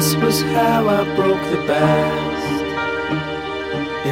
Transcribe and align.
This 0.00 0.16
was 0.16 0.40
how 0.40 0.88
I 0.88 1.04
broke 1.14 1.44
the 1.50 1.60
best. 1.66 2.62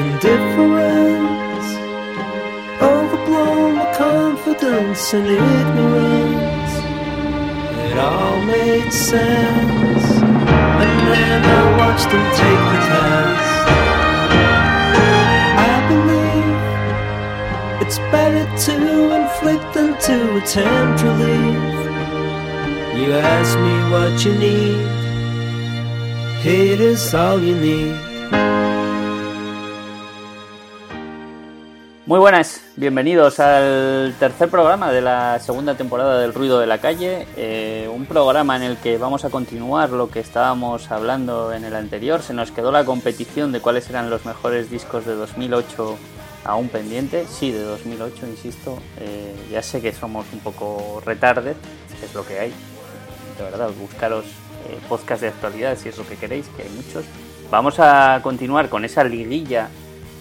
Indifference, 0.01 1.69
overblown 2.83 3.79
with 3.79 3.97
confidence 3.97 5.15
and 5.15 5.27
ignorance. 5.27 6.73
It 7.89 7.97
all 7.97 8.39
made 8.45 8.93
sense. 8.93 10.05
And 10.83 10.99
then 11.09 11.41
I 11.59 11.61
watched 11.81 12.11
them 12.13 12.27
take 12.43 12.65
the 12.73 12.81
test. 12.93 13.49
I 15.73 15.75
believe 15.89 16.59
it's 17.81 17.99
better 18.13 18.45
to 18.67 18.75
inflict 19.21 19.67
than 19.73 19.97
to 20.07 20.17
attempt 20.37 21.03
relief. 21.03 21.79
You 23.01 23.09
ask 23.15 23.57
me 23.59 23.75
what 23.91 24.23
you 24.27 24.35
need. 24.35 24.98
Is 26.45 27.15
all 27.15 27.41
you 27.41 27.57
need. 27.57 27.97
Muy 32.07 32.21
buenas, 32.21 32.63
bienvenidos 32.77 33.41
al 33.41 34.15
tercer 34.21 34.49
programa 34.49 34.93
de 34.93 35.01
la 35.01 35.41
segunda 35.41 35.75
temporada 35.75 36.21
del 36.21 36.33
Ruido 36.33 36.61
de 36.61 36.67
la 36.67 36.79
Calle, 36.79 37.27
eh, 37.37 37.91
un 37.93 38.07
programa 38.07 38.57
en 38.57 38.63
el 38.63 38.77
que 38.77 38.99
vamos 38.99 39.25
a 39.25 39.31
continuar 39.31 39.91
lo 39.91 40.11
que 40.11 40.21
estábamos 40.21 40.93
hablando 40.93 41.53
en 41.53 41.65
el 41.65 41.75
anterior. 41.75 42.23
Se 42.23 42.35
nos 42.35 42.53
quedó 42.53 42.71
la 42.71 42.85
competición 42.85 43.51
de 43.51 43.61
cuáles 43.61 43.91
eran 43.91 44.09
los 44.09 44.25
mejores 44.25 44.71
discos 44.71 45.05
de 45.07 45.17
2008 45.17 45.99
aún 46.45 46.69
pendiente, 46.69 47.27
sí, 47.29 47.51
de 47.51 47.63
2008, 47.63 48.27
insisto. 48.29 48.79
Eh, 49.01 49.35
ya 49.51 49.63
sé 49.63 49.83
que 49.83 49.93
somos 49.93 50.25
un 50.33 50.39
poco 50.39 51.03
retarde, 51.05 51.57
es 52.03 52.15
lo 52.15 52.25
que 52.25 52.39
hay, 52.39 52.53
de 53.37 53.45
verdad, 53.45 53.71
buscaros 53.79 54.25
eh, 54.69 54.79
podcast 54.89 55.23
de 55.23 55.29
actualidad 55.29 55.77
si 55.77 55.89
es 55.89 55.99
lo 55.99 56.07
que 56.07 56.17
queréis, 56.17 56.47
que 56.57 56.63
hay 56.63 56.71
muchos. 56.71 57.05
Vamos 57.51 57.77
a 57.79 58.21
continuar 58.23 58.69
con 58.69 58.85
esa 58.85 59.05
liguilla 59.05 59.69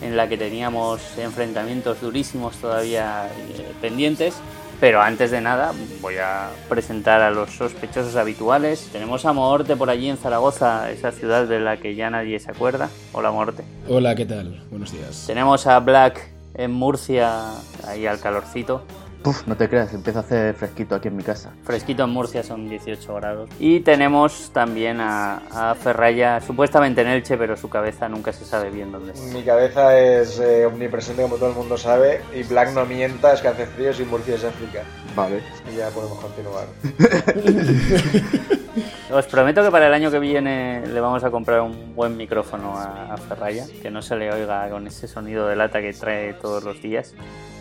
en 0.02 0.16
la 0.16 0.30
que 0.30 0.38
teníamos 0.38 1.18
enfrentamientos 1.18 2.02
durísimos 2.02 2.56
todavía 2.58 3.28
eh, 3.28 3.72
pendientes. 3.82 4.36
Pero 4.80 5.02
antes 5.02 5.32
de 5.32 5.42
nada 5.42 5.74
voy 6.02 6.18
a 6.18 6.50
presentar 6.70 7.22
a 7.22 7.32
los 7.32 7.50
sospechosos 7.50 8.16
habituales. 8.16 8.90
Tenemos 8.92 9.26
a 9.26 9.34
Morte 9.34 9.76
por 9.76 9.90
allí 9.90 10.08
en 10.08 10.18
Zaragoza, 10.18 10.92
esa 10.92 11.12
ciudad 11.12 11.48
de 11.48 11.60
la 11.60 11.78
que 11.78 11.96
ya 11.96 12.12
nadie 12.12 12.40
se 12.40 12.52
acuerda. 12.52 12.90
Hola 13.12 13.32
Morte. 13.32 13.64
Hola, 13.90 14.14
¿qué 14.14 14.28
tal? 14.28 14.64
Buenos 14.70 14.92
días. 14.92 15.24
Tenemos 15.26 15.66
a 15.66 15.80
Black 15.80 16.30
en 16.54 16.72
Murcia, 16.72 17.54
ahí 17.88 18.06
al 18.06 18.20
calorcito. 18.20 18.84
Puf, 19.28 19.46
no 19.46 19.58
te 19.58 19.68
creas, 19.68 19.94
empieza 19.94 20.20
a 20.20 20.22
hacer 20.22 20.56
fresquito 20.56 20.96
aquí 20.96 21.10
en 21.10 21.18
mi 21.18 21.24
casa. 21.24 21.52
Fresquito 21.66 22.06
en 22.06 22.12
Murcia 22.12 22.44
son 22.44 22.70
18 22.70 23.14
grados. 23.16 23.50
Y 23.60 23.82
tenemos 23.82 24.52
también 24.54 25.02
a, 25.02 25.42
a 25.52 25.76
Ferraya, 25.76 26.40
supuestamente 26.40 27.02
en 27.02 27.10
Elche, 27.10 27.38
pero 27.38 27.58
su 27.58 27.68
cabeza 27.68 28.08
nunca 28.08 28.32
se 28.32 28.46
sabe 28.46 28.70
bien 28.70 28.90
dónde 28.90 29.12
está. 29.12 29.26
Mi 29.38 29.44
cabeza 29.44 30.00
es 30.00 30.40
eh, 30.40 30.66
omnipresente, 30.66 31.24
como 31.24 31.36
todo 31.36 31.50
el 31.50 31.56
mundo 31.58 31.78
sabe, 31.78 32.22
y 32.34 32.44
Black 32.44 32.72
no 32.72 32.86
mienta, 32.86 33.34
es 33.34 33.42
que 33.42 33.50
hace 33.50 33.66
frío 33.66 33.92
y 33.92 34.06
Murcia 34.06 34.36
es 34.36 34.46
África. 34.46 34.84
Vale. 35.14 35.42
Y 35.74 35.76
ya 35.76 35.90
podemos 35.90 36.20
continuar. 36.20 36.68
Os 39.12 39.26
prometo 39.26 39.64
que 39.64 39.72
para 39.72 39.88
el 39.88 39.94
año 39.94 40.12
que 40.12 40.20
viene 40.20 40.86
le 40.86 41.00
vamos 41.00 41.24
a 41.24 41.32
comprar 41.32 41.62
un 41.62 41.96
buen 41.96 42.18
micrófono 42.18 42.78
a, 42.78 43.14
a 43.14 43.18
Ferraya, 43.18 43.66
que 43.82 43.90
no 43.90 44.02
se 44.02 44.18
le 44.18 44.32
oiga 44.34 44.70
con 44.70 44.86
ese 44.86 45.08
sonido 45.08 45.48
de 45.48 45.56
lata 45.56 45.80
que 45.82 45.94
trae 45.94 46.34
todos 46.34 46.64
los 46.64 46.82
días. 46.82 47.14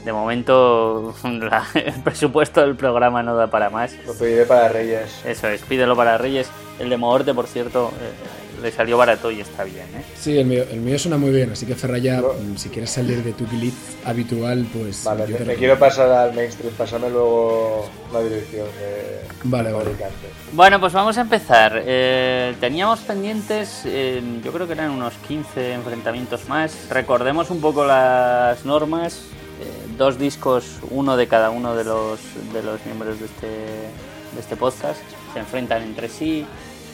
De 0.05 0.13
momento 0.13 1.15
la- 1.25 1.67
el 1.75 2.03
presupuesto 2.03 2.61
del 2.63 2.75
programa 2.75 3.23
no 3.23 3.37
da 3.37 3.47
para 3.47 3.71
más. 3.71 3.95
Lo 4.07 4.15
pediré 4.15 4.45
para 4.45 4.69
Reyes. 4.69 5.25
Eso 5.25 5.47
es, 5.49 5.63
pídelo 5.63 5.95
para 5.95 6.19
Reyes. 6.19 6.51
El 6.81 6.91
de 6.91 6.97
Mogorte, 6.97 7.33
por 7.33 7.47
cierto, 7.47 7.93
eh, 8.01 8.13
le 8.63 8.73
salió 8.73 8.97
barato 8.99 9.31
y 9.31 9.41
está 9.41 9.65
bien. 9.65 9.87
¿eh? 9.97 10.05
Sí, 10.19 10.39
el 10.39 10.47
mío, 10.47 10.65
el 10.71 10.81
mío 10.81 10.99
suena 10.99 11.17
muy 11.17 11.31
bien, 11.31 11.53
así 11.53 11.67
que 11.67 11.75
Ferraya, 11.75 12.21
Lo- 12.21 12.35
mm, 12.35 12.57
si 12.57 12.69
quieres 12.69 12.91
salir 12.91 13.23
de 13.23 13.33
tu 13.33 13.47
glitch 13.47 13.75
habitual, 14.05 14.67
pues. 14.73 15.05
Vale, 15.05 15.25
yo 15.27 15.33
me, 15.33 15.39
te 15.39 15.45
me 15.45 15.55
quiero 15.55 15.79
pasar 15.79 16.11
al 16.11 16.35
mainstream, 16.35 16.73
pásame 16.75 17.11
luego 17.11 17.89
la 18.13 18.21
dirección 18.23 18.67
de 18.67 19.21
Vale, 19.45 19.73
vale. 19.73 19.91
Bueno, 20.53 20.81
pues 20.81 20.93
vamos 20.93 21.19
a 21.19 21.21
empezar. 21.21 21.83
Eh, 21.85 22.55
teníamos 22.61 23.01
pendientes, 23.01 23.83
eh, 23.85 24.23
yo 24.43 24.53
creo 24.53 24.67
que 24.67 24.73
eran 24.73 24.91
unos 24.91 25.15
15 25.29 25.73
enfrentamientos 25.75 26.49
más. 26.49 26.89
Recordemos 26.91 27.51
un 27.51 27.61
poco 27.61 27.85
las 27.85 28.65
normas. 28.65 29.21
eh, 29.61 29.65
dos 29.97 30.19
discos, 30.19 30.65
uno 30.91 31.17
de 31.17 31.27
cada 31.29 31.49
uno 31.49 31.75
de 31.75 31.83
los, 31.85 32.21
de 32.53 32.63
los 32.63 32.85
miembros 32.85 33.19
de 33.19 33.25
este, 33.27 33.47
de 33.47 34.41
este 34.41 34.55
podcast, 34.57 35.01
se 35.33 35.39
enfrentan 35.39 35.83
entre 35.83 36.09
sí. 36.11 36.45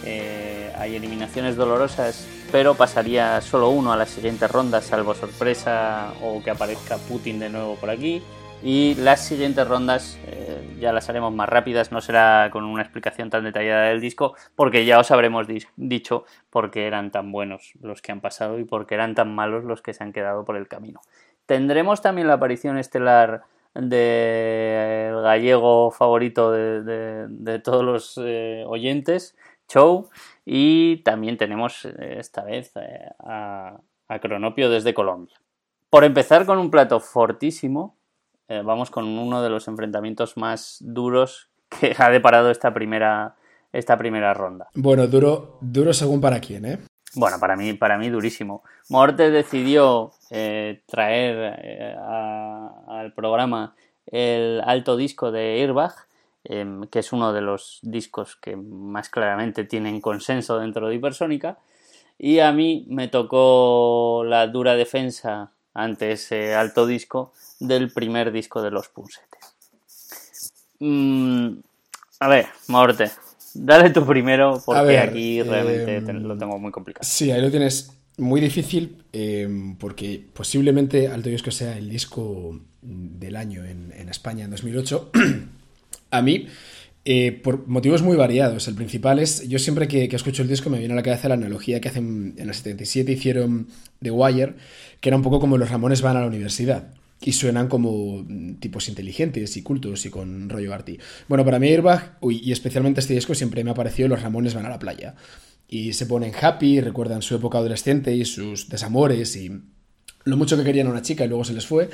Eh, 0.04 0.72
hay 0.78 0.96
eliminaciones 0.96 1.56
dolorosas, 1.56 2.26
pero 2.50 2.74
pasaría 2.74 3.40
solo 3.40 3.70
uno 3.70 3.92
a 3.92 3.96
la 3.96 4.06
siguiente 4.06 4.48
ronda, 4.48 4.80
salvo 4.80 5.14
sorpresa 5.14 6.12
o 6.22 6.42
que 6.42 6.50
aparezca 6.50 6.96
Putin 6.96 7.38
de 7.38 7.48
nuevo 7.48 7.76
por 7.76 7.90
aquí. 7.90 8.22
Y 8.64 8.94
las 8.94 9.20
siguientes 9.24 9.66
rondas 9.66 10.18
eh, 10.28 10.76
ya 10.80 10.92
las 10.92 11.08
haremos 11.08 11.32
más 11.34 11.48
rápidas, 11.48 11.90
no 11.90 12.00
será 12.00 12.48
con 12.52 12.62
una 12.62 12.82
explicación 12.82 13.28
tan 13.28 13.42
detallada 13.42 13.88
del 13.88 14.00
disco, 14.00 14.36
porque 14.54 14.84
ya 14.84 15.00
os 15.00 15.10
habremos 15.10 15.48
dicho 15.76 16.24
por 16.48 16.70
qué 16.70 16.86
eran 16.86 17.10
tan 17.10 17.32
buenos 17.32 17.72
los 17.82 18.00
que 18.02 18.12
han 18.12 18.20
pasado 18.20 18.60
y 18.60 18.64
por 18.64 18.86
qué 18.86 18.94
eran 18.94 19.16
tan 19.16 19.34
malos 19.34 19.64
los 19.64 19.82
que 19.82 19.94
se 19.94 20.04
han 20.04 20.12
quedado 20.12 20.44
por 20.44 20.56
el 20.56 20.68
camino. 20.68 21.00
Tendremos 21.46 22.02
también 22.02 22.28
la 22.28 22.34
aparición 22.34 22.78
estelar 22.78 23.42
del 23.74 25.20
gallego 25.22 25.90
favorito 25.90 26.52
de, 26.52 26.82
de- 26.82 27.26
de 27.28 27.58
todos 27.58 27.84
los 27.84 28.20
eh, 28.22 28.62
oyentes, 28.66 29.36
Show, 29.72 30.10
y 30.44 30.98
también 30.98 31.36
tenemos 31.38 31.84
eh, 31.84 32.16
esta 32.18 32.42
vez 32.44 32.72
eh, 32.76 33.08
a, 33.20 33.78
a 34.08 34.18
Cronopio 34.18 34.68
desde 34.68 34.92
Colombia. 34.92 35.34
Por 35.88 36.04
empezar 36.04 36.44
con 36.46 36.58
un 36.58 36.70
plato 36.70 37.00
fortísimo, 37.00 37.96
eh, 38.48 38.62
vamos 38.64 38.90
con 38.90 39.06
uno 39.06 39.42
de 39.42 39.50
los 39.50 39.68
enfrentamientos 39.68 40.36
más 40.36 40.76
duros 40.80 41.48
que 41.68 41.94
ha 41.98 42.10
deparado 42.10 42.50
esta 42.50 42.74
primera, 42.74 43.36
esta 43.72 43.96
primera 43.96 44.34
ronda. 44.34 44.68
Bueno, 44.74 45.06
duro, 45.06 45.58
duro 45.60 45.92
según 45.94 46.20
para 46.20 46.40
quién, 46.40 46.66
¿eh? 46.66 46.78
Bueno, 47.14 47.38
para 47.38 47.56
mí, 47.56 47.74
para 47.74 47.98
mí 47.98 48.08
durísimo. 48.08 48.62
Morte 48.88 49.30
decidió 49.30 50.12
eh, 50.30 50.82
traer 50.86 51.58
eh, 51.62 51.94
a- 51.98 52.72
al 52.88 53.12
programa 53.12 53.74
el 54.06 54.60
alto 54.64 54.96
disco 54.96 55.30
de 55.30 55.60
Airbag, 55.60 55.92
em, 56.44 56.86
que 56.88 56.98
es 56.98 57.12
uno 57.12 57.32
de 57.32 57.40
los 57.40 57.78
discos 57.82 58.36
que 58.36 58.56
más 58.56 59.08
claramente 59.08 59.64
tienen 59.64 60.00
consenso 60.00 60.58
dentro 60.58 60.88
de 60.88 60.96
Hipersónica. 60.96 61.58
Y 62.18 62.38
a 62.40 62.52
mí 62.52 62.86
me 62.88 63.08
tocó 63.08 64.24
la 64.26 64.46
dura 64.46 64.74
defensa 64.74 65.52
ante 65.74 66.12
ese 66.12 66.54
alto 66.54 66.86
disco 66.86 67.32
del 67.58 67.90
primer 67.92 68.32
disco 68.32 68.62
de 68.62 68.70
los 68.70 68.88
Punsetes. 68.88 69.54
Mm, 70.80 71.54
a 72.20 72.28
ver, 72.28 72.46
Morte, 72.68 73.10
dale 73.54 73.90
tú 73.90 74.04
primero 74.04 74.60
porque 74.64 74.82
ver, 74.82 75.08
aquí 75.08 75.42
realmente 75.42 75.96
em, 75.96 76.22
lo 76.22 76.36
tengo 76.36 76.58
muy 76.58 76.72
complicado. 76.72 77.04
Sí, 77.04 77.30
ahí 77.30 77.40
lo 77.40 77.50
tienes 77.50 77.92
muy 78.18 78.40
difícil, 78.40 79.04
eh, 79.12 79.48
porque 79.78 80.24
posiblemente 80.32 81.08
Alto 81.08 81.30
Disco 81.30 81.50
sea 81.50 81.76
el 81.76 81.88
disco 81.88 82.60
del 82.82 83.36
año 83.36 83.64
en, 83.64 83.92
en 83.96 84.08
España 84.08 84.44
en 84.44 84.50
2008. 84.50 85.10
a 86.12 86.22
mí, 86.22 86.46
eh, 87.04 87.32
por 87.32 87.66
motivos 87.66 88.02
muy 88.02 88.16
variados. 88.16 88.68
El 88.68 88.76
principal 88.76 89.18
es, 89.18 89.48
yo 89.48 89.58
siempre 89.58 89.88
que, 89.88 90.04
escucho 90.04 90.42
el 90.42 90.48
disco 90.48 90.70
me 90.70 90.78
viene 90.78 90.94
a 90.94 90.96
la 90.96 91.02
cabeza 91.02 91.28
la 91.28 91.34
analogía 91.34 91.80
que 91.80 91.88
hacen 91.88 92.34
en 92.36 92.48
el 92.48 92.54
77 92.54 93.10
hicieron 93.10 93.66
The 94.00 94.12
Wire, 94.12 94.54
que 95.00 95.08
era 95.08 95.16
un 95.16 95.22
poco 95.22 95.40
como 95.40 95.58
los 95.58 95.70
Ramones 95.70 96.02
van 96.02 96.16
a 96.16 96.20
la 96.20 96.26
universidad. 96.26 96.94
Y 97.20 97.32
suenan 97.32 97.68
como 97.68 98.24
mm, 98.26 98.54
tipos 98.54 98.88
inteligentes 98.88 99.56
y 99.56 99.62
cultos 99.62 100.06
y 100.06 100.10
con 100.10 100.48
rollo 100.48 100.72
arty. 100.72 100.98
Bueno, 101.28 101.44
para 101.44 101.58
mí 101.58 101.68
Airbag, 101.68 102.18
y 102.22 102.52
especialmente 102.52 103.00
este 103.00 103.14
disco, 103.14 103.34
siempre 103.34 103.64
me 103.64 103.70
ha 103.70 103.74
parecido 103.74 104.08
los 104.08 104.22
Ramones 104.22 104.54
van 104.54 104.66
a 104.66 104.70
la 104.70 104.78
playa. 104.78 105.16
Y 105.68 105.94
se 105.94 106.06
ponen 106.06 106.32
happy, 106.40 106.80
recuerdan 106.80 107.22
su 107.22 107.34
época 107.34 107.58
adolescente 107.58 108.14
y 108.14 108.24
sus 108.24 108.68
desamores 108.68 109.34
y 109.36 109.50
lo 110.24 110.36
mucho 110.36 110.56
que 110.56 110.64
querían 110.64 110.86
a 110.86 110.90
una 110.90 111.02
chica 111.02 111.24
y 111.24 111.28
luego 111.28 111.44
se 111.44 111.54
les 111.54 111.66
fue. 111.66 111.88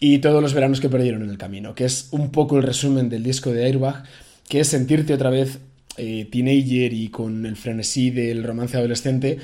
Y 0.00 0.18
todos 0.18 0.40
los 0.40 0.54
veranos 0.54 0.80
que 0.80 0.88
perdieron 0.88 1.22
en 1.22 1.30
el 1.30 1.38
camino, 1.38 1.74
que 1.74 1.84
es 1.84 2.08
un 2.12 2.30
poco 2.30 2.56
el 2.56 2.62
resumen 2.62 3.08
del 3.08 3.24
disco 3.24 3.52
de 3.52 3.64
Airbag, 3.64 4.04
que 4.48 4.60
es 4.60 4.68
sentirte 4.68 5.12
otra 5.12 5.30
vez 5.30 5.58
eh, 5.96 6.28
teenager 6.30 6.92
y 6.92 7.08
con 7.08 7.44
el 7.46 7.56
frenesí 7.56 8.10
del 8.10 8.44
romance 8.44 8.76
adolescente, 8.76 9.38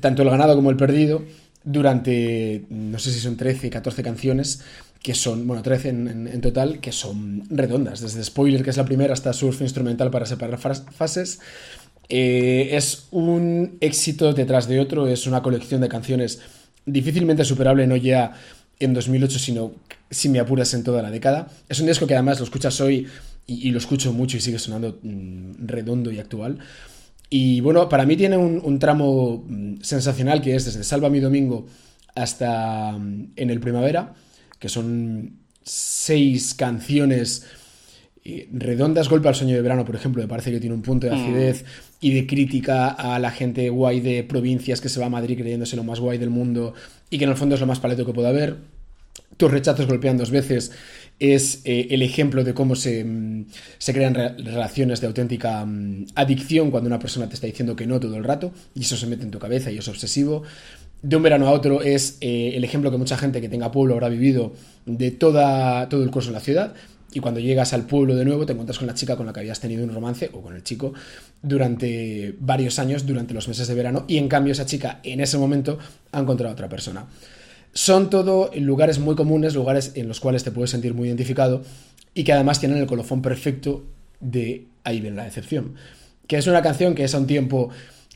tanto 0.00 0.22
el 0.22 0.30
ganado 0.30 0.54
como 0.54 0.70
el 0.70 0.76
perdido, 0.76 1.24
durante, 1.64 2.64
no 2.70 2.98
sé 2.98 3.10
si 3.12 3.18
son 3.20 3.36
13, 3.36 3.70
14 3.70 4.02
canciones, 4.02 4.62
que 5.02 5.14
son, 5.14 5.46
bueno, 5.46 5.62
13 5.62 5.88
en, 5.90 6.40
total, 6.40 6.80
que 6.80 6.92
son 6.92 7.44
redondas, 7.48 8.00
desde 8.00 8.22
Spoiler, 8.24 8.62
que 8.62 8.70
es 8.70 8.76
la 8.76 8.84
primera, 8.84 9.12
hasta 9.14 9.32
Surf 9.32 9.60
Instrumental 9.62 10.10
para 10.10 10.26
separar 10.26 10.58
fas- 10.58 10.84
fases. 10.90 11.40
Eh, 12.08 12.70
es 12.72 13.06
un 13.10 13.76
éxito 13.80 14.32
detrás 14.32 14.66
de 14.68 14.80
otro, 14.80 15.06
es 15.08 15.26
una 15.26 15.42
colección 15.42 15.80
de 15.80 15.88
canciones 15.88 16.40
difícilmente 16.86 17.44
superable, 17.44 17.86
no 17.86 17.96
ya 17.96 18.32
en 18.80 18.94
2008, 18.94 19.38
sino, 19.38 19.72
si 20.10 20.28
me 20.28 20.38
apuras, 20.38 20.72
en 20.74 20.84
toda 20.84 21.02
la 21.02 21.10
década. 21.10 21.48
Es 21.68 21.80
un 21.80 21.86
disco 21.86 22.06
que 22.06 22.14
además 22.14 22.38
lo 22.38 22.44
escuchas 22.44 22.80
hoy 22.80 23.06
y, 23.46 23.70
lo 23.70 23.78
escucho 23.78 24.12
mucho 24.12 24.36
y 24.36 24.40
sigue 24.40 24.58
sonando 24.58 24.98
mm, 25.02 25.66
redondo 25.66 26.12
y 26.12 26.18
actual. 26.18 26.58
Y 27.30 27.60
bueno, 27.60 27.88
para 27.88 28.06
mí 28.06 28.16
tiene 28.16 28.36
un, 28.36 28.78
tramo 28.78 29.44
mm, 29.46 29.80
sensacional 29.82 30.40
que 30.40 30.54
es 30.54 30.64
desde 30.64 30.84
Salva 30.84 31.10
mi 31.10 31.20
domingo 31.20 31.66
hasta 32.14 32.92
mm, 32.92 33.32
En 33.36 33.50
el 33.50 33.60
Primavera, 33.60 34.14
que 34.58 34.68
son 34.68 35.38
seis 35.62 36.54
canciones 36.54 37.44
redondas. 38.52 39.08
Golpe 39.08 39.28
al 39.28 39.34
sueño 39.34 39.54
de 39.54 39.62
verano, 39.62 39.84
por 39.84 39.94
ejemplo, 39.96 40.22
me 40.22 40.28
parece 40.28 40.50
que 40.50 40.60
tiene 40.60 40.74
un 40.74 40.82
punto 40.82 41.06
de 41.06 41.14
acidez 41.14 41.64
y 42.00 42.12
de 42.12 42.26
crítica 42.26 42.88
a 42.88 43.18
la 43.18 43.30
gente 43.30 43.68
guay 43.70 44.00
de 44.00 44.22
provincias 44.24 44.80
que 44.80 44.88
se 44.88 45.00
va 45.00 45.06
a 45.06 45.10
Madrid 45.10 45.38
creyéndose 45.38 45.76
lo 45.76 45.84
más 45.84 46.00
guay 46.00 46.18
del 46.18 46.30
mundo 46.30 46.74
y 47.10 47.18
que 47.18 47.24
en 47.24 47.30
el 47.30 47.36
fondo 47.36 47.54
es 47.54 47.60
lo 47.60 47.66
más 47.66 47.80
paleto 47.80 48.04
que 48.06 48.12
puede 48.12 48.28
haber. 48.28 48.56
Tus 49.36 49.50
rechazos 49.50 49.86
golpean 49.86 50.16
dos 50.16 50.30
veces 50.30 50.72
es 51.20 51.62
eh, 51.64 51.88
el 51.90 52.02
ejemplo 52.02 52.44
de 52.44 52.54
cómo 52.54 52.74
se, 52.76 53.04
mm, 53.04 53.46
se 53.78 53.92
crean 53.92 54.14
re- 54.14 54.36
relaciones 54.36 55.00
de 55.00 55.06
auténtica 55.08 55.64
mm, 55.64 56.06
adicción 56.14 56.70
cuando 56.70 56.86
una 56.88 56.98
persona 56.98 57.28
te 57.28 57.34
está 57.34 57.46
diciendo 57.46 57.74
que 57.76 57.86
no 57.86 57.98
todo 58.00 58.16
el 58.16 58.24
rato 58.24 58.52
y 58.74 58.82
eso 58.82 58.96
se 58.96 59.06
mete 59.06 59.24
en 59.24 59.30
tu 59.30 59.38
cabeza 59.38 59.70
y 59.70 59.78
es 59.78 59.88
obsesivo. 59.88 60.42
De 61.02 61.14
un 61.16 61.22
verano 61.22 61.46
a 61.46 61.52
otro 61.52 61.82
es 61.82 62.18
eh, 62.20 62.52
el 62.56 62.64
ejemplo 62.64 62.90
que 62.90 62.96
mucha 62.98 63.16
gente 63.16 63.40
que 63.40 63.48
tenga 63.48 63.70
pueblo 63.70 63.94
habrá 63.94 64.08
vivido 64.08 64.52
de 64.86 65.12
toda, 65.12 65.88
todo 65.88 66.02
el 66.02 66.10
curso 66.10 66.30
en 66.30 66.34
la 66.34 66.40
ciudad 66.40 66.74
y 67.12 67.20
cuando 67.20 67.40
llegas 67.40 67.72
al 67.72 67.86
pueblo 67.86 68.14
de 68.14 68.24
nuevo 68.24 68.44
te 68.44 68.52
encuentras 68.52 68.78
con 68.78 68.86
la 68.86 68.94
chica 68.94 69.16
con 69.16 69.26
la 69.26 69.32
que 69.32 69.40
habías 69.40 69.60
tenido 69.60 69.84
un 69.84 69.92
romance 69.92 70.30
o 70.32 70.42
con 70.42 70.54
el 70.54 70.62
chico 70.62 70.92
durante 71.42 72.34
varios 72.38 72.78
años, 72.78 73.06
durante 73.06 73.34
los 73.34 73.48
meses 73.48 73.66
de 73.66 73.74
verano 73.74 74.04
y 74.08 74.18
en 74.18 74.28
cambio 74.28 74.52
esa 74.52 74.66
chica 74.66 75.00
en 75.02 75.20
ese 75.20 75.38
momento 75.38 75.78
ha 76.12 76.20
encontrado 76.20 76.50
a 76.50 76.52
otra 76.52 76.68
persona. 76.68 77.06
Son 77.72 78.10
todo 78.10 78.50
lugares 78.56 78.98
muy 78.98 79.14
comunes, 79.14 79.54
lugares 79.54 79.92
en 79.94 80.08
los 80.08 80.20
cuales 80.20 80.44
te 80.44 80.50
puedes 80.50 80.70
sentir 80.70 80.94
muy 80.94 81.08
identificado 81.08 81.62
y 82.14 82.24
que 82.24 82.32
además 82.32 82.60
tienen 82.60 82.78
el 82.78 82.86
colofón 82.86 83.22
perfecto 83.22 83.84
de 84.20 84.66
Ahí 84.88 85.02
viene 85.02 85.16
la 85.16 85.24
decepción, 85.24 85.74
que 86.26 86.38
es 86.38 86.46
una 86.46 86.62
canción 86.62 86.94
que 86.94 87.04
es 87.04 87.14
a 87.14 87.18
un 87.18 87.26
tiempo 87.26 87.68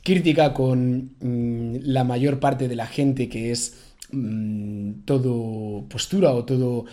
crítica 0.03 0.55
con 0.55 1.11
mm, 1.21 1.81
la 1.83 2.03
mayor 2.03 2.41
parte 2.41 2.67
de 2.67 2.77
la 2.77 2.87
gente 2.87 3.29
que 3.29 3.53
es 3.53 3.75
mm, 4.11 5.03
todo 5.05 5.85
postura 5.91 6.33
o 6.33 6.47
todo 6.47 6.87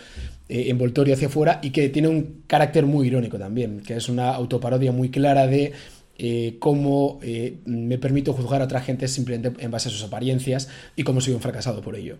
eh, 0.50 0.68
envoltorio 0.68 1.14
hacia 1.14 1.28
afuera 1.28 1.60
y 1.62 1.70
que 1.70 1.88
tiene 1.90 2.08
un 2.08 2.42
carácter 2.48 2.84
muy 2.84 3.06
irónico 3.06 3.38
también, 3.38 3.82
que 3.82 3.94
es 3.94 4.08
una 4.08 4.30
autoparodia 4.30 4.90
muy 4.90 5.08
clara 5.08 5.46
de 5.46 5.72
eh, 6.18 6.56
cómo 6.58 7.20
eh, 7.22 7.58
me 7.66 7.98
permito 7.98 8.32
juzgar 8.32 8.60
a 8.60 8.64
otra 8.64 8.80
gente 8.80 9.06
simplemente 9.06 9.62
en 9.64 9.70
base 9.70 9.90
a 9.90 9.92
sus 9.92 10.02
apariencias 10.02 10.68
y 10.96 11.04
cómo 11.04 11.20
soy 11.20 11.34
un 11.34 11.40
fracasado 11.40 11.82
por 11.82 11.94
ello. 11.94 12.16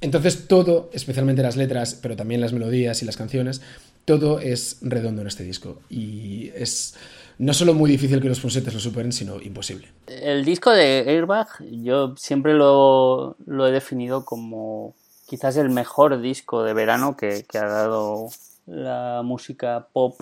Entonces 0.00 0.48
todo, 0.48 0.88
especialmente 0.94 1.42
las 1.42 1.58
letras, 1.58 1.98
pero 2.00 2.16
también 2.16 2.40
las 2.40 2.54
melodías 2.54 3.02
y 3.02 3.04
las 3.04 3.18
canciones, 3.18 3.60
todo 4.06 4.40
es 4.40 4.78
redondo 4.80 5.20
en 5.20 5.28
este 5.28 5.44
disco 5.44 5.82
y 5.90 6.52
es 6.54 6.94
no 7.36 7.52
solo 7.52 7.74
muy 7.74 7.90
difícil 7.90 8.22
que 8.22 8.28
los 8.30 8.40
Punsetes 8.40 8.72
lo 8.72 8.80
superen, 8.80 9.12
sino 9.12 9.38
imposible. 9.42 9.88
El 10.06 10.46
disco 10.46 10.70
de 10.70 11.04
Airbag 11.06 11.48
yo 11.82 12.14
siempre 12.16 12.54
lo 12.54 13.36
he 13.66 13.70
definido 13.70 14.24
como 14.24 14.94
quizás 15.26 15.56
el 15.56 15.70
mejor 15.70 16.20
disco 16.20 16.62
de 16.62 16.72
verano 16.72 17.16
que, 17.16 17.44
ha 17.54 17.66
dado 17.66 18.28
la 18.66 19.22
música 19.24 19.88
pop, 19.92 20.18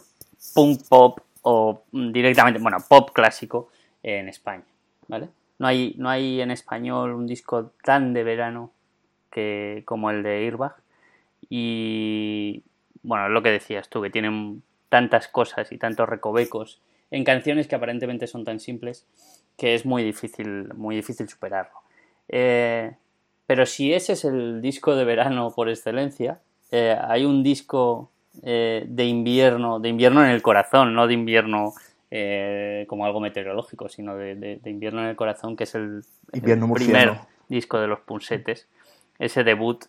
punk 0.54 0.80
pop 0.88 1.20
o 1.42 1.82
directamente, 1.92 2.60
bueno, 2.60 2.78
pop 2.88 3.10
clásico 3.12 3.68
en 4.02 4.28
España, 4.28 4.64
¿vale? 5.08 5.28
No 5.58 5.68
hay, 5.68 5.94
no 5.98 6.08
hay 6.08 6.40
en 6.40 6.50
español 6.50 7.14
un 7.14 7.26
disco 7.26 7.72
tan 7.82 8.12
de 8.12 8.24
verano 8.24 8.72
que, 9.30 9.82
como 9.84 10.10
el 10.10 10.22
de 10.22 10.46
Airbag 10.46 10.74
y 11.48 12.62
bueno, 13.02 13.28
lo 13.28 13.42
que 13.42 13.50
decías 13.50 13.88
tú, 13.88 14.02
que 14.02 14.10
tienen 14.10 14.62
tantas 14.88 15.28
cosas 15.28 15.70
y 15.70 15.78
tantos 15.78 16.08
recovecos 16.08 16.80
en 17.10 17.24
canciones 17.24 17.68
que 17.68 17.76
aparentemente 17.76 18.26
son 18.26 18.44
tan 18.44 18.58
simples 18.58 19.06
que 19.56 19.74
es 19.74 19.86
muy 19.86 20.02
difícil, 20.02 20.72
muy 20.74 20.96
difícil 20.96 21.28
superarlo. 21.28 21.78
Eh, 22.28 22.92
pero 23.46 23.66
si 23.66 23.92
ese 23.92 24.14
es 24.14 24.24
el 24.24 24.60
disco 24.62 24.94
de 24.96 25.04
verano 25.04 25.52
por 25.54 25.68
excelencia, 25.68 26.40
eh, 26.70 26.96
hay 27.00 27.24
un 27.24 27.42
disco 27.42 28.10
eh, 28.42 28.84
de 28.88 29.04
invierno, 29.04 29.80
de 29.80 29.88
invierno 29.90 30.24
en 30.24 30.30
el 30.30 30.42
corazón, 30.42 30.94
no 30.94 31.06
de 31.06 31.14
invierno 31.14 31.72
eh, 32.10 32.84
como 32.88 33.06
algo 33.06 33.20
meteorológico, 33.20 33.88
sino 33.88 34.16
de, 34.16 34.34
de- 34.36 34.56
de 34.56 34.70
invierno 34.70 35.02
en 35.02 35.08
el 35.08 35.16
corazón, 35.16 35.56
que 35.56 35.64
es 35.64 35.74
el, 35.74 36.02
el 36.32 36.38
Invierno 36.40 36.68
primer 36.74 37.08
disco 37.48 37.78
de 37.80 37.86
los 37.88 38.00
Punsetes, 38.00 38.68
ese 39.18 39.44
debut 39.44 39.84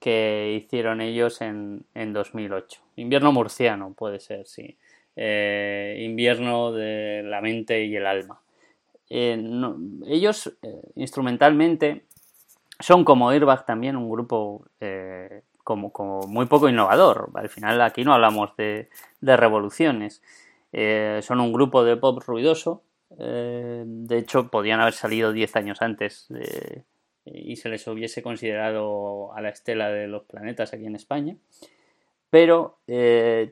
que 0.00 0.54
hicieron 0.64 1.00
ellos 1.00 1.40
en, 1.40 1.84
en 1.94 2.12
2008. 2.12 2.80
Invierno 2.96 3.32
murciano, 3.32 3.92
puede 3.94 4.20
ser, 4.20 4.46
sí. 4.46 4.76
Invierno 5.16 6.70
de 6.72 7.22
la 7.24 7.40
mente 7.40 7.84
y 7.84 7.96
el 7.96 8.06
alma. 8.06 8.40
No- 9.10 9.76
ellos, 10.06 10.52
instrumentalmente, 10.94 12.04
son 12.80 13.04
como 13.04 13.30
Airbag 13.30 13.66
también 13.66 13.96
un 13.96 14.08
grupo 14.08 14.66
eh, 14.80 15.42
como, 15.64 15.90
muy 16.28 16.46
poco 16.46 16.68
innovador. 16.68 17.30
Al 17.34 17.48
final 17.48 17.80
aquí 17.82 18.04
no 18.04 18.14
hablamos 18.14 18.56
de, 18.56 18.88
de 19.20 19.36
revoluciones. 19.36 20.22
Eh, 20.72 21.20
son 21.22 21.40
un 21.40 21.52
grupo 21.52 21.84
de 21.84 21.96
pop 21.96 22.22
ruidoso. 22.24 22.82
eh, 23.18 23.84
de 23.86 24.18
hecho, 24.18 24.48
podían 24.48 24.80
haber 24.80 24.94
salido 24.94 25.32
10 25.32 25.56
años 25.56 25.82
antes 25.82 26.28
y 27.24 27.56
se 27.56 27.68
les 27.68 27.86
hubiese 27.86 28.22
considerado 28.22 29.34
a 29.34 29.40
la 29.42 29.50
estela 29.50 29.90
de 29.90 30.06
los 30.06 30.24
planetas 30.24 30.72
aquí 30.72 30.86
en 30.86 30.94
España. 30.94 31.36
Pero 32.30 32.78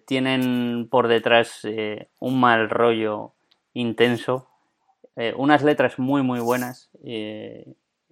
tienen 0.04 0.88
por 0.90 1.08
detrás 1.08 1.62
un 2.20 2.40
mal 2.40 2.68
rollo 2.68 3.32
intenso, 3.72 4.48
unas 5.36 5.62
letras 5.62 5.98
muy 5.98 6.22
muy 6.22 6.40
buenas, 6.40 6.90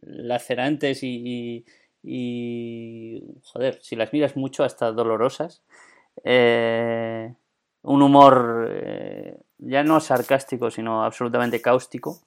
lacerantes 0.06 1.02
y, 1.02 1.64
y- 2.02 3.22
joder, 3.44 3.78
si 3.82 3.96
las 3.96 4.12
miras 4.12 4.36
mucho 4.36 4.64
hasta 4.64 4.92
dolorosas. 4.92 5.62
Eh, 6.24 7.34
un 7.82 8.02
humor 8.02 8.68
eh, 8.72 9.38
ya 9.58 9.82
no 9.84 10.00
sarcástico, 10.00 10.70
sino 10.70 11.04
absolutamente 11.04 11.60
cáustico. 11.62 12.20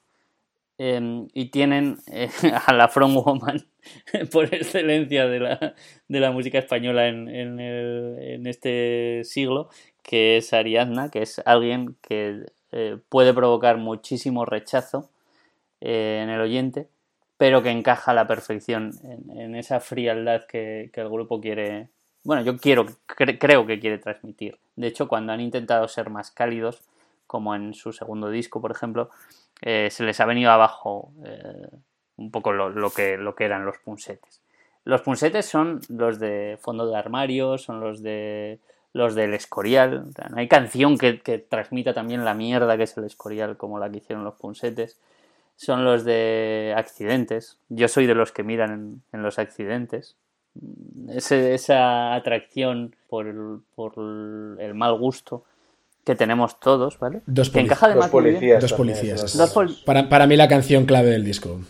Eh, 0.80 1.26
y 1.34 1.46
tienen 1.46 1.98
eh, 2.12 2.30
a 2.66 2.72
la 2.72 2.86
frontwoman 2.88 3.66
por 4.32 4.54
excelencia 4.54 5.26
de 5.26 5.40
la, 5.40 5.74
de 6.06 6.20
la 6.20 6.30
música 6.30 6.58
española 6.58 7.08
en, 7.08 7.28
en 7.28 7.58
en 7.60 8.46
este 8.46 9.22
siglo, 9.24 9.70
que 10.02 10.36
es 10.36 10.52
Ariadna, 10.52 11.10
que 11.10 11.22
es 11.22 11.40
alguien 11.44 11.96
que 12.02 12.46
puede 13.08 13.32
provocar 13.34 13.78
muchísimo 13.78 14.44
rechazo 14.44 15.10
en 15.80 16.30
el 16.30 16.40
oyente, 16.40 16.88
pero 17.38 17.62
que 17.62 17.70
encaja 17.70 18.10
a 18.10 18.14
la 18.14 18.26
perfección 18.26 18.90
en, 19.04 19.38
en 19.38 19.54
esa 19.54 19.80
frialdad 19.80 20.44
que, 20.46 20.90
que 20.92 21.00
el 21.00 21.08
grupo 21.08 21.40
quiere, 21.40 21.88
bueno, 22.24 22.42
yo 22.42 22.56
quiero, 22.58 22.86
cre- 23.06 23.38
creo 23.38 23.64
que 23.66 23.80
quiere 23.80 23.98
transmitir. 23.98 24.58
De 24.76 24.88
hecho, 24.88 25.08
cuando 25.08 25.32
han 25.32 25.40
intentado 25.40 25.88
ser 25.88 26.10
más 26.10 26.30
cálidos, 26.30 26.82
como 27.26 27.54
en 27.54 27.74
su 27.74 27.92
segundo 27.92 28.28
disco, 28.30 28.60
por 28.60 28.72
ejemplo, 28.72 29.10
eh, 29.62 29.88
se 29.90 30.04
les 30.04 30.20
ha 30.20 30.26
venido 30.26 30.50
abajo 30.50 31.12
eh, 31.24 31.68
un 32.16 32.30
poco 32.30 32.52
lo, 32.52 32.70
lo 32.70 32.90
que, 32.90 33.16
lo 33.16 33.34
que 33.34 33.44
eran 33.44 33.64
los 33.64 33.78
punsetes. 33.78 34.42
Los 34.84 35.02
punsetes 35.02 35.46
son 35.46 35.80
los 35.88 36.18
de 36.18 36.58
fondo 36.60 36.86
de 36.90 36.96
armario, 36.96 37.58
son 37.58 37.80
los 37.80 38.02
de 38.02 38.58
los 38.94 39.14
del 39.14 39.34
Escorial. 39.34 40.06
No 40.30 40.38
hay 40.38 40.48
canción 40.48 40.96
que, 40.96 41.20
que 41.20 41.38
transmita 41.38 41.92
también 41.92 42.24
la 42.24 42.34
mierda 42.34 42.76
que 42.76 42.84
es 42.84 42.96
el 42.96 43.04
Escorial 43.04 43.56
como 43.56 43.78
la 43.78 43.90
que 43.90 43.98
hicieron 43.98 44.24
los 44.24 44.34
punsetes. 44.36 44.98
Son 45.60 45.84
los 45.84 46.04
de 46.04 46.72
accidentes. 46.76 47.58
Yo 47.68 47.88
soy 47.88 48.06
de 48.06 48.14
los 48.14 48.30
que 48.30 48.44
miran 48.44 48.70
en, 48.72 49.02
en 49.12 49.22
los 49.24 49.40
accidentes. 49.40 50.16
Ese- 51.08 51.52
esa 51.54 52.14
atracción 52.14 52.94
por 53.08 53.26
el, 53.26 53.58
por 53.74 53.94
el 53.96 54.74
mal 54.74 54.96
gusto 54.98 55.44
que 56.04 56.14
tenemos 56.14 56.60
todos, 56.60 56.98
¿vale? 57.00 57.22
Dos 57.26 57.50
que 57.50 57.58
encaja 57.60 57.88
Dos 57.92 58.08
policías. 58.08 58.60
Dos 58.62 58.72
policías. 58.72 59.36
Dos 59.36 59.50
pol- 59.52 59.76
Para, 59.84 60.08
para 60.08 60.26
mí 60.28 60.36
la 60.36 60.46
canción 60.46 60.86
clave 60.86 61.10
del 61.10 61.24
disco. 61.24 61.60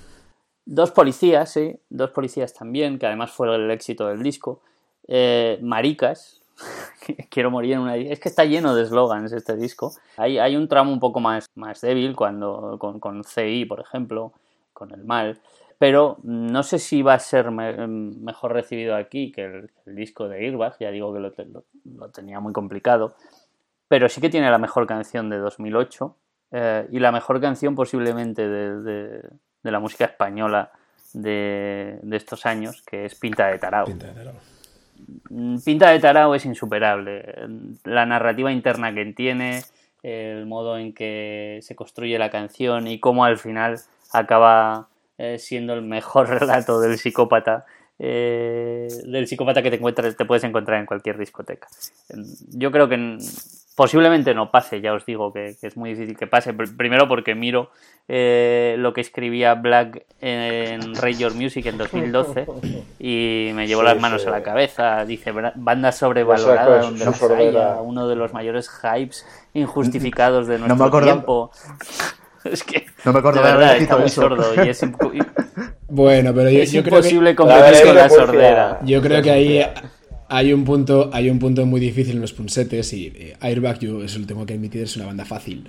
Dos 0.66 0.90
policías, 0.90 1.50
sí. 1.50 1.74
Dos 1.88 2.10
policías 2.10 2.52
también, 2.52 2.98
que 2.98 3.06
además 3.06 3.30
fue 3.30 3.54
el 3.56 3.70
éxito 3.70 4.06
del 4.08 4.22
disco. 4.22 4.60
Eh, 5.06 5.58
maricas. 5.62 6.42
Quiero 7.30 7.50
morir 7.50 7.74
en 7.74 7.80
una... 7.80 7.96
Es 7.96 8.20
que 8.20 8.28
está 8.28 8.44
lleno 8.44 8.74
de 8.74 8.82
eslogans 8.82 9.32
este 9.32 9.56
disco. 9.56 9.92
Hay, 10.16 10.38
hay 10.38 10.56
un 10.56 10.68
tramo 10.68 10.92
un 10.92 11.00
poco 11.00 11.20
más, 11.20 11.46
más 11.54 11.80
débil 11.80 12.14
cuando 12.16 12.76
con, 12.78 13.00
con 13.00 13.22
CI, 13.24 13.64
por 13.64 13.80
ejemplo, 13.80 14.32
con 14.72 14.92
el 14.92 15.04
mal. 15.04 15.40
Pero 15.78 16.18
no 16.24 16.62
sé 16.64 16.78
si 16.78 17.02
va 17.02 17.14
a 17.14 17.18
ser 17.20 17.50
me- 17.52 17.86
mejor 17.86 18.52
recibido 18.52 18.96
aquí 18.96 19.30
que 19.30 19.44
el, 19.44 19.70
el 19.86 19.94
disco 19.94 20.28
de 20.28 20.38
Airbag. 20.44 20.76
Ya 20.80 20.90
digo 20.90 21.12
que 21.14 21.20
lo, 21.20 21.32
lo- 21.52 21.64
lo 21.96 22.08
tenía 22.10 22.40
muy 22.40 22.52
complicado. 22.52 23.14
Pero 23.86 24.08
sí 24.08 24.20
que 24.20 24.28
tiene 24.28 24.50
la 24.50 24.58
mejor 24.58 24.86
canción 24.86 25.30
de 25.30 25.38
2008 25.38 26.16
eh, 26.50 26.88
y 26.90 26.98
la 26.98 27.12
mejor 27.12 27.40
canción 27.40 27.74
posiblemente 27.74 28.46
de, 28.48 28.80
de- 28.82 29.30
de 29.62 29.70
la 29.70 29.80
música 29.80 30.04
española 30.04 30.72
de, 31.12 31.98
de 32.02 32.16
estos 32.16 32.44
años, 32.44 32.82
que 32.82 33.04
es 33.06 33.14
Pinta 33.14 33.46
de 33.46 33.58
Tarao. 33.58 33.86
Pinta 33.86 34.06
de 34.08 34.12
tarao. 34.14 34.34
Mm, 35.30 35.58
Pinta 35.64 35.90
de 35.90 36.00
Tarao 36.00 36.34
es 36.34 36.44
insuperable. 36.44 37.34
La 37.84 38.06
narrativa 38.06 38.52
interna 38.52 38.94
que 38.94 39.04
tiene, 39.06 39.62
el 40.02 40.46
modo 40.46 40.78
en 40.78 40.92
que 40.92 41.58
se 41.62 41.74
construye 41.74 42.18
la 42.18 42.30
canción 42.30 42.86
y 42.86 43.00
cómo 43.00 43.24
al 43.24 43.38
final 43.38 43.80
acaba 44.12 44.88
eh, 45.18 45.38
siendo 45.38 45.74
el 45.74 45.82
mejor 45.82 46.28
relato 46.40 46.80
del 46.80 46.98
psicópata 46.98 47.66
eh, 47.98 48.86
del 49.04 49.26
psicópata 49.26 49.62
que 49.62 49.70
te 49.70 49.76
encuentras 49.76 50.16
te 50.16 50.24
puedes 50.24 50.44
encontrar 50.44 50.78
en 50.78 50.86
cualquier 50.86 51.18
discoteca. 51.18 51.68
Yo 52.50 52.70
creo 52.70 52.88
que 52.88 53.18
posiblemente 53.74 54.34
no 54.34 54.50
pase 54.50 54.80
ya 54.80 54.92
os 54.92 55.06
digo 55.06 55.32
que, 55.32 55.56
es 55.60 55.76
muy 55.76 55.90
difícil 55.90 56.16
que 56.16 56.26
pase. 56.26 56.52
Primero 56.52 57.08
porque 57.08 57.34
miro 57.34 57.70
eh, 58.06 58.76
lo 58.78 58.92
que 58.92 59.00
escribía 59.00 59.54
Black 59.54 60.04
en 60.20 60.94
Rate 60.94 61.14
Your 61.14 61.34
Music 61.34 61.66
en 61.66 61.78
2012 61.78 62.46
y 62.98 63.50
me 63.54 63.66
llevó 63.66 63.82
las 63.82 64.00
manos 64.00 64.26
a 64.26 64.30
la 64.30 64.42
cabeza. 64.42 65.04
Dice 65.04 65.32
banda 65.56 65.90
sobrevalorada 65.92 66.80
donde 66.82 67.04
no 67.04 67.12
haya 67.36 67.80
uno 67.80 68.08
de 68.08 68.16
los 68.16 68.32
mayores 68.32 68.68
hypes 68.68 69.26
injustificados 69.54 70.46
de 70.46 70.58
nuestro 70.58 71.00
tiempo 71.00 71.50
es 72.52 72.62
que 72.62 72.86
no 73.04 73.12
me 73.12 73.18
acuerdo 73.18 73.42
de 73.42 73.52
verdad 73.52 73.76
está 73.76 73.96
muy 73.96 74.08
sordo 74.08 74.64
y 74.64 74.68
es, 74.68 74.80
bueno, 75.88 76.34
pero 76.34 76.50
yo, 76.50 76.62
es 76.62 76.72
yo 76.72 76.80
imposible 76.80 77.34
creo 77.34 77.46
que, 77.48 77.54
competir 77.54 77.86
con 77.86 77.94
la 77.94 78.08
sordera. 78.08 78.80
Yo 78.84 79.00
creo 79.02 79.22
que 79.22 79.30
ahí 79.30 79.64
hay 80.28 80.52
un 80.52 80.64
punto, 80.64 81.10
hay 81.12 81.30
un 81.30 81.38
punto 81.38 81.64
muy 81.64 81.80
difícil 81.80 82.16
en 82.16 82.20
los 82.20 82.32
punsetes 82.32 82.92
y 82.92 83.06
eh, 83.14 83.36
Airbag, 83.40 83.78
yo 83.78 84.02
eso 84.02 84.18
lo 84.18 84.26
tengo 84.26 84.44
que 84.44 84.54
admitir, 84.54 84.82
es 84.82 84.96
una 84.96 85.06
banda 85.06 85.24
fácil. 85.24 85.68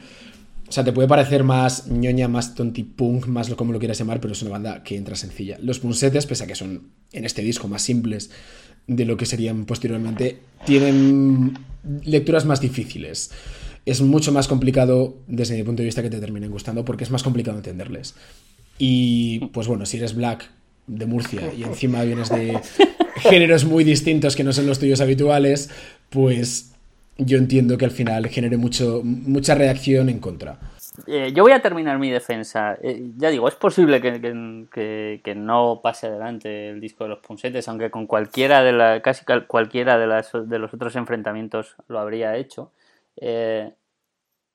O 0.68 0.72
sea, 0.72 0.84
te 0.84 0.92
puede 0.92 1.08
parecer 1.08 1.44
más 1.44 1.88
ñoña, 1.88 2.28
más 2.28 2.54
tontipunk, 2.54 3.26
más 3.26 3.50
lo 3.50 3.58
como 3.58 3.74
lo 3.74 3.80
quieras 3.80 3.98
llamar, 3.98 4.20
pero 4.20 4.34
es 4.34 4.42
una 4.44 4.52
banda 4.52 4.84
que 4.84 4.98
entra 4.98 5.16
sencilla. 5.16 5.58
Los 5.62 5.80
punsetes, 5.80 6.28
pese 6.28 6.44
a 6.44 6.48
que 6.48 6.54
son 6.54 6.90
en 7.12 7.26
este 7.26 7.42
disco 7.42 7.68
más 7.68 7.82
simples 7.82 8.30
de 8.86 9.06
lo 9.06 9.18
que 9.18 9.26
serían 9.26 9.66
posteriormente, 9.66 10.42
tienen 10.66 11.58
lecturas 12.04 12.46
más 12.46 12.62
difíciles 12.62 13.32
es 13.86 14.02
mucho 14.02 14.32
más 14.32 14.48
complicado 14.48 15.16
desde 15.28 15.56
mi 15.56 15.64
punto 15.64 15.82
de 15.82 15.86
vista 15.86 16.02
que 16.02 16.10
te 16.10 16.20
terminen 16.20 16.52
gustando 16.52 16.86
porque 16.86 17.04
es 17.04 17.12
más 17.12 17.24
complicado 17.24 17.58
entenderles. 17.58 18.16
Y 18.78 19.40
pues 19.48 19.68
bueno, 19.68 19.86
si 19.86 19.98
eres 19.98 20.16
black 20.16 20.50
de 20.88 21.06
Murcia 21.06 21.54
y 21.56 21.64
encima 21.64 22.04
vienes 22.04 22.30
de 22.30 22.60
géneros 23.18 23.66
muy 23.66 23.84
distintos 23.84 24.36
que 24.36 24.44
no 24.44 24.54
son 24.54 24.68
los 24.68 24.80
tuyos 24.80 25.02
habituales, 25.02 25.70
pues 26.10 26.74
yo 27.18 27.38
entiendo 27.38 27.78
que 27.78 27.86
al 27.86 27.92
final 27.92 28.28
genere 28.28 28.58
mucho, 28.58 29.02
mucha 29.04 29.56
reacción 29.56 30.10
en 30.10 30.20
contra. 30.20 30.58
Eh, 31.08 31.32
yo 31.34 31.44
voy 31.44 31.52
a 31.52 31.62
terminar 31.62 32.00
mi 32.00 32.10
defensa. 32.10 32.78
Eh, 32.82 33.12
ya 33.18 33.30
digo, 33.30 33.48
es 33.48 33.56
posible 33.56 34.02
que, 34.02 35.20
que, 35.24 35.36
no 35.36 35.80
pase 35.82 36.08
adelante 36.08 36.70
el 36.70 36.82
disco 36.82 37.04
de 37.04 37.12
los 37.12 37.20
punsetes, 37.20 37.68
aunque 37.68 37.90
con 37.90 38.08
cualquiera 38.08 38.64
de 38.64 38.74
la, 38.74 39.02
casi 39.02 39.24
cualquiera 39.48 39.98
de, 39.98 40.08
las, 40.08 40.32
de 40.34 40.60
los 40.60 40.74
otros 40.74 40.96
enfrentamientos 40.96 41.76
lo 41.88 42.00
habría 42.00 42.36
hecho. 42.36 42.72
Eh, 43.20 43.74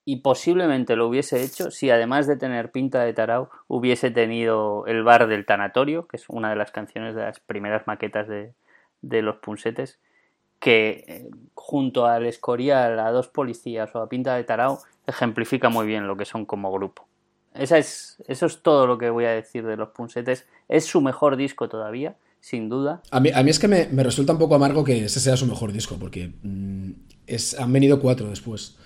y 0.07 0.17
posiblemente 0.17 0.97
lo 0.97 1.09
hubiese 1.09 1.43
hecho 1.43 1.71
si 1.71 1.91
además 1.91 2.27
de 2.27 2.37
tener 2.37 2.71
pinta 2.71 3.03
de 3.03 3.15
tarao 3.15 3.51
hubiese 3.69 4.11
tenido 4.11 4.85
el 4.87 5.03
bar 5.03 5.29
del 5.29 5.47
tanatorio, 5.47 6.07
que 6.07 6.19
es 6.19 6.29
una 6.29 6.51
de 6.51 6.57
las 6.57 6.71
canciones 6.71 7.15
de 7.15 7.23
las 7.23 7.41
primeras 7.41 7.87
maquetas 7.87 8.29
de, 8.29 8.53
los 9.23 9.37
punsetes, 9.37 9.99
que 10.61 11.05
eh, 11.09 11.31
junto 11.55 12.07
al 12.07 12.27
Escorial, 12.27 12.99
a 12.99 13.11
dos 13.13 13.29
policías 13.29 13.95
o 13.95 14.01
a 14.01 14.09
pinta 14.09 14.35
de 14.35 14.45
tarao 14.45 14.81
ejemplifica 15.07 15.69
muy 15.69 15.87
bien 15.87 16.07
lo 16.07 16.17
que 16.17 16.25
son 16.25 16.45
como 16.45 16.73
grupo. 16.73 17.07
Esa 17.55 17.79
es, 17.79 18.23
eso 18.27 18.47
es 18.47 18.63
todo 18.63 18.87
lo 18.87 18.99
que 18.99 19.11
voy 19.11 19.25
a 19.27 19.31
decir 19.31 19.65
de 19.65 19.77
los 19.77 19.91
punsetes. 19.91 20.47
Es 20.69 20.85
su 20.87 21.01
mejor 21.01 21.37
disco 21.37 21.69
todavía, 21.69 22.17
sin 22.41 22.69
duda. 22.69 23.01
A 23.11 23.21
mí, 23.21 23.31
a 23.33 23.43
mí 23.43 23.51
es 23.51 23.59
que 23.59 23.69
me, 23.69 23.87
resulta 24.03 24.33
un 24.33 24.39
poco 24.39 24.57
amargo 24.57 24.85
que 24.85 25.05
ese 25.05 25.21
sea 25.21 25.37
su 25.37 25.47
mejor 25.47 25.73
disco, 25.73 25.97
porque 25.99 26.33
mm, 26.43 26.93
es, 27.27 27.59
han 27.59 27.73
venido 27.73 28.01
cuatro 28.01 28.29
después. 28.29 28.77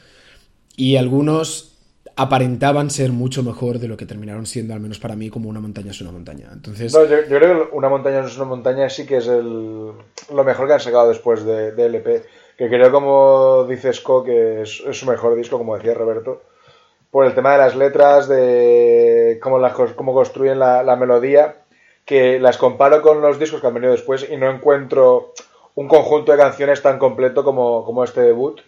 Y 0.77 0.97
algunos 0.97 1.79
aparentaban 2.19 2.91
ser 2.91 3.13
mucho 3.13 3.45
mejor 3.45 3.79
de 3.79 3.87
lo 3.87 3.97
que 3.97 4.05
terminaron 4.05 4.45
siendo, 4.45 4.75
al 4.75 4.81
menos 4.81 4.99
para 4.99 5.15
mí, 5.15 5.31
como 5.31 5.49
una 5.49 5.61
montaña 5.61 5.93
es 5.93 6.01
una 6.01 6.11
montaña. 6.11 6.49
Entonces... 6.53 6.93
yo, 6.93 7.07
creo 7.07 7.71
que 7.71 7.77
una 7.77 7.89
montaña 7.89 8.27
es 8.27 8.37
una 8.37 8.47
montaña 8.47 8.91
sí 8.91 9.07
que 9.07 9.19
es 9.19 9.29
el, 9.29 9.93
lo 10.35 10.45
mejor 10.45 10.67
que 10.67 10.73
han 10.75 10.81
sacado 10.81 11.09
después 11.09 11.45
de, 11.45 11.69
LP. 11.69 12.25
Que 12.57 12.69
creo, 12.69 12.91
como 12.91 13.65
dice 13.69 13.93
Scott, 13.93 14.27
que 14.27 14.63
es, 14.63 14.83
su 14.91 15.07
mejor 15.07 15.37
disco, 15.37 15.59
como 15.59 15.77
decía 15.77 15.95
Roberto, 15.95 16.43
por 17.13 17.25
el 17.25 17.37
tema 17.37 17.53
de 17.53 17.59
las 17.59 17.77
letras, 17.77 18.27
de 18.27 19.39
cómo, 19.41 19.61
cómo 19.95 20.13
construyen 20.13 20.59
la, 20.59 20.83
la 20.83 20.97
melodía, 20.97 21.63
que 22.05 22.41
las 22.41 22.59
comparo 22.59 23.01
con 23.01 23.21
los 23.21 23.39
discos 23.39 23.61
que 23.61 23.69
han 23.69 23.75
venido 23.75 23.93
después 23.93 24.29
y 24.29 24.37
no 24.37 24.51
encuentro 24.51 25.35
un 25.79 25.87
conjunto 25.87 26.33
de 26.33 26.39
canciones 26.39 26.83
tan 26.83 26.99
completo 26.99 27.45
como, 27.45 27.85
como 27.85 28.03
este 28.03 28.21
debut 28.23 28.61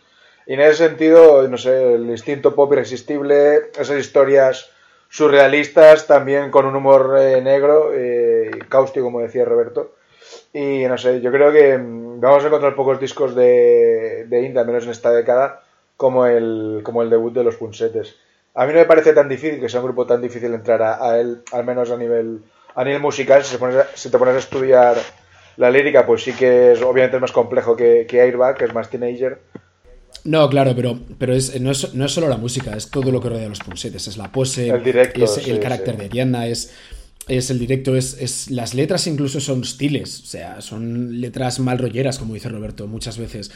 y 0.46 0.54
en 0.54 0.60
ese 0.60 0.88
sentido, 0.88 1.46
no 1.48 1.58
sé, 1.58 1.94
el 1.94 2.08
instinto 2.08 2.54
pop 2.54 2.72
irresistible, 2.72 3.70
esas 3.76 3.98
historias 3.98 4.70
surrealistas, 5.08 6.06
también 6.06 6.52
con 6.52 6.66
un 6.66 6.76
humor 6.76 7.16
eh, 7.18 7.40
negro 7.40 7.90
eh, 7.92 8.50
cáustico, 8.68 9.06
como 9.06 9.20
decía 9.20 9.44
Roberto. 9.44 9.92
Y 10.52 10.84
no 10.86 10.96
sé, 10.98 11.20
yo 11.20 11.32
creo 11.32 11.52
que 11.52 11.76
mm, 11.76 12.20
vamos 12.20 12.44
a 12.44 12.46
encontrar 12.46 12.76
pocos 12.76 13.00
discos 13.00 13.34
de, 13.34 14.26
de 14.28 14.42
Inda, 14.42 14.62
menos 14.64 14.84
en 14.84 14.90
esta 14.90 15.10
década, 15.10 15.62
como 15.96 16.26
el, 16.26 16.80
como 16.84 17.02
el 17.02 17.10
debut 17.10 17.32
de 17.32 17.44
los 17.44 17.56
Punsetes. 17.56 18.16
A 18.54 18.66
mí 18.66 18.72
no 18.72 18.78
me 18.78 18.86
parece 18.86 19.12
tan 19.12 19.28
difícil, 19.28 19.60
que 19.60 19.68
sea 19.68 19.80
un 19.80 19.86
grupo 19.86 20.06
tan 20.06 20.22
difícil 20.22 20.54
entrar 20.54 20.82
a, 20.82 21.18
él, 21.18 21.42
al 21.52 21.64
menos 21.64 21.90
a 21.90 21.96
nivel, 21.96 22.42
a 22.74 22.84
nivel 22.84 23.00
musical. 23.00 23.44
Si, 23.44 23.56
te 24.10 24.18
pones 24.18 24.34
a 24.34 24.38
estudiar 24.38 24.96
la 25.60 25.70
lírica, 25.70 26.06
pues 26.06 26.24
sí 26.24 26.32
que 26.32 26.72
es 26.72 26.82
obviamente 26.82 27.16
es 27.16 27.20
más 27.20 27.32
complejo 27.32 27.76
que, 27.76 28.06
que 28.08 28.20
Airbag, 28.20 28.56
que 28.56 28.64
es 28.64 28.74
más 28.74 28.90
teenager 28.90 29.38
no, 30.24 30.48
claro, 30.50 30.74
pero, 30.76 30.98
pero 31.18 31.34
es, 31.34 31.58
no, 31.60 31.70
es, 31.70 31.94
no, 31.94 32.04
es, 32.04 32.12
solo 32.12 32.28
la 32.28 32.36
música, 32.36 32.76
es 32.76 32.90
todo 32.90 33.10
lo 33.10 33.20
que 33.20 33.30
rodea 33.30 33.48
los 33.48 33.60
pulsetes. 33.60 34.06
Es 34.06 34.16
la 34.16 34.30
pose, 34.30 34.68
el 34.68 34.84
directo, 34.84 35.24
es 35.24 35.48
el 35.48 35.60
carácter 35.60 35.96
de 35.96 36.06
Ariana, 36.06 36.46
es 36.46 36.74
es 37.28 37.50
el 37.50 37.58
directo, 37.58 37.96
es, 37.96 38.16
es, 38.18 38.50
las 38.50 38.74
letras 38.74 39.06
incluso 39.06 39.40
son 39.40 39.60
hostiles, 39.60 40.20
o 40.20 40.26
sea, 40.26 40.60
son 40.60 41.20
letras 41.20 41.60
mal 41.60 41.78
rolleras, 41.78 42.18
como 42.18 42.34
dice 42.34 42.48
Roberto, 42.48 42.88
muchas 42.88 43.18
veces. 43.18 43.50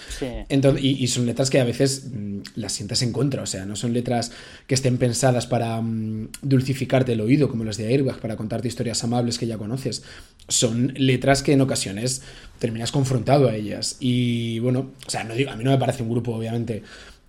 Entonces, 0.49 0.85
y, 0.85 1.07
son 1.09 1.27
letras 1.27 1.51
que 1.51 1.61
a 1.61 1.65
veces 1.65 2.11
mm, 2.13 2.39
las 2.55 2.73
sientes 2.73 3.03
en 3.03 3.13
contra, 3.13 3.43
o 3.43 3.47
sea, 3.47 3.67
no 3.67 3.75
son 3.75 3.93
letras 3.93 4.31
que 4.67 4.75
estén 4.75 4.99
pensadas 4.99 5.47
para 5.47 5.81
mm, 5.81 6.29
dulcificarte 6.43 7.15
el 7.15 7.21
oído, 7.21 7.49
como 7.49 7.65
las 7.65 7.77
de 7.77 7.89
Airbag, 7.89 8.21
para 8.21 8.37
contarte 8.37 8.69
historias 8.69 9.03
amables 9.03 9.39
que 9.39 9.47
ya 9.47 9.59
conoces. 9.59 10.05
Son 10.47 10.93
letras 10.97 11.43
que 11.43 11.53
en 11.53 11.61
ocasiones 11.61 12.23
terminas 12.59 12.93
confrontado 12.93 13.49
a 13.49 13.57
ellas. 13.57 13.97
Y 13.99 14.61
bueno, 14.61 14.93
o 15.07 15.11
sea, 15.11 15.25
no 15.25 15.35
digo, 15.35 15.51
a 15.51 15.57
mí 15.57 15.65
no 15.65 15.71
me 15.71 15.79
parece 15.79 16.03
un 16.03 16.11
grupo, 16.11 16.35
obviamente 16.35 16.83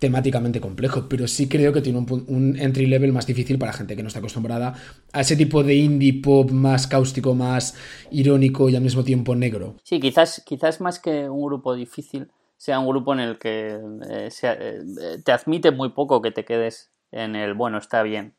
temáticamente 0.06 0.62
complejo, 0.62 1.10
pero 1.10 1.28
sí 1.28 1.50
creo 1.50 1.74
que 1.74 1.82
tiene 1.82 1.98
un, 1.98 2.56
entry 2.60 2.86
level 2.86 3.12
más 3.12 3.26
difícil 3.26 3.58
para 3.58 3.74
gente 3.74 3.96
que 3.96 4.04
no 4.04 4.08
está 4.10 4.20
acostumbrada 4.20 4.76
a 5.12 5.22
ese 5.22 5.36
tipo 5.36 5.64
de 5.64 5.74
indie 5.74 6.22
pop 6.22 6.52
más 6.52 6.86
cáustico, 6.86 7.34
más 7.34 7.76
irónico 8.12 8.70
y 8.70 8.76
al 8.76 8.84
mismo 8.84 9.04
tiempo 9.04 9.34
negro. 9.34 9.78
Sí, 9.82 10.00
quizás, 10.00 10.44
quizás 10.46 10.80
más 10.80 11.00
que 11.00 11.28
un 11.28 11.44
grupo 11.44 11.74
difícil, 11.74 12.30
sea 12.56 12.78
un 12.78 12.88
grupo 12.88 13.14
en 13.14 13.20
el 13.20 13.40
que 13.40 13.80
eh, 14.08 14.30
eh, 14.44 15.18
te 15.26 15.32
admite 15.32 15.72
muy 15.72 15.90
poco 15.90 16.22
que 16.22 16.30
te 16.30 16.46
quedes 16.46 16.92
en 17.12 17.36
el 17.36 17.56
bueno, 17.56 17.80
está 17.80 18.04
bien. 18.04 18.36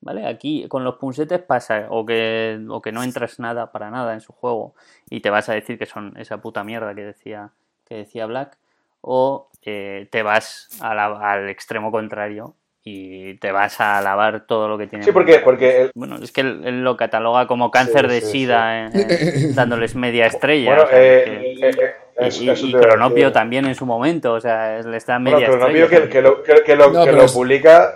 ¿Vale? 0.00 0.24
Aquí 0.28 0.68
con 0.68 0.84
los 0.84 0.96
punsetes 0.96 1.42
pasa 1.42 1.88
o 1.90 2.06
que, 2.06 2.64
o 2.68 2.80
que 2.80 2.92
no 2.92 3.02
entras 3.02 3.40
nada 3.40 3.72
para 3.72 3.90
nada 3.90 4.14
en 4.14 4.20
su 4.20 4.32
juego 4.32 4.76
y 5.10 5.18
te 5.20 5.30
vas 5.30 5.48
a 5.48 5.54
decir 5.54 5.78
que 5.78 5.86
son 5.86 6.14
esa 6.16 6.40
puta 6.40 6.62
mierda 6.62 6.94
que 6.94 7.02
decía, 7.02 7.50
que 7.84 7.96
decía 7.96 8.26
Black 8.26 8.56
o 9.02 9.50
eh, 9.64 10.08
te 10.10 10.22
vas 10.22 10.68
al 10.80 11.48
extremo 11.48 11.92
contrario 11.92 12.56
y 12.84 13.34
te 13.34 13.52
vas 13.52 13.80
a 13.80 13.98
alabar 13.98 14.46
todo 14.46 14.66
lo 14.66 14.76
que 14.76 14.88
tiene. 14.88 15.04
Sí, 15.04 15.12
porque, 15.12 15.38
porque 15.38 15.90
bueno, 15.94 16.16
es 16.16 16.32
que 16.32 16.40
él, 16.40 16.82
lo 16.82 16.96
cataloga 16.96 17.46
como 17.46 17.70
cáncer 17.70 18.08
de 18.08 18.22
sida, 18.22 18.86
eh, 18.86 19.52
dándoles 19.54 19.94
media 19.94 20.26
estrella. 20.26 20.74
Bueno, 20.74 20.90
eh, 20.92 21.76
y, 22.20 22.72
Cronopio 22.72 23.30
también 23.30 23.66
en 23.66 23.74
su 23.74 23.86
momento, 23.86 24.34
o 24.34 24.40
sea, 24.40 24.80
le 24.80 24.96
está 24.96 25.18
media 25.18 25.48
bueno, 25.48 25.52
Cronopio 25.52 25.88
que, 25.88 26.08
que, 26.08 26.22
lo, 26.22 26.42
que, 26.42 26.76
lo, 26.76 26.92
que 27.04 27.12
lo 27.12 27.26
publica 27.26 27.94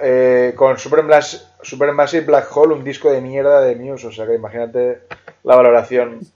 con 0.55 0.79
Supermassive 1.67 2.25
Black 2.25 2.57
Hole, 2.57 2.75
un 2.75 2.85
disco 2.85 3.11
de 3.11 3.21
mierda 3.21 3.61
de 3.61 3.75
Muse, 3.75 4.07
o 4.07 4.13
sea 4.13 4.27
que 4.27 4.35
imagínate 4.35 5.01
la 5.43 5.57
valoración. 5.57 6.21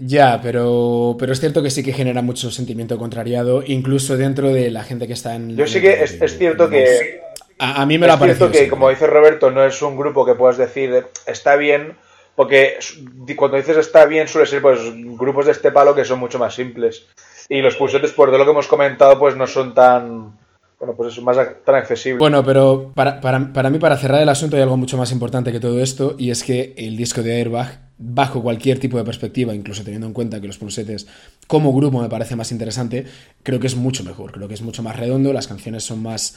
Ya, 0.00 0.40
pero, 0.40 1.16
pero 1.18 1.32
es 1.32 1.40
cierto 1.40 1.62
que 1.62 1.70
sí 1.70 1.82
que 1.82 1.92
genera 1.92 2.22
mucho 2.22 2.50
sentimiento 2.50 2.96
contrariado, 2.98 3.62
incluso 3.66 4.16
dentro 4.16 4.48
de 4.48 4.70
la 4.70 4.84
gente 4.84 5.06
que 5.06 5.12
está 5.12 5.34
en... 5.34 5.56
Yo 5.56 5.66
sí 5.66 5.80
que 5.80 6.02
es, 6.02 6.22
es 6.22 6.38
cierto 6.38 6.70
que... 6.70 7.20
A, 7.58 7.84
mí 7.84 7.98
me 7.98 8.06
lo 8.06 8.12
ha 8.12 8.18
parecido. 8.18 8.46
Es 8.46 8.52
cierto 8.52 8.64
que, 8.66 8.70
como 8.70 8.88
dice 8.88 9.06
Roberto, 9.06 9.50
no 9.50 9.64
es 9.64 9.82
un 9.82 9.96
grupo 9.96 10.24
que 10.24 10.34
puedas 10.34 10.56
decir 10.56 11.06
está 11.26 11.56
bien, 11.56 11.96
porque 12.36 12.78
cuando 13.36 13.56
dices 13.56 13.76
está 13.76 14.06
bien 14.06 14.28
suele 14.28 14.46
ser 14.46 14.62
pues 14.62 14.78
grupos 14.94 15.46
de 15.46 15.52
este 15.52 15.72
palo 15.72 15.94
que 15.94 16.04
son 16.04 16.20
mucho 16.20 16.38
más 16.38 16.54
simples. 16.54 17.06
Y 17.48 17.60
los 17.60 17.74
pulsetes, 17.74 18.12
por 18.12 18.30
de 18.30 18.38
lo 18.38 18.44
que 18.44 18.52
hemos 18.52 18.68
comentado, 18.68 19.18
pues 19.18 19.34
no 19.34 19.46
son 19.48 19.74
tan 19.74 20.38
bueno, 20.78 20.94
pues 20.96 21.16
es 21.16 21.22
más 21.22 21.36
tan 21.64 21.74
accesible. 21.74 22.18
Bueno, 22.18 22.44
pero 22.44 22.92
para, 22.94 23.20
para, 23.20 23.52
para, 23.52 23.70
mí, 23.70 23.78
para 23.78 23.96
cerrar 23.96 24.22
el 24.22 24.28
asunto, 24.28 24.56
hay 24.56 24.62
algo 24.62 24.76
mucho 24.76 24.96
más 24.96 25.10
importante 25.12 25.52
que 25.52 25.60
todo 25.60 25.80
esto, 25.80 26.14
y 26.18 26.30
es 26.30 26.44
que 26.44 26.74
el 26.76 26.96
disco 26.96 27.22
de 27.22 27.36
Airbag, 27.36 27.88
bajo 27.98 28.42
cualquier 28.42 28.78
tipo 28.78 28.96
de 28.96 29.04
perspectiva, 29.04 29.54
incluso 29.54 29.82
teniendo 29.82 30.06
en 30.06 30.12
cuenta 30.12 30.40
que 30.40 30.46
los 30.46 30.58
Punsetes 30.58 31.08
como 31.48 31.72
grupo 31.72 32.00
me 32.00 32.08
parece 32.08 32.36
más 32.36 32.52
interesante, 32.52 33.06
creo 33.42 33.58
que 33.58 33.66
es 33.66 33.74
mucho 33.74 34.04
mejor, 34.04 34.30
creo 34.30 34.46
que 34.46 34.54
es 34.54 34.62
mucho 34.62 34.82
más 34.82 34.96
redondo, 34.96 35.32
las 35.32 35.48
canciones 35.48 35.82
son 35.82 36.02
más 36.02 36.36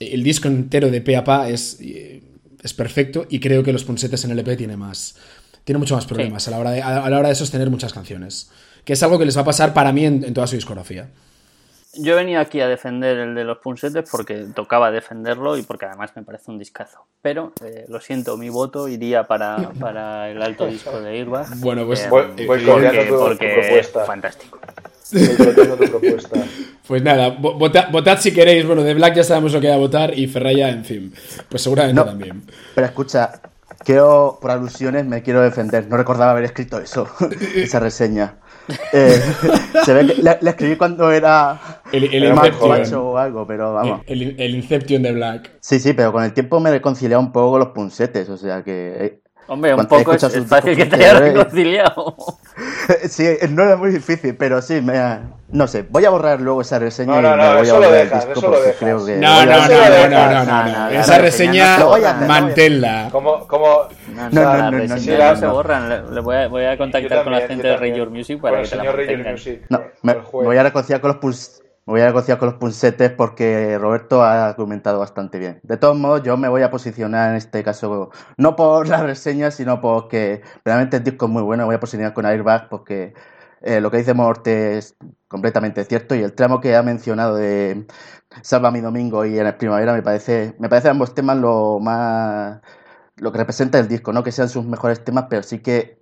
el 0.00 0.22
disco 0.22 0.48
entero 0.48 0.90
de 0.90 1.00
pe 1.02 1.16
a 1.16 1.24
pa 1.24 1.48
es, 1.48 1.78
eh, 1.80 2.22
es 2.62 2.74
perfecto 2.74 3.26
y 3.28 3.38
creo 3.38 3.62
que 3.62 3.72
los 3.72 3.84
punsetes 3.84 4.24
en 4.24 4.32
LP 4.32 4.56
tiene 4.56 4.76
más 4.76 5.16
tiene 5.64 5.78
mucho 5.78 5.94
más 5.94 6.06
problemas 6.06 6.48
a, 6.48 6.50
la 6.50 6.58
hora 6.58 6.70
de, 6.70 6.82
a 6.82 7.08
la 7.08 7.18
hora 7.18 7.28
de 7.28 7.34
sostener 7.34 7.70
muchas 7.70 7.92
canciones. 7.92 8.50
Que 8.84 8.94
es 8.94 9.02
algo 9.02 9.18
que 9.18 9.26
les 9.26 9.36
va 9.36 9.42
a 9.42 9.44
pasar 9.44 9.74
para 9.74 9.92
mí 9.92 10.06
en, 10.06 10.24
en 10.24 10.34
toda 10.34 10.46
su 10.46 10.56
discografía. 10.56 11.10
Yo 11.94 12.12
he 12.12 12.16
venido 12.16 12.40
aquí 12.40 12.60
a 12.60 12.68
defender 12.68 13.18
el 13.18 13.34
de 13.34 13.42
los 13.42 13.58
punsetes 13.58 14.08
porque 14.10 14.46
tocaba 14.54 14.92
defenderlo 14.92 15.56
y 15.56 15.62
porque 15.62 15.86
además 15.86 16.12
me 16.14 16.22
parece 16.22 16.50
un 16.50 16.58
discazo. 16.58 17.04
Pero 17.20 17.52
eh, 17.64 17.84
lo 17.88 18.00
siento, 18.00 18.36
mi 18.36 18.48
voto 18.48 18.86
iría 18.86 19.26
para, 19.26 19.70
para 19.80 20.30
el 20.30 20.40
alto 20.40 20.66
disco 20.66 21.00
de 21.00 21.16
Irba. 21.16 21.46
Bueno, 21.56 21.84
pues, 21.86 22.04
eh, 22.04 22.08
Voy, 22.08 22.46
voy 22.46 22.64
copiando 22.64 23.02
tu, 23.02 23.08
tu 23.08 23.18
porque 23.18 23.48
propuesta. 23.60 24.00
es 24.02 24.06
fantástico. 24.06 24.58
Tu 25.10 25.90
propuesta. 25.90 26.44
Pues 26.86 27.04
nada, 27.04 27.28
vo- 27.38 27.56
vota- 27.56 27.88
votad 27.92 28.18
si 28.18 28.32
queréis. 28.34 28.66
Bueno, 28.66 28.82
de 28.82 28.94
Black 28.94 29.14
ya 29.14 29.22
sabemos 29.22 29.52
lo 29.52 29.60
que 29.60 29.68
va 29.68 29.74
a 29.74 29.78
votar 29.78 30.12
y 30.18 30.26
Ferraya, 30.26 30.70
en 30.70 30.84
fin. 30.84 31.14
Pues 31.48 31.62
seguramente 31.62 31.94
No. 32.00 32.04
también. 32.04 32.42
Pero 32.74 32.84
escucha, 32.84 33.40
quiero, 33.84 34.38
por 34.42 34.50
alusiones, 34.50 35.06
me 35.06 35.22
quiero 35.22 35.40
defender. 35.40 35.86
No 35.86 35.96
recordaba 35.96 36.32
haber 36.32 36.42
escrito 36.42 36.80
eso, 36.80 37.08
esa 37.54 37.78
reseña. 37.78 38.34
Eh, 38.92 39.20
se 39.84 39.92
ve 39.94 40.06
que 40.14 40.22
la, 40.22 40.38
la 40.40 40.50
escribí 40.50 40.76
cuando 40.76 41.10
era 41.10 41.58
El, 41.92 42.04
el 42.04 42.24
Era 42.24 42.34
más 42.34 42.50
macho 42.60 43.10
o 43.10 43.16
algo, 43.18 43.46
pero 43.46 43.74
vamos. 43.74 44.00
El, 44.06 44.22
el- 44.22 44.40
el 44.40 44.54
Inception 44.54 45.02
de 45.02 45.12
Black. 45.12 45.50
Sí, 45.60 45.78
sí, 45.80 45.92
pero 45.92 46.12
con 46.12 46.22
el 46.24 46.32
tiempo 46.32 46.60
me 46.60 46.70
he 46.70 46.72
reconciliado 46.72 47.20
un 47.22 47.32
poco 47.32 47.52
con 47.52 47.60
los 47.60 47.68
punsetes, 47.70 48.28
o 48.28 48.36
sea 48.36 48.62
que... 48.62 49.20
eh, 49.50 49.52
Hombre, 49.52 49.74
un 49.74 49.86
poco 49.86 50.12
es, 50.14 50.22
es 50.22 50.46
fácil 50.46 50.76
que 50.76 50.86
te 50.86 50.96
haya 50.96 51.12
anteriores- 51.18 51.32
reconciliado. 51.34 52.14
sí, 53.08 53.26
no 53.50 53.64
era 53.64 53.76
muy 53.76 53.90
difícil, 53.90 54.36
pero 54.36 54.62
sí, 54.62 54.80
me 54.80 54.96
ha- 54.98 55.22
no 55.52 55.66
sé, 55.66 55.82
voy 55.82 56.04
a 56.04 56.10
borrar 56.10 56.40
luego 56.40 56.60
esa 56.60 56.78
reseña 56.78 57.20
No, 57.20 57.22
no, 57.22 57.28
y 57.34 57.36
me 57.36 57.36
no, 57.42 57.48
voy 57.50 57.58
a 57.58 57.62
eso 57.62 57.72
lo 57.80 57.86
volver 57.86 58.00
al 58.02 58.04
dejas, 58.08 58.24
disco 58.26 58.38
eso 58.38 58.40
lo 58.48 58.52
porque 58.52 58.66
dejas. 58.68 58.78
creo 58.80 59.06
que... 59.06 59.16
No, 59.16 59.34
voy 59.34 59.46
no, 59.46 59.52
no, 59.52 59.56
no, 59.56 59.62
no, 59.62 59.68
dejas. 59.68 60.10
no, 60.10 60.26
no, 60.28 60.44
No, 60.44 60.64
no. 60.64 60.78
no, 60.78 61.00
Esa 61.00 61.18
reseña, 61.18 61.78
manténla. 62.28 63.08
Como, 63.10 63.46
como, 63.48 63.66
No, 64.14 64.22
No, 64.22 64.30
no, 64.30 64.30
no, 64.30 64.42
las 64.42 64.58
no, 64.58 64.70
no, 64.70 64.78
reseñas 64.78 65.18
no, 65.18 65.24
no 65.26 65.32
no. 65.32 65.36
se 65.40 65.46
borran. 65.46 65.88
Le, 65.88 66.14
le 66.14 66.20
voy, 66.20 66.36
a, 66.36 66.48
voy 66.48 66.64
a 66.64 66.76
contactar 66.78 67.24
con 67.24 67.32
la 67.32 67.40
gente 67.40 67.66
de 67.66 67.96
Your 67.96 68.10
Music 68.10 68.40
para 68.40 68.62
que 68.62 68.68
te 68.68 68.76
la 68.76 68.84
mantengan. 68.84 69.32
Music. 69.32 69.62
No, 69.68 69.80
me, 70.02 70.14
voy 70.32 70.56
a 70.56 70.62
reconciliar 70.62 71.00
con 71.00 71.08
los 71.12 71.20
puls- 71.20 71.60
me 71.86 71.92
voy 71.94 72.00
a 72.02 72.06
reconciliar 72.08 72.38
con 72.38 72.50
los 72.50 72.58
punsetes 72.58 73.10
porque 73.12 73.78
Roberto 73.78 74.22
ha 74.22 74.46
argumentado 74.46 74.98
bastante 75.00 75.38
bien. 75.38 75.60
De 75.62 75.76
todos 75.76 75.96
modos, 75.98 76.22
yo 76.22 76.36
me 76.36 76.48
voy 76.48 76.62
a 76.62 76.70
posicionar 76.70 77.30
en 77.30 77.36
este 77.36 77.64
caso, 77.64 78.10
no 78.36 78.56
por 78.56 78.88
la 78.88 79.02
reseña, 79.02 79.50
sino 79.50 79.80
porque 79.80 80.42
realmente 80.64 80.98
el 80.98 81.04
disco 81.04 81.26
es 81.26 81.32
muy 81.32 81.42
bueno. 81.42 81.62
Me 81.64 81.66
voy 81.66 81.74
a 81.76 81.80
posicionar 81.80 82.14
con 82.14 82.26
Airbag 82.26 82.68
porque 82.68 83.14
eh, 83.62 83.80
lo 83.80 83.90
que 83.90 83.98
dice 83.98 84.14
Morte 84.14 84.78
es 84.78 84.96
completamente 85.28 85.84
cierto 85.84 86.14
y 86.14 86.22
el 86.22 86.34
tramo 86.34 86.60
que 86.60 86.76
ha 86.76 86.82
mencionado 86.82 87.36
de 87.36 87.86
Salva 88.42 88.70
mi 88.70 88.80
domingo 88.80 89.24
y 89.26 89.38
en 89.38 89.46
el 89.46 89.56
primavera 89.56 89.92
me 89.92 90.02
parece, 90.02 90.54
me 90.58 90.68
parece 90.68 90.88
ambos 90.88 91.14
temas 91.14 91.36
lo 91.38 91.78
más, 91.80 92.60
lo 93.16 93.32
que 93.32 93.38
representa 93.38 93.78
el 93.78 93.88
disco, 93.88 94.12
no 94.12 94.24
que 94.24 94.32
sean 94.32 94.48
sus 94.48 94.64
mejores 94.64 95.04
temas, 95.04 95.26
pero 95.30 95.42
sí 95.42 95.60
que 95.60 96.00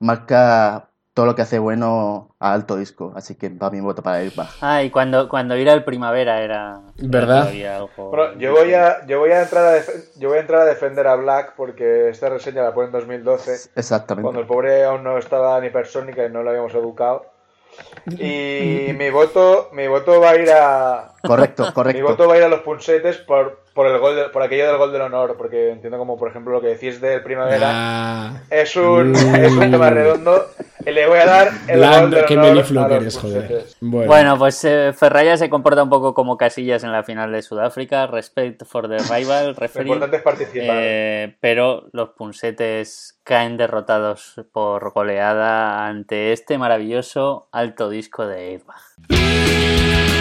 marca 0.00 0.90
todo 1.14 1.26
lo 1.26 1.34
que 1.36 1.42
hace 1.42 1.60
bueno 1.60 2.34
a 2.40 2.52
alto 2.52 2.76
disco. 2.76 3.12
Así 3.14 3.36
que 3.36 3.48
va 3.48 3.70
mi 3.70 3.80
voto 3.80 4.02
para 4.02 4.16
Airbag. 4.18 4.48
Ah, 4.60 4.82
y 4.82 4.90
cuando, 4.90 5.28
cuando 5.28 5.56
ir 5.56 5.70
al 5.70 5.84
primavera 5.84 6.42
era. 6.42 6.80
era 6.98 7.08
¿Verdad? 7.08 7.40
todavía 7.42 7.76
algo 7.76 8.10
Bueno, 8.10 8.38
yo 8.38 8.50
voy 8.52 8.74
a, 8.74 9.06
yo 9.06 9.20
voy 9.20 9.30
a 9.30 9.42
entrar 9.42 9.64
a 9.64 9.70
def- 9.72 10.10
yo 10.18 10.28
voy 10.28 10.38
a 10.38 10.40
entrar 10.40 10.60
a 10.62 10.64
defender 10.64 11.06
a 11.06 11.14
Black 11.14 11.54
porque 11.56 12.08
esta 12.08 12.28
reseña 12.28 12.62
la 12.64 12.74
pone 12.74 12.86
en 12.86 12.92
2012, 12.92 13.70
Exactamente. 13.76 14.24
cuando 14.24 14.40
el 14.40 14.46
pobre 14.46 14.84
aún 14.84 15.04
no 15.04 15.16
estaba 15.16 15.60
ni 15.60 15.70
persónica 15.70 16.24
y 16.26 16.30
no 16.30 16.42
lo 16.42 16.50
habíamos 16.50 16.74
educado. 16.74 17.26
Y 18.18 18.92
mi 18.98 19.10
voto, 19.10 19.70
mi 19.72 19.86
voto 19.88 20.20
va 20.20 20.30
a 20.30 20.36
ir 20.36 20.50
a 20.50 21.12
Correcto, 21.22 21.66
mi 21.66 21.72
correcto. 21.72 22.02
voto 22.04 22.28
va 22.28 22.34
a 22.34 22.38
ir 22.38 22.42
a 22.44 22.48
los 22.48 22.60
punsetes 22.60 23.18
por, 23.18 23.60
por 23.72 23.86
el 23.86 23.98
gol 23.98 24.16
de- 24.16 24.28
por 24.28 24.42
aquello 24.42 24.66
del 24.66 24.76
gol 24.78 24.92
del 24.92 25.02
honor, 25.02 25.36
porque 25.36 25.70
entiendo 25.70 25.96
como 25.98 26.18
por 26.18 26.28
ejemplo 26.28 26.52
lo 26.52 26.60
que 26.60 26.68
decís 26.68 27.00
del 27.00 27.22
primavera 27.22 27.68
Ah, 27.72 28.40
es 28.50 28.74
un 28.76 29.12
Mm. 29.12 29.14
es 29.36 29.52
un 29.52 29.70
tema 29.70 29.90
redondo 29.90 30.46
y 30.86 30.90
le 30.90 31.06
voy 31.06 31.18
a 31.18 31.26
dar 31.26 31.50
el 31.68 31.78
Black, 31.78 32.00
gol 32.10 32.24
qué 32.26 32.34
honor 32.38 32.92
a 32.92 33.00
los 33.00 33.16
joder. 33.18 33.64
Bueno, 33.80 34.06
Bueno, 34.06 34.38
pues 34.38 34.64
eh, 34.64 34.92
Ferraya 34.94 35.36
se 35.36 35.48
comporta 35.50 35.82
un 35.82 35.88
poco 35.90 36.14
como 36.14 36.36
Casillas 36.36 36.84
en 36.84 36.92
la 36.92 37.02
final 37.02 37.32
de 37.32 37.42
Sudáfrica. 37.42 38.06
Respect 38.06 38.64
for 38.64 38.88
the 38.88 38.98
rival, 39.14 39.48
Lo 39.48 39.54
referee. 39.54 39.86
importante 39.88 40.16
es 40.16 40.22
participar. 40.22 40.76
Eh, 40.80 41.36
pero 41.40 41.86
los 41.92 42.10
punsetes 42.10 43.18
caen 43.24 43.56
derrotados 43.56 44.40
por 44.52 44.92
goleada 44.92 45.86
ante 45.86 46.32
este 46.32 46.58
maravilloso 46.58 47.48
alto 47.52 47.88
disco 47.88 48.26
de 48.26 48.36
Airbag. 48.52 50.13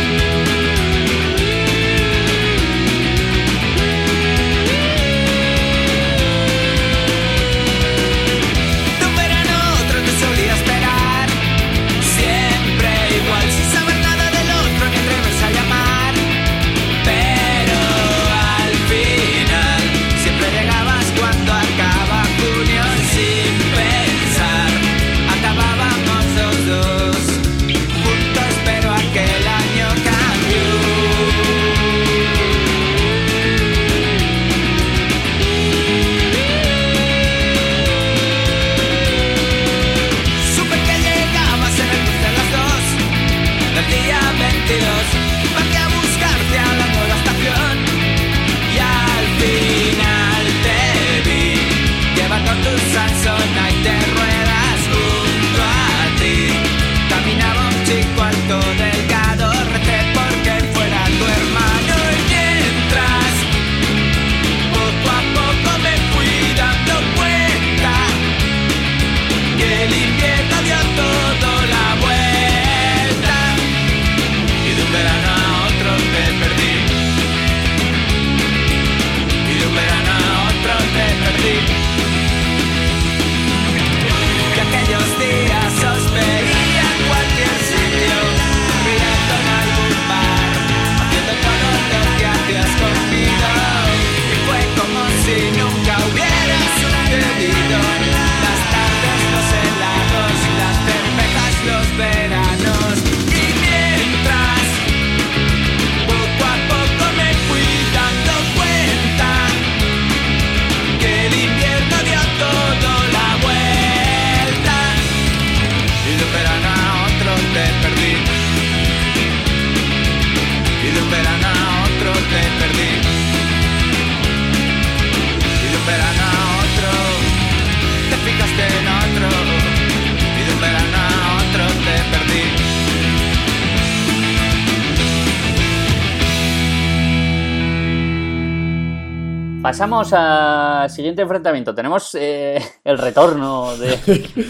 Pasamos 139.64 140.12
al 140.12 140.90
siguiente 140.90 141.22
enfrentamiento. 141.22 141.74
Tenemos 141.74 142.14
eh, 142.20 142.60
el 142.84 142.98
retorno 142.98 143.76
de, 143.78 143.96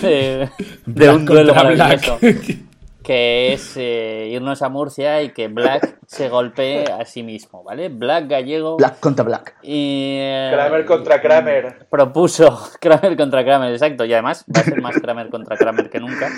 de, 0.02 0.50
de 0.88 1.10
un 1.10 1.24
duelo 1.24 1.54
contra 1.54 1.76
maravilloso. 1.76 2.18
Black. 2.20 2.58
que 3.04 3.54
es 3.54 3.78
eh, 3.78 4.30
irnos 4.32 4.64
a 4.64 4.70
Murcia 4.70 5.22
y 5.22 5.30
que 5.30 5.50
Black 5.50 6.00
se 6.08 6.30
golpee 6.30 6.86
a 6.92 7.06
sí 7.06 7.22
mismo, 7.22 7.64
¿vale? 7.64 7.90
Black 7.90 8.28
gallego 8.28 8.78
Black 8.78 9.00
contra 9.00 9.24
Black. 9.24 9.56
y... 9.62 10.16
eh, 10.20 10.50
Kramer 10.52 10.84
contra 10.86 11.22
Kramer. 11.22 11.86
propuso 11.92 12.60
Kramer 12.82 13.16
contra 13.16 13.44
Kramer, 13.44 13.72
exacto, 13.72 14.06
y 14.06 14.14
además 14.14 14.44
va 14.56 14.62
a 14.62 14.64
ser 14.64 14.82
más 14.82 14.96
Kramer 15.00 15.30
contra 15.30 15.58
Kramer 15.58 15.92
que 15.92 16.00
nunca, 16.00 16.30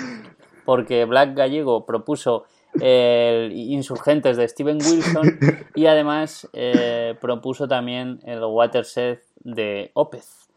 porque 0.66 1.06
Black 1.06 1.34
Gallego 1.34 1.86
propuso 1.86 2.44
el 2.80 3.52
Insurgentes 3.52 4.36
de 4.36 4.48
Steven 4.48 4.76
Wilson 4.76 5.38
y 5.74 5.86
además 5.86 6.48
eh, 6.52 7.14
propuso 7.20 7.68
también 7.68 8.20
el 8.24 8.42
Watershed 8.42 9.18
de 9.44 9.90
Opez. 9.94 10.48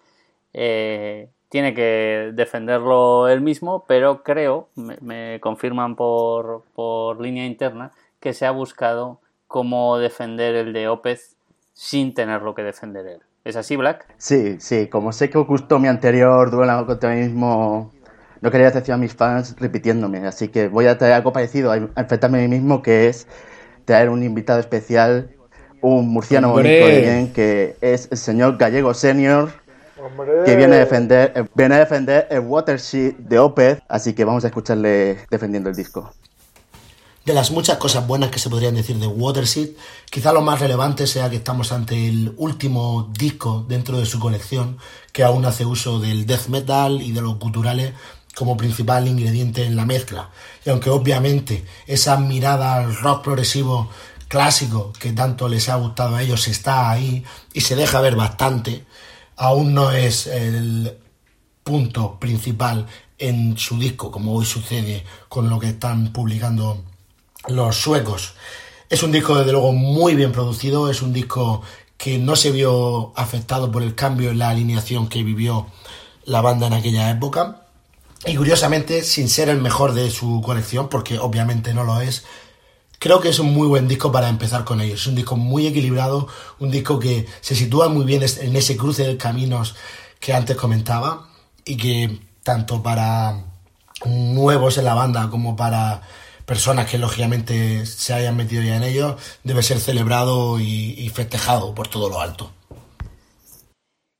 Eh, 0.53 1.29
tiene 1.49 1.73
que 1.73 2.31
defenderlo 2.33 3.27
él 3.27 3.41
mismo, 3.41 3.85
pero 3.87 4.23
creo, 4.23 4.69
me, 4.75 4.97
me 5.01 5.39
confirman 5.39 5.95
por, 5.95 6.63
por 6.75 7.19
línea 7.19 7.45
interna, 7.45 7.91
que 8.19 8.33
se 8.33 8.45
ha 8.45 8.51
buscado 8.51 9.19
cómo 9.47 9.97
defender 9.97 10.55
el 10.55 10.73
de 10.73 10.87
Opez 10.87 11.35
sin 11.73 12.13
tenerlo 12.13 12.53
que 12.53 12.61
defender 12.61 13.07
él. 13.07 13.21
¿Es 13.45 13.55
así, 13.55 13.75
Black? 13.77 14.05
Sí, 14.17 14.59
sí, 14.59 14.87
como 14.87 15.11
sé 15.11 15.29
que 15.29 15.37
os 15.37 15.47
gustó 15.47 15.79
mi 15.79 15.87
anterior 15.87 16.51
duelo 16.51 16.85
contra 16.85 17.15
mí 17.15 17.21
mismo, 17.21 17.91
no 18.41 18.51
quería 18.51 18.67
decepcionar 18.67 18.99
a 18.99 19.01
mis 19.01 19.13
fans 19.13 19.55
repitiéndome, 19.57 20.25
así 20.25 20.47
que 20.47 20.67
voy 20.67 20.87
a 20.87 20.97
traer 20.97 21.13
algo 21.13 21.33
parecido 21.33 21.71
a, 21.71 21.77
enfrentarme 21.77 22.39
a 22.39 22.41
mí 22.41 22.47
mismo, 22.47 22.81
que 22.81 23.07
es 23.07 23.27
traer 23.85 24.09
un 24.09 24.23
invitado 24.23 24.59
especial, 24.59 25.31
un 25.81 26.09
murciano 26.09 26.53
¡Hombre! 26.53 26.81
bonito 26.81 27.01
bien, 27.01 27.33
que 27.33 27.75
es 27.81 28.07
el 28.11 28.17
señor 28.17 28.57
Gallego 28.57 28.93
Senior, 28.93 29.51
Hombre. 30.01 30.43
que 30.45 30.55
viene 30.55 30.75
a 30.75 30.79
defender, 30.79 31.49
viene 31.53 31.75
a 31.75 31.79
defender 31.79 32.27
el 32.29 32.41
Watershed 32.41 33.15
de 33.15 33.39
Opeth, 33.39 33.81
así 33.87 34.13
que 34.13 34.23
vamos 34.23 34.43
a 34.45 34.47
escucharle 34.47 35.19
defendiendo 35.29 35.69
el 35.69 35.75
disco. 35.75 36.13
de 37.25 37.33
las 37.33 37.51
muchas 37.51 37.77
cosas 37.77 38.07
buenas 38.07 38.31
que 38.31 38.39
se 38.39 38.49
podrían 38.49 38.73
decir 38.73 38.95
de 38.95 39.05
Waterseed, 39.05 39.71
quizá 40.09 40.33
lo 40.33 40.41
más 40.41 40.61
relevante 40.61 41.05
sea 41.05 41.29
que 41.29 41.35
estamos 41.35 41.71
ante 41.71 42.07
el 42.07 42.33
último 42.37 43.11
disco 43.15 43.65
dentro 43.67 43.99
de 43.99 44.05
su 44.05 44.19
colección 44.19 44.77
que 45.11 45.23
aún 45.23 45.45
hace 45.45 45.65
uso 45.65 45.99
del 45.99 46.25
death 46.25 46.47
metal 46.47 47.01
y 47.01 47.11
de 47.11 47.21
los 47.21 47.37
guturales 47.37 47.93
como 48.39 48.55
principal 48.55 49.05
ingrediente 49.05 49.65
en 49.65 49.75
la 49.75 49.85
mezcla. 49.85 50.29
Y 50.65 50.69
aunque 50.69 50.89
obviamente 50.89 51.65
esa 51.85 52.15
mirada 52.15 52.75
al 52.75 52.95
rock 52.95 53.21
progresivo 53.21 53.89
clásico 54.29 54.93
que 54.97 55.11
tanto 55.11 55.49
les 55.49 55.67
ha 55.67 55.75
gustado 55.75 56.15
a 56.15 56.23
ellos 56.23 56.47
está 56.47 56.89
ahí 56.89 57.25
y 57.51 57.59
se 57.59 57.75
deja 57.75 57.99
ver 57.99 58.15
bastante, 58.15 58.85
aún 59.35 59.73
no 59.73 59.91
es 59.91 60.25
el 60.27 60.97
punto 61.65 62.17
principal 62.17 62.87
en 63.17 63.57
su 63.57 63.77
disco, 63.77 64.09
como 64.09 64.33
hoy 64.33 64.45
sucede 64.45 65.03
con 65.27 65.49
lo 65.49 65.59
que 65.59 65.67
están 65.67 66.13
publicando 66.13 66.81
los 67.49 67.75
suecos. 67.75 68.35
Es 68.89 69.03
un 69.03 69.11
disco 69.11 69.37
desde 69.37 69.51
luego 69.51 69.73
muy 69.73 70.15
bien 70.15 70.31
producido, 70.31 70.89
es 70.89 71.01
un 71.01 71.11
disco 71.11 71.61
que 71.97 72.17
no 72.17 72.37
se 72.37 72.51
vio 72.51 73.11
afectado 73.17 73.69
por 73.69 73.83
el 73.83 73.95
cambio 73.95 74.29
en 74.29 74.39
la 74.39 74.49
alineación 74.49 75.09
que 75.09 75.23
vivió 75.23 75.67
la 76.23 76.39
banda 76.39 76.67
en 76.67 76.73
aquella 76.73 77.09
época. 77.09 77.58
Y 78.25 78.35
curiosamente, 78.35 79.03
sin 79.03 79.29
ser 79.29 79.49
el 79.49 79.61
mejor 79.61 79.93
de 79.93 80.09
su 80.09 80.41
colección, 80.41 80.89
porque 80.89 81.17
obviamente 81.19 81.73
no 81.73 81.83
lo 81.83 82.01
es, 82.01 82.25
creo 82.99 83.21
que 83.21 83.29
es 83.29 83.39
un 83.39 83.53
muy 83.53 83.67
buen 83.67 83.87
disco 83.87 84.11
para 84.11 84.29
empezar 84.29 84.65
con 84.65 84.81
ellos. 84.81 85.01
Es 85.01 85.07
un 85.07 85.15
disco 85.15 85.37
muy 85.37 85.67
equilibrado, 85.67 86.27
un 86.59 86.69
disco 86.69 86.99
que 86.99 87.25
se 87.41 87.55
sitúa 87.55 87.87
muy 87.87 88.05
bien 88.05 88.23
en 88.23 88.55
ese 88.55 88.77
cruce 88.77 89.07
de 89.07 89.17
caminos 89.17 89.75
que 90.19 90.33
antes 90.33 90.57
comentaba 90.57 91.29
y 91.65 91.77
que 91.77 92.19
tanto 92.43 92.83
para 92.83 93.45
nuevos 94.05 94.77
en 94.77 94.85
la 94.85 94.93
banda 94.93 95.29
como 95.29 95.55
para 95.55 96.01
personas 96.45 96.89
que 96.89 96.97
lógicamente 96.97 97.85
se 97.85 98.13
hayan 98.13 98.35
metido 98.35 98.63
ya 98.63 98.75
en 98.75 98.83
ello, 98.83 99.17
debe 99.43 99.63
ser 99.63 99.79
celebrado 99.79 100.59
y, 100.59 100.95
y 100.97 101.09
festejado 101.09 101.75
por 101.75 101.87
todo 101.87 102.09
lo 102.09 102.19
alto. 102.19 102.51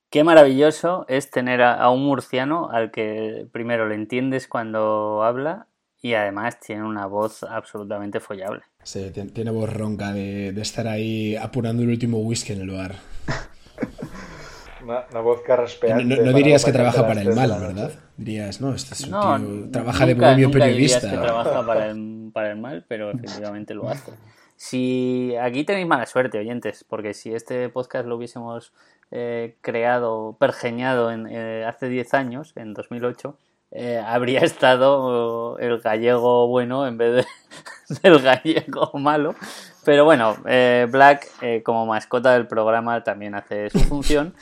Qué 0.09 0.23
maravilloso 0.23 1.05
es 1.07 1.29
tener 1.29 1.61
a, 1.61 1.75
a 1.75 1.89
un 1.91 2.03
murciano 2.03 2.69
al 2.71 2.89
que 2.91 3.47
primero 3.51 3.87
le 3.87 3.95
entiendes 3.95 4.47
cuando 4.47 5.23
habla 5.23 5.67
y 6.01 6.13
además 6.15 6.59
tiene 6.59 6.83
una 6.83 7.05
voz 7.05 7.43
absolutamente 7.43 8.19
follable. 8.19 8.61
Sí, 8.83 9.11
ti- 9.11 9.27
tiene 9.27 9.51
voz 9.51 9.71
ronca 9.71 10.11
de, 10.13 10.51
de 10.51 10.61
estar 10.61 10.87
ahí 10.87 11.35
apurando 11.35 11.83
el 11.83 11.89
último 11.89 12.19
whisky 12.19 12.53
en 12.53 12.61
el 12.61 12.71
bar. 12.71 12.95
Una, 14.81 15.05
una 15.11 15.19
voz 15.19 15.41
carraspeante. 15.41 16.03
no- 16.05 16.15
no 16.23 16.31
dirías 16.33 16.63
que 16.63 16.71
trabaja 16.71 17.01
a 17.01 17.07
para 17.07 17.21
el 17.21 17.35
mal. 17.35 17.49
¿verdad? 17.59 17.91
Dirías, 18.17 18.61
no, 18.61 18.73
este 18.73 18.93
es 18.95 19.01
un 19.01 19.11
No, 19.11 19.37
tío, 19.37 19.71
trabaja 19.71 20.05
de 20.05 20.13
bohemio 20.15 20.47
nunca 20.47 20.65
dirías 20.65 20.93
periodista. 21.01 21.11
que 21.11 21.17
trabaja 21.27 21.65
para 21.67 21.87
el, 21.87 22.31
para 22.33 22.51
el 22.51 22.57
mal, 22.57 22.85
pero 22.87 23.11
efectivamente 23.11 23.73
lo 23.75 23.89
hace. 23.89 24.13
Si 24.55 25.35
aquí 25.39 25.65
tenéis 25.65 25.85
mala 25.85 26.05
suerte, 26.05 26.39
oyentes, 26.39 26.85
porque 26.87 27.13
si 27.13 27.33
este 27.35 27.67
podcast 27.69 28.07
lo 28.07 28.15
hubiésemos 28.15 28.73
eh, 29.11 29.55
creado, 29.61 30.37
pergeñado 30.39 31.11
en, 31.11 31.27
eh, 31.27 31.65
hace 31.65 31.89
10 31.89 32.13
años, 32.13 32.53
en 32.55 32.73
2008, 32.73 33.35
eh, 33.71 34.03
habría 34.05 34.39
estado 34.41 35.57
el 35.57 35.79
gallego 35.79 36.47
bueno 36.47 36.85
en 36.87 36.97
vez 36.97 37.15
de, 37.15 37.99
del 38.03 38.19
gallego 38.19 38.91
malo. 38.99 39.35
Pero 39.83 40.05
bueno, 40.05 40.35
Black, 40.43 41.63
como 41.63 41.87
mascota 41.87 42.33
del 42.33 42.45
programa, 42.45 43.03
también 43.03 43.33
hace 43.33 43.71
su 43.71 43.79
función. 43.79 44.35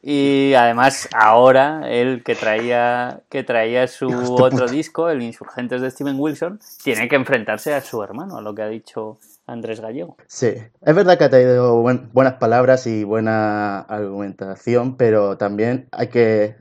Y 0.00 0.54
además, 0.54 1.08
ahora, 1.14 1.82
él 1.90 2.22
que 2.22 2.34
traía, 2.34 3.20
que 3.28 3.42
traía 3.42 3.86
su 3.88 4.08
otro 4.34 4.66
disco, 4.66 5.10
el 5.10 5.22
Insurgentes 5.22 5.82
de 5.82 5.90
Steven 5.90 6.16
Wilson, 6.18 6.60
tiene 6.82 7.08
que 7.08 7.16
enfrentarse 7.16 7.74
a 7.74 7.80
su 7.80 8.02
hermano, 8.02 8.38
a 8.38 8.42
lo 8.42 8.54
que 8.54 8.62
ha 8.62 8.68
dicho 8.68 9.18
Andrés 9.46 9.80
Gallego. 9.80 10.16
Sí, 10.26 10.46
es 10.48 10.94
verdad 10.94 11.18
que 11.18 11.24
ha 11.24 11.30
traído 11.30 11.80
buen- 11.80 12.10
buenas 12.12 12.34
palabras 12.34 12.86
y 12.86 13.04
buena 13.04 13.80
argumentación, 13.80 14.96
pero 14.96 15.36
también 15.36 15.88
hay 15.92 16.08
que... 16.08 16.56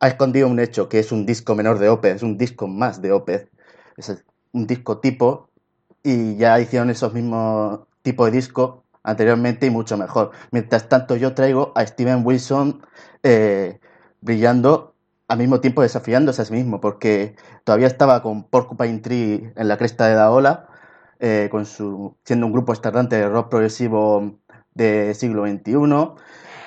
Ha 0.00 0.08
escondido 0.08 0.46
un 0.48 0.60
hecho, 0.60 0.88
que 0.88 1.00
es 1.00 1.10
un 1.10 1.26
disco 1.26 1.54
menor 1.56 1.78
de 1.78 1.88
Opeth, 1.88 2.16
es 2.16 2.22
un 2.22 2.38
disco 2.38 2.68
más 2.68 3.02
de 3.02 3.12
Opeth. 3.12 3.50
Es 3.96 4.24
un 4.52 4.66
disco 4.66 4.98
tipo 5.00 5.48
y 6.02 6.36
ya 6.36 6.60
hicieron 6.60 6.90
esos 6.90 7.12
mismos 7.14 7.80
tipos 8.02 8.26
de 8.30 8.36
disco 8.36 8.84
anteriormente 9.02 9.66
y 9.66 9.70
mucho 9.70 9.96
mejor. 9.96 10.30
Mientras 10.52 10.88
tanto 10.88 11.16
yo 11.16 11.34
traigo 11.34 11.72
a 11.74 11.84
Steven 11.86 12.24
Wilson 12.24 12.82
eh, 13.22 13.80
brillando 14.20 14.94
al 15.28 15.38
mismo 15.38 15.60
tiempo 15.60 15.82
desafiándose 15.82 16.42
a 16.42 16.44
sí 16.44 16.52
mismo, 16.54 16.80
porque 16.80 17.34
todavía 17.64 17.86
estaba 17.88 18.22
con 18.22 18.44
Porcupine 18.44 19.00
Tree 19.00 19.52
en 19.56 19.68
la 19.68 19.76
cresta 19.76 20.06
de 20.06 20.14
la 20.14 20.30
ola, 20.30 20.68
eh, 21.20 21.48
con 21.50 21.66
su, 21.66 22.16
siendo 22.24 22.46
un 22.46 22.52
grupo 22.52 22.72
estardante 22.72 23.16
de 23.16 23.28
rock 23.28 23.50
progresivo 23.50 24.38
de 24.74 25.14
siglo 25.14 25.46
XXI, 25.46 26.14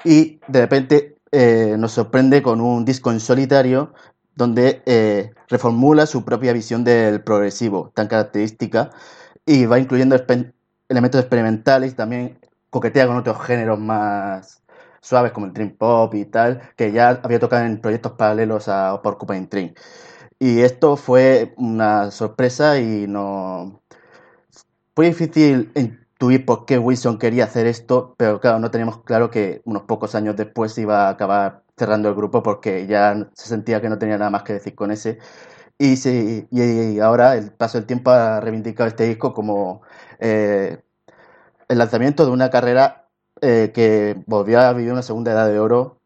y 0.04 0.40
de 0.48 0.62
repente 0.62 1.18
eh, 1.32 1.76
nos 1.78 1.94
sorprende 1.94 2.42
con 2.42 2.62
un 2.62 2.86
disco 2.86 3.12
en 3.12 3.20
solitario 3.20 3.94
donde 4.36 4.82
eh, 4.86 5.32
reformula 5.50 6.06
su 6.06 6.26
propia 6.26 6.54
visión 6.54 6.84
del 6.84 7.24
progresivo, 7.24 7.92
tan 7.96 8.08
característica, 8.08 8.92
y 9.46 9.66
va 9.66 9.80
incluyendo 9.80 10.16
elementos 10.90 11.22
experimentales 11.22 11.96
también 11.96 12.40
coquetea 12.70 13.08
con 13.08 13.18
otros 13.18 13.42
géneros 13.46 13.80
más 13.80 14.64
suaves 15.02 15.32
como 15.32 15.48
el 15.48 15.54
dream 15.54 15.76
pop 15.78 16.14
y 16.16 16.26
tal, 16.26 16.62
que 16.76 16.92
ya 16.92 17.20
había 17.24 17.40
tocado 17.40 17.66
en 17.66 17.82
proyectos 17.82 18.14
paralelos 18.14 18.68
a 18.68 19.02
Porcupine 19.02 19.48
Tree. 19.48 19.74
Y 20.40 20.62
esto 20.62 20.98
fue 20.98 21.54
una 21.58 22.12
sorpresa 22.12 22.80
y 22.80 23.08
no... 23.08 23.81
Fue 24.94 25.06
difícil 25.08 25.72
intuir 25.76 26.46
por 26.46 26.66
qué 26.66 26.78
Wilson 26.78 27.18
quería 27.18 27.46
hacer 27.46 27.66
esto, 27.66 28.14
pero 28.18 28.42
claro, 28.42 28.60
no 28.60 28.72
teníamos 28.72 29.04
claro 29.04 29.32
que 29.32 29.62
unos 29.64 29.84
pocos 29.84 30.16
años 30.16 30.36
después 30.36 30.78
iba 30.78 31.08
a 31.08 31.10
acabar 31.12 31.64
cerrando 31.78 32.10
el 32.10 32.16
grupo 32.16 32.44
porque 32.44 32.86
ya 32.88 33.30
se 33.34 33.48
sentía 33.48 33.82
que 33.82 33.90
no 33.90 33.98
tenía 33.98 34.18
nada 34.18 34.30
más 34.30 34.44
que 34.44 34.54
decir 34.54 34.76
con 34.76 34.92
ese. 34.92 35.20
Y, 35.78 35.98
sí, 35.98 36.48
y 36.52 37.00
ahora 37.00 37.36
el 37.38 37.52
paso 37.54 37.78
del 37.78 37.88
tiempo 37.88 38.12
ha 38.12 38.40
reivindicado 38.42 38.88
este 38.90 39.06
disco 39.06 39.34
como 39.34 39.82
eh, 40.20 40.80
el 41.70 41.78
lanzamiento 41.78 42.26
de 42.26 42.32
una 42.32 42.50
carrera 42.50 43.08
eh, 43.42 43.72
que 43.74 44.22
volvió 44.28 44.60
a 44.60 44.74
vivir 44.74 44.92
una 44.92 45.04
segunda 45.04 45.32
edad 45.32 45.48
de 45.50 45.60
oro 45.60 46.01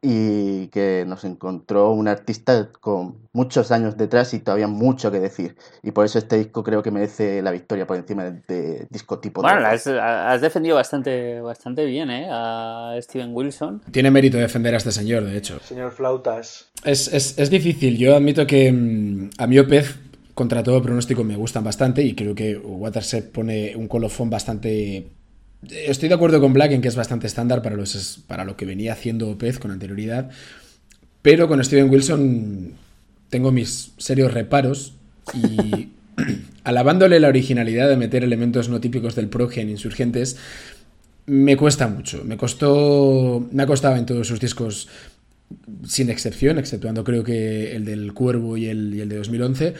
y 0.00 0.68
que 0.68 1.04
nos 1.06 1.24
encontró 1.24 1.90
un 1.90 2.06
artista 2.06 2.70
con 2.80 3.16
muchos 3.32 3.72
años 3.72 3.96
detrás 3.96 4.32
y 4.32 4.38
todavía 4.38 4.68
mucho 4.68 5.10
que 5.10 5.18
decir. 5.18 5.56
Y 5.82 5.90
por 5.90 6.04
eso 6.04 6.18
este 6.18 6.38
disco 6.38 6.62
creo 6.62 6.82
que 6.82 6.90
merece 6.92 7.42
la 7.42 7.50
victoria 7.50 7.86
por 7.86 7.96
encima 7.96 8.24
de, 8.24 8.42
de 8.46 8.86
disco 8.90 9.18
tipo. 9.18 9.42
Bueno, 9.42 9.60
de 9.60 9.66
has, 9.66 9.86
has 9.88 10.40
defendido 10.40 10.76
bastante, 10.76 11.40
bastante 11.40 11.84
bien 11.84 12.10
¿eh? 12.10 12.28
a 12.30 12.96
Steven 13.00 13.34
Wilson. 13.34 13.82
Tiene 13.90 14.10
mérito 14.10 14.38
defender 14.38 14.74
a 14.74 14.76
este 14.76 14.92
señor, 14.92 15.24
de 15.24 15.36
hecho. 15.36 15.58
Señor 15.60 15.90
Flautas. 15.90 16.70
Es, 16.84 17.12
es, 17.12 17.36
es 17.38 17.50
difícil. 17.50 17.98
Yo 17.98 18.14
admito 18.14 18.46
que 18.46 18.72
mm, 18.72 19.30
a 19.38 19.46
mí 19.48 19.58
Opez, 19.58 19.96
contra 20.34 20.62
todo 20.62 20.80
pronóstico, 20.80 21.24
me 21.24 21.34
gustan 21.34 21.64
bastante 21.64 22.02
y 22.02 22.14
creo 22.14 22.36
que 22.36 22.56
Watershed 22.56 23.30
pone 23.30 23.74
un 23.74 23.88
colofón 23.88 24.30
bastante... 24.30 25.17
Estoy 25.70 26.08
de 26.08 26.14
acuerdo 26.14 26.40
con 26.40 26.52
Black 26.52 26.72
en 26.72 26.80
que 26.80 26.88
es 26.88 26.96
bastante 26.96 27.26
estándar 27.26 27.62
para, 27.62 27.76
los, 27.76 28.20
para 28.26 28.44
lo 28.44 28.56
que 28.56 28.66
venía 28.66 28.92
haciendo 28.92 29.28
Opez 29.30 29.58
con 29.58 29.70
anterioridad, 29.70 30.30
pero 31.22 31.48
con 31.48 31.62
Steven 31.64 31.90
Wilson 31.90 32.72
tengo 33.28 33.50
mis 33.50 33.92
serios 33.98 34.32
reparos 34.32 34.94
y 35.34 35.88
alabándole 36.64 37.20
la 37.20 37.28
originalidad 37.28 37.88
de 37.88 37.96
meter 37.96 38.24
elementos 38.24 38.68
no 38.68 38.80
típicos 38.80 39.14
del 39.14 39.28
proge 39.28 39.60
en 39.60 39.70
Insurgentes, 39.70 40.36
me 41.28 41.56
cuesta 41.56 41.86
mucho. 41.88 42.24
Me 42.24 42.36
costó. 42.36 43.46
Me 43.52 43.62
ha 43.62 43.66
costado 43.66 43.96
en 43.96 44.06
todos 44.06 44.26
sus 44.26 44.40
discos, 44.40 44.88
sin 45.86 46.10
excepción, 46.10 46.58
exceptuando 46.58 47.04
creo 47.04 47.22
que 47.22 47.76
el 47.76 47.84
del 47.84 48.14
Cuervo 48.14 48.56
y 48.56 48.66
el, 48.66 48.94
y 48.94 49.00
el 49.00 49.08
de 49.08 49.16
2011. 49.16 49.74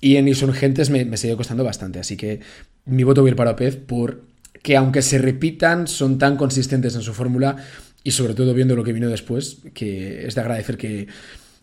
Y 0.00 0.16
en 0.16 0.28
Insurgentes 0.28 0.90
me, 0.90 1.04
me 1.06 1.16
sigue 1.16 1.36
costando 1.36 1.64
bastante. 1.64 1.98
Así 1.98 2.16
que 2.16 2.40
mi 2.84 3.02
voto 3.02 3.22
va 3.22 3.28
a 3.28 3.30
ir 3.30 3.36
para 3.36 3.52
Opez 3.52 3.76
por 3.76 4.33
que 4.64 4.78
aunque 4.78 5.02
se 5.02 5.18
repitan, 5.18 5.86
son 5.86 6.18
tan 6.18 6.38
consistentes 6.38 6.94
en 6.96 7.02
su 7.02 7.12
fórmula 7.12 7.56
y 8.02 8.12
sobre 8.12 8.34
todo 8.34 8.54
viendo 8.54 8.74
lo 8.74 8.82
que 8.82 8.94
vino 8.94 9.10
después, 9.10 9.58
que 9.74 10.26
es 10.26 10.34
de 10.34 10.40
agradecer 10.40 10.78
que 10.78 11.06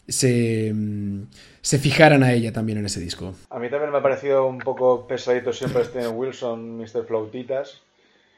se, 0.08 0.72
mm, 0.72 1.24
se 1.62 1.80
fijaran 1.80 2.22
a 2.22 2.32
ella 2.32 2.54
también 2.54 2.78
en 2.78 2.86
ese 2.86 3.00
disco. 3.00 3.34
A 3.50 3.58
mí 3.58 3.72
también 3.72 3.92
me 3.92 3.98
ha 3.98 4.04
parecido 4.04 4.46
un 4.46 4.60
poco 4.60 5.08
pesadito 5.08 5.52
siempre 5.52 5.84
Steven 5.84 6.16
Wilson, 6.16 6.78
Mr. 6.78 7.04
Flautitas. 7.08 7.82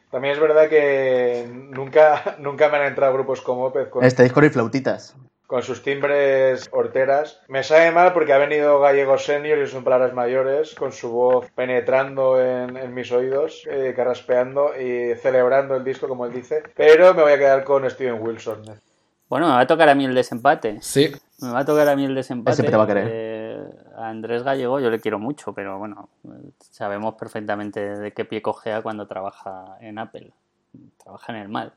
También 0.09 0.33
es 0.35 0.39
verdad 0.39 0.69
que 0.69 1.45
nunca, 1.51 2.37
nunca 2.39 2.69
me 2.69 2.77
han 2.77 2.85
entrado 2.85 3.13
grupos 3.13 3.41
como 3.41 3.65
Opeth 3.65 3.89
con, 3.89 4.05
Este 4.05 4.23
disco 4.23 4.45
y 4.45 4.49
flautitas. 4.49 5.13
Con 5.53 5.61
sus 5.61 5.83
timbres 5.83 6.67
horteras. 6.71 7.39
Me 7.47 7.61
sabe 7.61 7.91
mal 7.91 8.11
porque 8.11 8.33
ha 8.33 8.39
venido 8.39 8.79
Gallego 8.79 9.19
Senior 9.19 9.59
y 9.59 9.67
son 9.67 9.83
palabras 9.83 10.11
mayores, 10.11 10.73
con 10.73 10.91
su 10.91 11.11
voz 11.11 11.51
penetrando 11.51 12.41
en, 12.41 12.75
en 12.75 12.91
mis 12.91 13.11
oídos, 13.11 13.61
eh, 13.69 13.93
carraspeando 13.95 14.71
y 14.75 15.13
celebrando 15.15 15.75
el 15.75 15.83
disco, 15.83 16.07
como 16.07 16.25
él 16.25 16.33
dice. 16.33 16.63
Pero 16.75 17.13
me 17.13 17.21
voy 17.21 17.33
a 17.33 17.37
quedar 17.37 17.63
con 17.63 17.87
Steven 17.87 18.19
Wilson. 18.19 18.63
Bueno, 19.29 19.45
me 19.45 19.53
va 19.53 19.59
a 19.59 19.67
tocar 19.67 19.89
a 19.89 19.93
mí 19.93 20.05
el 20.05 20.15
desempate. 20.15 20.79
Sí, 20.81 21.11
Me 21.39 21.51
va 21.51 21.59
a 21.59 21.65
tocar 21.65 21.87
a 21.87 21.95
mí 21.95 22.05
el 22.05 22.15
desempate. 22.15 22.55
Siempre 22.55 22.71
te 22.71 22.77
va 22.77 22.85
a 22.85 22.87
querer. 22.87 23.09
Eh, 23.11 23.63
a 23.95 24.09
Andrés 24.09 24.41
Gallego 24.41 24.79
yo 24.79 24.89
le 24.89 24.99
quiero 24.99 25.19
mucho, 25.19 25.53
pero 25.53 25.77
bueno, 25.77 26.09
sabemos 26.57 27.13
perfectamente 27.13 27.79
de 27.99 28.11
qué 28.11 28.25
pie 28.25 28.41
cojea 28.41 28.81
cuando 28.81 29.05
trabaja 29.05 29.77
en 29.81 29.99
Apple. 29.99 30.33
Trabaja 31.03 31.33
en 31.33 31.39
el 31.41 31.49
mal. 31.49 31.73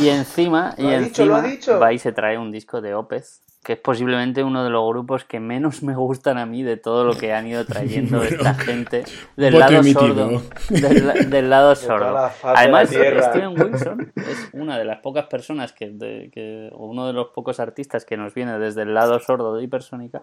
Y 0.00 0.08
encima, 0.08 0.74
y 0.78 0.86
encima 0.86 1.38
ha 1.38 1.42
dicho. 1.42 1.78
va 1.78 1.92
y 1.92 1.98
se 1.98 2.12
trae 2.12 2.36
un 2.38 2.50
disco 2.50 2.80
de 2.80 2.94
Opez, 2.94 3.40
que 3.62 3.74
es 3.74 3.78
posiblemente 3.78 4.42
uno 4.42 4.64
de 4.64 4.70
los 4.70 4.86
grupos 4.88 5.24
que 5.24 5.38
menos 5.38 5.84
me 5.84 5.94
gustan 5.94 6.36
a 6.36 6.44
mí 6.46 6.64
de 6.64 6.76
todo 6.76 7.04
lo 7.04 7.14
que 7.16 7.32
han 7.32 7.46
ido 7.46 7.64
trayendo 7.64 8.18
Bueno, 8.18 8.36
esta 8.36 8.54
gente 8.54 9.04
del 9.36 9.58
lado 9.58 9.76
emitido. 9.76 10.40
sordo. 10.40 10.42
Del, 10.68 11.30
del 11.30 11.48
lado 11.48 11.74
toda 11.76 11.98
la 11.98 12.28
sordo. 12.28 12.28
faz 12.40 12.42
de 12.42 12.58
Además. 12.58 12.88
Steven 12.90 13.48
Wilson 13.62 14.12
es 14.16 14.50
una 14.52 14.76
de 14.76 14.84
las 14.84 14.98
pocas 14.98 15.26
personas 15.26 15.72
que, 15.72 15.90
de- 15.90 16.30
que- 16.34 16.70
o 16.72 16.86
uno 16.86 17.06
de 17.06 17.12
los 17.12 17.28
pocos 17.28 17.60
artistas 17.60 18.04
que 18.04 18.16
nos 18.16 18.34
viene 18.34 18.58
desde 18.58 18.82
el 18.82 18.92
lado 18.94 19.20
sordo 19.20 19.54
de 19.54 19.62
Hipersónica 19.62 20.22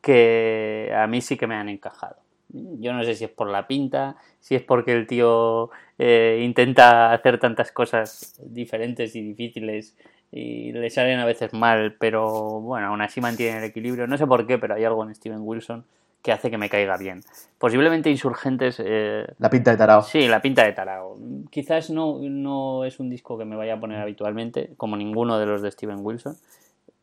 que 0.00 0.92
a 0.96 1.06
mí 1.06 1.20
sí 1.20 1.36
que 1.36 1.46
me 1.46 1.54
han 1.54 1.68
encajado. 1.68 2.16
Yo 2.52 2.92
no 2.92 3.04
sé 3.04 3.14
si 3.14 3.24
es 3.24 3.30
por 3.30 3.48
la 3.48 3.66
pinta, 3.66 4.16
si 4.40 4.54
es 4.54 4.62
porque 4.62 4.92
el 4.92 5.06
tío 5.06 5.70
eh, 5.98 6.40
intenta 6.44 7.12
hacer 7.12 7.38
tantas 7.38 7.72
cosas 7.72 8.40
diferentes 8.44 9.14
y 9.14 9.22
difíciles 9.22 9.96
y 10.32 10.72
le 10.72 10.90
salen 10.90 11.18
a 11.18 11.24
veces 11.24 11.52
mal, 11.52 11.96
pero 11.98 12.60
bueno, 12.60 12.88
aún 12.88 13.02
así 13.02 13.20
mantiene 13.20 13.58
el 13.58 13.64
equilibrio. 13.64 14.06
No 14.06 14.16
sé 14.16 14.26
por 14.26 14.46
qué, 14.46 14.58
pero 14.58 14.74
hay 14.74 14.84
algo 14.84 15.02
en 15.04 15.14
Steven 15.14 15.40
Wilson 15.40 15.84
que 16.22 16.32
hace 16.32 16.50
que 16.50 16.58
me 16.58 16.68
caiga 16.68 16.96
bien. 16.96 17.22
Posiblemente 17.58 18.10
Insurgentes 18.10 18.80
eh, 18.84 19.26
La 19.38 19.50
pinta 19.50 19.70
de 19.70 19.76
tarao. 19.76 20.02
Sí, 20.02 20.28
la 20.28 20.42
pinta 20.42 20.64
de 20.64 20.72
tarao. 20.72 21.18
Quizás 21.50 21.90
no, 21.90 22.18
no 22.20 22.84
es 22.84 23.00
un 23.00 23.10
disco 23.10 23.38
que 23.38 23.44
me 23.44 23.56
vaya 23.56 23.74
a 23.74 23.80
poner 23.80 23.98
habitualmente, 23.98 24.70
como 24.76 24.96
ninguno 24.96 25.38
de 25.38 25.46
los 25.46 25.62
de 25.62 25.70
Steven 25.70 25.98
Wilson, 26.00 26.36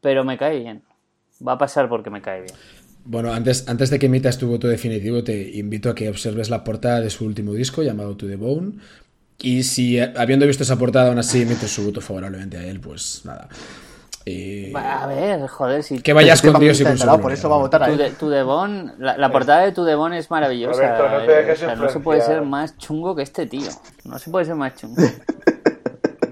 pero 0.02 0.24
me 0.24 0.38
cae 0.38 0.60
bien. 0.60 0.84
Va 1.46 1.54
a 1.54 1.58
pasar 1.58 1.90
porque 1.90 2.10
me 2.10 2.22
cae 2.22 2.42
bien. 2.42 2.56
Bueno, 3.10 3.32
antes, 3.34 3.68
antes 3.70 3.90
de 3.90 4.00
que 4.00 4.08
emitas 4.08 4.38
tu 4.38 4.48
voto 4.50 4.68
definitivo, 4.68 5.24
te 5.24 5.58
invito 5.58 5.90
a 5.90 5.96
que 5.96 6.10
observes 6.10 6.50
la 6.50 6.64
portada 6.66 7.00
de 7.00 7.10
su 7.10 7.26
último 7.26 7.54
disco 7.54 7.82
llamado 7.82 8.18
To 8.18 8.28
The 8.28 8.36
Bone. 8.36 8.74
Y 9.40 9.64
si, 9.64 9.98
eh, 9.98 10.14
habiendo 10.18 10.46
visto 10.46 10.64
esa 10.64 10.78
portada, 10.78 11.08
aún 11.10 11.20
así 11.20 11.42
emites 11.44 11.72
su 11.72 11.86
voto 11.86 12.02
favorablemente 12.02 12.58
a 12.58 12.66
él, 12.66 12.82
pues 12.82 13.22
nada. 13.24 13.48
Eh, 14.26 14.74
A 14.76 15.08
ver, 15.08 15.48
joder, 15.48 15.84
si 15.84 16.00
que 16.00 16.12
vayas 16.12 16.42
con 16.42 16.60
Dios 16.60 16.82
y 16.82 16.84
con 16.84 16.98
su 16.98 17.06
por 17.22 17.32
eso 17.32 17.48
va 17.50 17.56
a 17.56 17.60
¿no? 17.60 17.64
votar 17.64 17.84
a 17.84 17.88
él. 17.90 18.14
Tu 18.20 18.28
de 18.30 18.44
Bon- 18.44 18.94
la, 19.00 19.18
la 19.18 19.32
portada 19.32 19.64
de 19.64 19.72
Tu 19.72 19.86
de 19.86 19.96
Bon 19.96 20.12
es 20.12 20.30
maravillosa. 20.30 20.98
Roberto, 20.98 21.10
no 21.10 21.26
te 21.26 21.32
eh, 21.32 21.36
dejes 21.38 21.64
o 21.64 21.66
sea, 21.66 21.76
no 21.76 21.88
se 21.90 22.00
puede 22.02 22.20
ser 22.22 22.42
más 22.42 22.78
chungo 22.78 23.16
que 23.16 23.22
este 23.22 23.46
tío. 23.46 23.70
No 24.04 24.20
se 24.20 24.30
puede 24.30 24.44
ser 24.46 24.56
más 24.56 24.76
chungo. 24.76 24.98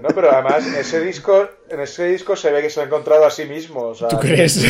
No, 0.08 0.14
pero 0.14 0.30
además 0.32 0.66
ese 0.66 1.00
disco, 1.00 1.48
en 1.68 1.80
ese 1.80 2.04
disco 2.08 2.36
se 2.36 2.50
ve 2.50 2.62
que 2.62 2.70
se 2.70 2.80
ha 2.80 2.84
encontrado 2.84 3.24
a 3.26 3.30
sí 3.30 3.44
mismo. 3.44 3.80
O 3.88 3.94
sea, 3.94 4.08
¿Tú 4.08 4.18
crees 4.18 4.60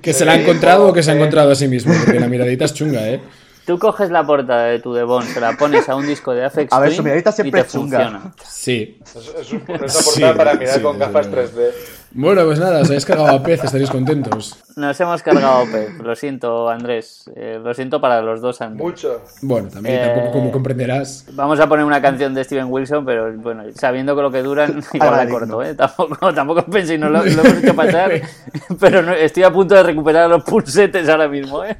que 0.00 0.12
se 0.12 0.24
la 0.24 0.32
ha 0.32 0.36
encontrado 0.36 0.88
o 0.88 0.92
que 0.92 1.02
se 1.02 1.10
ha 1.10 1.14
encontrado 1.14 1.50
a 1.50 1.54
sí 1.54 1.68
mismo? 1.68 1.92
Porque 2.04 2.18
la 2.20 2.28
miradita 2.28 2.64
es 2.64 2.74
chunga, 2.74 3.08
¿eh? 3.08 3.20
Tú 3.66 3.78
coges 3.78 4.10
la 4.10 4.24
portada 4.26 4.64
de 4.66 4.80
Tu 4.80 4.92
de 4.94 5.04
Bon, 5.04 5.22
se 5.22 5.38
la 5.40 5.52
pones 5.56 5.88
a 5.88 5.94
un 5.94 6.06
disco 6.06 6.32
de 6.32 6.44
Afex 6.44 6.72
A 6.72 6.80
ver, 6.80 6.92
su 6.94 7.02
miradita 7.02 7.30
siempre 7.30 7.60
y 7.60 7.62
te 7.64 7.68
funciona. 7.68 8.32
Sí. 8.48 8.98
Es, 9.04 9.16
es 9.16 9.52
un- 9.52 9.62
es 9.68 9.94
una 9.94 10.02
portada 10.02 10.32
Sí, 10.32 10.36
para 10.36 10.54
mirar 10.54 10.74
sí, 10.76 10.80
con 10.80 10.98
gafas 10.98 11.26
luego. 11.30 11.50
3D. 11.52 11.70
Bueno, 12.12 12.44
pues 12.44 12.58
nada, 12.58 12.80
os 12.80 12.88
habéis 12.88 13.04
cargado 13.06 13.28
a 13.36 13.42
pez, 13.42 13.62
estaréis 13.62 13.88
contentos. 13.88 14.56
Nos 14.76 14.98
hemos 15.00 15.22
cargado 15.22 15.62
Opeth. 15.62 16.00
Lo 16.02 16.16
siento, 16.16 16.68
Andrés. 16.68 17.30
Eh, 17.36 17.60
lo 17.62 17.72
siento 17.72 18.00
para 18.00 18.20
los 18.20 18.40
dos 18.40 18.60
Andrés. 18.60 18.82
Mucho. 18.84 19.22
Bueno, 19.42 19.68
también, 19.68 19.94
Eh, 19.96 20.06
tampoco 20.06 20.32
como 20.32 20.50
comprenderás. 20.50 21.26
Vamos 21.32 21.60
a 21.60 21.68
poner 21.68 21.84
una 21.84 22.02
canción 22.02 22.34
de 22.34 22.42
Steven 22.42 22.66
Wilson, 22.68 23.04
pero 23.04 23.32
bueno, 23.34 23.62
sabiendo 23.74 24.16
que 24.16 24.22
lo 24.22 24.30
que 24.32 24.42
duran, 24.42 24.82
igual 24.92 25.16
la 25.16 25.28
corto, 25.28 25.62
¿eh? 25.62 25.74
Tampoco, 25.74 26.34
tampoco 26.34 26.64
penséis, 26.64 26.98
no 26.98 27.08
lo, 27.10 27.22
lo 27.24 27.30
hemos 27.30 27.62
hecho 27.62 27.76
pasar, 27.76 28.10
pero 28.80 29.02
no- 29.02 29.12
estoy 29.12 29.44
a 29.44 29.52
punto 29.52 29.76
de 29.76 29.82
recuperar 29.84 30.28
los 30.28 30.42
pulsetes 30.42 31.08
ahora 31.08 31.28
mismo, 31.28 31.64
¿eh? 31.64 31.76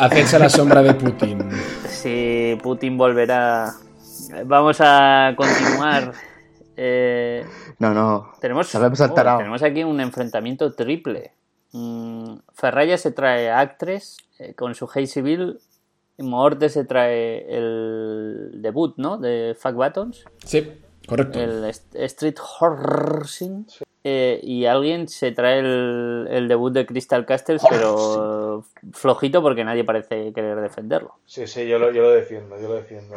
Hacerse 0.00 0.36
a 0.36 0.38
la 0.38 0.48
sombra 0.48 0.82
de 0.82 0.94
Putin. 0.94 1.50
Si 1.88 2.58
Putin 2.62 2.96
volverá. 2.96 3.72
Vamos 4.46 4.78
a 4.80 5.34
continuar. 5.36 6.12
Eh, 6.76 7.44
No, 7.78 7.92
no. 7.92 8.32
tenemos, 8.40 8.68
Sabemos 8.68 9.00
oh, 9.00 9.04
alterado. 9.04 9.38
tenemos 9.38 9.62
aquí 9.62 9.84
un 9.84 10.00
enfrentamiento 10.00 10.72
triple. 10.72 11.32
Mm, 11.72 12.36
Ferraya 12.54 12.96
se 12.98 13.10
trae 13.12 13.50
a 13.50 13.60
Actres 13.60 14.16
eh, 14.38 14.54
con 14.54 14.74
su 14.74 14.88
Hey 14.92 15.06
Civil. 15.06 15.58
Moorte 16.18 16.68
se 16.68 16.84
trae 16.84 17.46
el 17.56 18.50
debut, 18.62 18.94
¿no? 18.98 19.16
De 19.18 19.56
Fuck 19.58 19.74
Buttons. 19.74 20.24
Sí, 20.44 20.70
correcto. 21.08 21.38
el 21.40 21.64
Street 21.64 22.36
Horsing. 22.60 23.66
Eh, 24.02 24.40
y 24.42 24.64
alguien 24.64 25.08
se 25.08 25.30
trae 25.32 25.58
el, 25.58 26.26
el 26.30 26.48
debut 26.48 26.72
de 26.72 26.86
Crystal 26.86 27.26
Castles, 27.26 27.62
pero 27.68 28.64
flojito 28.94 29.42
porque 29.42 29.62
nadie 29.64 29.84
parece 29.84 30.32
querer 30.32 30.58
defenderlo. 30.60 31.16
Sí, 31.26 31.46
sí, 31.46 31.66
yo 31.68 31.78
lo, 31.78 31.90
yo 31.92 32.02
lo 32.02 32.10
defiendo, 32.10 32.58
yo 32.60 32.68
lo 32.68 32.74
defiendo. 32.76 33.14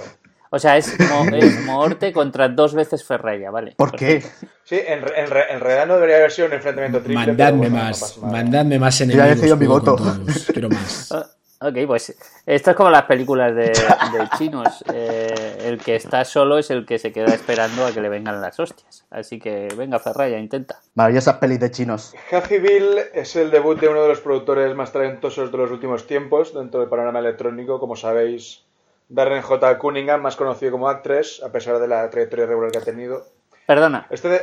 O 0.50 0.60
sea, 0.60 0.78
es, 0.78 1.00
Mo- 1.00 1.34
es 1.34 1.64
Moorte 1.66 2.12
contra 2.12 2.48
dos 2.50 2.74
veces 2.76 3.04
Ferreira, 3.04 3.50
¿vale? 3.50 3.74
¿Por 3.78 3.96
qué? 3.96 4.22
Sí, 4.66 4.80
en, 4.86 5.02
re- 5.02 5.20
en, 5.20 5.24
en 5.26 5.60
realidad 5.62 5.88
no 5.88 5.96
debería 5.96 6.18
haber 6.18 6.32
sido 6.32 6.48
un 6.50 6.54
enfrentamiento 6.54 7.00
triple. 7.02 7.26
Mandadme 7.28 7.58
bueno, 7.70 7.76
no 7.78 7.82
más, 7.84 8.18
nada. 8.22 8.32
mandadme 8.34 8.78
más 8.80 8.98
ya 9.00 9.04
he 9.04 9.08
enemigos. 9.08 9.30
decidido 9.36 9.58
mi 9.58 9.66
voto. 9.68 9.96
todos, 9.96 10.46
Quiero 10.52 10.70
más. 10.70 11.10
Ok, 11.66 11.78
pues 11.88 12.14
esto 12.46 12.72
es 12.72 12.76
como 12.76 12.90
las 12.90 13.04
películas 13.04 13.56
de, 13.56 13.66
de 13.72 14.30
chinos. 14.38 14.84
Eh, 14.94 15.60
el 15.66 15.78
que 15.80 15.96
está 15.96 16.26
solo 16.26 16.58
es 16.58 16.70
el 16.72 16.86
que 16.86 17.00
se 17.00 17.14
queda 17.14 17.34
esperando 17.34 17.86
a 17.86 17.92
que 17.94 18.02
le 18.02 18.10
vengan 18.10 18.42
las 18.42 18.60
hostias. 18.60 19.06
Así 19.10 19.40
que 19.40 19.70
venga, 19.78 19.98
Ferraya, 20.00 20.38
intenta. 20.40 20.80
Maravillosas 20.96 21.38
pelis 21.38 21.60
de 21.60 21.72
chinos. 21.72 22.14
Hazyville 22.32 23.12
es 23.14 23.36
el 23.38 23.50
debut 23.52 23.80
de 23.80 23.88
uno 23.88 24.02
de 24.02 24.10
los 24.10 24.20
productores 24.20 24.76
más 24.76 24.92
talentosos 24.92 25.52
de 25.52 25.58
los 25.58 25.72
últimos 25.72 26.06
tiempos 26.06 26.54
dentro 26.54 26.82
del 26.82 26.90
panorama 26.90 27.20
electrónico. 27.20 27.80
Como 27.80 27.96
sabéis, 27.96 28.66
Darren 29.08 29.42
J. 29.42 29.78
Cunningham, 29.80 30.22
más 30.22 30.36
conocido 30.36 30.72
como 30.74 30.90
Actress, 30.90 31.42
a 31.44 31.52
pesar 31.52 31.80
de 31.80 31.88
la 31.88 32.10
trayectoria 32.10 32.46
regular 32.46 32.72
que 32.72 32.80
ha 32.80 32.84
tenido. 32.84 33.26
Perdona, 33.66 34.08
Este 34.10 34.28
de... 34.28 34.42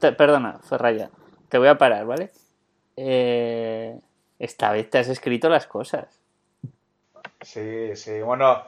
Te- 0.00 0.12
Perdona, 0.12 0.58
Ferraya. 0.68 1.08
Te 1.48 1.56
voy 1.56 1.68
a 1.68 1.78
parar, 1.78 2.04
¿vale? 2.04 2.30
Eh, 2.96 3.98
esta 4.38 4.72
vez 4.72 4.90
te 4.90 4.98
has 4.98 5.08
escrito 5.08 5.48
las 5.48 5.66
cosas. 5.66 6.17
Sí, 7.50 7.96
sí, 7.96 8.20
bueno. 8.20 8.62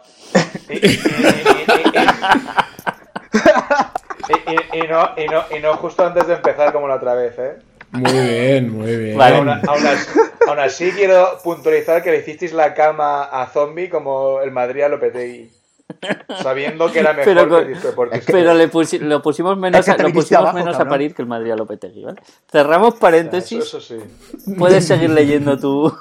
Y, 0.68 0.72
y- 0.72 0.76
y- 0.76 0.82
y- 0.86 0.88
y- 0.88 1.90
y- 4.28 4.78
y- 4.78 4.78
y 4.78 4.88
no, 4.88 5.10
y, 5.16 5.26
no, 5.26 5.44
y 5.56 5.60
no 5.60 5.76
justo 5.76 6.06
antes 6.06 6.26
de 6.26 6.34
empezar 6.34 6.72
como 6.72 6.88
la 6.88 6.94
otra 6.96 7.14
vez, 7.14 7.38
¿eh? 7.38 7.58
Muy 7.92 8.10
bien, 8.12 8.70
muy 8.70 8.96
bien. 8.96 9.18
Vale. 9.18 9.36
Aún, 9.36 9.48
aún 9.50 9.86
así, 9.86 10.18
aún 10.48 10.58
así 10.60 10.92
quiero 10.92 11.38
puntualizar 11.42 12.02
que 12.02 12.10
le 12.12 12.18
hicisteis 12.20 12.52
la 12.52 12.72
cama 12.72 13.24
a 13.24 13.46
Zombie 13.48 13.88
como 13.90 14.40
el 14.40 14.50
Madrid 14.52 14.82
a 14.82 14.88
Lopetegui. 14.88 15.50
Sabiendo 16.42 16.90
que 16.90 17.00
era 17.00 17.12
mejor 17.14 17.24
Pero 17.34 17.48
que 17.58 17.64
Disco 17.66 17.88
Deportes. 17.88 18.24
Pero 18.26 18.54
le 18.54 18.70
pusi- 18.70 19.00
lo 19.00 19.20
pusimos 19.20 19.58
menos, 19.58 19.80
Es 19.80 19.86
que 19.86 19.90
a, 19.92 19.96
te 19.96 20.04
lo 20.04 20.12
pusimos 20.12 20.40
abajo, 20.42 20.56
menos 20.58 20.78
a 20.78 20.88
parir 20.88 21.14
que 21.14 21.22
el 21.22 21.28
Madrid 21.28 21.50
a 21.50 21.56
Lopetegui, 21.56 22.04
¿vale? 22.04 22.22
Cerramos 22.50 22.94
paréntesis. 22.94 23.58
Eso, 23.64 23.78
eso 23.78 23.98
sí. 23.98 24.54
Puedes 24.56 24.86
seguir 24.86 25.10
leyendo 25.10 25.58
tu, 25.58 25.92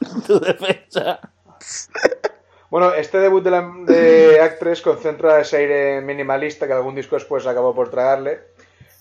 tu 0.26 0.40
defensa. 0.40 1.20
Bueno, 2.70 2.92
este 2.92 3.20
debut 3.20 3.44
de, 3.44 3.50
la, 3.52 3.72
de 3.84 4.80
concentra 4.82 5.40
ese 5.40 5.58
aire 5.58 6.00
minimalista 6.00 6.66
que 6.66 6.72
algún 6.72 6.96
disco 6.96 7.14
después 7.14 7.46
acabó 7.46 7.72
por 7.72 7.88
tragarle, 7.88 8.40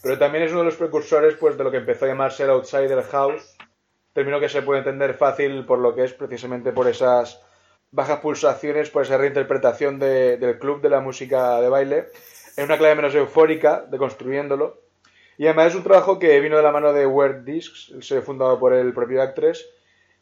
pero 0.03 0.19
también 0.19 0.43
es 0.43 0.51
uno 0.51 0.59
de 0.59 0.65
los 0.65 0.75
precursores 0.75 1.33
pues, 1.35 1.57
de 1.57 1.63
lo 1.63 1.71
que 1.71 1.77
empezó 1.77 2.05
a 2.05 2.09
llamarse 2.09 2.43
el 2.43 2.51
Outsider 2.51 3.01
House, 3.01 3.57
término 4.13 4.39
que 4.39 4.49
se 4.49 4.61
puede 4.61 4.79
entender 4.79 5.15
fácil 5.15 5.65
por 5.65 5.79
lo 5.79 5.95
que 5.95 6.03
es 6.03 6.13
precisamente 6.13 6.71
por 6.71 6.87
esas 6.87 7.41
bajas 7.89 8.19
pulsaciones, 8.19 8.91
por 8.91 9.01
esa 9.01 9.17
reinterpretación 9.17 9.97
de- 9.97 10.37
del 10.37 10.59
club 10.59 10.81
de 10.81 10.89
la 10.89 10.99
música 10.99 11.59
de 11.59 11.69
baile, 11.69 12.09
en 12.57 12.65
una 12.65 12.77
clave 12.77 12.93
menos 12.93 13.15
eufórica, 13.15 13.85
deconstruyéndolo. 13.89 14.81
Y 15.37 15.45
además 15.47 15.69
es 15.69 15.75
un 15.75 15.83
trabajo 15.83 16.19
que 16.19 16.39
vino 16.41 16.57
de 16.57 16.63
la 16.63 16.71
mano 16.71 16.93
de 16.93 17.07
Weird 17.07 17.43
Discs, 17.43 17.89
el 17.91 18.03
sello 18.03 18.21
fundado 18.21 18.59
por 18.59 18.73
el 18.73 18.93
propio 18.93 19.19
Actress, 19.23 19.67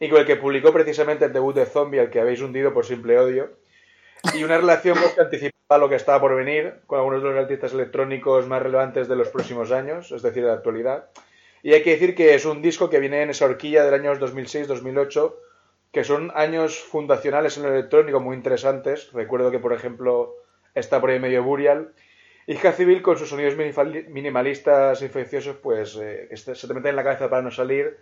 y 0.01 0.09
con 0.09 0.19
el 0.19 0.25
que 0.25 0.35
publicó 0.35 0.73
precisamente 0.73 1.25
el 1.25 1.31
debut 1.31 1.55
de 1.55 1.67
Zombie, 1.67 1.99
al 1.99 2.09
que 2.09 2.19
habéis 2.19 2.41
hundido 2.41 2.73
por 2.73 2.87
simple 2.87 3.19
odio. 3.19 3.51
Y 4.33 4.43
una 4.43 4.57
relación 4.57 4.97
pues, 4.99 5.13
que 5.13 5.21
anticipaba 5.21 5.77
lo 5.77 5.89
que 5.89 5.95
estaba 5.95 6.19
por 6.19 6.35
venir 6.35 6.79
con 6.87 6.97
algunos 6.97 7.21
de 7.21 7.29
los 7.29 7.37
artistas 7.37 7.73
electrónicos 7.73 8.47
más 8.47 8.63
relevantes 8.63 9.07
de 9.07 9.15
los 9.15 9.29
próximos 9.29 9.71
años, 9.71 10.11
es 10.11 10.23
decir, 10.23 10.41
de 10.41 10.49
la 10.49 10.55
actualidad. 10.55 11.11
Y 11.61 11.73
hay 11.73 11.83
que 11.83 11.91
decir 11.91 12.15
que 12.15 12.33
es 12.33 12.45
un 12.45 12.63
disco 12.63 12.89
que 12.89 12.99
viene 12.99 13.21
en 13.21 13.29
esa 13.29 13.45
horquilla 13.45 13.83
del 13.83 13.93
años 13.93 14.19
2006-2008, 14.19 15.35
que 15.91 16.03
son 16.03 16.31
años 16.33 16.79
fundacionales 16.79 17.59
en 17.59 17.65
el 17.65 17.73
electrónico 17.73 18.19
muy 18.19 18.35
interesantes. 18.35 19.11
Recuerdo 19.13 19.51
que, 19.51 19.59
por 19.59 19.71
ejemplo, 19.71 20.33
está 20.73 20.99
por 20.99 21.11
ahí 21.11 21.19
medio 21.19 21.43
Burial. 21.43 21.93
Y 22.47 22.55
Civil 22.55 23.03
con 23.03 23.19
sus 23.19 23.29
sonidos 23.29 23.55
minimalistas 23.55 25.03
infecciosos, 25.03 25.57
pues 25.57 25.95
eh, 26.01 26.35
se 26.35 26.55
se 26.55 26.67
te 26.67 26.73
meten 26.73 26.89
en 26.89 26.95
la 26.95 27.03
cabeza 27.03 27.29
para 27.29 27.43
no 27.43 27.51
salir. 27.51 27.97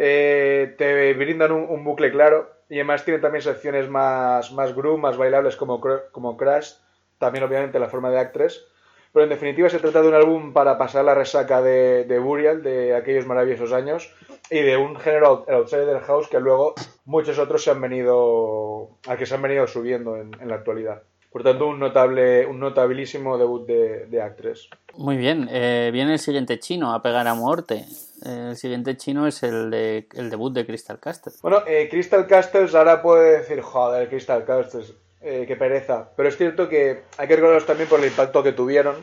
Eh, 0.00 0.76
te 0.78 1.12
brindan 1.14 1.50
un, 1.50 1.82
bucle 1.82 2.12
claro 2.12 2.48
y 2.68 2.76
además 2.76 3.04
tiene 3.04 3.18
también 3.18 3.42
secciones 3.42 3.88
más, 3.90 4.52
más 4.52 4.72
groove, 4.72 5.00
más 5.00 5.16
bailables 5.16 5.56
como, 5.56 5.80
como 6.12 6.36
Crash, 6.36 6.74
también 7.18 7.42
obviamente 7.42 7.80
la 7.80 7.88
forma 7.88 8.08
de 8.10 8.20
Actress. 8.20 8.64
Pero 9.12 9.24
en 9.24 9.30
definitiva 9.30 9.68
se 9.68 9.80
trata 9.80 10.00
de 10.00 10.08
un 10.08 10.14
álbum 10.14 10.52
para 10.52 10.78
pasar 10.78 11.04
la 11.04 11.14
resaca 11.14 11.60
de, 11.62 12.04
de 12.04 12.18
Burial, 12.20 12.62
de 12.62 12.94
aquellos 12.94 13.26
maravillosos 13.26 13.72
años, 13.72 14.14
y 14.50 14.60
de 14.60 14.76
un 14.76 14.96
género, 14.96 15.44
el 15.48 15.56
Outsider 15.56 16.00
House, 16.00 16.28
que 16.28 16.38
luego 16.38 16.74
muchos 17.04 17.38
otros 17.38 17.64
se 17.64 17.72
han 17.72 17.80
venido, 17.80 18.98
a 19.08 19.16
que 19.16 19.26
se 19.26 19.34
han 19.34 19.42
venido 19.42 19.66
subiendo 19.66 20.16
en, 20.16 20.30
en 20.40 20.48
la 20.48 20.56
actualidad. 20.56 21.02
Por 21.30 21.42
tanto, 21.42 21.66
un 21.66 21.80
notable, 21.80 22.46
un 22.46 22.60
notabilísimo 22.60 23.36
debut 23.36 23.66
de, 23.66 24.06
de 24.06 24.22
Actress. 24.22 24.68
Muy 24.98 25.16
bien, 25.16 25.48
eh, 25.52 25.90
viene 25.92 26.14
el 26.14 26.18
siguiente 26.18 26.58
chino 26.58 26.92
a 26.92 27.00
pegar 27.02 27.28
a 27.28 27.34
muerte. 27.34 27.84
El 28.26 28.56
siguiente 28.56 28.96
chino 28.96 29.28
es 29.28 29.44
el, 29.44 29.70
de, 29.70 30.08
el 30.16 30.28
debut 30.28 30.52
de 30.52 30.66
Crystal 30.66 30.98
Castle. 30.98 31.34
Bueno, 31.40 31.62
eh, 31.68 31.86
Crystal 31.88 32.26
Castles 32.26 32.74
ahora 32.74 33.00
puede 33.00 33.38
decir, 33.38 33.60
joder, 33.60 34.08
Crystal 34.08 34.44
Castles, 34.44 34.92
eh, 35.20 35.44
qué 35.46 35.54
pereza. 35.54 36.10
Pero 36.16 36.28
es 36.28 36.36
cierto 36.36 36.68
que 36.68 37.02
hay 37.16 37.28
que 37.28 37.36
recordarlos 37.36 37.64
también 37.64 37.88
por 37.88 38.00
el 38.00 38.06
impacto 38.06 38.42
que 38.42 38.50
tuvieron. 38.50 38.96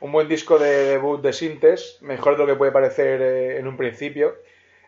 Un 0.00 0.10
buen 0.10 0.26
disco 0.26 0.58
de 0.58 0.86
debut 0.86 1.22
de 1.22 1.32
Sintes, 1.32 1.98
mejor 2.00 2.32
de 2.32 2.38
lo 2.38 2.46
que 2.46 2.56
puede 2.56 2.72
parecer 2.72 3.22
eh, 3.22 3.58
en 3.60 3.68
un 3.68 3.76
principio, 3.76 4.34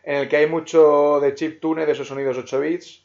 en 0.02 0.16
el 0.16 0.28
que 0.28 0.38
hay 0.38 0.48
mucho 0.48 1.20
de 1.20 1.36
chip 1.36 1.60
tune 1.60 1.86
de 1.86 1.92
esos 1.92 2.08
sonidos 2.08 2.36
8 2.36 2.58
bits, 2.58 3.04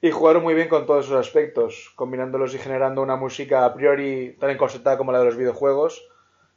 y 0.00 0.10
jugaron 0.12 0.42
muy 0.42 0.54
bien 0.54 0.68
con 0.68 0.86
todos 0.86 1.04
esos 1.04 1.18
aspectos, 1.18 1.92
combinándolos 1.94 2.54
y 2.54 2.58
generando 2.58 3.02
una 3.02 3.16
música 3.16 3.66
a 3.66 3.74
priori 3.74 4.34
tan 4.40 4.48
encorsetada 4.48 4.96
como 4.96 5.12
la 5.12 5.18
de 5.18 5.26
los 5.26 5.36
videojuegos, 5.36 6.09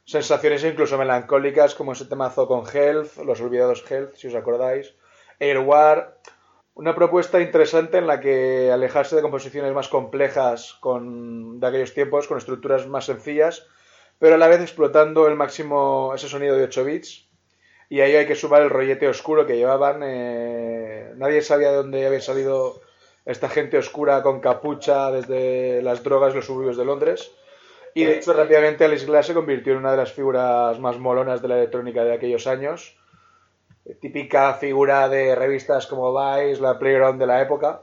sensaciones 0.04 0.64
incluso 0.64 0.98
melancólicas 0.98 1.74
como 1.74 1.92
ese 1.92 2.06
temazo 2.06 2.46
con 2.46 2.64
Health, 2.66 3.18
los 3.24 3.40
olvidados 3.40 3.84
Health, 3.90 4.14
si 4.16 4.28
os 4.28 4.34
acordáis, 4.34 4.94
Air 5.38 5.58
War, 5.58 6.18
una 6.74 6.94
propuesta 6.94 7.40
interesante 7.40 7.98
en 7.98 8.06
la 8.06 8.20
que 8.20 8.70
alejarse 8.72 9.16
de 9.16 9.22
composiciones 9.22 9.72
más 9.72 9.88
complejas 9.88 10.74
con, 10.80 11.60
de 11.60 11.66
aquellos 11.66 11.94
tiempos, 11.94 12.26
con 12.26 12.38
estructuras 12.38 12.86
más 12.88 13.06
sencillas, 13.06 13.66
pero 14.18 14.34
a 14.34 14.38
la 14.38 14.48
vez 14.48 14.60
explotando 14.60 15.28
el 15.28 15.36
máximo 15.36 16.12
ese 16.14 16.28
sonido 16.28 16.56
de 16.56 16.64
8 16.64 16.84
bits. 16.84 17.28
Y 17.88 18.00
ahí 18.00 18.16
hay 18.16 18.26
que 18.26 18.34
sumar 18.34 18.62
el 18.62 18.70
rollete 18.70 19.06
oscuro 19.06 19.46
que 19.46 19.56
llevaban. 19.56 20.00
eh, 20.02 21.12
nadie 21.16 21.42
sabía 21.42 21.70
de 21.70 21.76
dónde 21.76 22.06
había 22.06 22.20
salido 22.20 22.80
esta 23.24 23.48
gente 23.48 23.78
oscura 23.78 24.22
con 24.22 24.40
capucha 24.40 25.10
desde 25.10 25.82
las 25.82 26.02
drogas 26.02 26.32
y 26.32 26.36
los 26.36 26.46
suburbios 26.46 26.76
de 26.76 26.84
Londres. 26.84 27.30
Y 27.94 28.04
de 28.04 28.16
hecho, 28.16 28.32
rápidamente 28.32 28.84
Alice 28.84 29.06
Glass 29.06 29.26
se 29.26 29.34
convirtió 29.34 29.72
en 29.72 29.78
una 29.78 29.92
de 29.92 29.96
las 29.98 30.12
figuras 30.12 30.78
más 30.80 30.98
molonas 30.98 31.40
de 31.40 31.48
la 31.48 31.58
electrónica 31.58 32.04
de 32.04 32.12
aquellos 32.12 32.46
años. 32.48 32.96
Típica 34.00 34.54
figura 34.54 35.08
de 35.08 35.34
revistas 35.36 35.86
como 35.86 36.12
Vice, 36.12 36.60
la 36.60 36.78
Playground 36.78 37.20
de 37.20 37.26
la 37.26 37.40
época. 37.40 37.82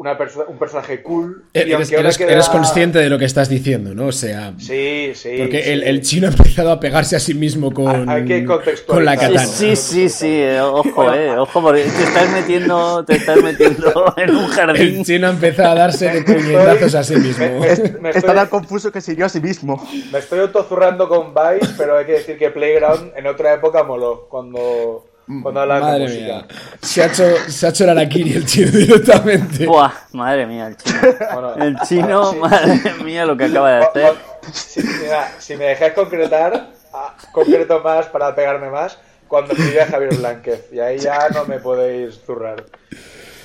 Una 0.00 0.16
perso- 0.16 0.44
un 0.46 0.58
personaje 0.60 1.02
cool. 1.02 1.42
y 1.52 1.58
Eres, 1.58 1.90
queda- 1.90 2.08
eres 2.32 2.48
consciente 2.48 3.00
de 3.00 3.10
lo 3.10 3.18
que 3.18 3.24
estás 3.24 3.48
diciendo, 3.48 3.96
¿no? 3.96 4.06
O 4.06 4.12
sea, 4.12 4.54
Sí, 4.56 5.10
sí. 5.12 5.30
porque 5.38 5.60
sí. 5.60 5.70
el, 5.70 5.82
el 5.82 6.02
chino 6.02 6.28
ha 6.28 6.30
empezado 6.30 6.70
a 6.70 6.78
pegarse 6.78 7.16
a 7.16 7.18
sí 7.20 7.34
mismo 7.34 7.72
con, 7.72 8.08
Hay 8.08 8.24
que 8.24 8.44
con 8.86 9.04
la 9.04 9.16
katana. 9.16 9.44
sí, 9.44 9.74
sí, 9.74 10.08
sí, 10.08 10.28
eh, 10.30 10.60
ojo, 10.60 11.12
eh, 11.12 11.36
ojo, 11.36 11.60
porque 11.60 11.82
te 11.82 12.02
estás 12.04 12.30
metiendo, 12.30 13.04
te 13.04 13.16
estás 13.16 13.42
metiendo 13.42 14.14
en 14.16 14.30
un 14.36 14.44
El 14.44 14.50
jardín. 14.50 15.04
chino 15.04 15.26
ha 15.26 15.30
empezado 15.30 15.70
a 15.72 15.74
darse 15.74 16.08
de 16.10 16.22
puñetazos 16.22 16.94
a 16.94 17.02
sí 17.02 17.16
mismo. 17.16 17.44
Me- 17.46 17.58
me- 17.58 17.66
me 17.98 18.08
Está 18.10 18.18
estoy- 18.20 18.34
tan 18.36 18.46
confuso 18.46 18.92
que 18.92 19.00
se 19.00 19.14
hirió 19.14 19.26
a 19.26 19.28
sí 19.28 19.40
mismo. 19.40 19.84
Me 20.12 20.20
estoy 20.20 20.38
autozurrando 20.38 21.08
con 21.08 21.34
Vice, 21.34 21.72
pero 21.76 21.98
hay 21.98 22.06
que 22.06 22.12
decir 22.12 22.38
que 22.38 22.50
Playground 22.50 23.14
en 23.16 23.26
otra 23.26 23.52
época 23.52 23.82
moló. 23.82 24.28
Cuando, 24.30 25.06
cuando 25.42 25.60
hablaban 25.60 25.82
de 25.82 25.90
Madre 25.90 26.04
música. 26.04 26.24
mía. 26.34 26.46
Se 26.82 27.02
ha 27.02 27.06
hecho, 27.06 27.24
se 27.50 27.66
ha 27.66 27.68
hecho 27.70 27.84
el 27.84 27.90
Arakiri 27.90 28.32
el 28.34 28.46
chino 28.46 28.70
directamente. 28.72 29.66
Buah, 29.66 29.92
madre 30.12 30.46
mía, 30.46 30.68
el 30.68 30.76
chino. 30.76 30.98
Bueno, 31.32 31.54
El 31.56 31.78
chino, 31.80 32.30
sí. 32.32 32.36
madre 32.38 32.94
mía, 33.04 33.24
lo 33.26 33.36
que 33.36 33.44
acaba 33.44 33.70
de 33.72 33.84
hacer. 33.84 34.14
si, 34.52 34.82
mira, 34.82 35.32
si 35.38 35.56
me 35.56 35.64
dejáis 35.66 35.92
concretar, 35.92 36.70
ah, 36.92 37.14
concreto 37.32 37.80
más 37.80 38.06
para 38.06 38.34
pegarme 38.34 38.70
más, 38.70 38.98
cuando 39.28 39.52
escribí 39.52 39.78
a 39.78 39.86
Javier 39.86 40.16
Blanquez. 40.16 40.68
Y 40.72 40.80
ahí 40.80 40.98
ya 40.98 41.28
no 41.30 41.44
me 41.44 41.58
podéis 41.58 42.20
zurrar. 42.24 42.64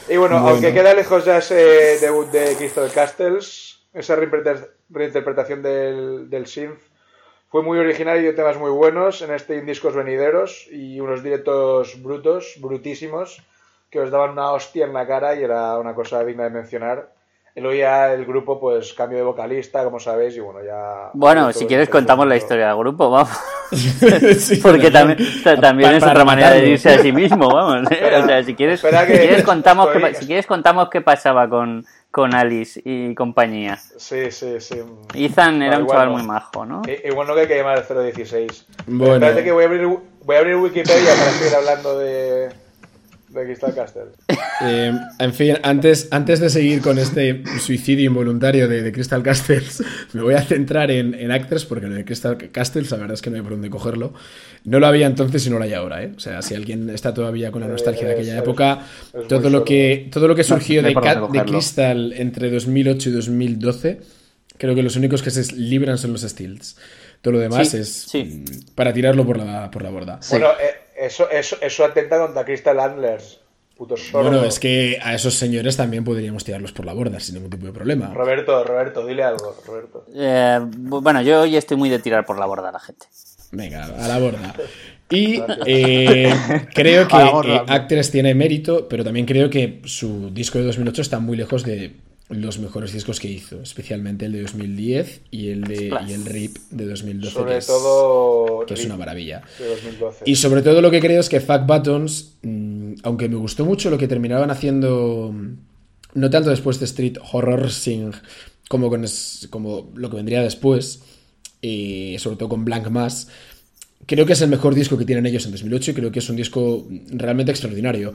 Y 0.09 0.17
bueno, 0.17 0.35
Bueno. 0.39 0.49
aunque 0.55 0.73
queda 0.73 0.93
lejos 0.93 1.23
ya 1.25 1.37
ese 1.37 1.55
debut 2.01 2.29
de 2.31 2.55
Crystal 2.57 2.89
Castles, 2.91 3.79
esa 3.93 4.15
reinterpreta- 4.15 4.67
reinterpretación 4.89 5.61
del, 5.61 6.29
del 6.29 6.45
synth 6.47 6.79
fue 7.53 7.61
muy 7.61 7.77
original 7.77 8.17
y 8.17 8.23
dio 8.23 8.33
temas 8.33 8.57
muy 8.57 8.71
buenos 8.71 9.21
en 9.21 9.31
este 9.31 9.61
discos 9.61 9.93
venideros 9.93 10.67
y 10.71 10.99
unos 10.99 11.21
directos 11.21 12.01
brutos, 12.01 12.55
brutísimos, 12.59 13.43
que 13.91 13.99
os 13.99 14.09
daban 14.09 14.31
una 14.31 14.51
hostia 14.53 14.87
en 14.87 14.93
la 14.93 15.05
cara 15.05 15.35
y 15.35 15.43
era 15.43 15.77
una 15.77 15.93
cosa 15.93 16.25
digna 16.25 16.45
de 16.45 16.49
mencionar. 16.49 17.12
Y 17.55 17.61
luego 17.61 17.77
ya 17.77 18.11
el 18.13 18.25
grupo, 18.25 18.59
pues 18.59 18.93
cambio 18.93 19.19
de 19.19 19.23
vocalista, 19.25 19.83
como 19.83 19.99
sabéis, 19.99 20.35
y 20.35 20.39
bueno, 20.39 20.59
ya... 20.65 21.11
Bueno, 21.13 21.53
si 21.53 21.67
quieres 21.67 21.87
contamos 21.87 22.25
la 22.25 22.35
historia 22.35 22.67
del 22.69 22.77
grupo, 22.77 23.09
vamos. 23.11 23.29
Sí, 24.37 24.57
Porque 24.57 24.89
también, 24.91 25.17
ta- 25.43 25.59
también 25.59 25.87
para- 25.89 25.97
es 25.97 26.03
para 26.03 26.11
otra 26.13 26.25
manera 26.25 26.51
de 26.51 26.69
irse 26.69 26.89
a 26.89 26.99
sí 26.99 27.11
mismo, 27.11 27.49
vamos. 27.53 27.91
¿eh? 27.91 27.93
Espera, 27.95 28.19
o 28.23 28.25
sea, 28.27 28.43
si 28.43 28.53
quieres, 28.55 28.79
si 28.81 28.87
quieres 28.87 29.43
contamos 29.43 29.89
qué, 29.89 29.97
estoy- 29.99 30.15
si 30.15 30.25
quieres 30.27 30.45
contamos 30.47 30.89
qué 30.89 31.01
pasaba 31.01 31.47
con, 31.49 31.83
con 32.11 32.33
Alice 32.35 32.81
y 32.85 33.13
compañía. 33.15 33.77
Sí, 33.97 34.29
sí, 34.31 34.59
sí. 34.59 34.81
Ethan 35.15 35.61
era 35.63 35.77
No, 35.77 35.83
un 35.85 35.89
chaval 35.89 36.07
no. 36.09 36.13
muy 36.17 36.23
majo, 36.23 36.65
¿no? 36.65 36.81
I- 36.87 37.07
Igual 37.07 37.27
no 37.27 37.35
que 37.35 37.41
hay 37.41 37.47
que 37.47 37.57
llamar 37.57 37.77
al 37.87 38.03
016. 38.03 38.67
Bueno. 38.87 39.13
Espérate 39.15 39.43
que 39.43 39.51
voy 39.51 39.63
a 39.63 39.67
abrir, 39.67 39.87
voy 40.23 40.35
a 40.35 40.39
abrir 40.39 40.55
Wikipedia 40.55 41.09
para 41.17 41.31
seguir 41.31 41.55
hablando 41.55 41.97
de, 41.99 42.49
de 43.33 43.43
Crystal 43.45 43.73
Castle. 43.73 44.03
Eh, 44.61 44.91
en 45.19 45.33
fin, 45.33 45.55
antes, 45.63 46.07
antes 46.11 46.39
de 46.39 46.49
seguir 46.49 46.81
con 46.81 46.97
este 46.99 47.43
suicidio 47.59 48.05
involuntario 48.05 48.67
de, 48.67 48.81
de 48.83 48.91
Crystal 48.91 49.21
Castles, 49.23 49.83
me 50.13 50.21
voy 50.21 50.35
a 50.35 50.41
centrar 50.41 50.91
en, 50.91 51.13
en 51.15 51.31
Actors, 51.31 51.65
porque 51.65 51.87
lo 51.87 51.95
de 51.95 52.05
Crystal 52.05 52.37
Castles, 52.51 52.91
la 52.91 52.97
verdad 52.97 53.15
es 53.15 53.21
que 53.21 53.29
no 53.29 53.35
hay 53.37 53.41
por 53.41 53.51
dónde 53.51 53.69
cogerlo. 53.69 54.13
No 54.65 54.79
lo 54.79 54.87
había 54.87 55.07
entonces 55.07 55.45
y 55.47 55.49
no 55.49 55.57
lo 55.57 55.63
hay 55.65 55.73
ahora, 55.73 56.03
¿eh? 56.03 56.11
O 56.15 56.19
sea, 56.19 56.41
si 56.41 56.55
alguien 56.55 56.89
está 56.89 57.13
todavía 57.13 57.51
con 57.51 57.61
la 57.61 57.67
nostalgia 57.67 58.05
de 58.07 58.11
Eh, 58.11 58.15
aquella 58.15 58.33
es- 58.35 58.39
época, 58.41 58.85
es 59.13 59.27
todo 59.27 59.49
lo, 59.49 59.65
que, 59.65 60.09
todo 60.11 60.27
lo 60.27 60.35
que 60.35 60.43
surgió 60.43 60.81
no 60.81 60.87
de, 60.89 61.39
de. 61.39 61.45
Crystal 61.45 62.13
entre 62.13 62.49
2008 62.51 63.09
y 63.09 63.11
2012, 63.11 63.99
creo 64.57 64.75
que 64.75 64.83
los 64.83 64.95
únicos 64.95 65.21
que 65.23 65.31
se 65.31 65.53
libran 65.55 65.97
son 65.97 66.13
los 66.13 66.21
Steels. 66.21 66.77
Todo 67.21 67.33
lo 67.35 67.39
demás 67.39 67.69
Sí, 67.69 67.77
es 67.77 67.89
sí. 67.89 68.43
para 68.75 68.91
tirarlo 68.93 69.25
por 69.25 69.37
la, 69.37 69.71
por 69.71 69.81
la 69.81 69.89
borda. 69.89 70.19
Bueno, 70.29 70.47
eh, 70.61 70.82
eso, 70.97 71.29
eso, 71.29 71.57
eso 71.61 71.85
atenta 71.85 72.19
contra 72.19 72.43
Crystal 72.45 72.79
Antlers. 72.79 73.39
Puto 73.75 73.97
sordo. 73.97 74.29
Bueno, 74.29 74.45
es 74.45 74.59
que 74.59 74.99
a 75.01 75.15
esos 75.15 75.33
señores 75.33 75.75
también 75.75 76.03
podríamos 76.03 76.43
tirarlos 76.43 76.71
por 76.71 76.85
la 76.85 76.93
borda 76.93 77.19
sin 77.19 77.35
ningún 77.35 77.49
tipo 77.49 77.65
de 77.65 77.71
problema. 77.73 78.13
Roberto, 78.13 78.63
Roberto, 78.63 79.05
dile 79.05 79.23
algo, 79.23 79.55
Roberto. 79.65 80.05
Eh, 80.15 80.59
bu- 80.61 81.01
bueno, 81.01 81.23
yo 81.23 81.41
hoy 81.41 81.55
estoy 81.57 81.75
muy 81.77 81.89
de 81.89 81.97
tirar 81.97 82.23
por 82.23 82.37
la 82.37 82.45
borda 82.45 82.69
a 82.69 82.71
la 82.71 82.79
gente. 82.79 83.07
Venga, 83.51 83.85
a 83.85 84.07
la 84.07 84.19
borda. 84.19 84.53
Y 85.09 85.41
eh, 85.65 86.31
creo 86.73 87.07
que 87.07 87.17
eh, 87.17 87.61
Actors 87.67 88.11
tiene 88.11 88.35
mérito, 88.35 88.87
pero 88.87 89.03
también 89.03 89.25
creo 89.25 89.49
que 89.49 89.81
su 89.85 90.29
disco 90.31 90.59
de 90.59 90.65
2008 90.65 91.01
está 91.01 91.19
muy 91.19 91.35
lejos 91.35 91.63
de 91.63 91.93
los 92.29 92.57
mejores 92.57 92.93
discos 92.93 93.19
que 93.19 93.29
hizo, 93.29 93.61
especialmente 93.61 94.25
el 94.25 94.31
de 94.31 94.41
2010 94.43 95.21
y 95.29 95.49
el 95.49 95.61
de 95.65 95.93
y 96.07 96.13
el 96.13 96.25
RIP 96.25 96.57
de 96.71 96.85
2012, 96.87 97.33
Sobre 97.33 97.51
que, 97.51 97.57
es, 97.57 97.67
todo. 97.67 98.65
que 98.65 98.73
es 98.73 98.85
una 98.85 98.97
maravilla. 98.97 99.41
De 99.59 99.67
2012. 99.67 100.23
Y 100.25 100.35
sobre 100.35 100.61
todo 100.61 100.81
lo 100.81 100.89
que 100.89 100.99
creo 100.99 101.19
es 101.19 101.29
que 101.29 101.39
Fuck 101.41 101.65
Buttons, 101.67 102.35
mm, 102.41 102.93
aunque 103.03 103.29
me 103.29 103.35
gustó 103.35 103.65
mucho 103.65 103.89
lo 103.89 103.97
que 103.97 104.07
terminaban 104.07 104.49
haciendo, 104.51 105.31
mm, 105.33 105.57
no 106.15 106.29
tanto 106.29 106.49
después 106.49 106.79
de 106.79 106.85
Street 106.85 107.17
Horror 107.31 107.69
Sing 107.71 108.11
como, 108.69 108.89
con 108.89 109.03
es- 109.03 109.47
como 109.51 109.91
lo 109.95 110.09
que 110.09 110.15
vendría 110.15 110.41
después, 110.41 111.01
y 111.61 112.15
sobre 112.19 112.37
todo 112.37 112.49
con 112.49 112.65
Blank 112.65 112.87
Mass, 112.89 113.27
creo 114.05 114.25
que 114.25 114.33
es 114.33 114.41
el 114.41 114.49
mejor 114.49 114.75
disco 114.75 114.97
que 114.97 115.05
tienen 115.05 115.25
ellos 115.25 115.45
en 115.45 115.51
2008 115.51 115.91
y 115.91 115.93
creo 115.93 116.11
que 116.11 116.19
es 116.19 116.29
un 116.29 116.35
disco 116.35 116.87
realmente 117.09 117.51
extraordinario. 117.51 118.13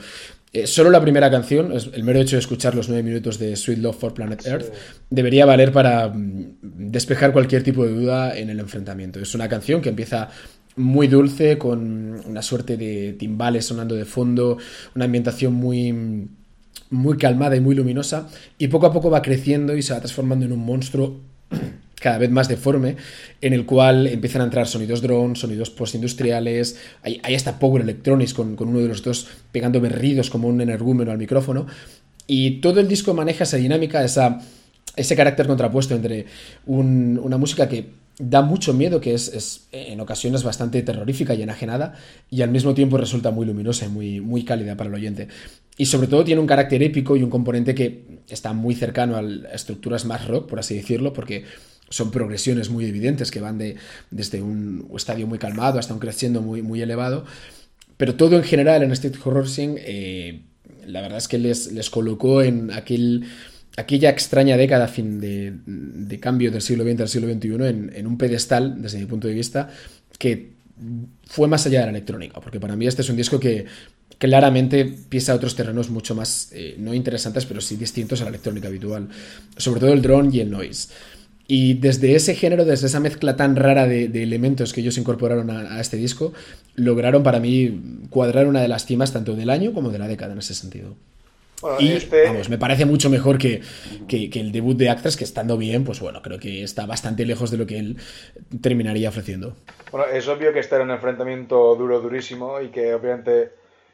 Eh, 0.52 0.66
solo 0.66 0.90
la 0.90 1.00
primera 1.00 1.30
canción, 1.30 1.72
el 1.72 2.04
mero 2.04 2.20
hecho 2.20 2.36
de 2.36 2.40
escuchar 2.40 2.74
los 2.74 2.88
nueve 2.88 3.02
minutos 3.02 3.38
de 3.38 3.54
Sweet 3.56 3.78
Love 3.78 3.98
for 3.98 4.14
Planet 4.14 4.46
Earth, 4.46 4.72
debería 5.10 5.46
valer 5.46 5.72
para 5.72 6.08
mm, 6.08 6.56
despejar 6.62 7.32
cualquier 7.32 7.62
tipo 7.62 7.84
de 7.84 7.92
duda 7.92 8.36
en 8.36 8.50
el 8.50 8.60
enfrentamiento. 8.60 9.20
Es 9.20 9.34
una 9.34 9.48
canción 9.48 9.80
que 9.80 9.90
empieza 9.90 10.30
muy 10.76 11.08
dulce, 11.08 11.58
con 11.58 12.20
una 12.24 12.40
suerte 12.40 12.76
de 12.76 13.14
timbales 13.18 13.66
sonando 13.66 13.94
de 13.94 14.04
fondo, 14.04 14.58
una 14.94 15.06
ambientación 15.06 15.52
muy, 15.52 16.28
muy 16.90 17.16
calmada 17.18 17.56
y 17.56 17.60
muy 17.60 17.74
luminosa, 17.74 18.28
y 18.58 18.68
poco 18.68 18.86
a 18.86 18.92
poco 18.92 19.10
va 19.10 19.20
creciendo 19.20 19.76
y 19.76 19.82
se 19.82 19.92
va 19.92 19.98
transformando 19.98 20.46
en 20.46 20.52
un 20.52 20.64
monstruo 20.64 21.20
cada 22.00 22.18
vez 22.18 22.30
más 22.30 22.48
deforme, 22.48 22.96
en 23.40 23.52
el 23.52 23.66
cual 23.66 24.06
empiezan 24.06 24.42
a 24.42 24.44
entrar 24.44 24.66
sonidos 24.66 25.02
drone, 25.02 25.36
sonidos 25.36 25.70
postindustriales, 25.70 26.78
hay, 27.02 27.20
hay 27.22 27.34
hasta 27.34 27.58
Power 27.58 27.82
Electronics 27.82 28.34
con, 28.34 28.56
con 28.56 28.68
uno 28.68 28.78
de 28.78 28.88
los 28.88 29.02
dos 29.02 29.26
pegando 29.52 29.80
berridos 29.80 30.30
como 30.30 30.48
un 30.48 30.60
energúmeno 30.60 31.10
al 31.10 31.18
micrófono, 31.18 31.66
y 32.26 32.60
todo 32.60 32.80
el 32.80 32.88
disco 32.88 33.14
maneja 33.14 33.44
esa 33.44 33.56
dinámica, 33.56 34.04
esa, 34.04 34.40
ese 34.96 35.16
carácter 35.16 35.46
contrapuesto 35.46 35.94
entre 35.94 36.26
un- 36.66 37.18
una 37.22 37.38
música 37.38 37.68
que 37.68 37.86
da 38.20 38.42
mucho 38.42 38.74
miedo, 38.74 39.00
que 39.00 39.14
es, 39.14 39.32
es, 39.32 39.68
en 39.70 40.00
ocasiones 40.00 40.42
bastante 40.42 40.82
terrorífica 40.82 41.34
y 41.34 41.42
enajenada, 41.42 41.94
y 42.30 42.42
al 42.42 42.50
mismo 42.50 42.74
tiempo 42.74 42.98
resulta 42.98 43.30
muy 43.30 43.46
luminosa 43.46 43.86
y 43.86 43.88
muy, 43.88 44.20
muy 44.20 44.44
cálida 44.44 44.76
para 44.76 44.88
el 44.88 44.94
oyente. 44.94 45.28
Y 45.76 45.86
sobre 45.86 46.08
todo 46.08 46.24
tiene 46.24 46.40
un 46.40 46.48
carácter 46.48 46.82
épico 46.82 47.16
y 47.16 47.22
un 47.22 47.30
componente 47.30 47.76
que 47.76 48.18
está 48.28 48.52
muy 48.52 48.74
cercano 48.74 49.16
a 49.16 49.22
estructuras 49.54 50.04
más 50.04 50.26
rock, 50.26 50.48
por 50.48 50.58
así 50.58 50.74
decirlo, 50.74 51.12
porque 51.12 51.44
son 51.90 52.10
progresiones 52.10 52.70
muy 52.70 52.86
evidentes 52.86 53.30
que 53.30 53.40
van 53.40 53.58
de, 53.58 53.76
desde 54.10 54.42
un 54.42 54.90
estadio 54.96 55.26
muy 55.26 55.38
calmado 55.38 55.78
hasta 55.78 55.94
un 55.94 56.00
creciendo 56.00 56.42
muy, 56.42 56.62
muy 56.62 56.80
elevado. 56.82 57.24
Pero 57.96 58.14
todo 58.14 58.36
en 58.36 58.44
general 58.44 58.82
en 58.82 58.92
Street 58.92 59.16
Horror 59.22 59.48
Sing, 59.48 59.76
eh, 59.78 60.42
la 60.86 61.00
verdad 61.00 61.18
es 61.18 61.28
que 61.28 61.38
les, 61.38 61.72
les 61.72 61.90
colocó 61.90 62.42
en 62.42 62.70
aquel, 62.72 63.24
aquella 63.76 64.10
extraña 64.10 64.56
década 64.56 64.86
fin 64.88 65.20
de, 65.20 66.18
cambio 66.20 66.50
del 66.50 66.62
siglo 66.62 66.84
XX 66.84 67.00
al 67.00 67.08
siglo 67.08 67.32
XXI 67.32 67.48
en, 67.66 67.92
en 67.94 68.06
un 68.06 68.16
pedestal, 68.16 68.80
desde 68.80 68.98
mi 68.98 69.06
punto 69.06 69.26
de 69.28 69.34
vista, 69.34 69.68
que 70.18 70.58
fue 71.26 71.48
más 71.48 71.66
allá 71.66 71.80
de 71.80 71.86
la 71.86 71.90
electrónica, 71.90 72.40
porque 72.40 72.60
para 72.60 72.76
mí 72.76 72.86
este 72.86 73.02
es 73.02 73.10
un 73.10 73.16
disco 73.16 73.40
que 73.40 73.66
claramente 74.18 74.84
pisa 74.84 75.34
otros 75.34 75.54
terrenos 75.54 75.90
mucho 75.90 76.14
más, 76.14 76.50
eh, 76.52 76.76
no 76.78 76.94
interesantes, 76.94 77.46
pero 77.46 77.60
sí 77.60 77.76
distintos 77.76 78.20
a 78.20 78.24
la 78.24 78.30
electrónica 78.30 78.68
habitual, 78.68 79.08
sobre 79.56 79.80
todo 79.80 79.92
el 79.92 80.02
drone 80.02 80.30
y 80.32 80.40
el 80.40 80.50
noise. 80.50 80.88
Y 81.50 81.74
desde 81.74 82.14
ese 82.14 82.34
género, 82.34 82.66
desde 82.66 82.86
esa 82.88 83.00
mezcla 83.00 83.34
tan 83.34 83.56
rara 83.56 83.86
de, 83.86 84.08
de 84.08 84.22
elementos 84.22 84.74
que 84.74 84.82
ellos 84.82 84.98
incorporaron 84.98 85.48
a, 85.50 85.76
a, 85.76 85.80
este 85.80 85.96
disco, 85.96 86.34
lograron 86.74 87.22
para 87.22 87.40
mí 87.40 87.80
cuadrar 88.10 88.46
una 88.46 88.60
de 88.60 88.68
las 88.68 88.84
cimas 88.84 89.14
tanto 89.14 89.34
del 89.34 89.48
año 89.48 89.72
como 89.72 89.88
de 89.90 89.98
la 89.98 90.06
década 90.06 90.34
en 90.34 90.40
ese 90.40 90.54
sentido. 90.54 90.94
Bueno, 91.62 91.80
y 91.80 91.92
este- 91.92 92.26
vamos, 92.26 92.50
me 92.50 92.58
parece 92.58 92.84
mucho 92.84 93.08
mejor 93.08 93.38
que, 93.38 93.62
que, 94.06 94.28
que 94.28 94.40
el 94.40 94.52
debut 94.52 94.76
de 94.76 94.90
Actors, 94.90 95.16
que 95.16 95.24
estando 95.24 95.56
bien, 95.56 95.84
pues 95.84 96.00
bueno, 96.00 96.20
creo 96.20 96.38
que 96.38 96.62
está 96.62 96.84
bastante 96.84 97.24
lejos 97.24 97.50
de 97.50 97.56
lo 97.56 97.66
que 97.66 97.78
él 97.78 97.96
terminaría 98.60 99.08
ofreciendo. 99.08 99.56
Bueno, 99.90 100.06
es 100.12 100.28
obvio 100.28 100.52
que 100.52 100.60
este 100.60 100.74
era 100.74 100.84
un 100.84 100.90
enfrentamiento 100.90 101.74
duro, 101.76 102.00
durísimo 102.00 102.60
y 102.60 102.68
que 102.68 102.92
obviamente 102.92 103.52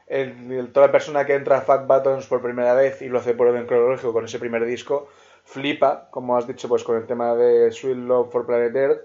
el- 0.08 0.50
el- 0.50 0.72
toda 0.72 0.90
persona 0.90 1.24
que 1.24 1.34
entra 1.34 1.58
a 1.58 1.60
Fat 1.62 1.86
Buttons 1.86 2.26
por 2.26 2.42
primera 2.42 2.74
vez 2.74 3.00
y 3.00 3.08
lo 3.08 3.20
hace 3.20 3.32
por 3.32 3.46
orden 3.46 3.66
cronológico 3.66 4.12
con 4.12 4.24
ese 4.24 4.40
primer 4.40 4.66
disco, 4.66 5.08
flipa, 5.44 6.08
como 6.10 6.36
has 6.36 6.46
dicho, 6.46 6.68
pues 6.68 6.82
con 6.82 6.96
el 6.96 7.06
tema 7.06 7.34
de 7.34 7.70
Sweet 7.70 7.96
Love 7.96 8.32
for 8.32 8.46
Planet 8.46 8.74
Earth. 8.74 9.00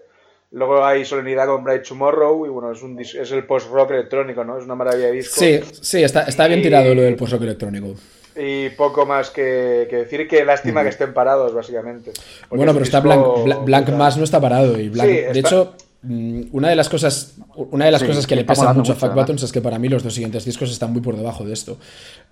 Luego 0.52 0.84
hay 0.84 1.06
Solemnidad 1.06 1.46
con 1.46 1.64
Bright 1.64 1.84
Tomorrow 1.88 2.46
y 2.46 2.50
bueno, 2.50 2.72
es, 2.72 2.82
un 2.82 2.98
dis- 2.98 3.20
es 3.20 3.32
el 3.32 3.46
post-rock 3.46 3.92
electrónico, 3.92 4.44
¿no? 4.44 4.58
Es 4.58 4.66
una 4.66 4.74
maravilla 4.74 5.08
de 5.08 5.12
disco. 5.12 5.40
Sí, 5.40 5.60
sí, 5.82 6.02
está, 6.04 6.24
está 6.24 6.48
bien 6.48 6.62
tirado 6.64 6.96
lo 6.96 7.04
del 7.04 7.16
post-rock 7.16 7.44
electrónico. 7.44 7.94
Y 8.36 8.70
poco 8.70 9.06
más 9.06 9.30
que, 9.30 9.86
que 9.90 9.98
decir 9.98 10.28
que 10.28 10.44
lástima 10.46 10.82
que 10.82 10.90
estén 10.90 11.14
parados, 11.14 11.54
básicamente. 11.54 12.14
Bueno, 12.50 12.72
pero 12.74 12.84
está 12.86 13.00
Blank, 13.02 13.22
Bla- 13.44 13.58
Blank 13.64 13.86
brutal. 13.86 13.98
Mass 14.00 14.18
no 14.18 14.24
está 14.24 14.40
parado. 14.42 14.80
Y 14.80 14.90
Blank, 14.90 15.08
Sí, 15.10 15.16
De 15.34 15.40
hecho, 15.40 15.74
mm, 16.04 16.42
una 16.54 16.70
de 16.70 16.76
las 16.78 16.88
cosas, 16.90 17.36
una 17.56 17.86
de 17.86 17.92
las 17.92 18.02
Sí, 18.02 18.08
cosas 18.08 18.26
que 18.26 18.36
le 18.36 18.46
pesan 18.46 18.76
mucho 18.78 18.94
a 18.94 18.96
además. 18.96 19.16
Buttons 19.16 19.44
es 19.44 19.52
que 19.52 19.62
para 19.62 19.78
mí 19.78 19.88
los 19.90 20.02
dos 20.04 20.14
siguientes 20.14 20.46
discos 20.46 20.72
están 20.72 20.92
muy 20.94 21.02
por 21.02 21.16
debajo 21.18 21.44
de 21.44 21.54
esto. 21.54 21.78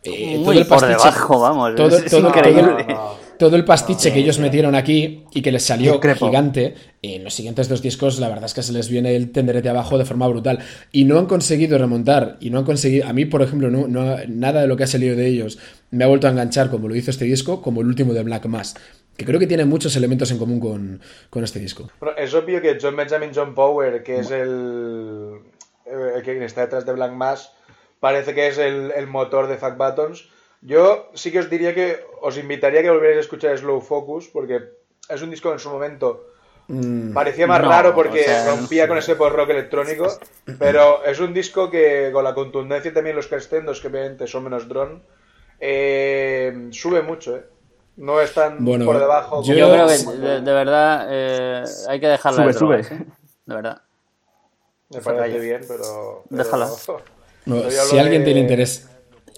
Eh, 0.03 0.37
Muy 0.37 0.63
por 0.63 0.85
debajo, 0.87 1.39
vamos, 1.39 1.75
Todo, 1.75 1.97
es 1.97 2.05
todo- 2.05 2.29
increíble. 2.29 2.61
todo 2.61 2.77
el- 2.79 2.95
todo 3.37 3.55
el 3.55 3.65
pastiche 3.65 4.11
que 4.11 4.19
ellos 4.19 4.39
metieron 4.39 4.73
aquí 4.73 5.23
y 5.31 5.41
que 5.43 5.51
les 5.51 5.61
salió 5.63 5.99
gigante, 6.01 6.73
en 7.03 7.23
los 7.23 7.33
siguientes 7.35 7.69
dos 7.69 7.83
discos 7.83 8.17
la 8.19 8.29
verdad 8.29 8.45
es 8.45 8.53
que 8.55 8.63
se 8.63 8.73
les 8.73 8.89
viene 8.89 9.15
el 9.15 9.31
tenderete 9.31 9.69
abajo 9.69 9.97
de 9.99 10.05
forma 10.05 10.27
brutal. 10.27 10.57
Y 10.91 11.03
no 11.03 11.19
han 11.19 11.27
conseguido 11.27 11.77
remontar, 11.77 12.37
y 12.39 12.49
no 12.49 12.57
han 12.59 12.65
conseguido... 12.65 13.07
A 13.07 13.13
mí, 13.13 13.25
por 13.25 13.43
ejemplo, 13.43 13.69
no, 13.69 13.87
no- 13.87 14.15
nada 14.27 14.61
de 14.61 14.67
lo 14.67 14.75
que 14.75 14.85
ha 14.85 14.87
salido 14.87 15.15
de 15.15 15.27
ellos 15.27 15.59
me 15.91 16.03
ha 16.03 16.07
vuelto 16.07 16.25
a 16.27 16.31
enganchar 16.31 16.71
como 16.71 16.87
lo 16.87 16.95
hizo 16.95 17.11
este 17.11 17.25
disco, 17.25 17.61
como 17.61 17.81
el 17.81 17.87
último 17.87 18.13
de 18.13 18.23
Black 18.23 18.45
Mass, 18.47 18.73
que 19.15 19.23
creo 19.25 19.39
que 19.39 19.45
tiene 19.47 19.65
muchos 19.65 19.95
elementos 19.95 20.31
en 20.31 20.39
común 20.39 20.59
con, 20.59 20.99
con 21.29 21.43
este 21.43 21.59
disco. 21.59 21.89
Bueno, 21.99 22.17
es 22.17 22.33
obvio 22.33 22.59
que 22.61 22.77
John 22.81 22.95
Benjamin 22.95 23.29
John 23.35 23.53
Power, 23.53 24.01
que 24.03 24.19
es 24.19 24.31
el, 24.31 25.33
el 26.15 26.23
que 26.23 26.43
está 26.43 26.61
detrás 26.61 26.85
de 26.87 26.93
Blank 26.93 27.13
Mass, 27.13 27.51
parece 27.99 28.33
que 28.33 28.47
es 28.47 28.57
el, 28.57 28.91
el 28.95 29.07
motor 29.07 29.47
de 29.47 29.57
Fuck 29.57 29.77
Buttons. 29.77 30.29
Yo 30.61 31.09
sí 31.13 31.31
que 31.31 31.39
os 31.39 31.49
diría 31.49 31.73
que 31.75 32.03
os 32.21 32.37
invitaría 32.37 32.79
a 32.79 32.83
que 32.83 32.89
volvierais 32.89 33.17
a 33.17 33.21
escuchar 33.21 33.57
Slow 33.57 33.81
Focus, 33.81 34.27
porque 34.27 34.61
es 35.09 35.21
un 35.21 35.29
disco 35.29 35.49
que 35.49 35.53
en 35.53 35.59
su 35.59 35.69
momento 35.69 36.25
parecía 37.13 37.47
más 37.47 37.61
no, 37.61 37.69
raro 37.69 37.95
porque 37.95 38.21
o 38.21 38.23
sea, 38.25 38.49
rompía 38.49 38.83
no 38.85 38.89
con 38.89 38.97
ese 38.97 39.15
post-rock 39.15 39.49
electrónico, 39.51 40.07
pero 40.59 41.03
es 41.05 41.19
un 41.19 41.33
disco 41.33 41.69
que 41.69 42.09
con 42.11 42.23
la 42.23 42.33
contundencia 42.33 42.91
y 42.91 42.93
también 42.93 43.15
los 43.15 43.27
crescendos, 43.27 43.79
que 43.79 43.87
obviamente 43.87 44.27
son 44.27 44.43
menos 44.43 44.67
drone, 44.67 45.01
eh, 45.59 46.67
sube 46.71 47.01
mucho, 47.01 47.37
¿eh? 47.37 47.45
No 47.97 48.21
es 48.21 48.31
tan 48.33 48.63
Bueno, 48.63 48.85
por 48.85 48.99
debajo. 48.99 49.41
yo- 49.43 49.53
Yo 49.55 49.65
como- 49.69 49.85
creo 49.85 49.87
que 49.87 50.17
de, 50.27 50.41
de 50.41 50.53
verdad 50.53 51.07
eh, 51.09 51.63
hay 51.87 51.99
que 51.99 52.07
dejarla 52.07 52.43
Sube, 52.43 52.53
de 52.53 52.59
drogas, 52.59 52.87
sube. 52.87 52.95
¿eh? 52.97 53.05
De 53.45 53.55
verdad. 53.55 53.81
Me 54.89 55.01
parece 55.01 55.39
bien, 55.39 55.61
pero. 55.67 56.23
pero- 56.29 56.43
Déjala. 56.43 56.67
No, 57.47 57.69
si 57.69 57.97
alguien 57.97 58.21
de- 58.21 58.25
tiene 58.25 58.39
interés, 58.41 58.87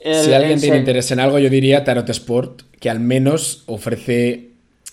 El- 0.02 0.26
si 0.26 0.34
alguien 0.34 0.54
el 0.54 0.62
tiene 0.62 0.78
interés 0.78 1.12
en 1.12 1.20
algo, 1.20 1.40
yo 1.40 1.50
diría 1.50 1.84
Tarot 1.84 2.10
Sport, 2.10 2.64
que 2.80 2.90
al 2.90 3.00
menos 3.00 3.64
ofrece 3.68 4.50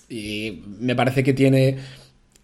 y 0.09 0.63
me 0.79 0.95
parece 0.95 1.23
que 1.23 1.33
tiene 1.33 1.77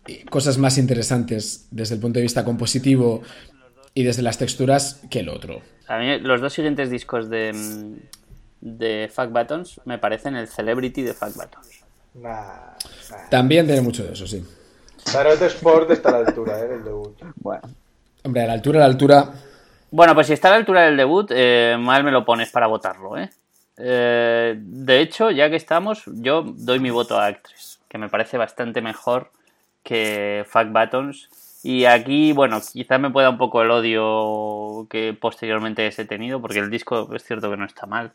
eh, 0.07 0.26
cosas 0.30 0.57
más 0.57 0.78
interesantes 0.78 1.67
desde 1.71 1.95
el 1.95 2.01
punto 2.01 2.19
de 2.19 2.24
vista 2.24 2.43
compositivo 2.43 3.21
y 3.93 4.03
desde 4.03 4.21
las 4.21 4.38
texturas 4.38 4.99
que 5.09 5.19
el 5.19 5.30
otro. 5.30 5.61
A 5.88 5.97
mí 5.99 6.19
los 6.19 6.41
dos 6.41 6.51
siguientes 6.53 6.89
discos 6.89 7.30
de, 7.30 7.53
de 8.61 9.09
Fuck 9.13 9.30
Buttons 9.32 9.80
me 9.86 9.97
parecen 9.99 10.36
el 10.36 10.47
Celebrity 10.47 11.03
de 11.03 11.13
Fuck 11.13 11.36
Buttons. 11.36 11.67
Nah, 12.15 12.32
nah. 12.32 13.30
También 13.30 13.65
tiene 13.65 13.82
mucho 13.82 14.03
de 14.03 14.13
eso, 14.13 14.28
sí. 14.28 14.43
Tarot 15.11 15.41
Sport 15.41 15.91
está 15.91 16.09
a 16.09 16.21
la 16.21 16.28
altura, 16.28 16.59
¿eh? 16.59 16.67
Del 16.67 16.84
debut. 16.84 17.17
Bueno, 17.36 17.61
Hombre, 18.24 18.43
a 18.43 18.47
la 18.47 18.53
altura, 18.53 18.80
a 18.80 18.82
la 18.82 18.86
altura. 18.86 19.34
Bueno, 19.93 20.15
pues 20.15 20.25
si 20.25 20.33
está 20.33 20.47
a 20.47 20.51
la 20.51 20.57
altura 20.57 20.81
del 20.81 20.97
debut, 20.97 21.29
eh, 21.29 21.77
mal 21.79 22.03
me 22.03 22.11
lo 22.11 22.25
pones 22.25 22.49
para 22.49 22.65
votarlo, 22.65 23.15
¿eh? 23.15 23.29
Eh, 23.77 24.55
de 24.57 24.99
hecho, 24.99 25.29
ya 25.29 25.51
que 25.51 25.55
estamos, 25.55 26.01
yo 26.07 26.41
doy 26.41 26.79
mi 26.79 26.89
voto 26.89 27.19
a 27.19 27.27
Actress, 27.27 27.79
que 27.87 27.99
me 27.99 28.09
parece 28.09 28.39
bastante 28.39 28.81
mejor 28.81 29.29
que 29.83 30.47
Fuck 30.47 30.69
Buttons. 30.69 31.29
Y 31.61 31.85
aquí, 31.85 32.33
bueno, 32.33 32.59
quizás 32.59 32.99
me 32.99 33.11
pueda 33.11 33.29
un 33.29 33.37
poco 33.37 33.61
el 33.61 33.69
odio 33.69 34.87
que 34.89 35.13
posteriormente 35.13 35.85
he 35.85 36.05
tenido, 36.05 36.41
porque 36.41 36.57
el 36.57 36.71
disco 36.71 37.13
es 37.13 37.23
cierto 37.23 37.51
que 37.51 37.57
no 37.57 37.65
está 37.65 37.85
mal, 37.85 38.13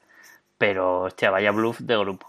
pero, 0.59 1.03
hostia, 1.03 1.31
vaya 1.31 1.53
bluff 1.53 1.79
de 1.79 1.97
grupo. 1.97 2.27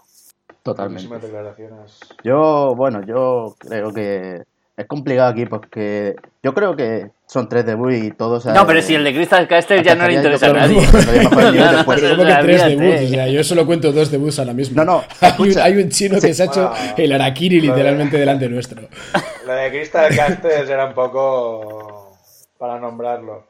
totalmente. 0.62 1.08
Muchísimas 1.08 1.22
declaraciones. 1.22 1.98
Yo, 2.22 2.74
bueno, 2.76 3.04
yo 3.04 3.56
creo 3.58 3.92
que 3.92 4.44
es 4.80 4.86
complicado 4.86 5.30
aquí 5.30 5.46
porque 5.46 6.16
yo 6.42 6.54
creo 6.54 6.74
que 6.74 7.10
son 7.26 7.48
tres 7.48 7.66
debuts 7.66 7.96
y 7.96 8.10
todos. 8.10 8.46
No, 8.46 8.66
pero 8.66 8.82
si 8.82 8.94
el 8.94 9.04
de 9.04 9.14
Crystal 9.14 9.46
Castle 9.46 9.82
ya 9.82 9.94
no 9.94 10.06
le 10.06 10.14
interesa 10.14 10.46
a 10.46 10.52
nadie. 10.52 10.86
tres 10.90 11.04
debuts, 12.68 13.02
o 13.02 13.08
sea, 13.08 13.28
yo 13.28 13.44
solo 13.44 13.66
cuento 13.66 13.92
dos 13.92 14.10
debuts 14.10 14.38
ahora 14.38 14.52
mismo. 14.52 14.82
No, 14.82 14.84
no, 14.84 15.04
hay, 15.20 15.32
un, 15.38 15.46
escucha. 15.48 15.64
hay 15.64 15.76
un 15.76 15.88
chino 15.90 16.20
que 16.20 16.34
se 16.34 16.42
ha 16.42 16.46
hecho 16.46 16.72
el 16.96 17.12
Arakiri 17.12 17.60
literalmente 17.60 18.18
delante 18.18 18.48
nuestro. 18.48 18.88
La 19.46 19.54
de 19.54 19.70
Crystal 19.70 20.14
Castles 20.14 20.68
era 20.68 20.86
un 20.86 20.94
poco. 20.94 22.16
para 22.58 22.78
nombrarlo. 22.78 23.48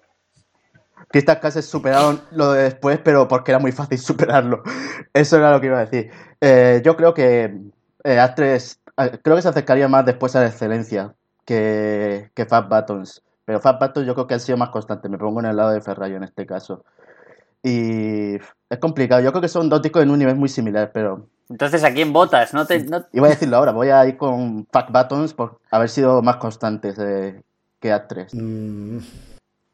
Crystal 1.09 1.41
Castles 1.41 1.66
superaron 1.66 2.20
lo 2.33 2.53
de 2.53 2.64
después, 2.64 3.01
pero 3.03 3.26
porque 3.26 3.53
era 3.53 3.59
muy 3.59 3.72
fácil 3.72 3.99
superarlo. 3.99 4.62
Eso 5.12 5.37
era 5.37 5.51
lo 5.53 5.61
que 5.61 5.66
iba 5.66 5.78
a 5.78 5.87
decir. 5.87 6.11
Eh, 6.41 6.81
yo 6.85 6.97
creo 6.97 7.14
que 7.14 7.53
eh, 8.05 8.18
Astres, 8.18 8.81
eh, 8.97 9.18
creo 9.22 9.37
que 9.37 9.43
se 9.43 9.49
acercaría 9.49 9.89
más 9.89 10.07
después 10.07 10.35
a 10.37 10.41
la 10.41 10.49
excelencia 10.49 11.14
que, 11.45 12.30
que 12.34 12.47
Fat 12.47 12.68
Buttons. 12.68 13.22
Pero 13.45 13.61
Fat 13.61 13.80
Buttons 13.80 14.07
yo 14.07 14.14
creo 14.14 14.26
que 14.26 14.34
han 14.34 14.41
sido 14.41 14.59
más 14.59 14.70
constantes. 14.70 15.11
Me 15.11 15.18
pongo 15.18 15.41
en 15.41 15.47
el 15.47 15.57
lado 15.57 15.70
de 15.70 15.80
Ferrayo 15.80 16.16
en 16.16 16.24
este 16.24 16.47
caso. 16.47 16.84
Y 17.62 18.36
es 18.36 18.78
complicado. 18.80 19.20
Yo 19.20 19.30
creo 19.32 19.43
que 19.43 19.49
son 19.49 19.68
dos 19.68 19.82
discos 19.82 20.03
en 20.03 20.11
un 20.11 20.18
nivel 20.18 20.36
muy 20.36 20.49
similar, 20.49 20.91
pero 20.93 21.26
Entonces, 21.49 21.82
¿a 21.84 21.93
quién 21.93 22.12
votas? 22.12 22.55
No 22.55 22.66
te, 22.66 22.84
no- 22.84 23.05
iba 23.12 23.26
a 23.26 23.30
decirlo 23.30 23.57
ahora. 23.57 23.72
Voy 23.72 23.91
a 23.91 24.07
ir 24.07 24.16
con 24.16 24.66
Fat 24.72 24.91
Buttons 24.91 25.34
por 25.34 25.59
haber 25.70 25.88
sido 25.88 26.22
más 26.22 26.36
constantes 26.36 26.99
eh, 26.99 27.43
que 27.80 27.93
Astres. 27.93 28.34
Mm, 28.34 28.99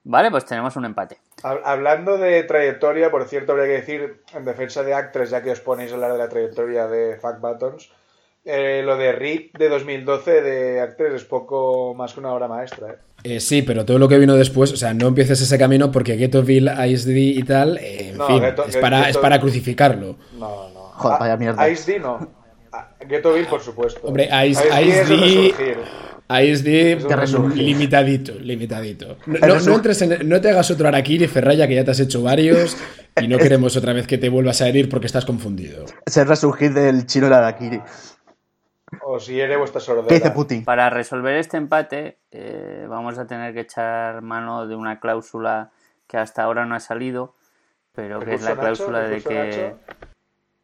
Vale, 0.08 0.30
pues 0.30 0.44
tenemos 0.44 0.74
un 0.76 0.84
empate. 0.84 1.18
Hab- 1.42 1.62
Hablando 1.64 2.16
de 2.16 2.44
trayectoria, 2.44 3.10
por 3.10 3.24
cierto, 3.24 3.52
habría 3.52 3.66
que 3.66 3.72
decir, 3.72 4.22
en 4.34 4.44
defensa 4.44 4.82
de 4.84 4.94
Actress, 4.94 5.30
ya 5.30 5.42
que 5.42 5.50
os 5.50 5.60
ponéis 5.60 5.90
a 5.90 5.96
hablar 5.96 6.12
de 6.12 6.18
la 6.18 6.28
trayectoria 6.28 6.86
de 6.86 7.16
Fuck 7.20 7.40
Buttons, 7.40 7.90
eh, 8.46 8.82
lo 8.84 8.96
de 8.96 9.12
RIP 9.12 9.58
de 9.58 9.68
2012 9.68 10.40
de 10.40 10.80
Actress 10.80 11.14
es 11.14 11.24
poco 11.24 11.94
más 11.94 12.14
que 12.14 12.20
una 12.20 12.32
obra 12.32 12.48
maestra. 12.48 12.88
¿eh? 12.92 12.96
eh, 13.24 13.40
sí, 13.40 13.62
pero 13.62 13.84
todo 13.84 13.98
lo 13.98 14.08
que 14.08 14.18
vino 14.18 14.34
después, 14.36 14.72
o 14.72 14.76
sea, 14.76 14.94
no 14.94 15.08
empieces 15.08 15.40
ese 15.40 15.58
camino 15.58 15.90
porque 15.92 16.16
Ghettoville, 16.16 16.70
ISD 16.88 17.08
y 17.10 17.42
tal, 17.42 17.76
eh, 17.78 18.10
en 18.10 18.16
No, 18.18 18.26
fin, 18.28 18.40
Ghetto- 18.40 18.64
es, 18.68 18.76
para, 18.76 18.98
Ghetto- 19.00 19.10
es 19.10 19.18
para 19.18 19.40
crucificarlo. 19.40 20.16
No, 20.38 20.70
no. 20.70 20.80
Joder, 20.96 21.18
vaya 21.20 21.36
mierda. 21.36 21.68
Ice 21.68 21.92
D 21.92 21.98
no. 21.98 22.26
Ghetto 23.08 23.34
Bill, 23.34 23.46
por 23.46 23.60
supuesto. 23.60 24.00
Hombre, 24.06 24.28
Ice- 24.46 24.62
Ice 24.82 25.04
D 25.04 25.14
Ice 26.44 26.62
D-. 26.62 26.96
ISD, 26.98 27.54
limitadito, 27.54 28.32
limitadito. 28.40 29.16
No, 29.26 29.60
no- 29.60 29.74
entres 29.74 30.02
en- 30.02 30.28
no 30.28 30.40
te 30.40 30.50
hagas 30.50 30.70
otro 30.72 30.88
Arakiri, 30.88 31.28
Ferraya, 31.28 31.68
que 31.68 31.74
ya 31.76 31.84
te 31.84 31.92
has 31.92 32.00
hecho 32.00 32.22
varios 32.22 32.76
y 33.20 33.28
no 33.28 33.38
queremos 33.38 33.76
otra 33.76 33.92
vez 33.92 34.06
que 34.08 34.18
te 34.18 34.28
vuelvas 34.28 34.60
a 34.60 34.68
herir 34.68 34.88
porque 34.88 35.06
estás 35.06 35.24
confundido. 35.24 35.84
Es 36.04 36.16
el 36.16 36.26
resurgir 36.26 36.72
del 36.74 37.06
chino 37.06 37.28
Larakiri. 37.28 37.76
O 37.76 37.82
si 39.18 39.40
eres 39.40 39.58
vuestra 39.58 39.80
sordera. 39.80 40.08
¿Qué 40.08 40.14
dice 40.14 40.30
Putin? 40.30 40.64
Para 40.64 40.90
resolver 40.90 41.36
este 41.36 41.56
empate, 41.56 42.18
eh, 42.30 42.86
vamos 42.88 43.18
a 43.18 43.26
tener 43.26 43.54
que 43.54 43.60
echar 43.60 44.22
mano 44.22 44.66
de 44.66 44.76
una 44.76 45.00
cláusula 45.00 45.70
que 46.06 46.18
hasta 46.18 46.42
ahora 46.42 46.66
no 46.66 46.74
ha 46.74 46.80
salido, 46.80 47.34
pero 47.94 48.20
que 48.20 48.34
es 48.34 48.42
la 48.42 48.56
cláusula 48.56 49.00
de 49.00 49.16
¿Recurso 49.16 49.28
que 49.28 49.74
Nacho? 49.74 49.96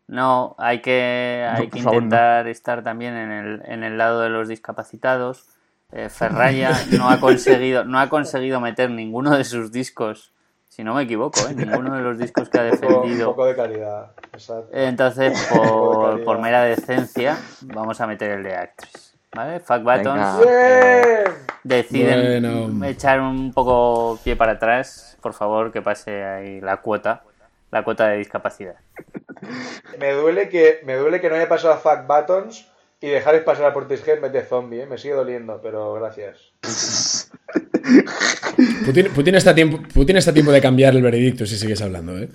no 0.08 0.54
hay 0.58 0.80
que 0.82 1.48
hay 1.50 1.64
No, 1.64 1.70
que 1.70 1.70
por 1.70 1.80
favor, 1.80 1.94
no. 2.02 2.04
intentar 2.06 2.46
estar 2.48 2.82
también 2.82 3.16
en 3.16 3.30
el, 3.32 3.62
en 3.64 3.82
el 3.82 3.98
lado 3.98 4.20
de 4.20 4.28
los 4.28 4.48
discapacitados. 4.48 5.48
Eh, 5.90 6.08
Ferraya 6.08 6.70
no 6.96 7.10
ha 7.10 7.18
conseguido 7.20 7.84
no 7.84 7.98
ha 7.98 8.08
conseguido 8.08 8.60
meter 8.60 8.90
ninguno 8.90 9.36
de 9.36 9.44
sus 9.44 9.72
discos, 9.72 10.32
si 10.74 10.82
no 10.82 10.94
me 10.94 11.02
equivoco, 11.02 11.38
¿eh? 11.50 11.54
ninguno 11.54 11.94
de 11.94 12.00
los 12.00 12.16
discos 12.16 12.48
que 12.48 12.58
ha 12.58 12.70
poco, 12.70 12.86
un 12.86 13.02
defendido. 13.02 13.28
poco 13.32 13.44
de 13.44 13.54
calidad. 13.54 14.12
Exacto. 14.32 14.68
Entonces, 14.72 15.48
por, 15.54 16.24
por 16.24 16.38
mera 16.40 16.62
decencia, 16.64 17.36
vamos 17.60 18.00
a 18.00 18.06
meter 18.06 18.30
el 18.30 18.42
de 18.42 18.56
Actress. 18.56 19.14
¿Vale? 19.34 19.60
Fuck 19.60 19.82
Buttons. 19.82 20.46
Eh, 20.46 21.24
¡Bien! 21.24 21.34
deciden 21.62 22.42
Bueno. 22.42 22.86
echar 22.86 23.20
un 23.20 23.52
poco 23.52 24.18
pie 24.24 24.34
para 24.34 24.52
atrás, 24.52 25.18
por 25.20 25.34
favor, 25.34 25.72
que 25.72 25.82
pase 25.82 26.24
ahí 26.24 26.60
la 26.62 26.78
cuota, 26.78 27.22
la 27.70 27.84
cuota 27.84 28.08
de 28.08 28.16
discapacidad. 28.16 28.76
Me 29.98 30.12
duele 30.12 30.48
que 30.48 30.80
me 30.84 30.94
duele 30.94 31.20
que 31.20 31.28
no 31.28 31.34
haya 31.34 31.48
pasado 31.48 31.74
a 31.74 31.76
Fuck 31.76 32.06
Buttons 32.06 32.71
Y 33.02 33.08
dejaréis 33.08 33.42
pasar 33.42 33.66
a 33.66 33.74
Portishead 33.74 34.16
en 34.16 34.22
vez 34.22 34.32
de 34.32 34.42
zombie, 34.42 34.82
¿eh? 34.82 34.86
Me 34.86 34.96
sigue 34.96 35.14
doliendo, 35.14 35.60
pero 35.60 35.92
gracias. 35.94 36.52
Putin, 38.86 39.12
Putin 39.12 39.34
está 39.34 39.50
a 39.50 39.54
tiempo, 39.56 39.80
Putin 39.92 40.16
está 40.16 40.30
a 40.30 40.34
tiempo 40.34 40.52
de 40.52 40.60
cambiar 40.60 40.94
el 40.94 41.02
veredicto 41.02 41.44
si 41.44 41.58
sigues 41.58 41.82
hablando, 41.82 42.16
¿eh? 42.16 42.28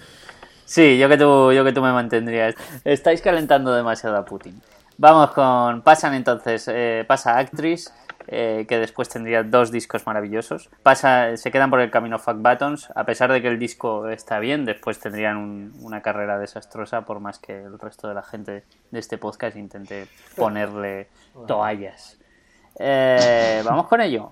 Sí, 0.65 0.97
yo 0.97 1.07
que 1.07 1.17
tú, 1.17 1.53
yo 1.53 1.63
que 1.63 1.71
tú 1.71 1.81
me 1.81 1.93
mantendría. 1.93 2.53
Estáis 2.83 3.21
calentando 3.21 3.73
demasiado 3.73 4.17
a 4.17 4.25
Putin. 4.25 4.61
Vamos 4.97 5.31
con. 5.31 5.81
Pasan 5.83 6.13
entonces. 6.15 6.67
eh, 6.67 7.05
pasa 7.07 7.37
Actress, 7.37 7.93
eh, 8.27 8.65
que 8.67 8.77
después 8.79 9.09
tendría 9.09 9.43
dos 9.43 9.71
discos 9.71 10.05
maravillosos. 10.05 10.69
Pasa, 10.83 11.35
se 11.37 11.51
quedan 11.51 11.69
por 11.69 11.79
el 11.81 11.89
camino 11.91 12.19
Fuck 12.19 12.37
Buttons. 12.37 12.89
A 12.95 13.05
pesar 13.05 13.31
de 13.31 13.41
que 13.41 13.47
el 13.47 13.57
disco 13.59 14.07
está 14.09 14.39
bien, 14.39 14.65
después 14.65 14.99
tendrían 14.99 15.37
un- 15.37 15.73
una 15.81 16.01
carrera 16.01 16.37
desastrosa, 16.37 17.01
por 17.05 17.19
más 17.19 17.39
que 17.39 17.63
el 17.63 17.79
resto 17.79 18.07
de 18.07 18.13
la 18.13 18.23
gente 18.23 18.63
de 18.91 18.99
este 18.99 19.17
podcast 19.17 19.55
intente 19.57 20.07
ponerle 20.35 21.07
toallas. 21.47 22.19
Eh, 22.79 23.61
Vamos 23.65 23.87
con 23.87 24.01
ello. 24.01 24.31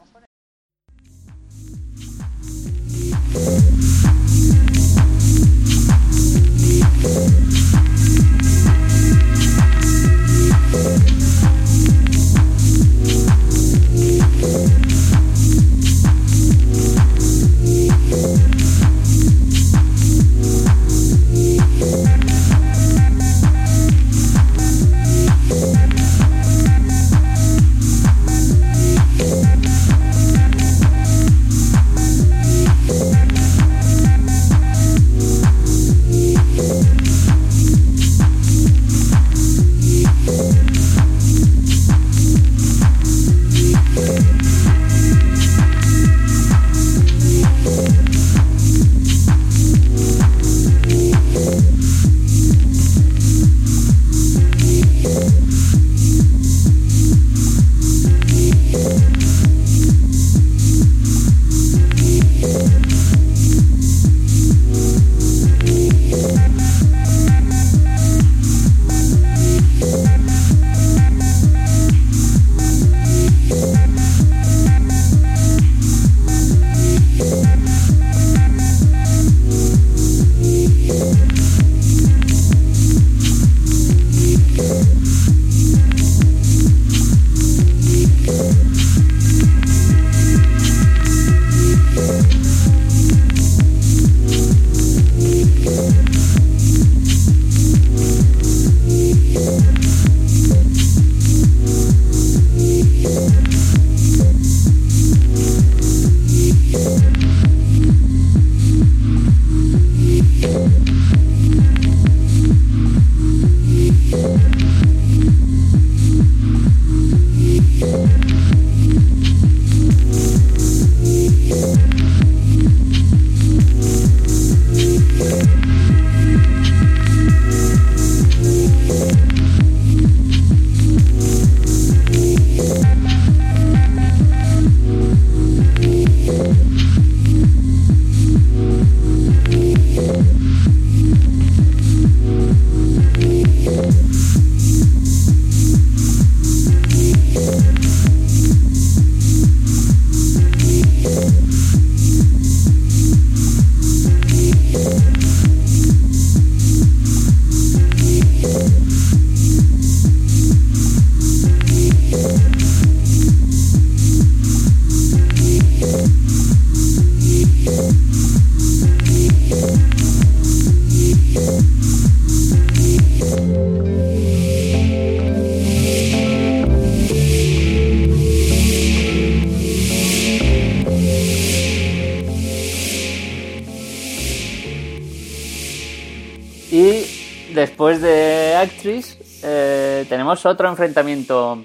Otro 190.56 190.70
enfrentamiento. 190.70 191.64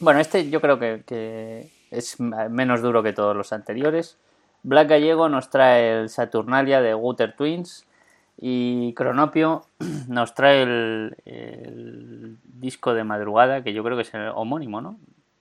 Bueno, 0.00 0.20
este 0.20 0.48
yo 0.50 0.60
creo 0.60 0.78
que, 0.78 1.02
que 1.06 1.70
es 1.90 2.20
menos 2.20 2.82
duro 2.82 3.02
que 3.02 3.12
todos 3.12 3.34
los 3.36 3.52
anteriores. 3.52 4.16
Black 4.62 4.88
Gallego 4.88 5.28
nos 5.28 5.50
trae 5.50 6.00
el 6.00 6.08
Saturnalia 6.08 6.80
de 6.80 6.94
Guter 6.94 7.34
Twins 7.36 7.86
y 8.40 8.92
Cronopio 8.94 9.64
nos 10.08 10.34
trae 10.34 10.62
el, 10.62 11.16
el 11.24 12.36
disco 12.44 12.94
de 12.94 13.04
madrugada, 13.04 13.62
que 13.62 13.72
yo 13.72 13.82
creo 13.82 13.96
que 13.96 14.02
es 14.02 14.14
el 14.14 14.28
homónimo, 14.34 14.80
¿no? 14.80 14.98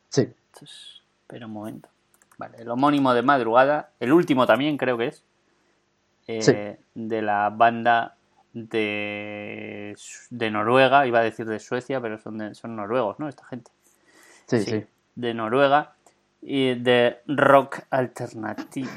Sí. 0.09 0.21
Entonces, 0.53 1.01
espera 1.21 1.45
un 1.45 1.53
momento. 1.53 1.89
Vale, 2.37 2.57
el 2.59 2.69
homónimo 2.69 3.13
de 3.13 3.21
madrugada, 3.23 3.89
el 3.99 4.13
último 4.13 4.45
también 4.45 4.77
creo 4.77 4.97
que 4.97 5.07
es, 5.07 5.23
eh, 6.27 6.41
Sí. 6.41 6.83
de 6.95 7.21
la 7.21 7.49
banda 7.49 8.16
de, 8.65 9.95
de 10.29 10.51
Noruega, 10.51 11.05
iba 11.05 11.19
a 11.19 11.23
decir 11.23 11.45
de 11.45 11.59
Suecia, 11.59 12.01
pero 12.01 12.17
son, 12.17 12.37
de- 12.37 12.55
son 12.55 12.75
noruegos, 12.75 13.19
¿no? 13.19 13.27
Esta 13.29 13.45
gente. 13.45 13.71
Sí, 14.47 14.63
sí. 14.63 14.85
De 15.15 15.33
Noruega 15.33 15.93
y 16.41 16.75
de 16.75 17.19
rock 17.27 17.79
alternativo, 17.89 18.89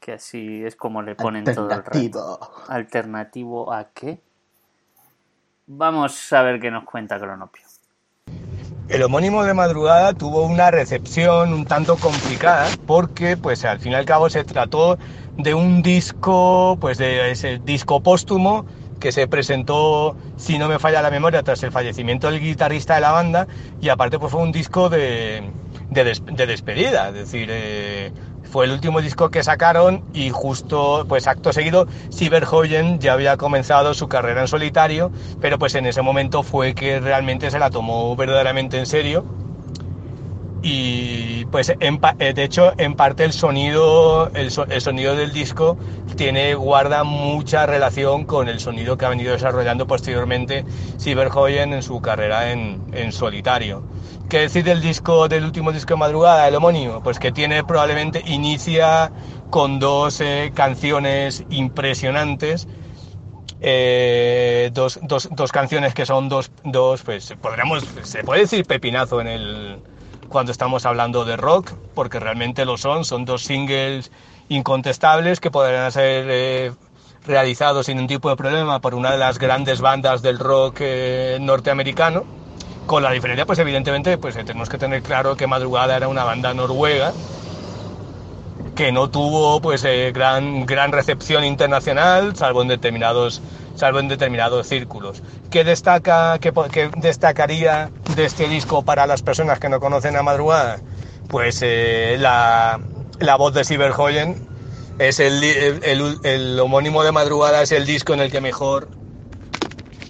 que 0.00 0.12
así 0.14 0.64
es 0.64 0.76
como 0.76 1.02
le 1.02 1.14
ponen 1.14 1.44
todo 1.44 1.70
el 1.70 1.84
rato. 1.84 1.98
Alternativo. 1.98 2.38
¿Alternativo 2.68 3.72
a 3.72 3.88
qué? 3.92 4.20
Vamos 5.66 6.32
a 6.32 6.42
ver 6.42 6.60
qué 6.60 6.70
nos 6.70 6.84
cuenta 6.84 7.18
Cronopio. 7.18 7.62
El 8.88 9.02
homónimo 9.02 9.42
de 9.42 9.52
madrugada 9.52 10.12
tuvo 10.12 10.46
una 10.46 10.70
recepción 10.70 11.52
un 11.52 11.64
tanto 11.64 11.96
complicada 11.96 12.68
porque 12.86 13.36
pues 13.36 13.64
al 13.64 13.80
fin 13.80 13.92
y 13.92 13.94
al 13.96 14.04
cabo 14.04 14.30
se 14.30 14.44
trató 14.44 14.96
de 15.36 15.54
un 15.54 15.82
disco, 15.82 16.78
pues 16.80 16.96
de 16.98 17.32
ese 17.32 17.58
disco 17.58 18.00
póstumo 18.00 18.64
que 18.98 19.12
se 19.12 19.26
presentó, 19.28 20.16
si 20.36 20.58
no 20.58 20.68
me 20.68 20.78
falla 20.78 21.02
la 21.02 21.10
memoria, 21.10 21.42
tras 21.42 21.62
el 21.62 21.72
fallecimiento 21.72 22.30
del 22.30 22.40
guitarrista 22.40 22.94
de 22.94 23.00
la 23.02 23.12
banda 23.12 23.46
y 23.80 23.88
aparte 23.88 24.18
pues 24.18 24.32
fue 24.32 24.42
un 24.42 24.52
disco 24.52 24.88
de, 24.88 25.52
de, 25.90 26.04
des- 26.04 26.22
de 26.24 26.46
despedida, 26.46 27.08
es 27.08 27.14
decir, 27.14 27.48
eh, 27.50 28.12
Fue 28.42 28.64
el 28.64 28.72
último 28.72 29.00
disco 29.00 29.30
que 29.30 29.42
sacaron 29.42 30.04
y 30.12 30.30
justo, 30.30 31.04
pues 31.08 31.26
acto 31.26 31.52
seguido, 31.52 31.86
Cyberhoyen 32.12 33.00
ya 33.00 33.12
había 33.14 33.36
comenzado 33.36 33.92
su 33.94 34.08
carrera 34.08 34.42
en 34.42 34.48
solitario, 34.48 35.10
pero 35.40 35.58
pues 35.58 35.74
en 35.74 35.86
ese 35.86 36.00
momento 36.02 36.42
fue 36.42 36.74
que 36.74 37.00
realmente 37.00 37.50
se 37.50 37.58
la 37.58 37.70
tomó 37.70 38.14
verdaderamente 38.16 38.78
en 38.78 38.86
serio. 38.86 39.26
Y 40.68 41.44
pues 41.46 41.68
eh, 41.78 42.32
de 42.34 42.42
hecho 42.42 42.72
en 42.76 42.96
parte 42.96 43.24
el 43.24 43.32
sonido, 43.32 44.32
el, 44.34 44.50
so- 44.50 44.66
el 44.68 44.80
sonido 44.80 45.14
del 45.14 45.32
disco 45.32 45.78
tiene, 46.16 46.56
guarda 46.56 47.04
mucha 47.04 47.66
relación 47.66 48.24
con 48.24 48.48
el 48.48 48.58
sonido 48.58 48.96
que 48.96 49.04
ha 49.06 49.08
venido 49.10 49.30
desarrollando 49.32 49.86
posteriormente 49.86 50.64
Cyberhoyen 51.00 51.72
en 51.72 51.82
su 51.84 52.00
carrera 52.00 52.50
en, 52.50 52.82
en 52.90 53.12
solitario. 53.12 53.86
¿Qué 54.28 54.40
decir 54.40 54.64
del 54.64 54.80
disco, 54.82 55.28
del 55.28 55.44
último 55.44 55.70
disco 55.70 55.94
de 55.94 56.00
madrugada, 56.00 56.48
el 56.48 56.56
homónimo? 56.56 57.00
Pues 57.00 57.20
que 57.20 57.30
tiene 57.30 57.62
probablemente, 57.62 58.22
inicia 58.26 59.12
con 59.50 59.78
dos 59.78 60.20
eh, 60.20 60.50
canciones 60.52 61.44
impresionantes, 61.48 62.66
eh, 63.60 64.70
dos, 64.72 64.98
dos, 65.02 65.28
dos 65.30 65.52
canciones 65.52 65.94
que 65.94 66.06
son 66.06 66.28
dos, 66.28 66.50
dos, 66.64 67.02
pues 67.04 67.32
podríamos, 67.40 67.84
se 68.02 68.24
puede 68.24 68.42
decir 68.42 68.66
pepinazo 68.66 69.20
en 69.20 69.26
el, 69.28 69.82
cuando 70.28 70.52
estamos 70.52 70.86
hablando 70.86 71.24
de 71.24 71.36
rock, 71.36 71.72
porque 71.94 72.20
realmente 72.20 72.64
lo 72.64 72.76
son, 72.76 73.04
son 73.04 73.24
dos 73.24 73.42
singles 73.42 74.10
incontestables 74.48 75.40
que 75.40 75.50
podrán 75.50 75.90
ser 75.92 76.26
eh, 76.28 76.72
realizados 77.26 77.86
sin 77.86 77.96
ningún 77.96 78.08
tipo 78.08 78.30
de 78.30 78.36
problema 78.36 78.80
por 78.80 78.94
una 78.94 79.10
de 79.10 79.18
las 79.18 79.38
grandes 79.38 79.80
bandas 79.80 80.22
del 80.22 80.38
rock 80.38 80.76
eh, 80.80 81.38
norteamericano, 81.40 82.24
con 82.86 83.02
la 83.02 83.10
diferencia, 83.10 83.44
pues 83.46 83.58
evidentemente, 83.58 84.16
pues 84.16 84.36
eh, 84.36 84.44
tenemos 84.44 84.68
que 84.68 84.78
tener 84.78 85.02
claro 85.02 85.36
que 85.36 85.46
Madrugada 85.46 85.96
era 85.96 86.08
una 86.08 86.24
banda 86.24 86.54
noruega, 86.54 87.12
que 88.76 88.92
no 88.92 89.10
tuvo 89.10 89.60
pues 89.60 89.84
eh, 89.84 90.12
gran, 90.14 90.66
gran 90.66 90.92
recepción 90.92 91.44
internacional, 91.44 92.36
salvo 92.36 92.62
en 92.62 92.68
determinados, 92.68 93.42
salvo 93.76 94.00
en 94.00 94.08
determinados 94.08 94.66
círculos. 94.66 95.22
¿Qué, 95.50 95.62
destaca, 95.64 96.38
qué, 96.40 96.52
qué 96.72 96.90
destacaría 96.96 97.90
de 98.16 98.24
este 98.24 98.48
disco 98.48 98.82
para 98.82 99.06
las 99.06 99.22
personas 99.22 99.60
que 99.60 99.68
no 99.68 99.78
conocen 99.78 100.16
a 100.16 100.22
Madrugada? 100.22 100.80
Pues 101.28 101.60
eh, 101.62 102.16
la, 102.18 102.80
la 103.20 103.36
voz 103.36 103.54
de 103.54 103.64
Cyberhoyen 103.64 104.48
es 104.98 105.20
el, 105.20 105.42
el, 105.42 106.60
homónimo 106.60 107.04
de 107.04 107.12
Madrugada, 107.12 107.62
es 107.62 107.72
el 107.72 107.86
disco 107.86 108.14
en 108.14 108.20
el 108.20 108.30
que 108.30 108.40
mejor 108.40 108.88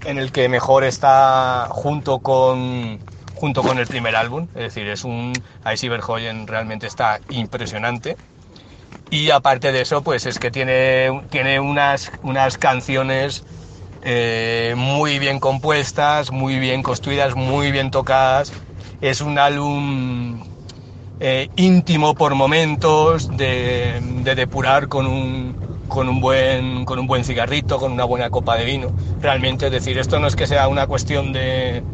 en 0.05 0.19
el 0.19 0.31
que 0.31 0.49
mejor 0.49 0.85
está 0.85 1.67
junto 1.71 2.21
con 2.21 3.01
junto 3.35 3.62
con 3.62 3.79
el 3.79 3.87
primer 3.87 4.14
álbum, 4.17 4.47
es 4.55 4.62
decir, 4.62 4.89
es 4.89 5.05
un 5.05 5.33
Cyberhoyen 5.77 6.47
realmente 6.47 6.87
está 6.87 7.21
impresionante. 7.29 8.17
Y 9.11 9.30
aparte 9.30 9.70
de 9.72 9.82
eso, 9.82 10.02
pues 10.02 10.26
es 10.26 10.38
que 10.38 10.50
tiene, 10.50 11.22
tiene 11.30 11.61
unas, 11.61 12.11
unas 12.22 12.59
canciones 12.59 13.44
eh, 14.02 14.74
muy 14.76 15.18
bien 15.20 15.38
compuestas, 15.40 16.32
muy 16.32 16.59
bien 16.59 16.82
construidas, 16.82 17.36
muy 17.36 17.70
bien 17.70 17.90
tocadas. 17.90 18.52
Es 19.00 19.20
un 19.20 19.38
álbum 19.38 20.42
eh, 21.20 21.50
íntimo 21.57 22.16
por 22.16 22.34
momentos, 22.34 23.28
de, 23.28 24.00
de 24.02 24.34
depurar 24.34 24.88
con 24.88 25.07
un, 25.07 25.57
con, 25.86 26.09
un 26.09 26.20
buen, 26.20 26.84
con 26.84 26.98
un 26.98 27.07
buen 27.07 27.24
cigarrito, 27.24 27.78
con 27.78 27.92
una 27.92 28.04
buena 28.04 28.30
copa 28.30 28.57
de 28.57 28.64
vino. 28.64 28.94
Realmente, 29.20 29.66
es 29.66 29.72
decir, 29.72 29.98
esto 29.98 30.18
no 30.20 30.26
es 30.28 30.36
que 30.36 30.46
sea 30.48 30.68
una 30.68 30.86
cuestión 30.88 31.32
de, 31.32 31.86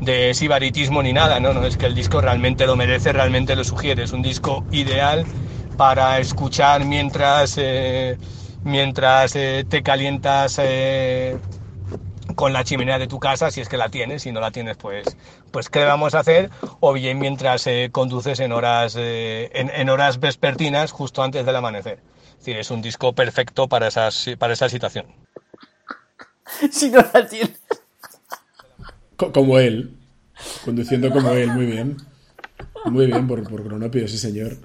de 0.00 0.34
sibaritismo 0.34 1.02
ni 1.02 1.12
nada, 1.12 1.40
no, 1.40 1.54
no, 1.54 1.64
es 1.66 1.76
que 1.76 1.86
el 1.86 1.94
disco 1.94 2.20
realmente 2.20 2.66
lo 2.66 2.76
merece, 2.76 3.12
realmente 3.12 3.56
lo 3.56 3.64
sugiere. 3.64 4.04
Es 4.04 4.12
un 4.12 4.22
disco 4.22 4.66
ideal 4.70 5.28
para 5.78 6.18
escuchar 6.18 6.84
mientras, 6.84 7.54
eh, 7.56 8.18
mientras 8.64 9.34
eh, 9.36 9.64
te 9.66 9.82
calientas 9.82 10.58
eh, 10.60 11.38
con 12.34 12.52
la 12.52 12.64
chimenea 12.64 12.98
de 12.98 13.06
tu 13.06 13.18
casa, 13.20 13.50
si 13.52 13.60
es 13.60 13.68
que 13.68 13.76
la 13.76 13.88
tienes, 13.88 14.22
si 14.22 14.32
no 14.32 14.40
la 14.40 14.50
tienes, 14.50 14.76
pues, 14.76 15.16
pues 15.52 15.70
¿qué 15.70 15.84
vamos 15.84 16.14
a 16.14 16.18
hacer? 16.18 16.50
O 16.80 16.92
bien 16.92 17.18
mientras 17.20 17.66
eh, 17.68 17.90
conduces 17.92 18.40
en 18.40 18.50
horas, 18.52 18.96
eh, 18.98 19.50
en, 19.54 19.70
en 19.70 19.88
horas 19.88 20.18
vespertinas, 20.18 20.90
justo 20.90 21.22
antes 21.22 21.46
del 21.46 21.56
amanecer. 21.56 22.00
Es 22.32 22.38
decir, 22.38 22.56
es 22.58 22.70
un 22.72 22.82
disco 22.82 23.12
perfecto 23.14 23.68
para, 23.68 23.86
esas, 23.86 24.30
para 24.38 24.52
esa 24.54 24.68
situación. 24.68 25.06
si 26.72 26.90
no 26.90 27.04
la 27.14 27.26
tienes. 27.26 27.60
Co- 29.16 29.32
Como 29.32 29.58
él. 29.60 29.94
Conduciendo 30.64 31.10
como 31.12 31.30
él, 31.32 31.48
muy 31.52 31.66
bien. 31.66 31.96
Muy 32.84 33.06
bien, 33.06 33.26
por, 33.26 33.42
por 33.48 33.62
cronopio, 33.64 34.06
sí, 34.08 34.18
señor. 34.18 34.56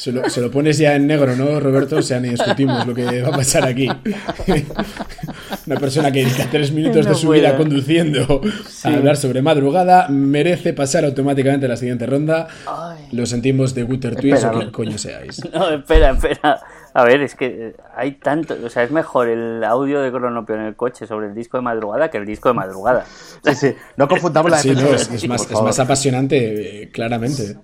Se 0.00 0.12
lo, 0.12 0.30
se 0.30 0.40
lo 0.40 0.50
pones 0.50 0.78
ya 0.78 0.94
en 0.94 1.06
negro, 1.06 1.36
¿no, 1.36 1.60
Roberto? 1.60 1.96
O 1.96 2.02
sea, 2.02 2.20
ni 2.20 2.30
discutimos 2.30 2.86
lo 2.86 2.94
que 2.94 3.20
va 3.20 3.28
a 3.28 3.32
pasar 3.32 3.64
aquí. 3.66 3.86
Una 5.66 5.76
persona 5.78 6.10
que 6.10 6.24
dedica 6.24 6.46
tres 6.50 6.72
minutos 6.72 7.04
de 7.04 7.10
No 7.10 7.16
su 7.18 7.26
puedo. 7.26 7.38
vida 7.38 7.54
conduciendo 7.54 8.40
a 8.84 8.88
hablar 8.88 9.18
sobre 9.18 9.42
madrugada 9.42 10.08
merece 10.08 10.72
pasar 10.72 11.04
automáticamente 11.04 11.66
a 11.66 11.68
la 11.68 11.76
siguiente 11.76 12.06
ronda. 12.06 12.48
Ay. 12.66 13.08
Lo 13.12 13.26
sentimos 13.26 13.74
de 13.74 13.82
Gutter 13.82 14.16
Twins 14.16 14.42
o 14.44 14.52
no. 14.52 14.72
coño 14.72 14.96
seáis. 14.96 15.42
No, 15.52 15.68
espera, 15.68 16.12
espera. 16.12 16.60
A 16.94 17.04
ver, 17.04 17.20
es 17.20 17.34
que 17.34 17.46
eh, 17.46 17.76
hay 17.94 18.12
tanto. 18.12 18.56
O 18.64 18.70
sea, 18.70 18.82
es 18.84 18.90
mejor 18.90 19.28
el 19.28 19.62
audio 19.64 20.00
de 20.00 20.10
Cronopio 20.10 20.54
en 20.54 20.62
el 20.62 20.76
coche 20.76 21.06
sobre 21.06 21.26
el 21.26 21.34
disco 21.34 21.58
de 21.58 21.62
madrugada 21.62 22.10
que 22.10 22.16
el 22.16 22.24
disco 22.24 22.48
de 22.48 22.54
madrugada. 22.54 23.04
Sí, 23.44 23.54
sí. 23.54 23.74
No 23.98 24.08
confundamos 24.08 24.50
la 24.50 24.58
Sí, 24.58 24.70
no, 24.70 24.86
es, 24.94 25.10
es 25.10 25.28
más, 25.28 25.42
es 25.42 25.60
más 25.60 25.78
apasionante, 25.78 26.84
eh, 26.84 26.88
claramente. 26.90 27.56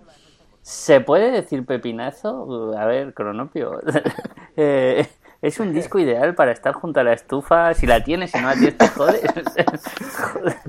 ¿Se 0.69 1.01
puede 1.01 1.31
decir 1.31 1.65
pepinazo? 1.65 2.73
A 2.77 2.87
ver, 2.87 3.15
Cronopio. 3.15 3.81
Eh, 4.59 5.07
es 5.43 5.61
un 5.61 5.75
disco 5.75 5.99
ideal 5.99 6.35
para 6.35 6.51
estar 6.51 6.73
junto 6.73 6.99
a 6.99 7.05
la 7.05 7.13
estufa. 7.13 7.75
Si 7.75 7.87
la 7.87 8.03
tienes, 8.03 8.31
si 8.31 8.39
no 8.39 8.49
la 8.49 8.55
tienes, 8.55 8.79
te 8.79 8.89
jodes. 8.89 9.21
Joder. 10.33 10.57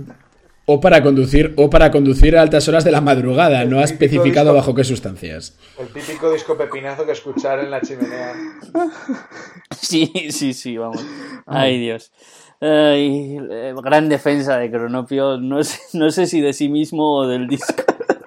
O 0.70 0.82
para 0.82 1.02
conducir, 1.02 1.54
o 1.56 1.70
para 1.70 1.89
conducir 1.91 2.36
a 2.38 2.41
altas 2.41 2.68
horas 2.68 2.84
de 2.84 2.91
la 2.91 3.00
madrugada. 3.00 3.64
No 3.64 3.80
ha 3.80 3.84
especificado 3.86 4.50
disco- 4.50 4.56
bajo 4.58 4.76
qué 4.76 4.84
sustancias. 4.84 5.58
El 5.80 5.88
típico 5.88 6.30
disco 6.30 6.58
pepinazo 6.58 7.06
que 7.06 7.14
escuchar 7.14 7.60
en 7.62 7.72
la 7.72 7.80
chimenea. 7.80 8.34
Sí, 9.80 10.12
sí, 10.32 10.54
sí, 10.54 10.78
vamos. 10.78 11.06
Ay, 11.45 11.80
Dios. 11.80 12.12
Ay, 12.60 13.38
eh, 13.50 13.74
gran 13.82 14.10
defensa 14.10 14.58
de 14.58 14.70
Cronopio. 14.70 15.38
No 15.38 15.64
sé, 15.64 15.80
no 15.98 16.12
sé 16.12 16.28
si 16.28 16.41
de 16.41 16.52
sí 16.52 16.68
mismo 16.68 17.16
o 17.20 17.28
del 17.28 17.48
disco, 17.48 17.84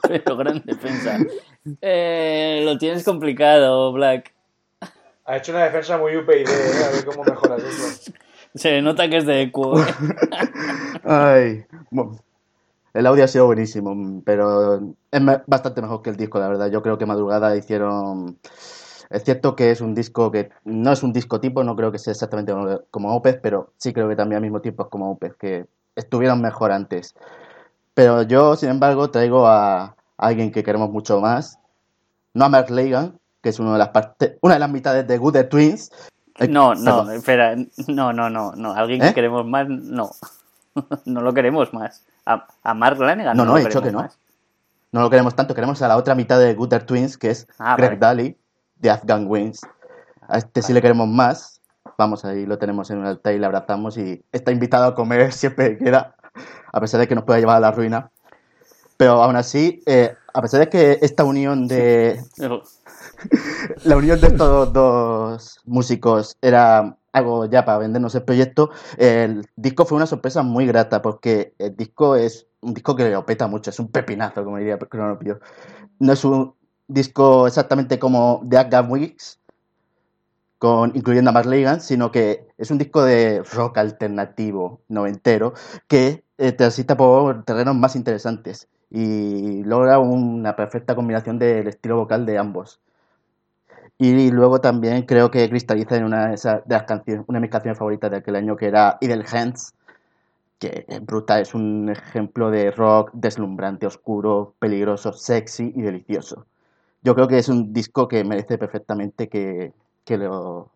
pero 0.09 0.37
gran 0.39 0.63
defensa. 0.65 1.19
Eh, 1.81 2.63
lo 2.65 2.79
tienes 2.79 3.05
complicado, 3.05 3.93
Black. 3.93 4.33
Ha 5.27 5.37
hecho 5.37 5.53
una 5.53 5.65
defensa 5.65 5.99
muy 5.99 6.17
UPyD, 6.17 6.49
¿eh? 6.49 6.85
a 6.89 6.91
ver 6.91 7.05
cómo 7.05 7.25
mejoras 7.25 7.63
eso. 7.63 8.13
Se 8.55 8.83
nota 8.83 9.09
que 9.09 9.19
es 9.19 9.27
de 9.27 9.43
Equo. 9.43 9.81
¿eh? 9.81 9.85
Ay, 11.05 11.65
bueno, 11.91 12.19
el 12.95 13.07
audio 13.07 13.25
ha 13.25 13.29
sido 13.29 13.47
buenísimo, 13.47 14.23
pero 14.25 14.81
es 15.13 15.23
bastante 15.47 15.83
mejor 15.83 16.03
que 16.03 16.11
el 16.11 16.17
disco, 16.17 16.41
la 16.41 16.49
verdad. 16.49 16.71
Yo 16.71 16.83
creo 16.83 16.99
que 16.99 17.07
Madrugada 17.07 17.57
hicieron... 17.57 18.39
Es 19.11 19.25
cierto 19.25 19.57
que 19.57 19.71
es 19.73 19.81
un 19.81 19.95
disco 19.95 20.31
que 20.31 20.51
no 20.65 20.93
es 20.93 21.03
un 21.03 21.13
disco 21.13 21.41
tipo, 21.41 21.65
no 21.65 21.75
creo 21.77 21.91
que 21.91 21.99
sea 21.99 22.13
exactamente 22.13 22.53
como- 22.91 23.15
Opeth, 23.15 23.41
pero 23.41 23.73
sí 23.77 23.93
creo 23.93 24.09
que 24.09 24.15
también 24.17 24.37
al 24.37 24.43
mismo 24.43 24.61
tiempo 24.61 24.85
es 24.85 24.89
como 24.89 25.11
Opeth, 25.13 25.37
que 25.37 25.67
estuvieron 25.97 26.41
mejor 26.41 26.71
antes. 26.73 27.15
Pero 27.95 28.23
yo, 28.23 28.55
sin 28.57 28.71
embargo, 28.71 29.11
traigo 29.11 29.47
a 29.49 29.97
alguien 30.21 30.53
que 30.53 30.63
queremos 30.63 30.91
mucho 30.91 31.21
más, 31.21 31.59
no 32.35 32.45
a 32.45 32.49
Mark 32.49 32.71
Lagan, 32.71 33.19
que 33.43 33.49
es 33.49 33.59
una 33.59 33.73
de 33.73 33.79
las 33.79 33.89
partes, 33.89 34.37
una 34.43 34.55
de 34.55 34.61
las 34.61 34.71
mitades 34.71 35.07
de 35.07 35.19
Good 35.19 35.33
The 35.33 35.45
Twins. 35.45 35.91
Eh, 36.39 36.49
No, 36.49 36.75
no, 36.75 36.99
perdón. 36.99 37.11
espera. 37.13 37.57
No, 37.89 38.13
no, 38.13 38.31
no, 38.31 38.53
no. 38.53 38.73
Alguien 38.75 39.03
¿Eh? 39.03 39.09
que 39.09 39.15
queremos 39.15 39.45
más, 39.47 39.67
no. 39.69 40.11
No 41.05 41.21
lo 41.21 41.35
queremos 41.35 41.73
más. 41.75 42.05
A, 42.27 42.47
a 42.63 42.75
Mark 42.75 42.99
Lanegan 43.01 43.37
No, 43.37 43.45
no, 43.45 43.53
no, 43.53 43.57
lo 43.57 43.63
he 43.63 43.65
dicho 43.65 43.83
que 43.83 43.91
no. 43.91 43.99
más. 44.03 44.19
No 44.93 45.01
lo 45.03 45.11
queremos 45.11 45.35
tanto, 45.35 45.55
queremos 45.55 45.81
a 45.83 45.89
la 45.89 45.97
otra 45.97 46.15
mitad 46.15 46.39
de 46.39 46.55
Gutter 46.55 46.85
Twins, 46.85 47.17
que 47.19 47.31
es 47.31 47.47
Ah, 47.59 47.75
Greg 47.77 47.99
vale. 47.99 48.23
Daly, 48.23 48.37
de 48.77 48.91
Afghan 48.91 49.27
Wings. 49.29 49.61
A 50.29 50.39
este 50.39 50.63
sí 50.63 50.73
le 50.73 50.81
queremos 50.83 51.09
más. 51.09 51.61
Vamos, 51.99 52.25
ahí 52.25 52.47
lo 52.47 52.59
tenemos 52.59 52.91
en 52.91 52.99
un 52.99 53.07
altar 53.07 53.35
y 53.35 53.39
le 53.39 53.47
abrazamos 53.47 53.97
y 53.99 54.23
está 54.33 54.53
invitado 54.53 54.85
a 54.87 54.95
comer 54.95 55.33
siempre 55.33 55.71
que 55.77 55.79
quiera, 55.85 56.15
a 56.73 56.81
pesar 56.81 57.01
de 57.01 57.09
que 57.09 57.15
nos 57.15 57.25
pueda 57.25 57.39
llevar 57.41 57.57
a 57.57 57.61
la 57.61 57.73
ruina. 57.73 58.11
Pero 59.01 59.23
aún 59.23 59.35
así, 59.35 59.83
eh, 59.87 60.15
a 60.35 60.43
pesar 60.43 60.61
de 60.61 60.69
que 60.69 60.99
esta 61.01 61.25
unión 61.25 61.67
de 61.67 62.21
la 63.85 63.97
unión 63.97 64.21
de 64.21 64.27
estos 64.27 64.75
dos 64.75 65.59
músicos 65.65 66.37
era 66.43 66.99
algo 67.11 67.47
ya 67.47 67.65
para 67.65 67.79
vendernos 67.79 68.15
el 68.15 68.25
proyecto, 68.25 68.69
el 68.99 69.49
disco 69.57 69.87
fue 69.87 69.97
una 69.97 70.05
sorpresa 70.05 70.43
muy 70.43 70.67
grata 70.67 71.01
porque 71.01 71.55
el 71.57 71.75
disco 71.75 72.15
es 72.15 72.47
un 72.61 72.75
disco 72.75 72.95
que 72.95 73.09
lo 73.09 73.25
peta 73.25 73.47
mucho, 73.47 73.71
es 73.71 73.81
un 73.81 73.91
pepinazo, 73.91 74.45
como 74.45 74.59
diría 74.59 74.77
Cronopio. 74.77 75.41
No 75.99 76.13
es 76.13 76.23
un 76.23 76.53
disco 76.87 77.47
exactamente 77.47 77.99
como 77.99 78.43
The 78.51 78.59
Afghan 78.59 78.91
Weeks, 78.91 79.41
con, 80.59 80.93
incluyendo 80.95 81.31
a 81.31 81.33
Mark 81.33 81.47
Lagan, 81.47 81.81
sino 81.81 82.13
que 82.13 82.49
es 82.59 82.71
un 82.71 82.77
disco 82.77 83.03
de 83.03 83.43
rock 83.51 83.79
alternativo, 83.79 84.83
noventero, 84.89 85.55
que 85.89 86.23
eh, 86.37 86.53
transita 86.53 86.99
por 86.99 87.45
terrenos 87.45 87.77
más 87.77 87.97
interesantes 87.97 88.69
y 88.91 89.63
logra 89.65 89.99
una 89.99 90.57
perfecta 90.57 90.95
combinación 90.95 91.39
del 91.39 91.69
estilo 91.69 91.97
vocal 91.97 92.27
de 92.27 92.39
ambos. 92.39 92.81
Y 93.99 94.31
luego 94.31 94.61
también 94.61 95.03
creo 95.03 95.31
que 95.31 95.49
cristaliza 95.49 95.97
en 95.97 96.05
una 96.05 96.29
de, 96.29 96.35
esas, 96.35 96.67
de 96.67 96.75
las 96.75 96.85
canciones, 96.85 97.25
una 97.29 97.39
de 97.39 97.43
mis 97.43 97.51
canciones 97.51 97.79
favoritas 97.79 98.11
de 98.11 98.17
aquel 98.17 98.37
año, 98.37 98.57
que 98.57 98.67
era 98.67 98.97
Idle 99.01 99.25
Hands, 99.31 99.75
que 100.59 100.87
es 100.89 101.05
brutal, 101.05 101.43
es 101.43 101.55
un 101.55 101.91
ejemplo 101.91 102.51
de 102.51 102.71
rock 102.71 103.11
deslumbrante, 103.13 103.87
oscuro, 103.87 104.55
peligroso, 104.59 105.13
sexy 105.13 105.73
y 105.77 105.83
delicioso. 105.83 106.47
Yo 107.03 107.15
creo 107.15 107.29
que 107.29 107.39
es 107.39 107.49
un 107.49 107.73
disco 107.73 108.09
que 108.09 108.25
merece 108.25 108.59
perfectamente 108.59 109.29
que, 109.29 109.73
que 110.05 110.19
lo, 110.19 110.71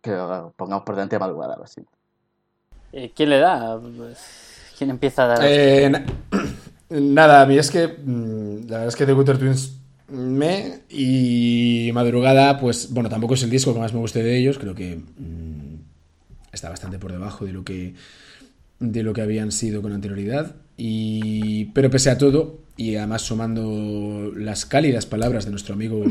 que 0.00 0.10
lo 0.12 0.52
pongamos 0.56 0.84
por 0.84 0.94
delante 0.94 1.16
de 1.16 1.20
madrugada. 1.20 1.58
así. 1.62 1.84
Eh, 2.92 3.12
¿Quién 3.14 3.30
le 3.30 3.38
da? 3.38 3.80
¿Quién 4.78 4.90
empieza 4.90 5.24
a 5.24 5.26
dar? 5.26 5.38
Eh, 5.42 5.90
nada, 6.90 7.42
a 7.42 7.46
mí 7.46 7.58
es 7.58 7.70
que 7.70 7.88
mm, 7.88 8.68
la 8.68 8.78
verdad 8.78 8.88
es 8.88 8.96
que 8.96 9.06
The 9.06 9.12
Gutter 9.12 9.38
Twins 9.38 9.76
me 10.08 10.80
y 10.88 11.90
Madrugada, 11.92 12.58
pues 12.58 12.92
bueno, 12.92 13.08
tampoco 13.08 13.34
es 13.34 13.42
el 13.42 13.50
disco 13.50 13.74
que 13.74 13.80
más 13.80 13.92
me 13.92 14.00
guste 14.00 14.22
de 14.22 14.38
ellos, 14.38 14.58
creo 14.58 14.74
que 14.74 14.96
mm, 14.96 15.76
está 16.52 16.68
bastante 16.68 16.98
por 16.98 17.12
debajo 17.12 17.44
de 17.44 17.52
lo 17.52 17.64
que 17.64 17.94
de 18.78 19.02
lo 19.02 19.14
que 19.14 19.22
habían 19.22 19.52
sido 19.52 19.80
con 19.80 19.92
anterioridad 19.92 20.54
y 20.76 21.66
pero 21.66 21.90
pese 21.90 22.10
a 22.10 22.18
todo 22.18 22.60
y 22.76 22.96
además 22.96 23.22
sumando 23.22 24.30
las 24.36 24.66
cálidas 24.66 25.06
palabras 25.06 25.46
de 25.46 25.50
nuestro 25.50 25.74
amigo 25.74 26.04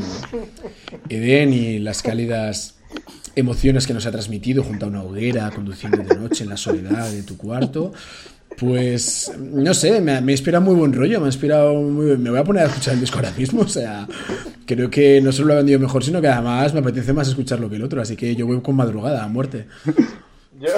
Eden 1.08 1.52
y 1.52 1.78
las 1.78 2.02
cálidas 2.02 2.76
emociones 3.36 3.86
que 3.86 3.94
nos 3.94 4.06
ha 4.06 4.10
transmitido 4.10 4.64
junto 4.64 4.86
a 4.86 4.88
una 4.88 5.02
hoguera, 5.02 5.50
conduciendo 5.50 5.98
de 5.98 6.16
noche 6.16 6.42
en 6.44 6.50
la 6.50 6.56
soledad 6.56 7.10
de 7.10 7.22
tu 7.22 7.36
cuarto. 7.36 7.92
Pues, 8.58 9.30
no 9.38 9.74
sé, 9.74 10.00
me, 10.00 10.18
me 10.22 10.32
inspira 10.32 10.60
muy 10.60 10.74
buen 10.74 10.94
rollo, 10.94 11.20
me 11.20 11.26
ha 11.26 11.28
inspirado 11.28 11.74
muy... 11.74 12.16
Me 12.16 12.30
voy 12.30 12.38
a 12.38 12.44
poner 12.44 12.62
a 12.62 12.66
escuchar 12.66 12.94
el 12.94 13.00
disco 13.00 13.18
ahora 13.18 13.32
mismo, 13.32 13.60
o 13.62 13.68
sea, 13.68 14.08
creo 14.64 14.88
que 14.88 15.20
no 15.20 15.30
solo 15.30 15.48
lo 15.48 15.54
ha 15.54 15.56
vendido 15.56 15.78
mejor, 15.78 16.02
sino 16.02 16.20
que 16.20 16.28
además 16.28 16.72
me 16.72 16.80
apetece 16.80 17.12
más 17.12 17.28
escucharlo 17.28 17.68
que 17.68 17.76
el 17.76 17.82
otro, 17.82 18.00
así 18.00 18.16
que 18.16 18.34
yo 18.34 18.46
voy 18.46 18.60
con 18.62 18.76
madrugada, 18.76 19.24
a 19.24 19.28
muerte. 19.28 19.66
Yo... 20.58 20.68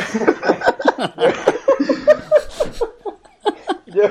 yo... 3.86 4.02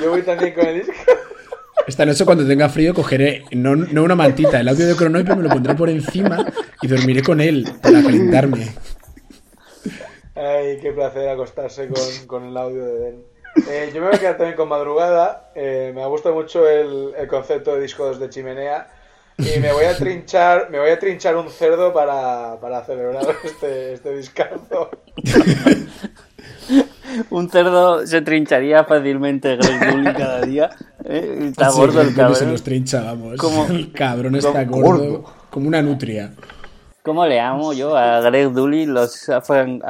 yo 0.00 0.10
voy 0.10 0.22
también 0.22 0.52
con 0.52 0.66
el 0.66 0.78
disco. 0.78 0.92
Esta 1.86 2.04
noche 2.04 2.24
cuando 2.24 2.46
tenga 2.46 2.68
frío 2.68 2.92
cogeré, 2.92 3.44
no, 3.52 3.76
no 3.76 4.02
una 4.02 4.16
mantita, 4.16 4.60
el 4.60 4.68
audio 4.68 4.86
de 4.86 4.96
Cronoipe 4.96 5.34
me 5.36 5.44
lo 5.44 5.48
pondré 5.48 5.74
por 5.74 5.88
encima 5.88 6.44
y 6.82 6.88
dormiré 6.88 7.22
con 7.22 7.40
él 7.40 7.68
para 7.80 8.02
calentarme. 8.02 8.68
Ay, 10.34 10.78
qué 10.80 10.92
placer 10.92 11.28
acostarse 11.28 11.88
con, 11.88 12.26
con 12.26 12.44
el 12.44 12.56
audio 12.56 12.84
de 12.84 12.98
Den. 13.00 13.22
Eh, 13.68 13.90
yo 13.92 14.00
me 14.00 14.06
voy 14.08 14.16
a 14.16 14.18
quedar 14.20 14.36
también 14.36 14.56
con 14.56 14.68
madrugada. 14.68 15.50
Eh, 15.54 15.92
me 15.94 16.02
ha 16.02 16.06
gustado 16.06 16.34
mucho 16.34 16.68
el, 16.68 17.12
el 17.18 17.26
concepto 17.28 17.74
de 17.74 17.82
discos 17.82 18.18
de 18.20 18.28
chimenea. 18.30 18.88
Y 19.38 19.58
me 19.58 19.72
voy 19.72 19.86
a 19.86 19.96
trinchar, 19.96 20.68
me 20.70 20.78
voy 20.78 20.90
a 20.90 20.98
trinchar 20.98 21.34
un 21.34 21.48
cerdo 21.50 21.92
para, 21.94 22.58
para 22.60 22.84
celebrar 22.84 23.26
este, 23.44 23.94
este 23.94 24.14
discazo. 24.16 24.90
Un 27.30 27.50
cerdo 27.50 28.06
se 28.06 28.22
trincharía 28.22 28.84
fácilmente 28.84 29.56
Greg 29.56 29.90
Dully 29.92 30.12
cada 30.14 30.40
día. 30.42 30.70
¿eh? 31.04 31.48
Está 31.50 31.70
Sí, 31.70 31.76
gordo 31.78 32.00
el 32.02 32.14
Dully 32.14 32.14
Se 32.14 32.20
cabrón. 32.34 32.52
los 32.52 32.62
trincha, 32.62 33.02
vamos. 33.02 33.36
Como- 33.36 33.66
El 33.66 33.92
cabrón 33.92 34.36
está 34.36 34.62
gordo, 34.64 35.10
gordo. 35.10 35.34
como 35.50 35.66
una 35.66 35.82
nutria. 35.82 36.32
¿Cómo 37.02 37.26
le 37.26 37.40
amo 37.40 37.72
yo 37.72 37.96
a 37.96 38.20
Greg 38.30 38.52
Dully? 38.52 38.86
Los 38.86 39.28
Afghan, 39.28 39.82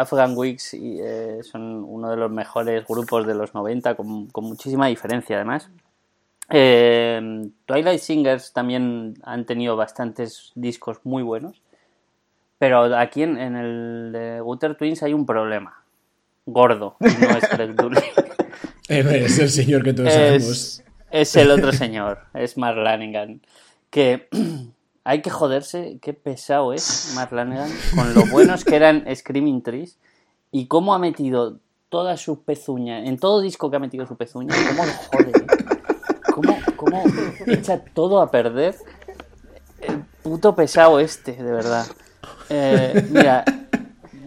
y, 0.73 0.99
eh, 1.01 1.41
son 1.43 1.85
uno 1.85 2.11
de 2.11 2.17
los 2.17 2.31
mejores 2.31 2.87
grupos 2.87 3.27
de 3.27 3.35
los 3.35 3.55
90, 3.55 3.95
con, 3.95 4.27
con 4.27 4.45
muchísima 4.45 4.87
diferencia 4.87 5.37
además. 5.37 5.69
Eh, 6.51 7.49
Twilight 7.67 8.01
Singers 8.01 8.53
también 8.53 9.15
han 9.23 9.45
tenido 9.47 9.77
bastantes 9.77 10.51
discos 10.55 10.99
muy 11.05 11.23
buenos, 11.23 11.63
pero 12.59 12.97
aquí 12.97 13.23
en, 13.23 13.39
en 13.39 13.57
el 13.57 14.11
de 14.13 14.41
Gutter 14.41 14.75
Twins 14.75 15.03
hay 15.03 15.15
un 15.15 15.27
problema. 15.27 15.83
Gordo, 16.47 16.97
no 16.99 17.09
es 17.09 17.49
Greg 17.51 17.75
Dully. 17.75 18.01
Eh, 18.93 19.23
Es 19.25 19.39
el 19.39 19.49
señor 19.51 19.85
que 19.85 19.93
todos 19.93 20.13
sabemos. 20.13 20.43
es, 20.43 20.85
es 21.13 21.37
el 21.37 21.53
otro 21.53 21.71
señor, 21.71 22.19
es 22.35 22.59
Mark 22.59 22.77
Lanigan. 22.77 23.41
Que 23.89 24.27
hay 25.05 25.23
que 25.23 25.31
joderse, 25.31 25.99
qué 26.03 26.13
pesado 26.13 26.73
es 26.73 27.13
Mark 27.15 27.33
Lanigan, 27.33 27.71
con 27.95 28.15
lo 28.15 28.27
buenos 28.27 28.65
que 28.65 28.77
eran 28.77 29.05
Screaming 29.15 29.63
Trees 29.63 29.99
y 30.51 30.67
cómo 30.67 30.95
ha 30.95 30.99
metido 30.99 31.59
toda 31.89 32.17
su 32.17 32.43
pezuña, 32.43 33.05
en 33.05 33.19
todo 33.19 33.41
disco 33.41 33.71
que 33.71 33.77
ha 33.77 33.81
metido 33.81 34.07
su 34.07 34.17
pezuña, 34.17 34.55
cómo 34.69 34.85
lo 34.87 34.93
jode, 34.93 35.31
¿eh? 35.31 35.47
cómo, 36.35 36.59
cómo 36.77 37.03
echa 37.47 37.83
todo 37.95 38.21
a 38.21 38.31
perder 38.31 38.77
el 39.81 40.05
puto 40.23 40.55
pesado 40.55 41.01
este, 41.01 41.33
de 41.33 41.53
verdad. 41.53 41.87
Eh, 42.49 43.09
mira, 43.11 43.45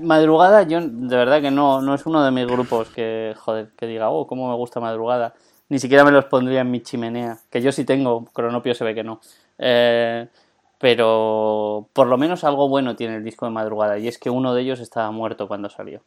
Madrugada, 0.02 0.64
yo 0.64 0.82
de 0.82 1.16
verdad 1.16 1.42
que 1.42 1.52
no, 1.52 1.82
no 1.82 1.94
es 1.94 2.06
uno 2.06 2.24
de 2.24 2.32
mis 2.32 2.46
grupos 2.46 2.90
que, 2.90 3.34
joder, 3.38 3.70
que 3.78 3.86
diga, 3.86 4.10
oh, 4.10 4.28
cómo 4.28 4.50
me 4.50 4.56
gusta 4.56 4.80
Madrugada. 4.80 5.34
Ni 5.70 5.80
siquiera 5.80 6.04
me 6.04 6.12
los 6.12 6.26
pondría 6.26 6.62
en 6.62 6.72
mi 6.72 6.82
chimenea, 6.82 7.38
que 7.50 7.62
yo 7.62 7.72
sí 7.72 7.86
tengo, 7.86 8.26
Cronopio 8.26 8.76
se 8.76 8.84
ve 8.84 8.94
que 8.94 9.04
no. 9.04 9.22
Eh, 9.58 10.28
pero 10.84 11.88
por 11.94 12.08
lo 12.08 12.18
menos 12.18 12.44
algo 12.44 12.68
bueno 12.68 12.98
tiene 12.98 13.16
el 13.16 13.24
disco 13.24 13.46
de 13.46 13.54
Madrugada, 13.54 13.98
y 14.00 14.10
es 14.10 14.18
que 14.18 14.30
uno 14.30 14.54
de 14.54 14.64
ellos 14.64 14.82
estaba 14.82 15.12
muerto 15.12 15.48
cuando 15.48 15.70
salió. 15.70 16.02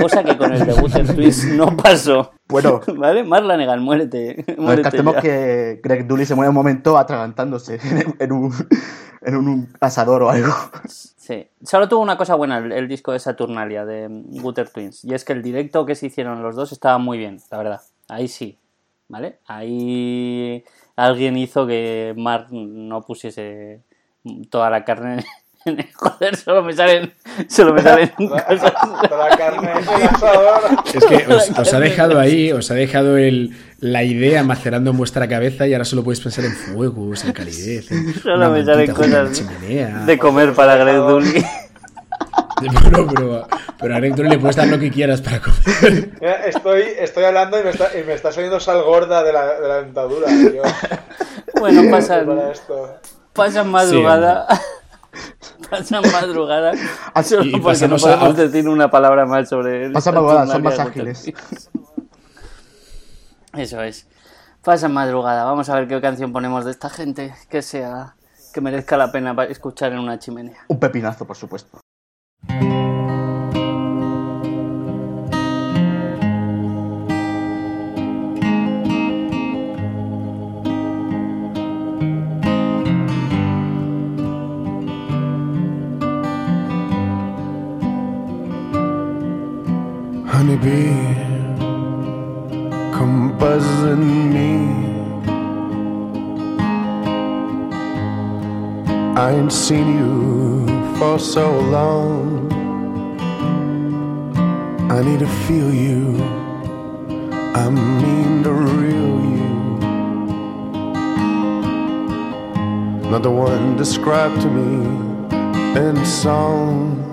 Cosa 0.00 0.22
que 0.22 0.38
con 0.38 0.52
el 0.52 0.64
de 0.64 0.72
Gutter 0.72 1.16
Twist 1.16 1.46
no 1.46 1.76
pasó. 1.76 2.30
Bueno. 2.46 2.80
¿Vale? 2.96 3.24
Marlanegan, 3.24 3.82
muérete. 3.82 4.44
No 4.56 4.70
descartemos 4.70 5.16
que 5.16 5.80
Greg 5.82 6.06
Dully 6.06 6.26
se 6.26 6.36
muere 6.36 6.48
un 6.48 6.54
momento 6.54 6.96
atragantándose 6.96 7.80
en 8.20 8.30
un, 8.30 8.54
en 9.20 9.36
un 9.36 9.68
asador 9.80 10.22
o 10.22 10.30
algo. 10.30 10.54
Sí, 10.86 11.48
solo 11.64 11.88
tuvo 11.88 12.00
una 12.00 12.16
cosa 12.16 12.36
buena 12.36 12.58
el, 12.58 12.70
el 12.70 12.86
disco 12.86 13.10
de 13.10 13.18
Saturnalia 13.18 13.84
de 13.84 14.06
Gutter 14.08 14.70
Twins 14.70 15.04
y 15.04 15.12
es 15.12 15.24
que 15.24 15.32
el 15.32 15.42
directo 15.42 15.84
que 15.84 15.96
se 15.96 16.06
hicieron 16.06 16.40
los 16.40 16.54
dos 16.54 16.70
estaba 16.70 16.98
muy 16.98 17.18
bien, 17.18 17.40
la 17.50 17.58
verdad. 17.58 17.80
Ahí 18.06 18.28
sí, 18.28 18.60
¿vale? 19.08 19.40
Ahí 19.48 20.64
alguien 20.94 21.36
hizo 21.36 21.66
que 21.66 22.14
Mark 22.16 22.46
no 22.52 23.02
pusiese 23.02 23.82
toda 24.50 24.70
la 24.70 24.84
carne 24.84 25.24
en 25.64 25.80
el 25.80 25.88
joder, 25.92 26.36
solo 26.36 26.62
me 26.62 26.72
salen, 26.72 27.12
solo 27.48 27.74
me 27.74 27.82
salen 27.82 28.08
cosas. 28.16 28.72
Toda 29.08 29.28
la 29.28 29.36
carne 29.36 29.70
en 29.72 30.00
el 30.02 30.08
asador. 30.08 30.60
Es 30.94 31.04
que 31.04 31.32
os, 31.34 31.50
os 31.58 31.74
ha 31.74 31.80
dejado 31.80 32.18
ahí, 32.18 32.52
os 32.52 32.70
ha 32.70 32.74
dejado 32.74 33.16
el, 33.18 33.54
la 33.80 34.02
idea 34.04 34.42
macerando 34.44 34.90
en 34.92 34.96
vuestra 34.96 35.28
cabeza 35.28 35.66
y 35.66 35.74
ahora 35.74 35.84
solo 35.84 36.02
podéis 36.04 36.20
pensar 36.20 36.44
en 36.44 36.52
fuegos, 36.52 37.24
en 37.24 37.32
calidez. 37.32 37.90
En 37.90 38.14
Solo 38.14 38.50
me 38.50 38.64
salen 38.64 38.94
cosas 38.94 39.32
chimenea. 39.32 40.04
de 40.06 40.18
comer 40.18 40.54
para 40.54 40.76
Greg 40.76 40.96
Dully. 40.96 41.44
Pero, 42.60 43.06
pero, 43.14 43.46
pero 43.78 43.94
a 43.94 43.98
Greg 43.98 44.14
Dully 44.16 44.30
le 44.30 44.38
puedes 44.38 44.56
dar 44.56 44.66
lo 44.68 44.78
que 44.78 44.90
quieras 44.90 45.20
para 45.20 45.40
comer. 45.40 46.10
Mira, 46.20 46.46
Estoy, 46.46 46.82
estoy 46.98 47.24
hablando 47.24 47.60
y 47.60 47.62
me, 47.64 47.70
está, 47.70 47.88
y 47.98 48.04
me 48.04 48.14
está 48.14 48.32
saliendo 48.32 48.58
sal 48.58 48.82
gorda 48.82 49.22
de 49.22 49.32
la, 49.32 49.60
de 49.60 49.68
la 49.68 49.82
dentadura. 49.82 50.26
tío. 50.26 50.62
Bueno, 51.60 51.82
pasan, 51.90 52.26
pasan 53.38 53.70
madrugada. 53.70 54.46
pasan 55.70 56.02
madrugada. 56.12 56.72
Solo 57.24 57.44
Y 57.44 57.58
porque 57.60 57.88
no 57.88 57.96
podemos 57.96 58.30
a- 58.30 58.32
decir 58.42 58.68
una 58.68 58.90
palabra 58.90 59.24
más 59.26 59.48
sobre 59.48 59.86
él. 59.86 59.92
Pasan 59.92 60.14
madrugada, 60.14 60.46
son 60.46 60.62
más 60.62 60.78
ágiles. 60.78 61.32
Eso 63.54 63.82
es. 63.82 64.06
Pasan 64.62 64.92
madrugada. 64.92 65.44
Vamos 65.44 65.68
a 65.70 65.74
ver 65.76 65.88
qué 65.88 66.00
canción 66.00 66.32
ponemos 66.32 66.64
de 66.64 66.70
esta 66.72 66.90
gente 66.90 67.34
que 67.48 67.62
sea 67.62 68.14
que 68.52 68.60
merezca 68.60 68.96
la 68.96 69.10
pena 69.12 69.34
escuchar 69.44 69.92
en 69.92 69.98
una 70.00 70.18
chimenea. 70.18 70.58
Un 70.68 70.78
pepinazo, 70.78 71.26
por 71.26 71.36
supuesto. 71.36 71.80
Honeybee, 90.38 90.94
come 92.92 93.36
buzzing 93.38 94.32
me. 94.32 94.52
I 99.16 99.32
ain't 99.32 99.52
seen 99.52 99.98
you 99.98 100.64
for 100.96 101.18
so 101.18 101.58
long. 101.58 102.52
I 104.88 105.02
need 105.02 105.18
to 105.18 105.30
feel 105.48 105.74
you. 105.74 106.22
I 107.56 107.68
mean 107.68 108.44
the 108.44 108.52
real 108.52 109.14
you. 109.34 109.50
Not 113.10 113.24
the 113.24 113.32
one 113.32 113.76
described 113.76 114.40
to 114.42 114.48
me 114.48 114.86
in 115.80 116.06
song 116.06 117.08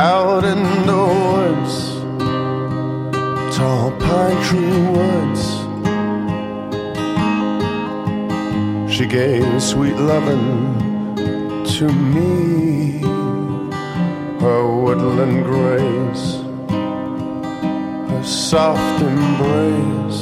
out 0.00 0.44
in 0.44 0.62
the 0.86 0.96
woods, 0.96 1.74
tall 3.54 3.90
pine 3.98 4.42
tree 4.46 4.80
woods. 4.96 5.42
She 8.90 9.04
gave 9.04 9.62
sweet 9.62 9.96
loving 9.96 10.74
to 11.74 11.92
me, 11.92 13.00
her 14.40 14.66
woodland 14.66 15.44
grace, 15.44 16.26
her 18.10 18.24
soft 18.24 19.02
embrace, 19.02 20.20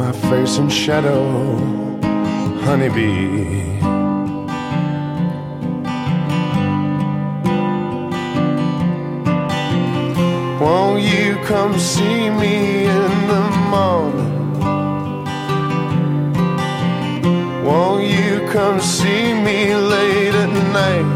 my 0.00 0.12
face 0.30 0.56
in 0.56 0.70
shadow, 0.70 1.22
honeybee. 2.64 3.73
Won't 10.64 11.02
you 11.02 11.36
come 11.44 11.78
see 11.78 12.30
me 12.30 12.86
in 12.86 13.28
the 13.28 13.44
morning? 13.68 14.34
Won't 17.62 18.06
you 18.06 18.48
come 18.50 18.80
see 18.80 19.34
me 19.34 19.74
late 19.74 20.34
at 20.34 20.52
night? 20.78 21.10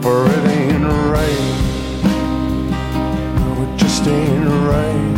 For 0.00 0.24
it 0.36 0.44
ain't 0.56 0.84
right. 1.16 1.54
No, 3.40 3.46
it 3.64 3.76
just 3.76 4.06
ain't 4.06 4.46
right. 4.70 5.16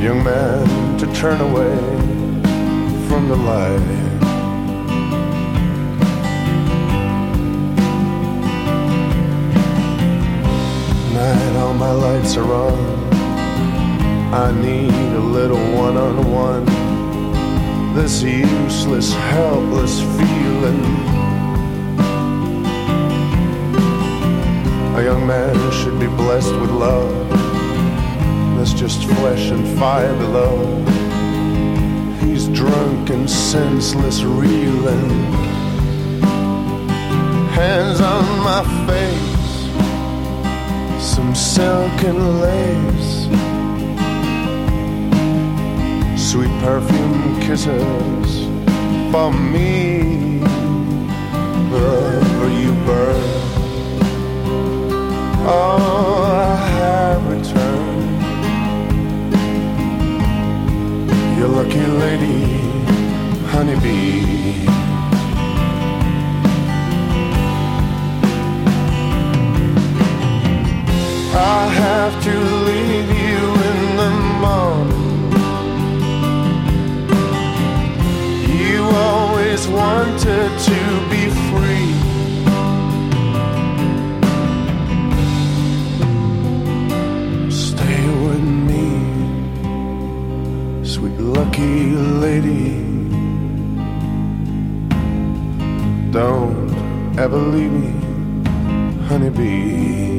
Young 0.00 0.22
man, 0.22 0.98
to 0.98 1.06
turn 1.12 1.40
away 1.40 1.76
from 3.08 3.28
the 3.28 3.34
light. 3.34 4.31
My 11.82 11.90
lights 11.90 12.36
are 12.36 12.52
on. 12.68 12.78
I 14.32 14.52
need 14.68 15.10
a 15.22 15.24
little 15.38 15.64
one 15.84 15.96
on 15.96 16.14
one. 16.30 16.64
This 17.96 18.22
useless, 18.22 19.12
helpless 19.34 19.94
feeling. 20.16 20.84
A 24.98 25.02
young 25.08 25.26
man 25.26 25.56
should 25.78 25.98
be 25.98 26.10
blessed 26.22 26.54
with 26.60 26.70
love. 26.70 27.12
There's 28.54 28.74
just 28.74 29.02
flesh 29.16 29.50
and 29.50 29.64
fire 29.76 30.16
below. 30.24 30.56
He's 32.24 32.46
drunk 32.60 33.10
and 33.10 33.28
senseless, 33.28 34.22
reeling. 34.22 35.10
Hands 37.58 38.00
on 38.00 38.24
my 38.50 38.62
face 38.86 39.31
some 41.22 41.34
silken 41.36 42.40
lace, 42.40 43.28
sweet 46.16 46.50
perfume 46.60 47.40
kisses 47.40 48.46
for 49.12 49.32
me. 49.32 50.40
Wherever 51.70 52.48
you 52.62 52.72
burn, 52.86 53.22
oh, 55.46 56.24
I 56.24 56.56
have 56.78 57.22
returned. 57.30 58.22
Your 61.38 61.48
lucky 61.48 61.86
lady, 62.02 62.40
honeybee. 63.52 64.71
I 71.34 71.66
have 71.66 72.22
to 72.24 72.30
leave 72.68 73.08
you 73.08 73.38
in 73.70 73.96
the 73.96 74.10
morning. 74.44 75.32
You 78.60 78.84
always 78.84 79.66
wanted 79.66 80.50
to 80.68 80.78
be 81.08 81.30
free. 81.48 81.92
Stay 87.50 88.02
with 88.24 88.46
me, 88.68 88.88
sweet 90.84 91.18
lucky 91.18 91.96
lady. 92.26 92.68
Don't 96.10 96.70
ever 97.18 97.38
leave 97.38 97.72
me, 97.72 97.92
honeybee. 99.08 100.11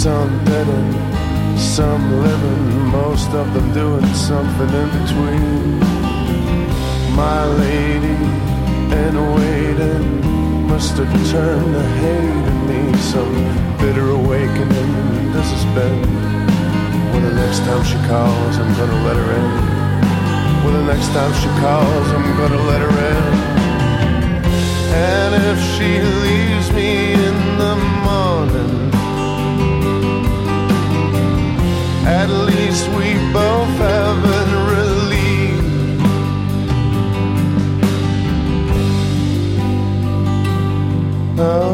Some 0.00 0.44
dead 0.46 0.66
and 0.66 1.60
some 1.60 2.22
living, 2.22 2.86
most 2.86 3.28
of 3.34 3.52
them 3.52 3.70
doing 3.74 4.06
something 4.14 4.70
in 4.80 4.88
between. 4.96 5.78
My 7.14 7.44
lady 7.44 8.16
in 8.96 9.14
waiting 9.36 10.66
must 10.68 10.96
have 10.96 11.12
turned 11.30 11.74
to 11.74 11.82
hate 12.00 12.46
in 12.50 12.58
me. 12.66 12.98
Some 12.98 13.34
bitter 13.76 14.08
awakening 14.08 15.32
this 15.34 15.50
has 15.52 15.66
been. 15.76 16.00
When 17.12 17.22
the 17.22 17.34
next 17.34 17.58
time 17.68 17.84
she 17.84 17.98
calls, 18.08 18.56
I'm 18.56 18.72
gonna 18.80 19.04
let 19.04 19.16
her 19.20 19.30
in. 19.36 19.52
Well, 20.64 20.72
the 20.80 20.94
next 20.94 21.08
time 21.08 21.32
she 21.42 21.48
calls, 21.60 22.08
I'm 22.16 22.36
gonna 22.38 22.62
let 22.72 22.80
her 22.80 22.94
in. 23.12 23.24
And 24.96 25.34
if 25.44 25.58
she 25.76 26.00
leaves 26.24 26.72
me 26.72 27.12
in 27.12 27.58
the 27.58 27.76
morning, 28.02 28.89
we 32.70 33.14
both 33.32 33.76
have 33.78 34.22
relieved. 34.70 36.04
Oh, 41.36 41.69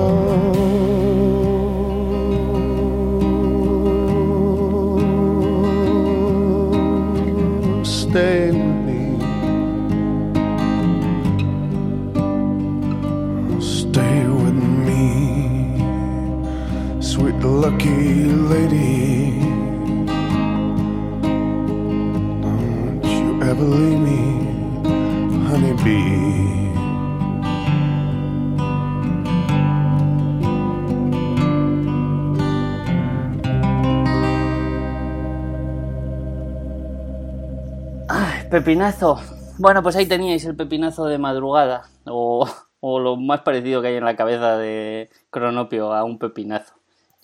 pepinazo. 38.57 39.21
Bueno, 39.59 39.83
pues 39.83 39.97
ahí 39.97 40.07
teníais 40.07 40.43
el 40.47 40.57
pepinazo 40.57 41.05
de 41.05 41.19
madrugada. 41.19 41.91
O, 42.07 42.49
o 42.81 42.99
lo 42.99 43.17
más 43.17 43.43
parecido 43.43 43.83
que 43.83 43.89
hay 43.89 43.97
en 43.97 44.05
la 44.07 44.17
cabeza 44.17 44.57
de 44.57 45.11
Cronopio 45.29 45.93
a 45.93 46.05
un 46.05 46.19
pepinazo. 46.19 46.73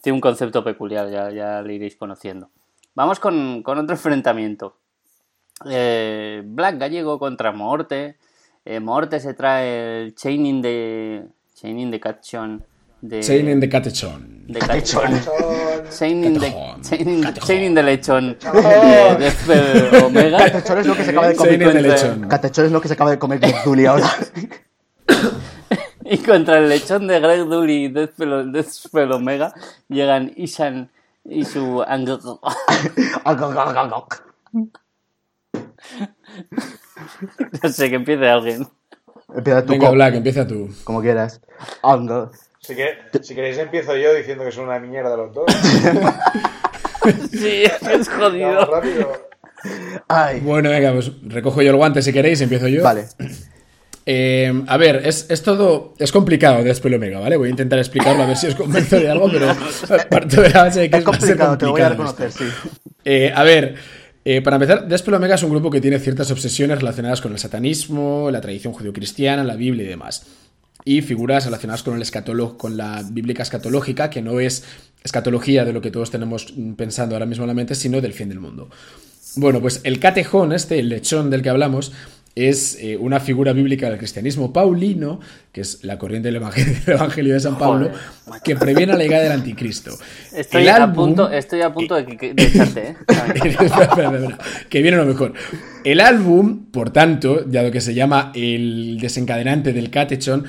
Tiene 0.03 0.17
un 0.17 0.21
concepto 0.21 0.63
peculiar, 0.63 1.09
ya, 1.09 1.31
ya 1.31 1.63
le 1.63 1.73
iréis 1.73 1.97
conociendo. 1.97 2.51
Vamos 2.95 3.19
con, 3.19 3.63
con 3.63 3.79
otro 3.79 3.95
enfrentamiento. 3.95 4.77
Eh, 5.71 6.43
Black 6.45 6.77
Gallego 6.77 7.19
contra 7.19 7.51
Morte. 7.51 8.19
Eh, 8.67 8.81
Morte 8.81 9.19
se 9.19 9.33
trae 9.33 10.03
el 10.03 10.15
Chaining 10.15 10.61
de 10.61 11.29
Chaining 11.55 11.91
de 11.91 11.99
Catchon 11.99 12.63
de, 13.03 13.51
in 13.51 13.61
the 13.61 13.69
Catechon. 13.69 14.47
de 14.47 14.59
Catechon. 14.61 15.21
Chain 15.91 16.25
in 16.25 16.41
the, 16.41 16.51
Catechon. 16.51 17.23
Catechon. 17.23 17.75
lechón. 17.85 18.39
de 18.41 19.19
Death 19.19 20.03
Omega. 20.05 20.39
Catechón 20.39 20.79
es 20.79 20.87
lo 20.87 20.97
que 20.97 21.05
se 21.05 21.11
acaba 21.11 21.29
de 21.29 21.37
comer. 21.37 21.83
Lechon. 21.83 22.29
Es 22.33 22.73
lo 22.73 22.81
que 22.81 22.89
se 22.89 22.95
acaba 22.95 23.11
de 23.11 23.19
comer 23.19 23.41
Greg 23.41 23.65
Dully 23.65 23.87
ahora. 23.87 24.09
Y 26.05 26.19
contra 26.19 26.59
el 26.59 26.69
lechón 26.69 27.07
de 27.07 27.21
Greg 27.21 27.47
Dooley 27.47 27.85
y 27.85 27.89
Deathspell 27.89 29.13
Omega 29.13 29.55
llegan 29.89 30.33
Ishan 30.37 30.91
y 31.25 31.45
su 31.45 31.83
No 37.63 37.69
sé, 37.71 37.89
que 37.89 37.97
empiece 37.97 38.29
alguien. 38.29 38.69
Empieza 39.35 39.65
tú 39.65 39.73
Venga, 39.73 39.91
Black, 39.91 40.15
empieza 40.17 40.47
tú. 40.47 40.69
como 40.85 41.01
quieras. 41.01 41.41
Angle. 41.83 42.29
Si, 42.65 42.77
que- 42.77 42.95
si 43.23 43.35
queréis 43.35 43.59
empiezo 43.59 43.97
yo 43.97 44.15
diciendo 44.15 44.45
que 44.45 44.53
son 44.53 44.65
una 44.67 44.79
mierda 44.79 45.17
los 45.17 45.35
dos. 45.35 45.47
Sí, 47.33 47.65
es 47.65 47.81
Vamos 47.83 48.09
jodido. 48.09 48.65
rápido. 48.67 49.13
Ay, 50.07 50.39
Bueno, 50.39 50.71
venga, 50.71 50.93
pues 50.93 51.11
recojo 51.25 51.61
yo 51.61 51.71
el 51.71 51.77
guante 51.77 52.01
si 52.01 52.13
queréis, 52.13 52.41
empiezo 52.41 52.69
yo. 52.69 52.85
vale. 52.85 53.07
Eh, 54.07 54.63
a 54.69 54.77
ver, 54.77 55.03
es, 55.05 55.27
es 55.29 55.43
todo. 55.43 55.95
Es 55.99 56.13
complicado 56.13 56.63
Deathspell 56.63 56.95
Omega, 56.95 57.19
¿vale? 57.19 57.37
Voy 57.37 57.49
a 57.49 57.51
intentar 57.51 57.81
explicarlo 57.81 58.23
a 58.23 58.27
ver 58.27 58.37
si 58.37 58.47
os 58.47 58.55
convenzo 58.55 59.01
de 59.01 59.11
algo, 59.11 59.29
pero 59.33 59.49
parto 60.11 60.43
de 60.43 60.51
la 60.51 60.63
base 60.65 60.81
de 60.83 60.91
que 60.91 60.97
Es 60.99 61.03
a 61.07 61.11
ser 61.13 61.19
complicado, 61.19 61.59
te 61.59 61.65
lo 61.67 61.73
voy 61.73 61.81
a 61.81 61.89
complicado 61.89 62.13
reconocer, 62.15 62.47
esto. 62.47 62.69
sí. 62.69 62.71
Eh, 63.05 63.33
a 63.35 63.43
ver, 63.43 63.75
eh, 64.25 64.41
para 64.43 64.57
empezar, 64.57 64.87
Deathspell 64.87 65.15
Omega 65.15 65.35
es 65.35 65.43
un 65.43 65.51
grupo 65.51 65.71
que 65.73 65.81
tiene 65.81 65.99
ciertas 65.99 66.31
obsesiones 66.31 66.79
relacionadas 66.79 67.21
con 67.21 67.33
el 67.33 67.39
satanismo, 67.41 68.29
la 68.31 68.41
tradición 68.41 68.73
judio-cristiana, 68.73 69.43
la 69.43 69.57
Biblia 69.57 69.85
y 69.85 69.89
demás. 69.89 70.25
Y 70.85 71.03
figuras 71.03 71.45
relacionadas 71.45 71.83
con 71.83 71.95
el 71.97 72.03
escatolo- 72.03 72.57
con 72.57 72.77
la 72.77 73.03
bíblica 73.09 73.43
escatológica, 73.43 74.11
que 74.11 74.21
no 74.23 74.41
es 74.41 74.65
escatología 75.05 75.65
de 75.65 75.73
lo 75.73 75.81
que 75.81 75.91
todos 75.91 76.11
tenemos 76.11 76.53
mm, 76.57 76.73
pensando 76.73 77.15
ahora 77.15 77.27
mismo 77.27 77.45
en 77.45 77.49
la 77.49 77.55
mente, 77.55 77.75
sino 77.75 78.01
del 78.01 78.13
fin 78.13 78.29
del 78.29 78.41
mundo. 78.41 78.69
Bueno, 79.37 79.61
pues 79.61 79.81
el 79.85 79.99
catejón, 79.99 80.53
este, 80.53 80.79
el 80.79 80.89
lechón 80.89 81.31
del 81.31 81.41
que 81.43 81.49
hablamos, 81.51 81.93
es 82.35 82.79
eh, 82.81 82.97
una 82.97 83.21
figura 83.21 83.53
bíblica 83.53 83.89
del 83.91 83.99
cristianismo 83.99 84.53
paulino, 84.55 85.21
que 85.53 85.61
es 85.61 85.85
la 85.85 85.99
corriente 85.99 86.29
del 86.29 86.37
evangelio, 86.37 86.75
del 86.87 86.95
evangelio 86.97 87.35
de 87.35 87.41
San 87.41 87.59
Pablo, 87.59 87.91
que 88.43 88.57
previene 88.57 88.95
la 88.95 88.99
llegada 88.99 89.23
del 89.25 89.33
anticristo. 89.33 89.97
Estoy 90.35 90.63
El 90.63 90.69
a 90.71 90.77
álbum- 90.87 90.95
punto, 90.95 91.31
estoy 91.31 91.61
a 91.61 91.73
punto 91.73 91.95
de, 91.95 92.07
que- 92.17 92.33
de 92.35 92.43
echarte, 92.43 92.81
¿eh? 92.89 92.97
espera, 93.09 93.65
espera, 93.67 93.87
espera, 94.19 94.39
que 94.69 94.83
viene 94.83 94.97
lo 94.97 95.05
mejor. 95.07 95.35
El 95.85 96.01
álbum, 96.01 96.67
por 96.71 96.91
tanto, 96.91 97.43
dado 97.47 97.71
que 97.71 97.81
se 97.83 97.93
llama 97.95 98.33
el 98.35 98.99
desencadenante 99.01 99.73
del 99.75 99.91
catechón, 99.91 100.45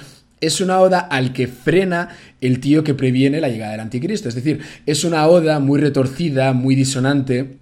es 0.46 0.62
una 0.62 0.80
oda 0.80 1.00
al 1.00 1.34
que 1.34 1.48
frena 1.48 2.10
el 2.42 2.60
tío 2.60 2.84
que 2.84 2.94
previene 2.94 3.42
la 3.42 3.50
llegada 3.50 3.72
del 3.72 3.82
anticristo. 3.82 4.30
Es 4.30 4.36
decir, 4.36 4.60
es 4.86 5.04
una 5.04 5.28
oda 5.28 5.60
muy 5.60 5.80
retorcida, 5.80 6.54
muy 6.54 6.76
disonante 6.76 7.58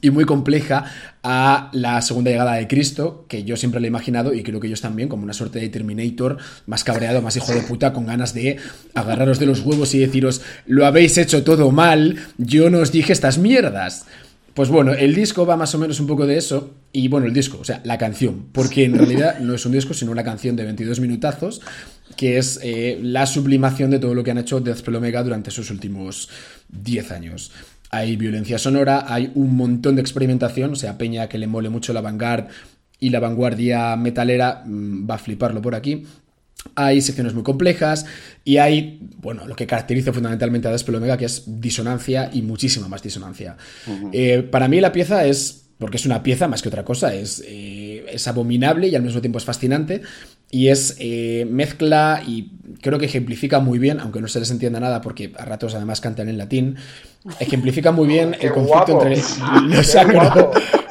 y 0.00 0.10
muy 0.10 0.24
compleja 0.24 0.84
a 1.22 1.70
la 1.72 2.00
segunda 2.02 2.30
llegada 2.30 2.54
de 2.54 2.66
Cristo, 2.66 3.26
que 3.28 3.44
yo 3.44 3.56
siempre 3.56 3.80
le 3.80 3.86
he 3.86 3.88
imaginado 3.88 4.34
y 4.34 4.42
creo 4.42 4.58
que 4.58 4.66
ellos 4.66 4.80
también, 4.80 5.08
como 5.08 5.22
una 5.22 5.34
suerte 5.34 5.60
de 5.60 5.68
Terminator, 5.68 6.38
más 6.66 6.82
cabreado, 6.82 7.22
más 7.22 7.36
hijo 7.36 7.52
de 7.52 7.60
puta, 7.60 7.92
con 7.92 8.06
ganas 8.06 8.34
de 8.34 8.56
agarraros 8.94 9.38
de 9.38 9.46
los 9.46 9.60
huevos 9.60 9.94
y 9.94 9.98
deciros, 9.98 10.40
lo 10.66 10.86
habéis 10.86 11.18
hecho 11.18 11.44
todo 11.44 11.70
mal, 11.70 12.16
yo 12.38 12.70
no 12.70 12.78
os 12.78 12.90
dije 12.90 13.12
estas 13.12 13.38
mierdas. 13.38 14.06
Pues 14.54 14.68
bueno, 14.68 14.92
el 14.92 15.14
disco 15.14 15.46
va 15.46 15.56
más 15.56 15.74
o 15.74 15.78
menos 15.78 15.98
un 15.98 16.06
poco 16.06 16.26
de 16.26 16.36
eso. 16.36 16.74
Y 16.92 17.08
bueno, 17.08 17.26
el 17.26 17.32
disco, 17.32 17.58
o 17.60 17.64
sea, 17.64 17.80
la 17.84 17.96
canción. 17.96 18.48
Porque 18.52 18.84
en 18.84 18.98
realidad 18.98 19.38
no 19.38 19.54
es 19.54 19.64
un 19.64 19.72
disco, 19.72 19.94
sino 19.94 20.12
una 20.12 20.24
canción 20.24 20.56
de 20.56 20.64
22 20.64 21.00
minutazos. 21.00 21.62
Que 22.16 22.38
es 22.38 22.60
eh, 22.62 22.98
la 23.02 23.26
sublimación 23.26 23.90
de 23.90 23.98
todo 23.98 24.14
lo 24.14 24.22
que 24.22 24.30
han 24.30 24.38
hecho 24.38 24.60
Deathspell 24.60 24.96
Omega 24.96 25.22
durante 25.22 25.50
sus 25.50 25.70
últimos 25.70 26.28
10 26.68 27.10
años. 27.12 27.52
Hay 27.90 28.16
violencia 28.16 28.58
sonora, 28.58 29.04
hay 29.06 29.30
un 29.34 29.56
montón 29.56 29.96
de 29.96 30.02
experimentación. 30.02 30.72
O 30.72 30.76
sea, 30.76 30.96
Peña 30.96 31.28
que 31.28 31.38
le 31.38 31.46
mole 31.46 31.68
mucho 31.68 31.92
la 31.92 32.00
vanguard 32.00 32.46
y 33.02 33.10
la 33.10 33.20
vanguardia 33.20 33.96
metalera 33.96 34.62
mm, 34.64 35.10
va 35.10 35.16
a 35.16 35.18
fliparlo 35.18 35.60
por 35.60 35.74
aquí. 35.74 36.04
Hay 36.76 37.02
secciones 37.02 37.34
muy 37.34 37.42
complejas 37.42 38.06
y 38.44 38.58
hay, 38.58 39.00
bueno, 39.16 39.46
lo 39.48 39.56
que 39.56 39.66
caracteriza 39.66 40.12
fundamentalmente 40.12 40.68
a 40.68 40.70
Deathspell 40.70 40.94
Omega, 40.94 41.16
que 41.16 41.24
es 41.24 41.42
disonancia 41.60 42.30
y 42.32 42.42
muchísima 42.42 42.86
más 42.86 43.02
disonancia. 43.02 43.56
Eh, 44.12 44.42
para 44.48 44.68
mí 44.68 44.80
la 44.80 44.92
pieza 44.92 45.26
es, 45.26 45.64
porque 45.78 45.96
es 45.96 46.06
una 46.06 46.22
pieza 46.22 46.46
más 46.46 46.62
que 46.62 46.68
otra 46.68 46.84
cosa, 46.84 47.12
es, 47.12 47.42
eh, 47.44 48.06
es 48.08 48.28
abominable 48.28 48.86
y 48.86 48.94
al 48.94 49.02
mismo 49.02 49.20
tiempo 49.20 49.38
es 49.38 49.44
fascinante 49.44 50.02
y 50.52 50.68
es 50.68 50.96
eh, 51.00 51.46
mezcla 51.50 52.22
y 52.24 52.50
creo 52.82 52.98
que 52.98 53.06
ejemplifica 53.06 53.58
muy 53.58 53.78
bien, 53.78 53.98
aunque 53.98 54.20
no 54.20 54.28
se 54.28 54.38
les 54.38 54.50
entienda 54.50 54.78
nada 54.78 55.00
porque 55.00 55.32
a 55.36 55.44
ratos 55.46 55.74
además 55.74 56.00
cantan 56.00 56.28
en 56.28 56.36
latín, 56.38 56.76
ejemplifica 57.40 57.90
muy 57.90 58.06
bien 58.06 58.36
el 58.40 58.52
conflicto 58.52 58.92
guapo. 58.92 59.06
entre 59.06 59.22
lo 59.76 59.82
sacro, 59.82 60.20
guapo. 60.20 60.50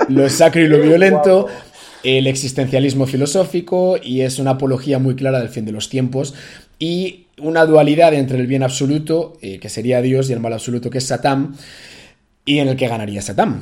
lo 0.09 0.29
sacro 0.29 0.61
y 0.61 0.67
lo 0.67 0.81
Qué 0.81 0.87
violento 0.87 1.43
guapo. 1.43 1.59
el 2.03 2.25
existencialismo 2.25 3.05
filosófico 3.05 3.97
y 4.01 4.21
es 4.21 4.39
una 4.39 4.51
apología 4.51 4.97
muy 4.97 5.15
clara 5.15 5.39
del 5.39 5.49
fin 5.49 5.63
de 5.63 5.71
los 5.71 5.89
tiempos 5.89 6.33
y 6.79 7.27
una 7.37 7.65
dualidad 7.67 8.15
entre 8.15 8.39
el 8.39 8.47
bien 8.47 8.63
absoluto, 8.63 9.37
eh, 9.41 9.59
que 9.59 9.69
sería 9.69 10.01
Dios, 10.01 10.29
y 10.29 10.33
el 10.33 10.39
mal 10.39 10.53
absoluto, 10.53 10.89
que 10.89 10.97
es 10.97 11.05
Satán, 11.05 11.55
y 12.45 12.57
en 12.59 12.69
el 12.69 12.75
que 12.75 12.87
ganaría 12.87 13.21
Satán. 13.21 13.61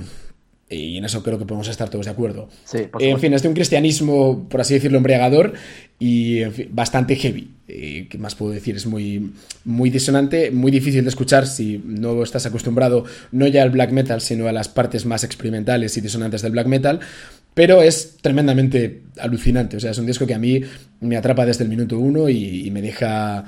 Y 0.69 0.97
en 0.97 1.05
eso 1.05 1.23
creo 1.23 1.39
que 1.39 1.45
podemos 1.45 1.67
estar 1.67 1.89
todos 1.89 2.05
de 2.05 2.11
acuerdo. 2.11 2.47
Sí, 2.63 2.79
por 2.91 3.01
en 3.01 3.19
fin, 3.19 3.33
es 3.33 3.41
de 3.41 3.47
un 3.47 3.55
cristianismo, 3.55 4.47
por 4.47 4.61
así 4.61 4.75
decirlo, 4.75 4.97
embriagador 4.97 5.53
y 5.97 6.39
en 6.43 6.53
fin, 6.53 6.69
bastante 6.71 7.15
heavy. 7.15 7.49
Eh, 7.67 8.07
¿Qué 8.07 8.17
más 8.19 8.35
puedo 8.35 8.51
decir? 8.51 8.75
Es 8.75 8.85
muy, 8.85 9.31
muy 9.65 9.89
disonante, 9.89 10.51
muy 10.51 10.71
difícil 10.71 11.03
de 11.03 11.09
escuchar 11.09 11.47
si 11.47 11.81
no 11.83 12.21
estás 12.21 12.45
acostumbrado 12.45 13.03
no 13.31 13.47
ya 13.47 13.63
al 13.63 13.71
black 13.71 13.91
metal, 13.91 14.21
sino 14.21 14.47
a 14.47 14.51
las 14.51 14.69
partes 14.69 15.05
más 15.05 15.23
experimentales 15.23 15.97
y 15.97 16.01
disonantes 16.01 16.43
del 16.43 16.51
black 16.51 16.67
metal. 16.67 16.99
Pero 17.55 17.81
es 17.81 18.17
tremendamente 18.21 19.01
alucinante. 19.19 19.77
O 19.77 19.79
sea, 19.79 19.89
es 19.89 19.97
un 19.97 20.05
disco 20.05 20.27
que 20.27 20.35
a 20.35 20.39
mí 20.39 20.61
me 21.01 21.17
atrapa 21.17 21.47
desde 21.47 21.63
el 21.63 21.69
minuto 21.69 21.97
uno 21.97 22.29
y, 22.29 22.67
y 22.67 22.71
me, 22.71 22.83
deja, 22.83 23.43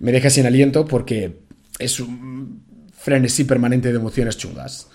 me 0.00 0.12
deja 0.12 0.28
sin 0.28 0.44
aliento 0.44 0.84
porque 0.84 1.38
es 1.78 1.98
un 1.98 2.60
frenesí 2.92 3.44
permanente 3.44 3.90
de 3.90 3.96
emociones 3.96 4.36
chungas. 4.36 4.88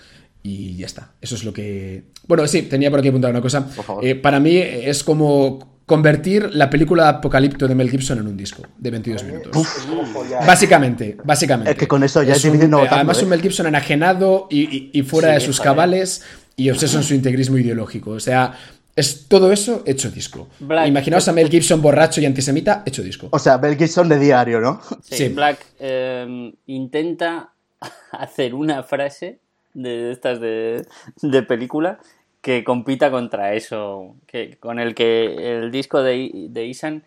Y 0.46 0.76
ya 0.76 0.84
está. 0.86 1.12
Eso 1.22 1.34
es 1.36 1.42
lo 1.44 1.52
que. 1.54 2.04
Bueno, 2.28 2.46
sí, 2.46 2.62
tenía 2.62 2.90
por 2.90 2.98
aquí 3.00 3.08
apuntada 3.08 3.30
una 3.30 3.40
cosa. 3.40 3.66
Por 3.66 3.84
favor. 3.84 4.04
Eh, 4.04 4.14
para 4.14 4.38
mí 4.38 4.56
es 4.58 5.02
como 5.02 5.80
convertir 5.86 6.54
la 6.54 6.68
película 6.68 7.08
Apocalipto 7.08 7.66
de 7.66 7.74
Mel 7.74 7.90
Gibson 7.90 8.18
en 8.18 8.26
un 8.26 8.36
disco 8.36 8.62
de 8.76 8.90
22 8.90 9.24
minutos. 9.24 9.56
Es 9.56 10.12
follar. 10.12 10.46
Básicamente, 10.46 11.16
básicamente. 11.24 11.72
Es 11.72 11.78
que 11.78 11.88
con 11.88 12.02
eso 12.04 12.22
ya 12.22 12.34
es 12.34 12.44
un- 12.44 12.52
difícil 12.52 12.70
no 12.70 12.78
votarlo, 12.78 12.96
Además, 12.96 13.18
¿eh? 13.20 13.24
un 13.24 13.30
Mel 13.30 13.40
Gibson 13.42 13.66
enajenado 13.66 14.46
y, 14.50 14.60
y- 14.76 14.90
y 14.92 15.02
fuera 15.02 15.28
Sí, 15.28 15.34
de 15.34 15.40
sus 15.40 15.60
cabales 15.60 16.22
y 16.56 16.68
obseso 16.70 16.98
en 16.98 17.04
su 17.04 17.14
integrismo 17.14 17.56
ideológico. 17.58 18.10
O 18.10 18.20
sea, 18.20 18.52
es 18.96 19.26
todo 19.28 19.50
eso 19.50 19.82
hecho 19.86 20.10
disco. 20.10 20.48
Black. 20.60 20.88
Imaginaos 20.88 21.26
a 21.28 21.32
Mel 21.32 21.48
Gibson 21.48 21.80
borracho 21.82 22.20
y 22.20 22.26
antisemita 22.26 22.82
hecho 22.86 23.02
disco. 23.02 23.28
O 23.30 23.38
sea, 23.38 23.56
Bel 23.56 23.76
Gibson 23.76 24.08
de 24.10 24.18
diario, 24.18 24.60
¿no? 24.60 24.80
Sí, 25.02 25.16
Sí. 25.16 25.28
Black 25.30 25.58
eh, 25.80 26.52
intenta 26.66 27.52
hacer 28.12 28.54
una 28.54 28.82
frase 28.84 29.40
de 29.74 30.10
estas 30.12 30.40
de, 30.40 30.86
de 31.22 31.42
película 31.42 31.98
que 32.40 32.62
compita 32.64 33.10
contra 33.10 33.54
eso, 33.54 34.14
que 34.26 34.56
con 34.58 34.78
el 34.78 34.94
que 34.94 35.58
el 35.58 35.70
disco 35.70 36.02
de, 36.02 36.48
de 36.50 36.64
Isan 36.66 37.02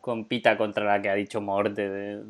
compita 0.00 0.56
contra 0.58 0.84
la 0.84 1.00
que 1.00 1.08
ha 1.10 1.14
dicho 1.14 1.40
Morte 1.40 1.88
de, 1.88 2.22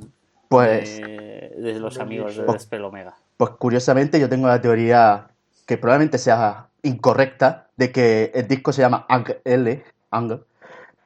Pues, 0.49 1.01
de, 1.01 1.53
de 1.59 1.81
los 1.81 1.99
amigos 1.99 2.37
de 2.37 2.45
Pues- 2.45 2.59
Despel 2.63 2.85
Omega. 2.85 3.15
pues 3.37 3.51
curiosamente 3.59 4.21
yo 4.21 4.29
tengo 4.29 4.47
la 4.47 4.61
teoría 4.61 5.27
que 5.67 5.77
probablemente 5.79 6.19
sea 6.19 6.69
incorrecta 6.83 7.69
de 7.77 7.91
que 7.91 8.31
el 8.35 8.47
disco 8.47 8.73
se 8.73 8.83
llama 8.83 9.07
Ang 9.09 9.27
L, 9.45 9.83
Ang, 10.11 10.41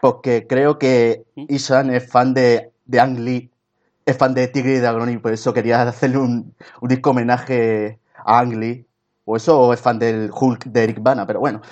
porque 0.00 0.46
creo 0.46 0.78
que 0.78 1.24
Isan 1.48 1.94
es 1.94 2.10
fan 2.10 2.34
de, 2.34 2.70
de 2.84 3.00
Ang 3.00 3.18
Lee, 3.20 3.50
es 4.04 4.16
fan 4.16 4.34
de 4.34 4.48
Tigre 4.48 4.74
y 4.74 4.78
Dragón 4.78 5.10
y 5.10 5.18
por 5.18 5.32
eso 5.32 5.54
quería 5.54 5.82
hacerle 5.82 6.18
un, 6.18 6.54
un 6.80 6.88
disco 6.88 7.10
homenaje 7.10 7.98
a 8.27 8.40
Ang 8.40 8.59
Lee, 8.59 8.86
o 9.24 9.36
eso, 9.36 9.59
o 9.59 9.73
es 9.73 9.81
fan 9.81 9.98
del 9.98 10.31
Hulk 10.32 10.66
de 10.66 10.85
Eric 10.85 11.03
Bana, 11.03 11.27
pero 11.27 11.40
bueno. 11.40 11.62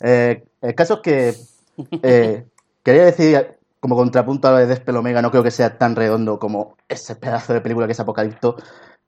Eh, 0.00 0.42
el 0.62 0.74
caso 0.74 0.94
es 0.94 1.00
que 1.00 1.34
eh, 2.02 2.46
quería 2.82 3.04
decir, 3.04 3.58
como 3.80 3.96
contrapunto 3.96 4.48
a 4.48 4.52
lo 4.52 4.56
de 4.58 4.66
Despel 4.66 4.96
Omega, 4.96 5.22
no 5.22 5.30
creo 5.30 5.42
que 5.42 5.50
sea 5.50 5.78
tan 5.78 5.96
redondo 5.96 6.38
como 6.38 6.76
ese 6.88 7.16
pedazo 7.16 7.52
de 7.52 7.60
película 7.60 7.86
que 7.86 7.92
es 7.92 8.00
Apocalipto. 8.00 8.56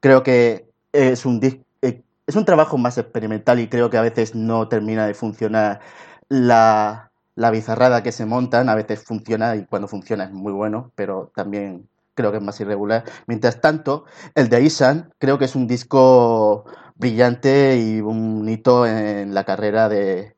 Creo 0.01 0.23
que 0.23 0.67
es 0.93 1.25
un, 1.27 1.41
eh, 1.83 2.03
es 2.27 2.37
un 2.37 2.45
trabajo 2.45 2.79
más 2.79 2.99
experimental 2.99 3.61
y 3.61 3.69
creo 3.69 3.91
que 3.91 3.99
a 3.99 4.03
veces 4.03 4.35
no 4.35 4.69
termina 4.69 5.07
de 5.07 5.15
funcionar 5.15 5.81
la, 6.29 7.11
la 7.35 7.51
bizarrada 7.51 8.03
que 8.03 8.13
se 8.13 8.27
montan. 8.27 8.69
A 8.69 8.75
veces 8.75 9.05
funciona 9.05 9.57
y 9.57 9.65
cuando 9.67 9.89
funciona 9.89 10.25
es 10.25 10.33
muy 10.33 10.53
bueno, 10.53 10.93
pero 10.95 11.31
también 11.35 11.89
creo 12.15 12.31
que 12.31 12.39
es 12.39 12.43
más 12.43 12.61
irregular. 12.61 13.05
Mientras 13.27 13.61
tanto, 13.61 14.05
el 14.35 14.49
de 14.49 14.63
Isan 14.63 15.13
creo 15.19 15.39
que 15.39 15.47
es 15.47 15.55
un 15.55 15.67
disco 15.67 16.65
brillante 16.97 17.79
y 17.79 18.01
un 18.01 18.49
hito 18.49 18.87
en 18.87 19.35
la 19.35 19.45
carrera 19.45 19.89
de, 19.89 20.37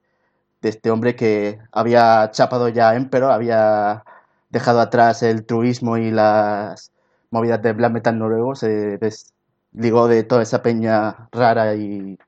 este 0.63 0.91
hombre 0.91 1.15
que 1.15 1.59
había 1.73 2.31
chapado 2.33 2.69
ya 2.69 2.95
Emperor, 2.95 3.31
había 3.33 4.05
dejado 4.51 4.81
atrás 4.81 5.23
el 5.23 5.45
truismo 5.45 5.99
y 5.99 6.11
las 6.11 6.91
movidas 7.31 7.61
de 7.63 7.73
black 7.73 7.93
metal 7.93 8.19
noruego, 8.19 8.55
se 8.55 8.99
desligó 8.99 10.09
de 10.09 10.23
toda 10.25 10.43
esa 10.43 10.63
peña 10.63 11.29
rara 11.33 11.75
y, 11.75 12.19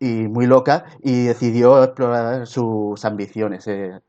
muy 0.00 0.46
loca 0.46 0.84
y 1.00 1.26
decidió 1.26 1.84
explorar 1.84 2.48
sus 2.48 3.04
ambiciones, 3.04 3.68
eh, 3.68 4.00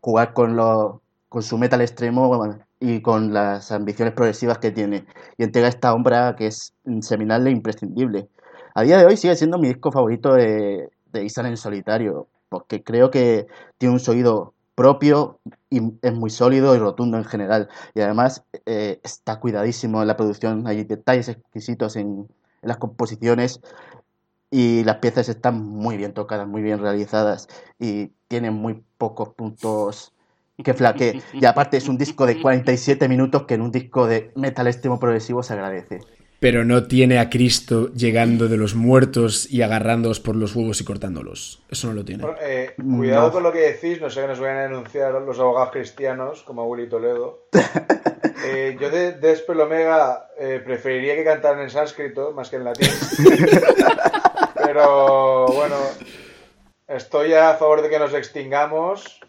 jugar 0.00 0.32
con, 0.32 0.56
los, 0.56 1.00
con 1.28 1.42
su 1.42 1.58
metal 1.58 1.82
extremo 1.82 2.56
y 2.80 3.02
con 3.02 3.34
las 3.34 3.70
ambiciones 3.70 4.14
progresivas 4.14 4.58
que 4.58 4.70
tiene 4.70 5.04
y 5.36 5.44
entrega 5.44 5.68
esta 5.68 5.92
obra 5.94 6.36
que 6.36 6.46
es 6.46 6.74
seminal 7.02 7.46
e 7.46 7.50
imprescindible. 7.50 8.28
A 8.74 8.82
día 8.82 8.98
de 8.98 9.04
hoy 9.04 9.16
sigue 9.16 9.36
siendo 9.36 9.58
mi 9.58 9.68
disco 9.68 9.92
favorito 9.92 10.34
de, 10.34 10.90
de 11.12 11.32
en 11.36 11.56
solitario, 11.56 12.28
porque 12.48 12.82
creo 12.82 13.10
que 13.10 13.46
tiene 13.78 13.94
un 13.94 14.00
sonido 14.00 14.54
propio 14.74 15.38
y 15.68 15.80
es 16.00 16.14
muy 16.14 16.30
sólido 16.30 16.74
y 16.74 16.78
rotundo 16.78 17.18
en 17.18 17.24
general. 17.24 17.68
Y 17.94 18.00
además 18.00 18.44
eh, 18.66 19.00
está 19.02 19.40
cuidadísimo 19.40 20.00
en 20.00 20.08
la 20.08 20.16
producción, 20.16 20.66
hay 20.66 20.84
detalles 20.84 21.28
exquisitos 21.28 21.96
en, 21.96 22.28
en 22.62 22.68
las 22.68 22.78
composiciones 22.78 23.60
y 24.50 24.84
las 24.84 24.96
piezas 24.96 25.28
están 25.28 25.62
muy 25.62 25.96
bien 25.96 26.14
tocadas, 26.14 26.46
muy 26.46 26.62
bien 26.62 26.78
realizadas 26.78 27.48
y 27.78 28.08
tienen 28.28 28.54
muy 28.54 28.82
pocos 28.98 29.30
puntos 29.30 30.12
que 30.62 30.74
flaquee. 30.74 31.22
Y 31.32 31.44
aparte 31.44 31.76
es 31.76 31.88
un 31.88 31.98
disco 31.98 32.26
de 32.26 32.40
47 32.40 33.08
minutos 33.08 33.44
que 33.44 33.54
en 33.54 33.62
un 33.62 33.70
disco 33.70 34.06
de 34.06 34.30
metal 34.36 34.66
extremo 34.66 34.98
progresivo 34.98 35.42
se 35.42 35.54
agradece. 35.54 36.00
Pero 36.42 36.64
no 36.64 36.88
tiene 36.88 37.20
a 37.20 37.30
Cristo 37.30 37.92
llegando 37.94 38.48
de 38.48 38.56
los 38.56 38.74
muertos 38.74 39.48
y 39.48 39.62
agarrándolos 39.62 40.18
por 40.18 40.34
los 40.34 40.56
huevos 40.56 40.80
y 40.80 40.84
cortándolos. 40.84 41.62
Eso 41.70 41.86
no 41.86 41.92
lo 41.94 42.04
tiene. 42.04 42.24
Bueno, 42.24 42.36
eh, 42.42 42.74
cuidado 42.76 43.28
No. 43.28 43.32
con 43.32 43.42
lo 43.44 43.52
que 43.52 43.60
decís, 43.60 44.00
no 44.00 44.10
sé 44.10 44.22
que 44.22 44.26
nos 44.26 44.40
vayan 44.40 44.56
a 44.56 44.62
denunciar 44.62 45.12
los 45.22 45.38
abogados 45.38 45.70
cristianos, 45.70 46.42
como 46.42 46.66
Willy 46.66 46.88
Toledo. 46.88 47.46
Eh, 48.44 48.76
yo 48.80 48.90
de 48.90 49.62
Omega 49.62 50.28
eh, 50.36 50.60
preferiría 50.64 51.14
que 51.14 51.22
cantaran 51.22 51.60
en 51.60 51.70
sánscrito 51.70 52.32
más 52.32 52.50
que 52.50 52.56
en 52.56 52.64
latín. 52.64 52.88
Pero 54.54 55.46
bueno, 55.46 55.76
estoy 56.88 57.34
a 57.34 57.54
favor 57.54 57.82
de 57.82 57.88
que 57.88 58.00
nos 58.00 58.12
extingamos, 58.14 59.20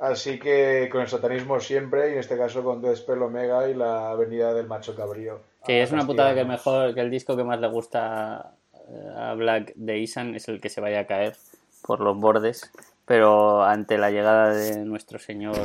así 0.00 0.38
que 0.38 0.88
con 0.90 1.02
el 1.02 1.08
satanismo 1.08 1.60
siempre, 1.60 2.10
y 2.10 2.12
en 2.14 2.18
este 2.18 2.36
caso 2.36 2.62
con 2.64 2.80
Despel 2.82 3.22
Omega 3.22 3.68
y 3.68 3.74
la 3.74 4.14
venida 4.14 4.52
del 4.54 4.66
macho 4.66 4.94
cabrío. 4.94 5.40
Sí, 5.66 5.72
es 5.72 5.92
una 5.92 6.06
putada 6.06 6.34
que 6.34 6.44
mejor 6.44 6.94
que 6.94 7.00
el 7.00 7.10
disco 7.10 7.36
que 7.36 7.44
más 7.44 7.60
le 7.60 7.68
gusta 7.68 8.52
eh, 8.88 9.08
a 9.16 9.34
Black 9.34 9.72
de 9.74 9.98
Isan 9.98 10.34
es 10.34 10.48
el 10.48 10.60
que 10.60 10.68
se 10.70 10.80
vaya 10.80 11.00
a 11.00 11.06
caer 11.06 11.34
por 11.82 12.00
los 12.00 12.16
bordes, 12.16 12.70
pero 13.04 13.62
ante 13.64 13.98
la 13.98 14.10
llegada 14.10 14.52
de 14.54 14.78
nuestro 14.84 15.18
señor 15.18 15.56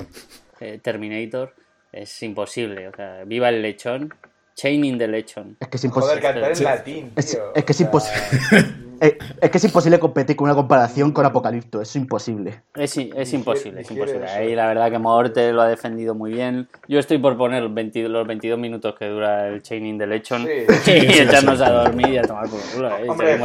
eh, 0.59 0.79
Terminator 0.81 1.53
es 1.91 2.21
imposible. 2.23 2.87
O 2.87 2.95
sea, 2.95 3.23
viva 3.25 3.49
el 3.49 3.61
lechón, 3.61 4.13
chaining 4.55 4.97
the 4.97 5.07
lechón. 5.07 5.57
Es 5.59 5.67
que 5.67 5.77
es 5.77 5.81
Joder, 5.83 6.17
imposible. 6.17 6.21
cantar 6.21 6.49
en 6.49 6.55
Sí. 6.55 6.63
latín, 6.63 7.13
tío. 7.15 7.55
es 7.55 7.63
que 7.65 7.71
es 7.71 7.81
imposible. 7.81 8.21
Eh, 8.99 9.17
es 9.41 9.51
que 9.51 9.57
es 9.57 9.63
imposible 9.63 9.99
competir 9.99 10.35
con 10.35 10.45
una 10.45 10.55
comparación 10.55 11.11
con 11.11 11.25
Apocalipto, 11.25 11.81
es 11.81 11.95
imposible. 11.95 12.63
Es, 12.75 12.97
imposible, 12.97 13.81
es 13.81 13.91
imposible. 13.91 14.27
Ahí 14.29 14.55
la 14.55 14.67
verdad 14.67 14.89
que 14.91 14.99
Morte 14.99 15.51
lo 15.51 15.61
ha 15.61 15.67
defendido 15.67 16.15
muy 16.15 16.33
bien. 16.33 16.67
Yo 16.87 16.99
estoy 16.99 17.17
por 17.17 17.37
poner 17.37 17.67
20 17.69 18.09
los 18.09 18.27
22 18.27 18.59
minutos 18.59 18.95
que 18.97 19.05
dura 19.05 19.47
el 19.47 19.61
Chaining 19.61 19.97
the 19.97 20.07
Lechon 20.07 20.45
Sí. 20.83 20.91
y 20.91 21.19
echarnos 21.19 21.61
a 21.61 21.69
dormir 21.69 22.09
y 22.09 22.17
a 22.17 22.23
tomar 22.23 22.49
por 22.49 22.59
culo. 22.59 22.89
¿eh? 22.97 23.09
Hombre, 23.09 23.37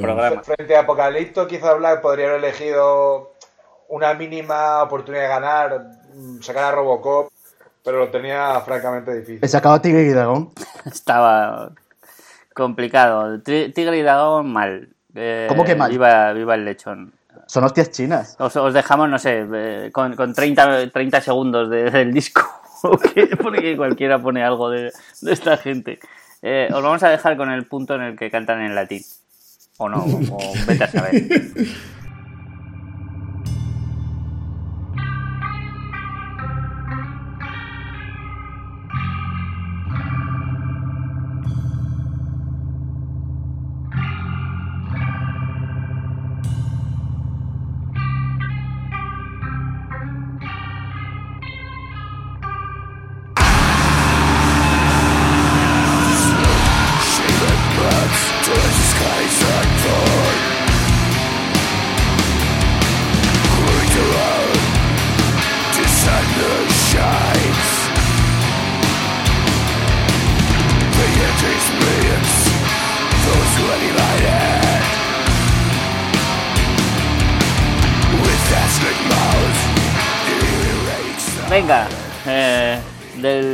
programa. 0.00 0.42
Frente 0.42 0.76
a 0.76 0.80
Apocalipto, 0.80 1.46
quizá 1.46 1.74
Black 1.74 2.00
podría 2.00 2.26
haber 2.26 2.44
elegido 2.44 3.32
una 3.88 4.14
mínima 4.14 4.82
oportunidad 4.82 5.22
de 5.22 5.28
ganar, 5.28 5.86
mm, 6.14 6.40
sacar 6.40 6.64
a 6.64 6.70
Robocop, 6.72 7.30
pero 7.84 7.98
lo 7.98 8.08
tenía 8.08 8.60
francamente 8.60 9.14
difícil. 9.14 9.40
He 9.42 9.48
sacado 9.48 9.80
Tigre 9.80 10.02
y 10.02 10.08
Dragón. 10.08 10.50
Estaba 10.86 11.72
complicado. 12.54 13.38
Tri- 13.38 13.72
Tigre 13.74 13.98
y 13.98 14.02
Dragón 14.02 14.52
mal. 14.52 14.88
Eh, 15.14 15.46
¿Cómo 15.48 15.64
que 15.64 15.74
mal? 15.74 15.90
Viva, 15.90 16.32
viva 16.32 16.54
el 16.54 16.64
lechón. 16.64 17.12
Son 17.46 17.64
hostias 17.64 17.90
chinas. 17.90 18.36
Os, 18.38 18.54
os 18.56 18.72
dejamos, 18.74 19.08
no 19.08 19.18
sé, 19.18 19.46
eh, 19.52 19.90
con, 19.92 20.14
con 20.14 20.32
30, 20.34 20.90
30 20.90 21.20
segundos 21.20 21.68
de- 21.70 21.90
del 21.90 22.12
disco. 22.12 22.42
Porque 23.42 23.76
cualquiera 23.76 24.18
pone 24.18 24.42
algo 24.44 24.70
de, 24.70 24.92
de 25.20 25.32
esta 25.32 25.56
gente. 25.56 25.98
Eh, 26.42 26.68
os 26.72 26.82
vamos 26.82 27.02
a 27.02 27.08
dejar 27.10 27.36
con 27.36 27.50
el 27.50 27.66
punto 27.66 27.94
en 27.96 28.02
el 28.02 28.16
que 28.16 28.30
cantan 28.30 28.62
en 28.62 28.74
latín. 28.74 29.02
O 29.78 29.88
no, 29.88 30.04
o 30.04 30.38
vete 30.66 30.84
a 30.84 30.88
saber. 30.88 31.12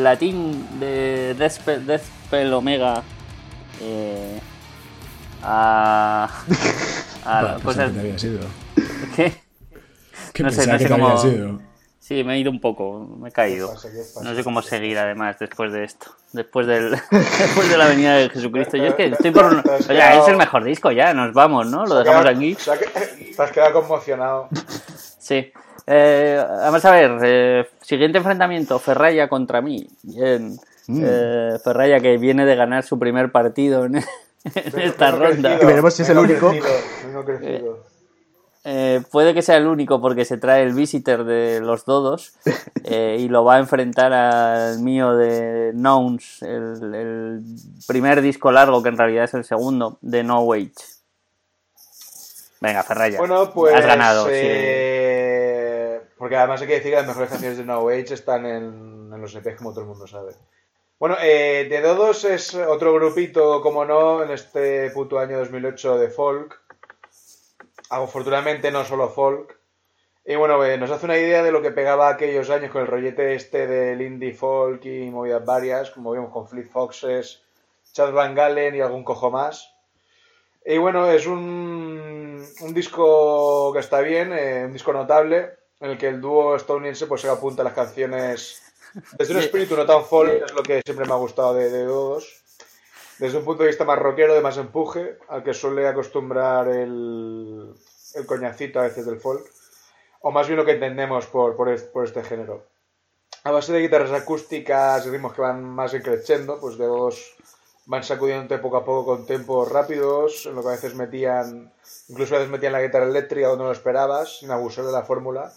latín 0.07 0.66
de 0.81 1.35
Deathspell 1.37 2.53
Omega 2.53 3.03
eh, 3.81 4.41
a, 5.43 6.28
a 7.24 7.57
cosas. 7.62 7.89
que 7.91 7.95
te 7.95 8.01
había 8.01 8.19
sido. 8.19 8.41
¿Qué? 9.15 9.33
Que 10.33 10.43
No 10.43 10.51
sé, 10.51 10.66
no 10.66 10.78
sé 10.78 10.89
cómo- 10.89 11.19
sido. 11.19 11.61
Sí, 11.99 12.23
me 12.23 12.35
he 12.37 12.39
ido 12.39 12.53
un 12.53 12.61
poco, 12.61 13.16
me 13.20 13.31
he 13.31 13.33
caído. 13.33 13.74
No 14.23 14.35
sé 14.37 14.45
cómo 14.45 14.62
seguir 14.62 14.97
además 14.97 15.41
después 15.41 15.73
de 15.73 15.83
esto. 15.83 16.12
Después 16.33 16.69
del 16.69 16.91
después 17.11 17.69
de 17.69 17.77
la 17.77 17.89
venida 17.89 18.15
de 18.15 18.31
Jesucristo. 18.31 18.77
Yo 18.77 18.85
es 18.87 18.95
que 18.95 19.07
estoy 19.07 19.33
por 19.33 19.47
un... 19.47 19.59
Oye, 19.59 19.87
quedado- 19.89 20.23
es 20.23 20.28
el 20.28 20.37
mejor 20.37 20.62
disco 20.62 20.93
ya, 20.93 21.12
nos 21.15 21.33
vamos, 21.33 21.66
¿no? 21.66 21.85
Lo 21.85 21.97
dejamos 21.97 22.23
quedado- 22.24 22.37
aquí. 22.37 22.55
Te 23.37 23.43
has 23.43 23.51
quedado 23.51 23.73
conmocionado. 23.81 24.49
Sí. 25.19 25.51
Eh, 25.87 26.45
vamos 26.45 26.85
a 26.85 26.91
ver, 26.91 27.19
eh, 27.23 27.69
siguiente 27.81 28.19
enfrentamiento, 28.19 28.79
Ferraya 28.79 29.29
contra 29.29 29.61
mí. 29.61 29.87
Bien. 30.03 30.59
Mm. 30.89 31.03
Eh, 31.05 31.59
Ferraya 31.63 32.01
que 32.01 32.17
viene 32.17 32.45
de 32.45 32.57
ganar 32.57 32.85
su 32.85 32.99
primer 32.99 33.31
partido 33.31 33.85
en, 33.85 33.97
en 34.45 34.81
esta 34.81 35.11
ronda. 35.13 35.51
crecido, 35.51 35.63
Y 35.63 35.67
veremos 35.67 35.95
si 35.95 36.03
es 36.03 36.09
el 36.09 36.19
único. 36.19 36.53
crecido. 37.25 37.97
Eh, 38.69 39.01
puede 39.13 39.33
que 39.33 39.43
sea 39.43 39.59
el 39.59 39.69
único 39.69 40.01
porque 40.01 40.25
se 40.25 40.39
trae 40.39 40.65
el 40.65 40.75
visitor 40.75 41.23
de 41.23 41.61
los 41.61 41.85
dodos 41.85 42.33
eh, 42.85 43.17
y 43.21 43.29
lo 43.29 43.45
va 43.45 43.55
a 43.55 43.59
enfrentar 43.61 44.13
al 44.13 44.81
mío 44.81 45.15
de 45.15 45.71
Nouns, 45.73 46.43
el, 46.43 46.93
el 46.93 47.43
primer 47.87 48.21
disco 48.23 48.51
largo 48.51 48.83
que 48.83 48.89
en 48.89 48.99
realidad 48.99 49.23
es 49.23 49.35
el 49.35 49.45
segundo 49.45 49.99
de 50.01 50.25
No 50.25 50.41
Wage. 50.41 50.73
Venga, 52.61 52.83
Ferraya. 52.83 53.19
Bueno, 53.19 53.53
pues. 53.53 53.73
Has 53.75 53.87
ganado. 53.87 54.27
sí. 54.27 54.33
Porque 56.16 56.36
además 56.36 56.60
hay 56.62 56.68
que 56.68 56.74
decir 56.74 56.90
que 56.93 56.97
las 56.97 57.06
mejores 57.06 57.30
canciones 57.30 57.59
de 57.59 57.64
No 57.64 57.88
Age 57.88 58.14
están 58.14 58.47
en, 58.47 59.10
los 59.20 59.34
EPs, 59.34 59.56
como 59.56 59.70
todo 59.70 59.82
el 59.82 59.88
mundo 59.88 60.06
sabe. 60.06 60.32
Bueno, 60.98 61.16
eh, 61.20 61.66
The 61.68 61.80
Dodos 61.82 62.24
es 62.24 62.55
otro 62.55 62.94
grupito, 62.94 63.60
como 63.60 63.84
no, 63.84 64.22
en 64.22 64.30
este 64.30 64.90
puto 64.90 65.18
año 65.18 65.38
2008 65.38 65.98
de 65.98 66.09
folk. 66.09 66.60
Afortunadamente 67.90 68.70
no 68.70 68.84
solo 68.84 69.09
folk. 69.09 69.59
Y 70.24 70.34
bueno, 70.34 70.64
eh, 70.64 70.76
nos 70.76 70.90
hace 70.90 71.05
una 71.05 71.18
idea 71.18 71.43
de 71.43 71.52
lo 71.52 71.62
que 71.62 71.70
pegaba 71.70 72.09
aquellos 72.09 72.51
años 72.51 72.72
con 72.72 72.80
el 72.80 72.88
rollete 72.88 73.34
este 73.34 73.66
del 73.66 74.01
indie 74.01 74.32
folk 74.32 74.84
y 74.86 75.09
movidas 75.10 75.44
varias, 75.44 75.90
como 75.90 76.12
vimos 76.12 76.32
con 76.32 76.48
Fleet 76.48 76.68
Foxes, 76.68 77.43
Chad 77.93 78.12
Van 78.12 78.34
Galen 78.34 78.74
y 78.74 78.80
algún 78.80 79.05
cojo 79.05 79.30
más. 79.30 79.72
Y 80.64 80.78
bueno, 80.78 81.09
es 81.10 81.28
un, 81.28 82.44
un 82.60 82.74
disco 82.74 83.72
que 83.72 83.78
está 83.78 84.01
bien, 84.01 84.32
eh, 84.32 84.64
un 84.64 84.72
disco 84.72 84.93
notable, 84.93 85.52
en 85.81 85.90
el 85.90 85.98
que 85.98 86.09
el 86.09 86.20
dúo 86.20 86.57
estadounidense 86.57 87.07
pues 87.07 87.20
se 87.20 87.28
apunta 87.28 87.62
a 87.62 87.65
las 87.65 87.74
canciones 87.74 88.62
desde 89.19 89.35
un 89.35 89.40
espíritu 89.40 89.77
no 89.77 89.85
tan 89.85 90.05
folk, 90.05 90.31
que 90.39 90.44
es 90.44 90.53
lo 90.55 90.62
que 90.62 90.82
siempre 90.85 91.07
me 91.07 91.12
ha 91.12 91.16
gustado 91.16 91.55
de, 91.55 91.70
de 91.70 91.85
Dodos. 91.85 92.43
Desde 93.19 93.39
un 93.39 93.44
punto 93.44 93.62
de 93.62 93.69
vista 93.69 93.85
más 93.85 93.98
rockero, 93.98 94.35
de 94.35 94.40
más 94.40 94.57
empuje, 94.59 95.19
al 95.28 95.43
que 95.43 95.55
suele 95.55 95.86
acostumbrar 95.89 96.69
el, 96.69 97.74
el 98.15 98.27
coñacito 98.27 98.78
a 98.81 98.85
veces 98.85 99.07
del 99.07 99.20
folk. 99.20 99.44
O 100.20 100.31
más 100.31 100.47
bien 100.47 100.59
lo 100.59 100.65
que 100.65 100.73
entendemos 100.73 101.27
por, 101.27 101.57
por, 101.57 101.69
es- 101.70 101.82
por 101.85 102.05
este 102.05 102.23
género. 102.24 102.65
a 103.44 103.51
base 103.53 103.73
de 103.73 103.81
guitarras 103.81 104.12
acústicas 104.12 105.07
y 105.07 105.11
ritmos 105.11 105.32
que 105.35 105.40
van 105.43 105.62
más 105.65 105.93
creciendo, 106.03 106.59
pues 106.61 106.77
de 106.78 106.86
dos 106.86 107.36
van 107.86 108.03
sacudiéndote 108.03 108.59
poco 108.59 108.78
a 108.78 108.85
poco 108.85 109.05
con 109.05 109.27
tempos 109.27 109.70
rápidos, 109.70 110.44
en 110.47 110.55
lo 110.57 110.62
que 110.62 110.69
a 110.69 110.73
veces 110.73 110.94
metían, 110.97 111.73
incluso 112.09 112.35
a 112.35 112.39
veces 112.39 112.51
metían 112.51 112.73
la 112.73 112.82
guitarra 112.82 113.07
eléctrica 113.07 113.47
donde 113.48 113.62
no 113.62 113.69
lo 113.69 113.73
esperabas, 113.77 114.39
sin 114.40 114.51
abusar 114.51 114.85
de 114.85 114.90
la 114.93 115.05
fórmula, 115.05 115.53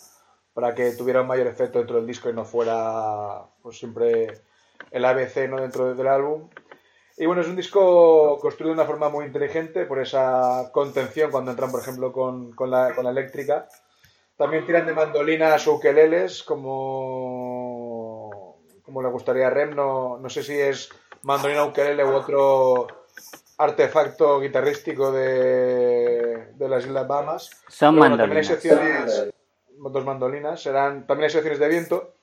para 0.54 0.74
que 0.76 0.92
tuviera 0.92 1.22
un 1.22 1.28
mayor 1.28 1.48
efecto 1.48 1.80
dentro 1.80 1.98
del 1.98 2.08
disco 2.08 2.30
y 2.30 2.34
no 2.34 2.46
fuera 2.46 3.44
pues 3.62 3.78
siempre 3.78 4.42
el 4.92 5.06
ABC 5.06 5.50
¿no? 5.50 5.62
dentro 5.62 5.94
del 5.94 6.08
álbum. 6.08 6.50
Y 7.18 7.26
bueno, 7.26 7.42
es 7.42 7.48
un 7.48 7.58
disco 7.58 8.38
construido 8.40 8.74
de 8.74 8.82
una 8.82 8.88
forma 8.88 9.10
muy 9.10 9.26
inteligente 9.26 9.86
por 9.86 10.00
esa 10.00 10.70
contención 10.72 11.32
cuando 11.32 11.52
entran, 11.52 11.70
por 11.70 11.82
ejemplo, 11.82 12.14
con, 12.14 12.54
con 12.54 12.72
la, 12.72 12.96
con 12.96 13.04
la 13.04 13.12
eléctrica. 13.12 13.68
También 14.38 14.66
tiran 14.66 14.86
de 14.86 14.94
mandolinas 14.94 15.68
o 15.68 15.74
ukeleles, 15.74 16.44
como, 16.44 18.30
como 18.84 19.02
le 19.02 19.10
gustaría 19.10 19.48
a 19.48 19.50
Rem. 19.50 19.76
No, 19.76 20.18
no 20.18 20.30
sé 20.30 20.44
si 20.44 20.58
es 20.58 20.90
mandolina 21.24 21.66
ukelele 21.66 22.06
u 22.06 22.14
otro 22.14 22.88
artefacto 23.58 24.40
guitarrístico 24.40 25.12
de, 25.12 26.54
de 26.54 26.70
las 26.70 26.86
Islas 26.86 27.06
Bahamas. 27.06 27.50
Son 27.68 27.96
Pero 27.96 28.10
mandolinas. 28.16 29.30
Dos 29.82 30.06
mandolinas, 30.06 30.62
serán, 30.62 31.08
también 31.08 31.26
hay 31.26 31.30
secciones 31.32 31.60
de 31.60 31.68
viento. 31.68 32.16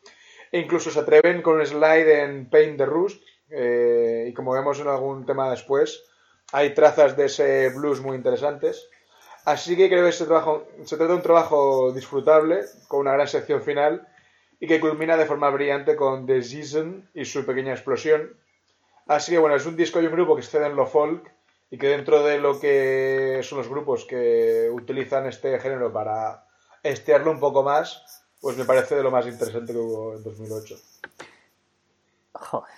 E 0.53 0.61
incluso 0.61 0.91
se 0.91 1.01
atreven 1.01 1.43
con 1.43 1.57
un 1.57 1.67
slide 1.67 2.23
en 2.23 2.49
Paint 2.49 2.79
the 2.79 2.87
Rust. 2.87 3.23
eh, 3.51 4.27
y 4.29 4.35
como 4.35 4.53
vemos 4.53 4.81
en 4.81 4.89
algún 4.89 5.25
tema 5.25 5.51
después, 5.51 6.05
hay 6.53 6.75
trazas 6.75 7.17
de 7.17 7.27
ese 7.27 7.71
blues 7.71 8.01
muy 8.01 8.17
interesantes. 8.17 8.89
Así 9.45 9.77
que 9.77 9.89
creo 9.89 10.03
que 10.03 10.11
este 10.11 10.25
trabajo, 10.25 10.67
se 10.85 10.97
trata 10.97 11.13
de 11.13 11.19
un 11.19 11.23
trabajo 11.23 11.93
disfrutable, 11.93 12.63
con 12.89 13.01
una 13.01 13.13
gran 13.13 13.29
sección 13.29 13.63
final, 13.63 14.09
y 14.59 14.67
que 14.67 14.81
culmina 14.81 15.17
de 15.17 15.27
forma 15.27 15.51
brillante 15.51 15.97
con 15.97 16.27
The 16.27 16.43
Season 16.43 17.09
y 17.15 17.25
su 17.25 17.45
pequeña 17.47 17.73
explosión. 17.73 18.37
Así 19.07 19.33
que 19.33 19.39
bueno, 19.39 19.55
es 19.55 19.67
un 19.67 19.77
disco 19.77 20.01
y 20.01 20.07
un 20.07 20.13
grupo 20.13 20.35
que 20.35 20.43
excede 20.43 20.67
en 20.67 20.75
lo 20.75 20.87
folk 20.87 21.31
y 21.71 21.79
que 21.79 21.89
dentro 21.89 22.25
de 22.25 22.39
lo 22.39 22.59
que 22.59 23.41
son 23.43 23.59
los 23.59 23.69
grupos 23.69 24.05
que 24.05 24.69
utilizan 24.73 25.27
este 25.27 25.59
género 25.61 25.93
para 25.93 26.46
estiarlo 26.91 27.31
un 27.31 27.41
poco 27.41 27.63
más, 27.63 28.25
pues 28.41 28.57
me 28.57 28.65
parece 28.65 28.95
de 28.97 29.03
lo 29.03 29.11
más 29.11 29.27
interesante 29.27 29.73
que 29.73 29.79
hubo 29.79 30.15
en 30.15 30.23
2008. 30.23 30.77
Joder. 32.33 32.75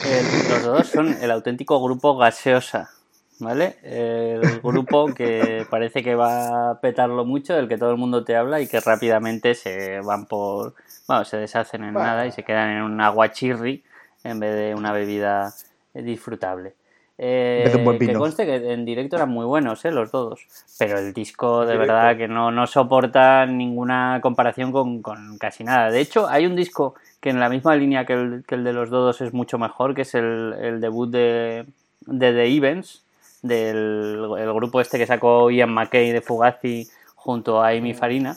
El- 0.00 0.48
los 0.48 0.62
dos 0.62 0.86
son 0.88 1.16
el 1.20 1.30
auténtico 1.30 1.82
grupo 1.82 2.16
gaseosa, 2.16 2.90
¿vale? 3.38 3.76
El 3.82 4.60
grupo 4.60 5.14
que 5.14 5.66
parece 5.70 6.02
que 6.02 6.14
va 6.14 6.70
a 6.70 6.80
petarlo 6.80 7.24
mucho, 7.24 7.54
del 7.54 7.68
que 7.68 7.78
todo 7.78 7.90
el 7.90 7.96
mundo 7.96 8.24
te 8.24 8.36
habla 8.36 8.60
y 8.60 8.66
que 8.68 8.80
rápidamente 8.80 9.54
se 9.54 10.00
van 10.00 10.26
por... 10.26 10.74
Bueno, 11.06 11.24
se 11.24 11.36
deshacen 11.38 11.84
en 11.84 11.94
Bueno. 11.94 12.08
nada 12.08 12.26
y 12.26 12.32
se 12.32 12.42
quedan 12.42 12.70
en 12.70 12.82
un 12.82 13.00
aguachirri 13.00 13.84
en 14.24 14.40
vez 14.40 14.54
de 14.54 14.74
una 14.74 14.92
bebida 14.92 15.54
eh, 15.94 16.02
disfrutable. 16.02 16.74
Eh, 17.18 17.72
que 17.98 18.12
conste 18.12 18.44
que 18.44 18.72
en 18.72 18.84
directo 18.84 19.16
eran 19.16 19.30
muy 19.30 19.46
buenos, 19.46 19.82
¿eh? 19.86 19.90
Los 19.90 20.10
dos. 20.10 20.46
Pero 20.78 20.98
el 20.98 21.14
disco 21.14 21.64
de 21.64 21.72
Directo. 21.72 21.92
verdad 21.94 22.16
que 22.16 22.28
no, 22.28 22.50
no 22.50 22.66
soporta 22.66 23.46
ninguna 23.46 24.18
comparación 24.22 24.70
con, 24.70 25.00
con 25.00 25.38
casi 25.38 25.64
nada. 25.64 25.90
De 25.90 26.00
hecho, 26.00 26.28
hay 26.28 26.44
un 26.44 26.56
disco 26.56 26.94
que 27.20 27.30
en 27.30 27.40
la 27.40 27.48
misma 27.48 27.74
línea 27.74 28.04
que 28.04 28.12
el, 28.12 28.44
que 28.46 28.54
el 28.56 28.64
de 28.64 28.72
los 28.74 28.90
Dodos 28.90 29.20
es 29.22 29.32
mucho 29.32 29.56
mejor, 29.58 29.94
que 29.94 30.02
es 30.02 30.14
el, 30.14 30.54
el 30.60 30.80
debut 30.80 31.10
de, 31.10 31.64
de 32.02 32.32
The 32.32 32.54
Events, 32.54 33.02
del 33.42 34.28
el 34.38 34.52
grupo 34.52 34.80
este 34.80 34.98
que 34.98 35.06
sacó 35.06 35.50
Ian 35.50 35.70
McKay 35.72 36.12
de 36.12 36.20
Fugazi 36.20 36.86
junto 37.14 37.62
a 37.62 37.68
Amy 37.68 37.94
Farina. 37.94 38.36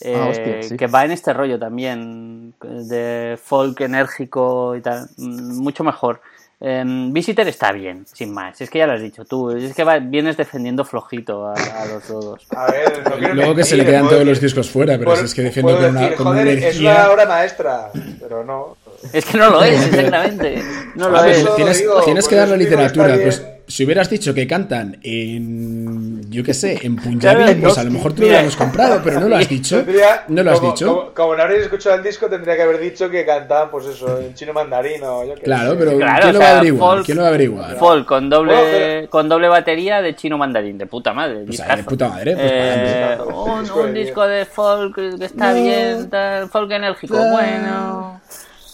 eh, 0.00 0.16
Ah, 0.16 0.28
hostia, 0.28 0.62
sí. 0.62 0.76
que 0.76 0.86
va 0.88 1.04
en 1.04 1.12
este 1.12 1.32
rollo 1.32 1.58
también 1.58 2.54
de 2.60 3.38
folk 3.40 3.80
enérgico 3.80 4.74
y 4.76 4.80
tal, 4.80 5.08
mm, 5.16 5.58
mucho 5.62 5.84
mejor. 5.84 6.20
Em, 6.60 7.12
Visitor 7.12 7.46
está 7.46 7.70
bien, 7.70 8.04
sin 8.12 8.32
más. 8.34 8.60
Es 8.60 8.68
que 8.68 8.78
ya 8.78 8.86
lo 8.88 8.94
has 8.94 9.00
dicho 9.00 9.24
tú. 9.24 9.50
Es 9.52 9.74
que 9.74 9.84
va- 9.84 10.00
vienes 10.00 10.36
defendiendo 10.36 10.84
flojito 10.84 11.46
a, 11.46 11.52
a 11.54 11.86
los 11.86 12.08
dodos. 12.08 12.46
A 12.50 12.70
ver, 12.72 13.00
no 13.04 13.16
quiero 13.16 13.34
Luego 13.34 13.54
que 13.54 13.62
se 13.64 13.76
le 13.76 13.84
quedan 13.84 14.00
puedo 14.02 14.14
todos 14.16 14.26
los 14.26 14.40
discos 14.40 14.68
fuera, 14.68 14.98
pero 14.98 15.14
si 15.16 15.24
es 15.26 15.34
que 15.34 15.42
defiendo 15.42 15.76
con 15.76 15.90
una, 16.36 16.50
es 16.50 16.80
una 16.80 17.10
obra 17.10 17.26
maestra, 17.26 17.90
pero 18.20 18.42
no. 18.42 18.76
Es 19.12 19.24
que 19.24 19.38
no 19.38 19.50
lo 19.50 19.62
es, 19.62 19.80
exactamente. 19.86 20.60
No 20.96 21.08
lo 21.10 21.18
A 21.18 21.22
ver, 21.22 21.36
es. 21.36 21.54
tienes, 21.54 21.78
digo, 21.78 22.00
tienes 22.02 22.24
por 22.24 22.30
que 22.30 22.36
darle 22.36 22.56
literatura. 22.56 23.16
Pues 23.22 23.40
si 23.68 23.84
hubieras 23.84 24.08
dicho 24.08 24.32
que 24.34 24.46
cantan 24.46 24.98
en, 25.02 26.30
yo 26.30 26.42
qué 26.42 26.54
sé, 26.54 26.78
en 26.86 26.96
Punjabi, 26.96 27.18
Claro, 27.44 27.60
pues 27.60 27.76
no, 27.76 27.80
a 27.80 27.84
lo 27.84 27.90
mejor 27.90 28.12
te 28.14 28.20
lo 28.22 28.26
hubiéramos 28.26 28.56
comprado, 28.56 29.00
pero 29.04 29.20
no 29.20 29.28
lo 29.28 29.36
has 29.36 29.48
dicho. 29.56 29.76
Tendría- 29.84 30.24
No 30.28 30.42
lo 30.42 30.50
has 30.52 30.58
como, 30.60 30.72
dicho. 30.72 30.86
Como, 30.86 31.10
como 31.14 31.36
no 31.36 31.42
habréis 31.42 31.62
escuchado 31.64 31.96
el 31.96 32.02
disco, 32.02 32.28
tendría 32.28 32.56
que 32.56 32.62
haber 32.62 32.78
dicho 32.80 33.10
que 33.10 33.24
cantaban, 33.26 33.70
pues 33.70 33.86
eso, 33.86 34.18
en 34.20 34.34
chino 34.34 34.52
mandarín 34.52 35.02
o 35.04 35.24
yo 35.24 35.34
qué 35.34 35.42
Claro, 35.42 35.72
sé. 35.72 35.76
pero 35.76 35.96
Claro, 35.98 36.20
¿quién 36.22 36.28
o 36.28 36.32
lo 36.32 36.38
va 36.38 36.44
a 36.44 36.48
sea, 36.48 36.58
averiguar? 36.58 36.96
folk- 36.98 37.04
¿Quién 37.04 37.16
lo 37.16 37.22
va 37.22 37.28
a 37.28 37.30
averiguar? 37.30 37.76
Folk 37.76 38.06
con 38.06 38.30
doble, 38.30 38.52
Bueno, 38.54 38.68
pero- 38.70 39.10
con 39.10 39.28
doble 39.28 39.48
batería 39.48 40.00
de 40.02 40.16
chino 40.16 40.38
mandarín, 40.38 40.78
de 40.78 40.86
puta 40.86 41.12
madre. 41.12 41.44
Pues, 41.46 41.58
de 41.58 41.84
puta 41.84 42.08
madre, 42.08 42.34
pues, 42.34 42.46
Eh, 42.50 42.58
para 42.58 43.06
adelante. 43.14 43.34
un, 43.34 43.60
Disco 43.62 43.82
de 43.82 43.88
un 43.88 43.94
disco 43.94 44.26
de 44.26 44.44
folk 44.46 44.94
que 45.18 45.24
está 45.24 45.52
bien, 45.52 46.08
tal, 46.10 46.48
folk 46.48 46.70
enérgico, 46.70 47.16
bueno, 47.32 48.20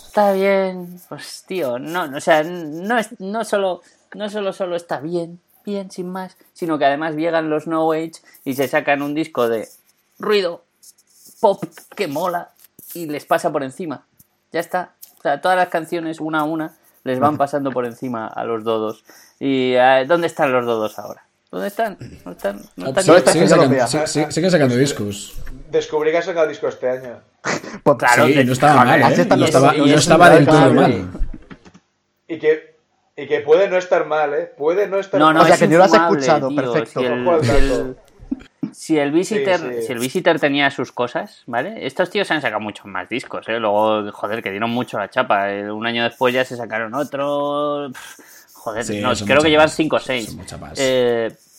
está 0.07 0.33
bien. 0.33 0.99
Pues 1.09 1.45
tío, 1.47 1.79
no, 1.79 2.05
o 2.17 2.21
sea, 2.21 2.43
no 2.45 2.99
es, 2.99 3.09
no 3.19 3.45
solo, 3.45 3.83
no 4.15 4.31
solo, 4.31 4.53
solo 4.53 4.77
está 4.77 5.01
bien, 5.01 5.41
bien, 5.65 5.91
sin 5.91 6.09
más, 6.09 6.37
sino 6.53 6.79
que 6.79 6.85
además 6.85 7.15
llegan 7.15 7.51
los 7.51 7.67
No 7.67 7.93
Age 7.93 8.13
y 8.45 8.55
se 8.55 8.69
sacan 8.69 9.03
un 9.03 9.15
disco 9.15 9.49
de 9.49 9.69
ruido, 10.19 10.65
pop, 11.41 11.63
que 11.97 12.07
mola, 12.07 12.51
y 12.95 13.07
les 13.07 13.25
pasa 13.25 13.51
por 13.53 13.63
encima. 13.63 14.07
Ya 14.53 14.61
está. 14.61 14.93
O 15.19 15.23
sea, 15.23 15.41
todas 15.41 15.57
las 15.57 15.69
canciones, 15.69 16.21
una 16.21 16.41
a 16.41 16.45
una, 16.45 16.75
les 17.03 17.19
van 17.19 17.37
pasando 17.39 17.71
por 17.73 17.87
encima 17.87 18.27
a 18.27 18.45
los 18.45 18.65
dodos. 18.65 19.05
¿Y 19.41 19.73
eh, 19.75 20.05
dónde 20.07 20.29
están 20.29 20.53
los 20.53 20.65
dodos 20.65 20.99
ahora? 20.99 21.25
¿Dónde 21.51 21.69
están? 21.69 21.97
¿No 22.25 22.33
están? 22.33 22.61
¿No 22.77 22.89
están 22.89 23.05
siguen, 23.33 23.49
sacando, 23.49 24.31
siguen 24.31 24.79
discos. 24.79 25.35
Descubrí 25.71 26.11
que 26.11 26.19
ha 26.19 26.23
sacado 26.23 26.49
disco 26.49 26.69
este 26.69 26.89
año. 26.89 27.21
Pues, 27.83 27.99
Claro, 27.99 28.27
Sí, 28.27 28.45
no 28.45 28.53
estaba 28.53 28.85
mal, 28.85 29.01
¿eh? 29.01 29.05
No 29.05 29.45
estaba, 29.45 29.73
no 29.75 29.85
estaba 29.85 30.29
es 30.29 30.35
del 30.35 30.47
todo 30.47 30.73
mal. 30.73 31.11
Y 32.27 32.39
que, 32.39 32.74
y 33.17 33.27
que 33.27 33.41
puede 33.41 33.69
no 33.69 33.77
estar 33.77 34.07
mal, 34.07 34.35
¿eh? 34.35 34.51
Puede 34.57 34.89
no 34.89 34.99
estar 34.99 35.19
No, 35.21 35.27
mal. 35.27 35.35
no, 35.37 35.43
O 35.43 35.45
sea, 35.45 35.55
es 35.55 35.61
que 35.61 35.69
ni 35.69 35.77
lo 35.77 35.85
has 35.85 35.95
escuchado, 35.95 36.49
tío. 36.49 36.57
perfecto. 36.57 37.01
Si 37.01 37.07
el, 37.07 37.45
si 37.45 37.53
el- 37.53 37.97
si 38.73 38.99
el 38.99 39.13
Visitor, 39.13 39.59
Sí, 39.61 39.67
sí. 39.77 39.83
si 39.87 39.93
el 39.93 39.99
Visitor 40.01 40.41
tenía 40.41 40.71
sus 40.71 40.91
cosas, 40.91 41.43
¿vale? 41.47 41.87
Estos 41.87 42.11
tíos 42.11 42.27
se 42.27 42.35
han 42.35 42.43
sacado 42.43 42.61
muchos 42.61 42.87
más 42.87 43.09
discos, 43.09 43.49
¿eh? 43.49 43.61
Luego, 43.61 44.11
joder, 44.11 44.43
que 44.43 44.51
dieron 44.51 44.71
mucho 44.71 44.99
la 44.99 45.09
chapa. 45.09 45.53
Eh, 45.53 45.71
Un 45.71 45.87
año 45.87 46.03
después 46.03 46.35
ya 46.35 46.45
se 46.45 46.57
sacaron 46.57 46.93
otro. 46.95 47.91
Joder, 48.55 48.85
Sí, 48.85 49.01
no, 49.01 49.13
creo 49.15 49.43
que 49.43 49.51
llevan 49.51 49.67
más, 49.67 49.75
5 49.77 49.97
o 49.97 49.99
son 50.01 50.07
6. 50.07 50.35
muchas 50.35 50.59
más. 50.61 50.79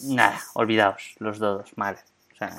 nada, 0.03 0.40
olvidaos, 0.56 1.15
los 1.19 1.40
dodos, 1.40 1.72
mal. 1.77 1.98
O 2.34 2.38
sea, 2.38 2.52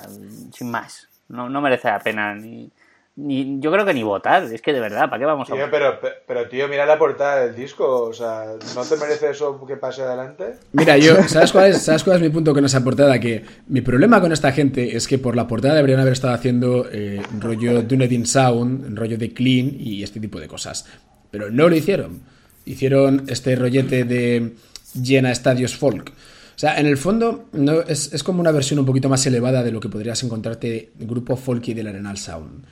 sin 0.53 0.71
más. 0.71 1.09
No, 1.29 1.49
no 1.51 1.61
merece 1.61 1.89
la 1.89 1.99
pena 1.99 2.35
ni, 2.35 2.71
ni. 3.17 3.59
Yo 3.61 3.73
creo 3.73 3.85
que 3.85 3.95
ni 3.95 4.03
votar. 4.03 4.45
Es 4.45 4.63
que 4.63 4.73
de 4.73 4.81
verdad, 4.81 5.11
¿para 5.11 5.19
qué 5.19 5.25
vamos 5.25 5.51
a 5.51 5.55
votar? 5.55 5.71
pero, 5.71 5.99
pero, 6.27 6.49
tío, 6.49 6.69
mira 6.69 6.87
la 6.87 6.99
portada 6.99 7.45
del 7.45 7.57
disco. 7.57 8.03
O 8.03 8.13
sea, 8.13 8.45
¿no 8.75 8.85
te 8.85 8.97
merece 8.97 9.31
eso 9.31 9.65
que 9.67 9.77
pase 9.77 10.03
adelante? 10.03 10.57
Mira, 10.73 10.97
yo, 10.97 11.17
¿sabes 11.29 11.53
cuál, 11.53 11.71
es, 11.71 11.83
¿sabes 11.83 12.05
cuál 12.05 12.17
es 12.17 12.23
mi 12.23 12.29
punto 12.29 12.55
con 12.55 12.65
esa 12.65 12.85
portada? 12.85 13.19
Que 13.19 13.45
mi 13.69 13.81
problema 13.81 14.21
con 14.21 14.33
esta 14.33 14.53
gente 14.53 14.97
es 14.97 15.09
que 15.09 15.19
por 15.19 15.35
la 15.35 15.49
portada 15.49 15.75
deberían 15.75 16.01
haber 16.01 16.13
estado 16.13 16.35
haciendo 16.35 16.87
eh, 16.93 17.23
rollo 17.41 17.83
Dunedin 17.83 18.27
Sound, 18.27 18.97
rollo 18.97 19.19
de 19.19 19.33
Clean 19.33 19.73
y 19.79 20.03
este 20.03 20.21
tipo 20.21 20.39
de 20.39 20.49
cosas. 20.49 20.87
Pero 21.31 21.51
no 21.51 21.69
lo 21.69 21.77
hicieron. 21.77 22.21
Hicieron 22.65 23.25
este 23.29 23.57
rollete 23.57 24.05
de 24.05 24.55
llena 24.95 25.33
estadios 25.33 25.77
folk. 25.77 26.13
O 26.57 26.59
sea, 26.59 26.81
en 26.81 26.87
el 26.87 26.97
fondo 26.97 27.45
no, 27.53 27.83
es, 27.83 28.15
es 28.15 28.23
como 28.23 28.41
una 28.41 28.51
versión 28.51 28.79
un 28.79 28.87
poquito 28.87 29.11
más 29.11 29.27
elevada 29.27 29.63
de 29.63 29.71
lo 29.71 29.79
que 29.79 29.91
podrías 29.91 30.23
encontrarte 30.23 30.91
grupo 30.99 31.37
folky 31.37 31.75
del 31.75 31.89
Arenal 31.89 32.17
Sound. 32.17 32.65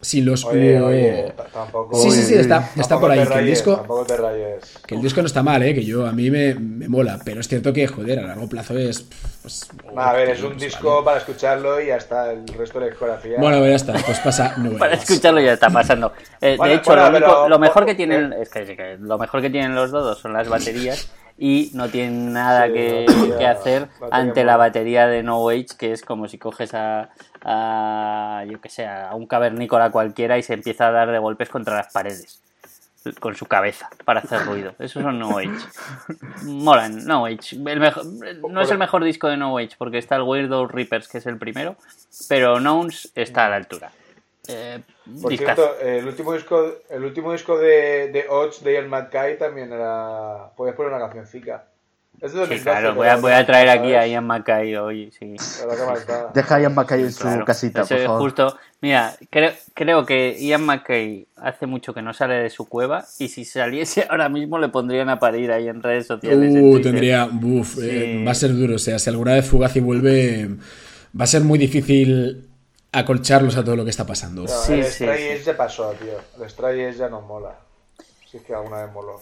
Sin 0.00 0.24
los... 0.26 0.44
Oye, 0.44 0.80
oye, 0.80 1.32
t- 1.36 1.42
tampoco. 1.52 1.96
Sí, 1.96 2.10
sí, 2.10 2.22
sí, 2.22 2.34
está, 2.34 2.70
está 2.76 3.00
por 3.00 3.10
ahí. 3.10 3.18
te 3.20 3.24
Que 3.26 3.32
el 3.32 3.34
rayes, 3.40 3.50
disco, 3.58 3.76
Tampoco 3.76 4.04
te 4.04 4.16
rayes. 4.16 4.78
que 4.86 4.94
el 4.94 5.02
disco 5.02 5.20
no 5.22 5.26
está 5.26 5.42
mal, 5.42 5.62
¿eh? 5.62 5.74
que 5.74 5.84
yo 5.84 6.06
a 6.06 6.12
mí 6.12 6.30
me, 6.30 6.54
me 6.54 6.88
mola, 6.88 7.18
pero 7.24 7.40
es 7.40 7.48
cierto 7.48 7.72
que, 7.72 7.86
joder, 7.86 8.18
a 8.18 8.22
largo 8.22 8.48
plazo 8.48 8.76
es... 8.78 9.06
pues, 9.42 9.68
A 9.96 10.12
ver, 10.12 10.30
es 10.30 10.42
un 10.42 10.50
pues, 10.50 10.62
disco 10.62 10.90
vale. 10.96 11.04
para 11.04 11.18
escucharlo 11.18 11.80
y 11.80 11.86
ya 11.86 11.96
está. 11.96 12.30
El 12.32 12.46
resto 12.48 12.78
de 12.78 12.84
la 12.86 12.90
discografía. 12.90 13.38
Bueno, 13.38 13.66
ya 13.66 13.74
está, 13.74 13.92
pues 13.94 14.18
pasa. 14.20 14.54
No 14.58 14.76
Para 14.78 14.94
escucharlo 14.94 15.40
ya 15.40 15.54
está 15.54 15.70
pasando. 15.70 16.12
Eh, 16.40 16.56
Bueno, 16.58 16.72
de 16.72 16.78
hecho, 16.78 16.90
bueno, 16.90 17.02
lo, 17.02 17.16
único- 17.16 17.26
pero- 17.32 17.48
lo 17.48 17.58
mejor 17.58 17.84
que 17.86 17.92
eh, 17.92 17.96
tienen 17.96 18.32
es 18.34 18.48
que, 18.50 18.62
es 18.62 18.68
que 18.76 18.96
lo 19.00 19.18
mejor 19.18 19.40
que 19.40 19.50
tienen 19.50 19.74
los 19.74 19.90
dodos 19.90 20.18
son 20.18 20.32
las 20.34 20.48
baterías 20.48 21.10
y 21.38 21.70
no 21.74 21.88
tienen 21.88 22.32
nada 22.32 22.66
Sí, 22.66 22.72
que, 22.72 23.46
hacer 23.46 23.88
ante 24.10 24.42
la 24.44 24.56
batería 24.56 25.06
de 25.06 25.22
No 25.22 25.48
Age, 25.48 25.66
que 25.78 25.92
es 25.92 26.02
como 26.02 26.28
si 26.28 26.38
coges 26.38 26.72
a, 26.72 27.10
a 27.48 28.44
yo 28.50 28.60
que 28.60 28.68
sé, 28.68 28.86
a 28.86 29.14
un 29.14 29.26
cavernícola 29.26 29.90
cualquiera 29.90 30.36
y 30.36 30.42
se 30.42 30.54
empieza 30.54 30.88
a 30.88 30.90
dar 30.90 31.10
de 31.12 31.18
golpes 31.18 31.48
contra 31.48 31.76
las 31.76 31.92
paredes 31.92 32.42
con 33.20 33.36
su 33.36 33.46
cabeza 33.46 33.88
para 34.04 34.18
hacer 34.18 34.44
ruido. 34.44 34.74
Esos 34.80 35.00
son 35.04 35.20
No 35.20 35.38
Age. 35.38 35.50
Molan, 36.42 37.04
No 37.06 37.26
Age. 37.26 37.54
El 37.54 37.78
mejor- 37.78 38.04
no 38.50 38.60
es 38.60 38.70
el 38.72 38.78
mejor 38.78 39.04
disco 39.04 39.28
de 39.28 39.36
No 39.36 39.56
Age 39.58 39.76
porque 39.78 39.98
está 39.98 40.16
el 40.16 40.22
Weirdo 40.22 40.66
Reapers, 40.66 41.06
que 41.06 41.18
es 41.18 41.26
el 41.26 41.38
primero, 41.38 41.76
pero 42.28 42.58
Nouns 42.58 43.12
está 43.14 43.46
a 43.46 43.50
la 43.50 43.56
altura. 43.56 43.92
Eh, 44.48 44.80
Por 45.22 45.30
discazo. 45.30 45.62
cierto, 45.62 45.80
el 45.86 46.06
último 46.08 46.32
disco, 46.32 46.72
el 46.90 47.04
último 47.04 47.30
disco 47.32 47.56
de, 47.58 48.10
de 48.12 48.26
Odds 48.28 48.62
de 48.64 48.72
Ian 48.74 48.88
McKay 48.88 49.38
también 49.38 49.72
era. 49.72 50.50
Puedes 50.56 50.74
poner 50.74 50.92
una 50.92 51.00
cancioncica. 51.00 51.64
Es 52.20 52.32
Sí, 52.32 52.38
2012, 52.38 52.62
claro, 52.62 52.94
voy 52.94 53.08
a, 53.08 53.16
voy 53.16 53.32
a 53.32 53.44
traer 53.44 53.68
aquí 53.68 53.94
a. 53.94 54.06
Ian 54.06 54.26
Mackay 54.26 54.74
hoy, 54.76 55.12
sí. 55.18 55.36
Deja 56.34 56.54
a 56.56 56.60
Ian 56.60 56.74
McKay 56.74 57.02
en 57.02 57.12
su 57.12 57.20
Claro, 57.20 57.44
casita, 57.44 57.82
eso 57.82 57.94
por 57.94 58.04
favor. 58.04 58.20
justo. 58.22 58.58
Mira, 58.80 59.14
creo, 59.30 59.52
creo 59.74 60.06
que 60.06 60.36
Ian 60.40 60.64
McKay 60.64 61.26
hace 61.36 61.66
mucho 61.66 61.92
que 61.92 62.00
no 62.02 62.14
sale 62.14 62.34
de 62.36 62.50
su 62.50 62.68
cueva 62.68 63.04
y 63.18 63.28
si 63.28 63.44
saliese 63.44 64.06
ahora 64.10 64.28
mismo 64.28 64.58
le 64.58 64.68
pondrían 64.68 65.08
a 65.10 65.18
parir 65.18 65.52
ahí 65.52 65.68
en 65.68 65.82
redes 65.82 66.06
sociales. 66.06 66.54
Uh, 66.56 66.80
tendría. 66.80 67.26
Uf, 67.26 67.78
eh, 67.82 68.16
Sí. 68.18 68.24
va 68.24 68.30
a 68.30 68.34
ser 68.34 68.54
duro. 68.54 68.76
O 68.76 68.78
sea, 68.78 68.98
si 68.98 69.10
alguna 69.10 69.34
vez 69.34 69.46
Fugazi 69.46 69.80
vuelve, 69.80 70.48
va 71.18 71.24
a 71.24 71.26
ser 71.26 71.42
muy 71.42 71.58
difícil 71.58 72.48
acolcharlos 72.92 73.56
a 73.58 73.64
todo 73.64 73.76
lo 73.76 73.84
que 73.84 73.90
está 73.90 74.06
pasando. 74.06 74.42
No, 74.42 74.48
Sí, 74.48 74.72
el 74.74 74.84
sí, 74.84 75.04
Stray 75.04 75.38
sí. 75.38 75.44
Ya 75.44 75.56
pasó, 75.56 75.90
tío. 75.92 76.14
El 76.42 76.48
Stray 76.50 76.94
ya 76.94 77.08
no 77.10 77.20
mola. 77.20 77.54
Si 78.30 78.38
es 78.38 78.42
que 78.42 78.54
alguna 78.54 78.84
vez 78.84 78.92
moló. 78.94 79.20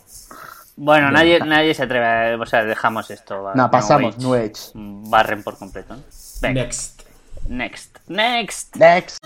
Bueno, 0.77 1.11
nadie, 1.11 1.39
nadie 1.41 1.73
se 1.75 1.85
atreve 1.85 2.35
a... 2.35 2.37
O 2.41 2.47
sea, 2.47 2.65
dejamos 2.65 3.11
esto. 3.11 3.53
No, 3.55 3.71
pasamos, 3.71 4.17
Age. 4.17 4.53
Barren 4.75 5.43
por 5.43 5.57
completo. 5.57 5.95
¿no? 5.97 6.03
Venga, 6.43 6.63
Next. 6.63 7.03
next. 7.49 7.99
Next. 8.09 8.77
Next. 8.77 9.25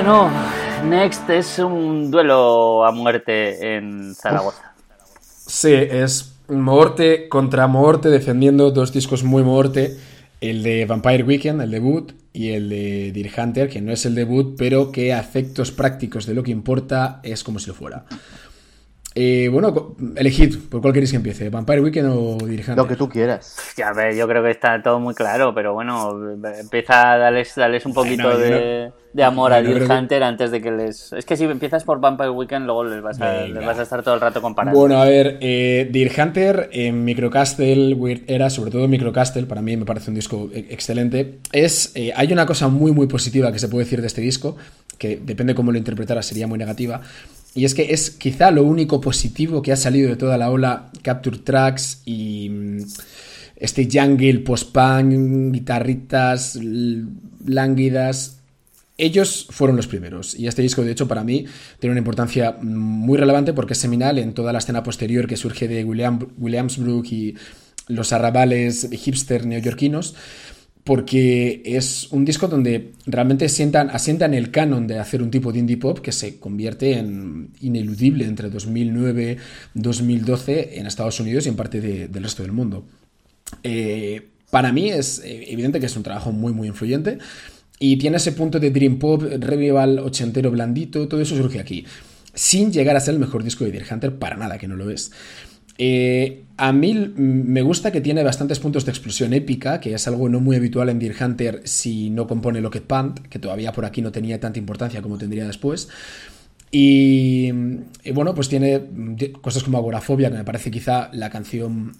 Bueno, 0.00 0.30
next 0.84 1.28
es 1.28 1.58
un 1.58 2.08
duelo 2.08 2.86
a 2.86 2.92
muerte 2.92 3.74
en 3.74 4.14
Zaragoza. 4.14 4.72
Sí, 5.28 5.72
es 5.72 6.36
Moorte 6.46 7.28
contra 7.28 7.66
Moorte 7.66 8.08
defendiendo 8.08 8.70
dos 8.70 8.92
discos 8.92 9.24
muy 9.24 9.42
Moorte. 9.42 9.96
El 10.40 10.62
de 10.62 10.86
Vampire 10.86 11.24
Weekend, 11.24 11.62
el 11.62 11.72
debut, 11.72 12.12
y 12.32 12.50
el 12.50 12.68
de 12.68 13.10
Deer 13.10 13.32
Hunter, 13.36 13.68
que 13.68 13.80
no 13.80 13.90
es 13.90 14.06
el 14.06 14.14
debut, 14.14 14.54
pero 14.56 14.92
que 14.92 15.12
a 15.12 15.18
efectos 15.18 15.72
prácticos 15.72 16.26
de 16.26 16.34
lo 16.34 16.44
que 16.44 16.52
importa 16.52 17.18
es 17.24 17.42
como 17.42 17.58
si 17.58 17.66
lo 17.66 17.74
fuera. 17.74 18.04
Eh, 19.20 19.48
bueno, 19.48 19.96
elegid, 20.14 20.56
¿por 20.70 20.80
cuál 20.80 20.92
queréis 20.92 21.10
que 21.10 21.16
empiece? 21.16 21.50
¿Vampire 21.50 21.80
Weekend 21.80 22.08
o 22.10 22.36
Hunter? 22.36 22.76
Lo 22.76 22.86
que 22.86 22.94
tú 22.94 23.08
quieras. 23.08 23.56
Ya 23.76 23.92
ves, 23.92 24.16
yo 24.16 24.28
creo 24.28 24.44
que 24.44 24.50
está 24.52 24.80
todo 24.80 25.00
muy 25.00 25.12
claro, 25.12 25.52
pero 25.52 25.74
bueno, 25.74 26.16
empieza 26.56 27.14
a 27.14 27.18
darles, 27.18 27.52
darles 27.56 27.84
un 27.84 27.94
poquito 27.94 28.22
yo 28.30 28.38
de, 28.38 28.92
de 29.12 29.24
amor 29.24 29.52
a 29.52 29.56
bueno, 29.56 29.70
Deer 29.70 29.78
creo 29.82 29.88
que- 29.88 29.94
Hunter 30.02 30.22
antes 30.22 30.52
de 30.52 30.60
que 30.62 30.70
les... 30.70 31.12
Es 31.14 31.24
que 31.24 31.36
si 31.36 31.42
empiezas 31.44 31.82
por 31.82 31.98
Vampire 31.98 32.30
Weekend, 32.30 32.66
luego 32.66 32.84
les 32.84 33.02
vas 33.02 33.20
a, 33.20 33.42
les 33.48 33.66
vas 33.66 33.80
a 33.80 33.82
estar 33.82 34.04
todo 34.04 34.14
el 34.14 34.20
rato 34.20 34.40
comparando. 34.40 34.78
Bueno, 34.78 35.02
a 35.02 35.04
ver, 35.06 35.38
eh, 35.40 35.88
Deer 35.90 36.12
Hunter 36.16 36.68
en 36.72 37.04
Microcastle, 37.04 37.94
Weird 37.94 38.20
Era, 38.28 38.50
sobre 38.50 38.70
todo 38.70 38.86
Microcastle, 38.86 39.46
para 39.46 39.62
mí 39.62 39.76
me 39.76 39.84
parece 39.84 40.10
un 40.10 40.14
disco 40.14 40.48
e- 40.54 40.66
excelente. 40.70 41.40
Es, 41.50 41.90
eh, 41.96 42.12
hay 42.14 42.32
una 42.32 42.46
cosa 42.46 42.68
muy, 42.68 42.92
muy 42.92 43.08
positiva 43.08 43.50
que 43.50 43.58
se 43.58 43.66
puede 43.66 43.82
decir 43.84 44.00
de 44.00 44.06
este 44.06 44.20
disco, 44.20 44.56
que 44.96 45.16
depende 45.16 45.56
cómo 45.56 45.72
lo 45.72 45.78
interpretara, 45.78 46.22
sería 46.22 46.46
muy 46.46 46.58
negativa. 46.58 47.00
Y 47.58 47.64
es 47.64 47.74
que 47.74 47.92
es 47.92 48.10
quizá 48.10 48.50
lo 48.50 48.62
único 48.62 49.00
positivo 49.00 49.62
que 49.62 49.72
ha 49.72 49.76
salido 49.76 50.08
de 50.08 50.16
toda 50.16 50.38
la 50.38 50.50
ola 50.50 50.90
Capture 51.02 51.38
Tracks 51.38 52.02
y. 52.04 52.48
mm, 52.48 52.78
este 53.58 53.88
jungle 53.90 54.40
post-punk, 54.40 55.52
guitarritas 55.52 56.58
lánguidas. 57.44 58.38
Ellos 58.96 59.46
fueron 59.50 59.76
los 59.76 59.86
primeros 59.86 60.34
y 60.34 60.48
este 60.48 60.62
disco 60.62 60.82
de 60.82 60.90
hecho 60.90 61.06
para 61.06 61.22
mí 61.22 61.44
tiene 61.78 61.92
una 61.92 62.00
importancia 62.00 62.56
muy 62.60 63.16
relevante 63.16 63.52
porque 63.52 63.74
es 63.74 63.78
seminal 63.78 64.18
en 64.18 64.32
toda 64.32 64.52
la 64.52 64.58
escena 64.58 64.82
posterior 64.82 65.28
que 65.28 65.36
surge 65.36 65.68
de 65.68 65.84
William, 65.84 66.18
Williamsburg 66.36 67.06
y 67.12 67.36
los 67.86 68.12
arrabales 68.12 68.88
hipster 68.90 69.46
neoyorquinos 69.46 70.14
porque 70.88 71.60
es 71.66 72.08
un 72.12 72.24
disco 72.24 72.48
donde 72.48 72.92
realmente 73.04 73.46
sientan, 73.50 73.90
asientan 73.90 74.32
el 74.32 74.50
canon 74.50 74.86
de 74.86 74.98
hacer 74.98 75.20
un 75.22 75.30
tipo 75.30 75.52
de 75.52 75.58
indie 75.58 75.76
pop 75.76 75.98
que 75.98 76.12
se 76.12 76.38
convierte 76.38 76.96
en 76.96 77.50
ineludible 77.60 78.24
entre 78.24 78.50
2009-2012 78.50 80.68
en 80.78 80.86
Estados 80.86 81.20
Unidos 81.20 81.44
y 81.44 81.50
en 81.50 81.56
parte 81.56 81.82
de- 81.82 82.08
del 82.08 82.22
resto 82.22 82.42
del 82.42 82.52
mundo. 82.52 82.86
Eh, 83.62 84.28
para 84.50 84.72
mí 84.72 84.88
es 84.88 85.18
eh, 85.22 85.52
evidente 85.52 85.78
que 85.78 85.86
es 85.86 85.96
un 85.96 86.02
trabajo 86.02 86.32
muy 86.32 86.54
muy 86.54 86.68
influyente 86.68 87.18
y 87.78 87.98
tiene 87.98 88.16
ese 88.16 88.32
punto 88.32 88.58
de 88.58 88.70
dream 88.70 88.98
pop, 88.98 89.22
revival 89.22 89.98
ochentero 89.98 90.50
blandito, 90.50 91.06
todo 91.06 91.20
eso 91.20 91.36
surge 91.36 91.60
aquí, 91.60 91.84
sin 92.32 92.72
llegar 92.72 92.96
a 92.96 93.00
ser 93.00 93.12
el 93.12 93.20
mejor 93.20 93.44
disco 93.44 93.64
de 93.64 93.72
Deer 93.72 93.84
Hunter, 93.92 94.18
para 94.18 94.38
nada 94.38 94.56
que 94.56 94.68
no 94.68 94.76
lo 94.76 94.88
es. 94.88 95.12
Eh, 95.78 96.42
a 96.56 96.72
mí 96.72 96.92
me 97.16 97.62
gusta 97.62 97.92
que 97.92 98.00
tiene 98.00 98.24
bastantes 98.24 98.58
puntos 98.58 98.84
de 98.84 98.90
explosión 98.90 99.32
épica, 99.32 99.80
que 99.80 99.94
es 99.94 100.08
algo 100.08 100.28
no 100.28 100.40
muy 100.40 100.56
habitual 100.56 100.88
en 100.88 100.98
Deer 100.98 101.14
Hunter 101.22 101.62
si 101.64 102.10
no 102.10 102.26
compone 102.26 102.60
Locket 102.60 102.82
Pant, 102.84 103.20
que 103.28 103.38
todavía 103.38 103.72
por 103.72 103.84
aquí 103.84 104.02
no 104.02 104.10
tenía 104.10 104.40
tanta 104.40 104.58
importancia 104.58 105.00
como 105.02 105.18
tendría 105.18 105.46
después. 105.46 105.88
Y, 106.70 107.50
y 108.04 108.10
bueno, 108.12 108.34
pues 108.34 108.48
tiene 108.48 108.78
mm, 108.78 109.14
cosas 109.40 109.62
como 109.62 109.78
Agorafobia, 109.78 110.30
que 110.30 110.36
me 110.36 110.44
parece 110.44 110.70
quizá 110.70 111.10
la 111.12 111.30
canción 111.30 111.92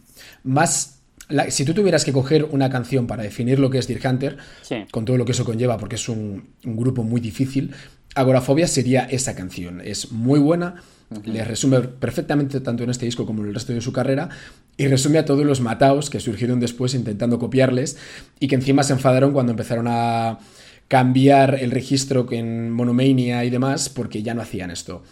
más... 0.44 0.98
la- 1.28 1.50
si 1.50 1.64
tú 1.64 1.72
tuvieras 1.72 2.04
que 2.04 2.12
coger 2.12 2.44
una 2.44 2.68
canción 2.68 3.06
para 3.06 3.22
definir 3.22 3.58
lo 3.60 3.70
que 3.70 3.78
es 3.78 3.86
Deer 3.88 4.06
Hunter, 4.06 4.36
Sí. 4.62 4.76
con 4.90 5.04
todo 5.04 5.16
lo 5.16 5.24
que 5.24 5.32
eso 5.32 5.44
conlleva, 5.44 5.78
porque 5.78 5.94
es 5.96 6.08
un, 6.08 6.48
un 6.64 6.76
grupo 6.76 7.02
muy 7.04 7.20
difícil, 7.20 7.72
Agorafobia 8.14 8.66
sería 8.66 9.04
esa 9.04 9.34
canción. 9.34 9.80
Es 9.82 10.10
muy 10.12 10.40
buena, 10.40 10.82
le 11.24 11.44
resume 11.44 11.80
perfectamente 11.80 12.60
tanto 12.60 12.84
en 12.84 12.90
este 12.90 13.06
disco 13.06 13.24
como 13.24 13.42
en 13.42 13.48
el 13.48 13.54
resto 13.54 13.72
de 13.72 13.80
su 13.80 13.92
carrera, 13.92 14.28
y 14.76 14.86
resume 14.86 15.18
a 15.18 15.24
todos 15.24 15.44
los 15.44 15.60
mataos 15.60 16.10
que 16.10 16.20
surgieron 16.20 16.60
después 16.60 16.94
intentando 16.94 17.38
copiarles 17.38 17.96
y 18.38 18.48
que 18.48 18.54
encima 18.54 18.82
se 18.82 18.92
enfadaron 18.92 19.32
cuando 19.32 19.52
empezaron 19.52 19.86
a 19.88 20.38
cambiar 20.86 21.56
el 21.60 21.70
registro 21.70 22.26
en 22.30 22.70
Monomania 22.70 23.44
y 23.44 23.50
demás, 23.50 23.88
porque 23.88 24.22
ya 24.22 24.34
no 24.34 24.42
hacían 24.42 24.70
esto. 24.70 25.02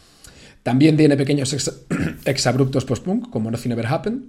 También 0.62 0.96
tiene 0.96 1.16
pequeños 1.16 1.52
ex- 1.52 1.80
exabruptos 2.24 2.84
post-punk, 2.84 3.30
como 3.30 3.50
Nothing 3.50 3.72
Ever 3.72 3.86
Happened, 3.86 4.22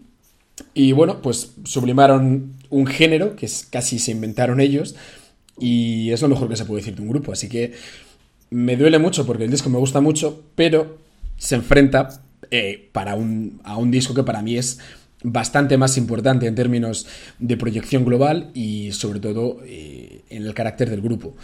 y 0.73 0.91
bueno, 0.91 1.21
pues 1.21 1.51
sublimaron 1.65 2.53
un 2.69 2.87
género 2.87 3.35
que 3.35 3.45
es, 3.45 3.67
casi 3.69 3.99
se 3.99 4.11
inventaron 4.11 4.59
ellos 4.59 4.95
y 5.59 6.11
es 6.11 6.21
lo 6.21 6.29
mejor 6.29 6.49
que 6.49 6.55
se 6.55 6.65
puede 6.65 6.81
decir 6.81 6.95
de 6.95 7.01
un 7.03 7.09
grupo. 7.09 7.31
Así 7.31 7.47
que 7.47 7.73
me 8.49 8.75
duele 8.75 8.97
mucho 8.97 9.25
porque 9.25 9.43
el 9.43 9.51
disco 9.51 9.69
me 9.69 9.77
gusta 9.77 10.01
mucho, 10.01 10.43
pero 10.55 10.97
se 11.37 11.55
enfrenta 11.55 12.21
eh, 12.51 12.89
para 12.91 13.15
un, 13.15 13.61
a 13.63 13.77
un 13.77 13.91
disco 13.91 14.13
que 14.13 14.23
para 14.23 14.41
mí 14.41 14.57
es 14.57 14.79
bastante 15.23 15.77
más 15.77 15.97
importante 15.97 16.45
en 16.47 16.55
términos 16.55 17.07
de 17.39 17.57
proyección 17.57 18.05
global 18.05 18.51
y 18.53 18.91
sobre 18.91 19.19
todo 19.19 19.59
eh, 19.65 20.21
en 20.29 20.43
el 20.45 20.53
carácter 20.53 20.89
del 20.89 21.01
grupo. 21.01 21.35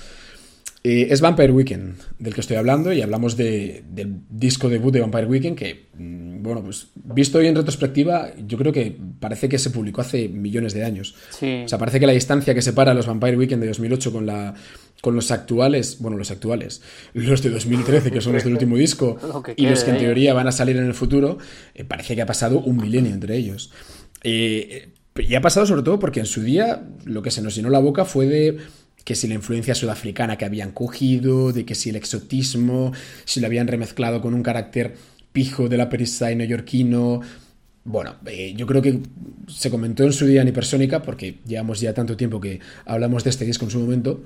Eh, 0.85 1.07
es 1.11 1.21
Vampire 1.21 1.51
Weekend 1.53 1.95
del 2.19 2.33
que 2.33 2.41
estoy 2.41 2.57
hablando 2.57 2.91
y 2.91 3.01
hablamos 3.01 3.37
de- 3.37 3.85
del 3.89 4.17
disco 4.29 4.67
debut 4.67 4.91
de 4.93 4.99
Vampire 4.99 5.27
Weekend 5.27 5.57
que, 5.57 5.87
mm, 5.97 6.43
bueno, 6.43 6.61
pues 6.61 6.87
visto 6.93 7.37
hoy 7.37 7.47
en 7.47 7.55
retrospectiva, 7.55 8.31
yo 8.45 8.57
creo 8.57 8.73
que 8.73 8.93
parece 9.19 9.47
que 9.47 9.57
se 9.59 9.69
publicó 9.69 10.01
hace 10.01 10.27
millones 10.27 10.73
de 10.73 10.83
años. 10.83 11.15
Sí. 11.29 11.61
O 11.63 11.67
sea, 11.69 11.77
parece 11.79 12.01
que 12.01 12.05
la 12.05 12.11
distancia 12.11 12.53
que 12.53 12.61
separa 12.61 12.91
a 12.91 12.93
los 12.95 13.07
Vampire 13.07 13.37
Weekend 13.37 13.61
de 13.61 13.69
2008 13.69 14.11
con, 14.11 14.25
la, 14.25 14.53
con 15.03 15.15
los 15.15 15.31
actuales, 15.31 15.97
bueno, 15.99 16.15
los 16.15 16.31
actuales, 16.31 16.81
los 17.13 17.43
de 17.43 17.49
2013, 17.49 18.09
que 18.09 18.21
son 18.21 18.31
los 18.31 18.43
del 18.45 18.53
último 18.53 18.77
disco, 18.77 19.17
Lo 19.27 19.43
y 19.53 19.67
los 19.67 19.83
que 19.83 19.91
en 19.91 19.97
teoría 19.97 20.33
van 20.33 20.47
a 20.47 20.53
salir 20.53 20.77
en 20.77 20.85
el 20.85 20.93
futuro, 20.93 21.39
eh, 21.75 21.83
parece 21.83 22.15
que 22.15 22.21
ha 22.21 22.25
pasado 22.25 22.61
un 22.61 22.77
milenio 22.77 23.11
entre 23.11 23.35
ellos. 23.35 23.69
Eh, 24.23 24.93
y 25.17 25.35
ha 25.35 25.41
pasado 25.41 25.65
sobre 25.65 25.81
todo 25.81 25.99
porque 25.99 26.21
en 26.21 26.25
su 26.25 26.41
día 26.41 26.87
lo 27.03 27.21
que 27.21 27.31
se 27.31 27.41
nos 27.41 27.53
llenó 27.53 27.69
la 27.69 27.79
boca 27.79 28.05
fue 28.05 28.27
de 28.27 28.59
que 29.03 29.15
si 29.15 29.27
la 29.27 29.33
influencia 29.33 29.75
sudafricana 29.75 30.37
que 30.37 30.45
habían 30.45 30.71
cogido, 30.71 31.51
de 31.51 31.65
que 31.65 31.75
si 31.75 31.89
el 31.89 31.97
exotismo, 31.97 32.93
si 33.25 33.41
lo 33.41 33.47
habían 33.47 33.67
remezclado 33.67 34.21
con 34.21 34.33
un 34.33 34.41
carácter 34.41 34.93
pijo 35.33 35.67
de 35.67 35.75
la 35.75 35.89
Perisai 35.89 36.37
neoyorquino. 36.37 37.19
Bueno, 37.83 38.15
eh, 38.25 38.53
yo 38.55 38.65
creo 38.65 38.81
que 38.81 39.01
se 39.49 39.69
comentó 39.69 40.05
en 40.05 40.13
su 40.13 40.25
día 40.25 40.43
en 40.43 40.47
Hipersónica, 40.47 41.01
porque 41.01 41.39
llevamos 41.45 41.81
ya 41.81 41.93
tanto 41.93 42.15
tiempo 42.15 42.39
que 42.39 42.61
hablamos 42.85 43.25
de 43.25 43.31
este 43.31 43.43
disco 43.43 43.65
en 43.65 43.71
su 43.71 43.79
momento. 43.81 44.23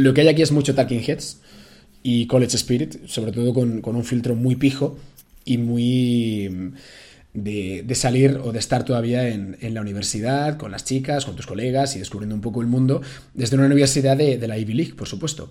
Lo 0.00 0.14
que 0.14 0.22
hay 0.22 0.28
aquí 0.28 0.42
es 0.42 0.52
mucho 0.52 0.74
Talking 0.74 1.02
Heads 1.06 1.40
y 2.02 2.26
College 2.26 2.56
Spirit, 2.56 3.06
sobre 3.06 3.32
todo 3.32 3.52
con, 3.52 3.82
con 3.82 3.96
un 3.96 4.04
filtro 4.04 4.34
muy 4.34 4.56
pijo 4.56 4.96
y 5.44 5.58
muy 5.58 6.48
mm, 6.48 6.72
de, 7.34 7.84
de 7.86 7.94
salir 7.94 8.40
o 8.42 8.50
de 8.50 8.58
estar 8.58 8.84
todavía 8.84 9.28
en, 9.28 9.58
en 9.60 9.74
la 9.74 9.82
universidad, 9.82 10.56
con 10.56 10.72
las 10.72 10.84
chicas, 10.84 11.26
con 11.26 11.36
tus 11.36 11.46
colegas 11.46 11.94
y 11.96 11.98
descubriendo 11.98 12.34
un 12.34 12.40
poco 12.40 12.62
el 12.62 12.66
mundo 12.66 13.02
desde 13.34 13.56
una 13.56 13.66
universidad 13.66 14.16
de, 14.16 14.38
de 14.38 14.48
la 14.48 14.56
Ivy 14.56 14.72
League, 14.72 14.94
por 14.94 15.06
supuesto. 15.06 15.50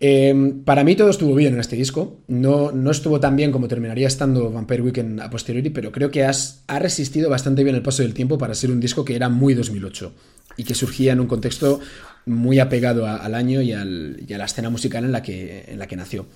Eh, 0.00 0.54
para 0.64 0.82
mí 0.82 0.96
todo 0.96 1.10
estuvo 1.10 1.34
bien 1.34 1.52
en 1.52 1.60
este 1.60 1.76
disco. 1.76 2.20
No, 2.28 2.72
no 2.72 2.90
estuvo 2.90 3.20
tan 3.20 3.36
bien 3.36 3.52
como 3.52 3.68
terminaría 3.68 4.08
estando 4.08 4.50
Vampire 4.50 4.82
Weekend 4.82 5.20
a 5.20 5.28
posteriori, 5.28 5.68
pero 5.68 5.92
creo 5.92 6.10
que 6.10 6.24
has, 6.24 6.62
ha 6.66 6.78
resistido 6.78 7.28
bastante 7.28 7.62
bien 7.62 7.76
el 7.76 7.82
paso 7.82 8.02
del 8.02 8.14
tiempo 8.14 8.38
para 8.38 8.54
ser 8.54 8.70
un 8.70 8.80
disco 8.80 9.04
que 9.04 9.16
era 9.16 9.28
muy 9.28 9.52
2008 9.52 10.12
y 10.56 10.64
que 10.64 10.74
surgía 10.74 11.12
en 11.12 11.20
un 11.20 11.26
contexto 11.26 11.80
muy 12.26 12.58
apegado 12.58 13.06
a- 13.06 13.16
al 13.16 13.34
año 13.34 13.60
y, 13.62 13.72
al- 13.72 14.16
y 14.26 14.32
a 14.34 14.38
la 14.38 14.44
escena 14.44 14.68
musical 14.70 15.04
en 15.04 15.12
la 15.12 15.22
que, 15.22 15.64
en 15.68 15.78
la 15.78 15.86
que 15.86 15.96
nació. 15.96 16.26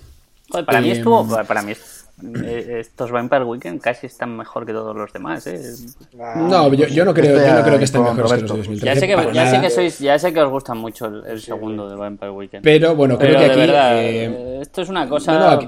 Joder, 0.49 0.65
para 0.65 0.81
mí 0.81 0.89
Eh, 0.89 0.93
estuvo. 0.93 1.27
Para 1.45 1.61
mí 1.61 1.73
es- 1.73 2.05
eh, 2.43 2.77
estos 2.81 3.09
Vampire 3.11 3.43
Weekend 3.43 3.81
casi 3.81 4.05
están 4.07 4.35
mejor 4.37 4.65
que 4.65 4.73
todos 4.73 4.95
los 4.95 5.11
demás. 5.11 5.45
¿eh? 5.47 5.59
No, 6.35 6.71
yo, 6.73 6.87
yo 6.87 7.03
no 7.05 7.13
creo, 7.13 7.35
yo 7.35 7.55
no 7.55 7.63
creo 7.63 7.77
que 7.77 7.85
estén 7.85 8.03
mejores 8.03 8.31
que 8.33 8.41
los 8.41 8.41
de 8.41 8.47
Roberto. 8.47 8.57
2013. 8.57 8.85
Ya 8.95 8.99
sé 8.99 9.07
que, 9.07 9.15
para 9.15 9.33
ya 9.33 9.45
sé 9.45 9.51
nada. 9.53 9.61
que 9.61 9.69
sois, 9.69 9.99
ya 9.99 10.19
sé 10.19 10.33
que 10.33 10.41
os 10.41 10.49
gusta 10.51 10.73
mucho 10.73 11.05
el, 11.07 11.23
el 11.25 11.41
segundo 11.41 11.89
de 11.89 11.95
Vampire 11.95 12.31
Weekend. 12.31 12.63
Pero 12.63 12.95
bueno, 12.95 13.17
creo 13.17 13.29
Pero 13.37 13.39
que 13.39 13.51
aquí. 13.51 13.59
verdad, 13.59 14.03
eh, 14.03 14.59
esto 14.61 14.81
es 14.81 14.89
una 14.89 15.07
cosa 15.09 15.33
no, 15.33 15.39
no, 15.39 15.47
aquí- 15.47 15.67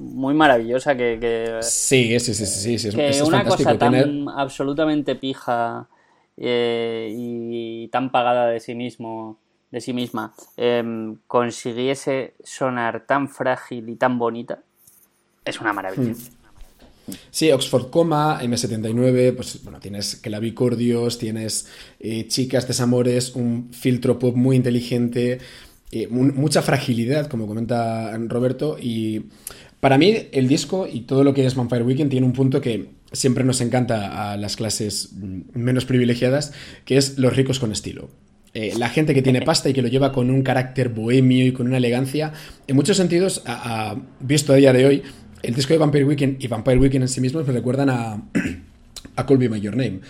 muy 0.00 0.34
maravillosa 0.34 0.94
que, 0.96 1.18
que, 1.20 1.58
sí, 1.62 2.18
sí, 2.20 2.34
sí, 2.34 2.34
sí, 2.34 2.46
sí, 2.46 2.78
sí, 2.78 2.88
es, 2.88 2.94
que 2.94 3.08
es 3.08 3.20
una 3.22 3.38
fantástico 3.38 3.70
cosa 3.70 3.78
tan 3.78 3.92
tener- 3.92 4.26
absolutamente 4.36 5.14
pija 5.16 5.88
eh, 6.36 7.08
y 7.16 7.88
tan 7.88 8.10
pagada 8.10 8.48
de 8.48 8.60
sí 8.60 8.74
mismo 8.74 9.38
de 9.70 9.80
sí 9.80 9.92
misma 9.92 10.34
em, 10.56 11.16
consiguiese 11.26 12.34
sonar 12.44 13.04
tan 13.06 13.28
frágil 13.28 13.88
y 13.88 13.96
tan 13.96 14.18
bonita 14.18 14.60
es 15.44 15.60
una 15.60 15.72
maravilla 15.72 16.12
Hmm. 16.12 17.16
Sí, 17.30 17.52
Oxford 17.52 17.90
Coma, 17.90 18.40
M79, 18.42 19.32
pues 19.36 19.62
bueno, 19.62 19.78
tienes 19.78 20.16
clavicordios, 20.16 21.18
tienes 21.18 21.68
eh, 22.00 22.26
chicas, 22.26 22.66
desamores, 22.66 23.36
un 23.36 23.72
filtro 23.72 24.18
pop 24.18 24.34
muy 24.34 24.56
inteligente, 24.56 25.38
eh, 25.92 26.08
mu- 26.08 26.32
mucha 26.32 26.62
fragilidad, 26.62 27.28
como 27.28 27.46
comenta 27.46 28.16
Roberto, 28.26 28.76
y 28.80 29.26
para 29.78 29.98
mí 29.98 30.26
el 30.32 30.48
disco 30.48 30.88
y 30.92 31.02
todo 31.02 31.22
lo 31.22 31.32
que 31.32 31.46
es 31.46 31.54
Vampire 31.54 31.84
Weekend 31.84 32.10
tiene 32.10 32.26
un 32.26 32.32
punto 32.32 32.60
que 32.60 32.90
siempre 33.12 33.44
nos 33.44 33.60
encanta 33.60 34.32
a 34.32 34.36
las 34.36 34.56
clases 34.56 35.10
mm, 35.12 35.42
menos 35.54 35.84
privilegiadas, 35.84 36.52
que 36.84 36.96
es 36.96 37.18
los 37.18 37.36
ricos 37.36 37.60
con 37.60 37.70
estilo. 37.70 38.08
Eh, 38.58 38.72
la 38.78 38.88
gente 38.88 39.12
que 39.12 39.20
tiene 39.20 39.42
pasta 39.42 39.68
y 39.68 39.74
que 39.74 39.82
lo 39.82 39.88
lleva 39.88 40.12
con 40.12 40.30
un 40.30 40.40
carácter 40.42 40.88
bohemio 40.88 41.44
y 41.46 41.52
con 41.52 41.66
una 41.66 41.76
elegancia, 41.76 42.32
en 42.66 42.74
muchos 42.74 42.96
sentidos, 42.96 43.42
a- 43.44 43.90
a- 43.90 43.96
visto 44.20 44.54
a 44.54 44.56
día 44.56 44.72
de 44.72 44.86
hoy, 44.86 45.02
el 45.42 45.54
disco 45.54 45.74
de 45.74 45.78
Vampire 45.78 46.04
Weekend 46.06 46.42
y 46.42 46.46
Vampire 46.48 46.78
Weekend 46.78 47.02
en 47.02 47.08
sí 47.08 47.20
mismos 47.20 47.46
me 47.46 47.52
recuerdan 47.52 47.90
a, 47.90 48.22
a 49.16 49.26
Call 49.26 49.38
Me 49.38 49.48
By 49.48 49.60
Your 49.60 49.76
Name. 49.76 50.00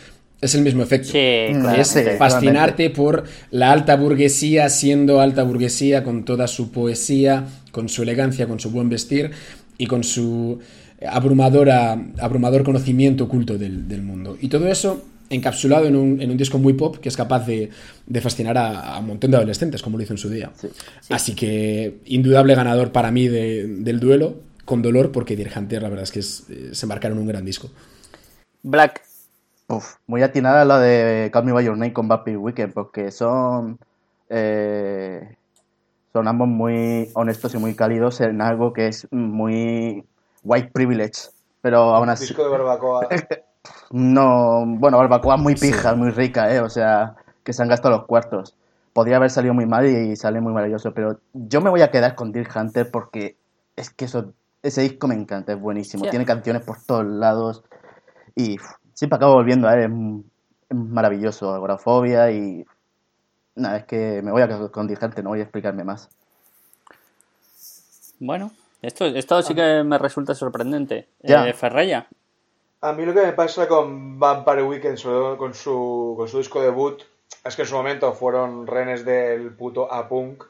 Es 0.41 0.55
el 0.55 0.63
mismo 0.63 0.83
efecto. 0.85 1.09
sí 1.09 1.19
claramente. 1.51 1.81
Es 1.81 1.89
Sí, 1.89 2.01
fascinarte 2.19 2.91
por 2.91 3.25
la 3.51 3.73
alta 3.73 3.97
burguesía 3.97 4.69
siendo 4.69 5.21
alta 5.21 5.43
burguesía 5.43 6.05
con 6.05 6.25
toda 6.25 6.47
su 6.47 6.71
poesía, 6.71 7.47
con 7.73 7.89
su 7.89 8.03
elegancia, 8.05 8.47
con 8.47 8.61
su 8.61 8.71
buen 8.71 8.89
vestir 8.89 9.33
y 9.77 9.87
con 9.89 10.05
su 10.05 10.61
abrumadora, 11.11 11.99
abrumador 12.21 12.63
conocimiento 12.65 13.25
oculto 13.25 13.59
del, 13.59 13.89
del 13.89 14.03
mundo. 14.03 14.37
Y 14.41 14.49
todo 14.49 14.69
eso 14.69 15.05
encapsulado 15.31 15.87
en 15.87 15.97
un, 15.97 16.21
en 16.21 16.31
un 16.31 16.37
disco 16.37 16.59
muy 16.59 16.73
pop 16.75 16.99
que 16.99 17.09
es 17.09 17.17
capaz 17.17 17.47
de, 17.47 17.71
de 18.07 18.21
fascinar 18.21 18.57
a, 18.59 18.95
a 18.95 18.99
un 19.01 19.07
montón 19.07 19.31
de 19.31 19.37
adolescentes, 19.39 19.83
como 19.83 19.97
lo 19.99 20.03
hizo 20.05 20.13
en 20.15 20.19
su 20.19 20.29
día. 20.31 20.53
Así 21.11 21.35
que 21.35 21.99
indudable 22.05 22.55
ganador 22.55 22.93
para 22.93 23.11
mí 23.11 23.29
de- 23.29 23.67
del 23.67 24.01
duelo, 24.01 24.35
con 24.65 24.83
dolor, 24.83 25.13
porque 25.13 25.37
Deer 25.37 25.53
Hunter 25.57 25.83
la 25.83 25.89
verdad 25.89 26.05
es 26.05 26.13
que 26.13 26.21
es- 26.21 26.45
eh, 26.51 26.71
se 26.73 26.87
marcaron 26.87 27.19
un 27.19 27.27
gran 27.27 27.45
disco. 27.45 27.71
Black 28.63 29.03
Uf, 29.69 29.97
muy 30.07 30.23
atinada 30.23 30.65
la 30.65 30.79
de 30.79 31.29
Call 31.33 31.45
Me 31.45 31.53
By 31.53 31.65
Your 31.65 31.77
Name 31.77 31.93
con 31.93 32.07
Vampire 32.07 32.37
Weekend, 32.37 32.73
porque 32.73 33.11
son, 33.11 33.79
eh, 34.29 35.35
son 36.13 36.29
ambos 36.29 36.47
muy 36.47 37.09
honestos 37.15 37.53
y 37.55 37.59
muy 37.59 37.75
cálidos 37.75 38.21
en 38.21 38.41
algo 38.41 38.73
que 38.73 38.87
es 38.87 39.09
muy 39.11 40.05
white 40.45 40.71
privilege, 40.73 41.31
pero 41.63 41.79
aún 41.97 42.09
así... 42.11 42.27
Disco 42.27 42.45
de 42.45 42.49
barbacoa. 42.51 43.09
no, 43.91 44.65
bueno, 44.67 44.99
barbacoa 44.99 45.37
muy 45.37 45.55
pija, 45.55 45.95
muy 45.95 46.11
rica, 46.11 46.53
¿eh? 46.55 46.61
O 46.61 46.69
sea, 46.69 47.17
que 47.45 47.53
se 47.53 47.63
han 47.63 47.69
gastado 47.69 47.97
los 47.97 48.07
cuartos. 48.07 48.57
Podría 48.93 49.17
haber 49.17 49.31
salido 49.31 49.55
muy 49.55 49.67
mal 49.67 49.87
y 49.87 50.17
sale 50.17 50.41
muy 50.41 50.53
maravilloso, 50.53 50.93
pero 50.93 51.21
yo 51.33 51.61
me 51.61 51.71
voy 51.71 51.83
a 51.83 51.91
quedar 51.91 52.15
con 52.15 52.33
Deer 52.33 52.49
Hunter 52.55 52.91
porque 52.91 53.37
es 53.77 53.91
que 53.91 54.07
eso, 54.07 54.33
ese 54.63 54.83
disco 54.83 55.07
me 55.07 55.15
encanta, 55.15 55.53
es 55.53 55.61
buenísimo. 55.61 56.05
Sí. 56.05 56.11
Tiene 56.11 56.25
canciones 56.25 56.63
por 56.63 56.83
todos 56.83 57.05
lados 57.05 57.63
y 58.35 58.57
siempre 58.95 59.17
acabo 59.17 59.35
volviendo 59.35 59.69
a 59.69 59.75
él, 59.75 60.25
es, 60.69 60.77
maravilloso, 60.77 61.53
agorafobia 61.53 62.31
y... 62.31 62.65
Nada, 63.55 63.79
es 63.79 63.85
que 63.85 64.21
me 64.23 64.33
voy 64.33 64.43
a 64.43 64.49
quedar 64.49 64.71
con 64.71 64.87
Deer 64.87 64.99
Hunter, 65.03 65.25
no 65.25 65.31
voy 65.31 65.41
a 65.41 65.45
explicarme 65.45 65.83
más. 65.83 66.11
Bueno, 68.19 68.51
esto, 68.83 69.07
esto 69.07 69.41
sí 69.43 69.55
que 69.55 69.83
me 69.83 69.99
resulta 69.99 70.35
sorprendente. 70.35 71.09
Ya. 71.23 71.47
Eh. 71.49 71.55
A 72.87 72.93
mí 72.93 73.05
lo 73.05 73.13
que 73.13 73.23
me 73.23 73.33
pasa 73.33 73.67
con 73.67 74.17
Vampire 74.21 74.63
Weekend, 74.63 74.97
sobre 74.97 75.17
todo 75.17 75.37
con 75.37 75.55
su, 75.55 76.15
con 76.17 76.29
su 76.29 76.39
disco 76.39 76.63
debut, 76.63 77.03
es 77.45 77.57
que 77.57 77.63
en 77.63 77.69
su 77.69 77.75
momento 77.75 78.13
fueron 78.13 78.65
renes 78.65 79.05
del 79.05 79.53
puto 79.57 79.93
A-Punk. 79.93 80.45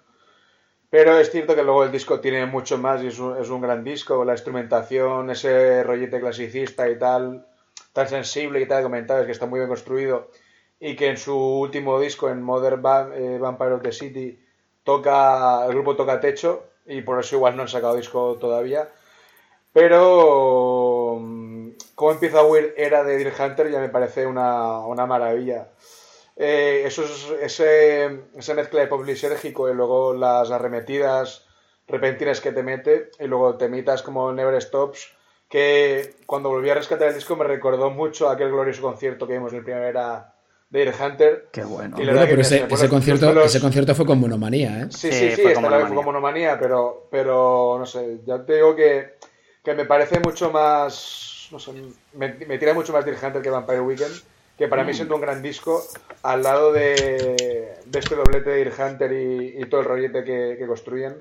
Pero 0.91 1.19
es 1.19 1.31
cierto 1.31 1.55
que 1.55 1.63
luego 1.63 1.85
el 1.85 1.93
disco 1.93 2.21
tiene 2.21 2.45
mucho 2.45 2.77
más 2.77 3.03
y 3.03 3.07
es 3.07 3.19
un, 3.19 3.39
es 3.39 3.49
un 3.49 3.63
gran 3.63 3.83
disco. 3.83 4.23
La 4.23 4.35
instrumentación, 4.35 5.31
ese 5.31 5.83
rollete 5.83 6.21
clasicista 6.21 6.91
y 6.91 6.99
tal, 6.99 7.47
tan 7.95 8.07
sensible 8.07 8.61
y 8.61 8.69
tal, 8.69 8.83
comentabas 8.83 9.25
que 9.25 9.33
está 9.33 9.47
muy 9.47 9.61
bien 9.61 9.71
construido. 9.71 10.29
Y 10.79 10.95
que 10.95 11.09
en 11.09 11.17
su 11.17 11.35
último 11.35 11.99
disco, 11.99 12.29
en 12.29 12.43
Modern 12.43 12.83
eh, 13.15 13.39
Vampire 13.41 13.73
of 13.73 13.83
the 13.83 13.93
City, 13.93 14.39
toca 14.85 15.65
el 15.65 15.73
grupo 15.73 15.97
toca 15.97 16.21
techo 16.21 16.65
y 16.85 17.01
por 17.01 17.19
eso 17.19 17.37
igual 17.37 17.57
no 17.57 17.63
han 17.63 17.69
sacado 17.69 17.97
disco 17.97 18.37
todavía. 18.39 18.91
Pero 19.73 20.96
cómo 21.97 22.13
empieza 22.13 22.45
Weird 22.45 22.75
Era 22.77 23.03
de 23.03 23.17
Deer 23.19 23.33
Hunter 23.37 23.69
ya 23.73 23.81
me 23.81 23.89
parece 23.89 24.25
una, 24.27 24.79
una 24.87 25.05
maravilla. 25.07 25.67
Eh, 26.37 26.83
eso 26.87 27.03
es- 27.03 27.33
ese, 27.43 28.21
esa 28.37 28.55
mezcla 28.55 28.81
de 28.83 28.87
pop 28.87 29.05
lisérgico 29.05 29.69
y 29.69 29.75
luego 29.75 30.15
las 30.15 30.51
arremetidas 30.53 31.45
repentinas 31.89 32.41
que 32.41 32.53
te 32.53 32.63
mete 32.63 33.11
y 33.19 33.27
luego 33.27 33.57
temitas 33.57 34.03
como 34.03 34.31
Never 34.33 34.61
Stops 34.63 35.17
que 35.49 36.15
cuando 36.27 36.51
volví 36.51 36.69
a 36.71 36.75
rescatar 36.75 37.09
el 37.09 37.15
disco 37.15 37.37
me 37.37 37.45
recordó 37.45 37.91
mucho 37.91 38.29
a 38.29 38.33
aquel 38.33 38.51
glorioso 38.51 38.83
concierto 38.83 39.27
que 39.27 39.35
vimos 39.35 39.53
en 39.53 39.65
primavera 39.65 40.35
de 40.69 40.81
Deer 40.85 40.95
Hunter. 41.01 41.49
Qué 41.53 41.63
bueno. 41.65 41.97
Pero 41.97 42.41
ese, 42.41 42.67
ese 42.69 42.89
concierto, 42.89 43.33
los- 43.33 43.47
ese 43.47 43.61
concierto 43.61 43.95
fue 43.95 44.05
con 44.05 44.19
monomanía, 44.21 44.81
¿eh? 44.83 44.87
Sí, 44.91 45.13
Sí, 45.13 45.13
sí, 45.13 45.31
sí, 45.37 45.43
fue 45.43 45.53
que 45.53 45.61
monomanía. 45.61 45.87
fue 45.87 45.97
como 45.97 46.07
monomanía, 46.13 46.59
pero, 46.59 47.07
pero 47.11 47.77
no 47.79 47.87
sé, 47.87 48.19
ya 48.27 48.45
te 48.45 48.57
digo 48.57 48.75
que, 48.75 49.15
que 49.63 49.75
me 49.75 49.85
parece 49.87 50.19
mucho 50.21 50.51
más, 50.51 51.36
no 51.53 51.59
sé, 51.59 51.73
me, 52.15 52.35
me 52.47 52.59
tira 52.59 52.75
mucho 52.75 52.93
más 52.93 53.05
Deer 53.05 53.17
Hunter 53.23 53.43
que 53.43 53.51
Vampire 53.51 53.81
Weekend, 53.81 54.15
que 54.57 54.69
para 54.69 54.85
mí 54.85 54.93
Mm. 54.93 54.95
siendo 54.95 55.15
un 55.17 55.21
gran 55.21 55.43
disco, 55.43 55.83
al 56.23 56.43
lado 56.43 56.73
de, 56.73 57.77
de 57.85 57.99
este 57.99 58.15
doblete 58.17 58.51
de 58.51 58.57
Deer 58.65 58.73
Hunter 58.79 59.13
y, 59.13 59.63
y 59.63 59.67
todo 59.67 59.81
el 59.81 59.87
rollete 59.87 60.25
que, 60.25 60.57
que 60.59 60.67
construyen, 60.67 61.15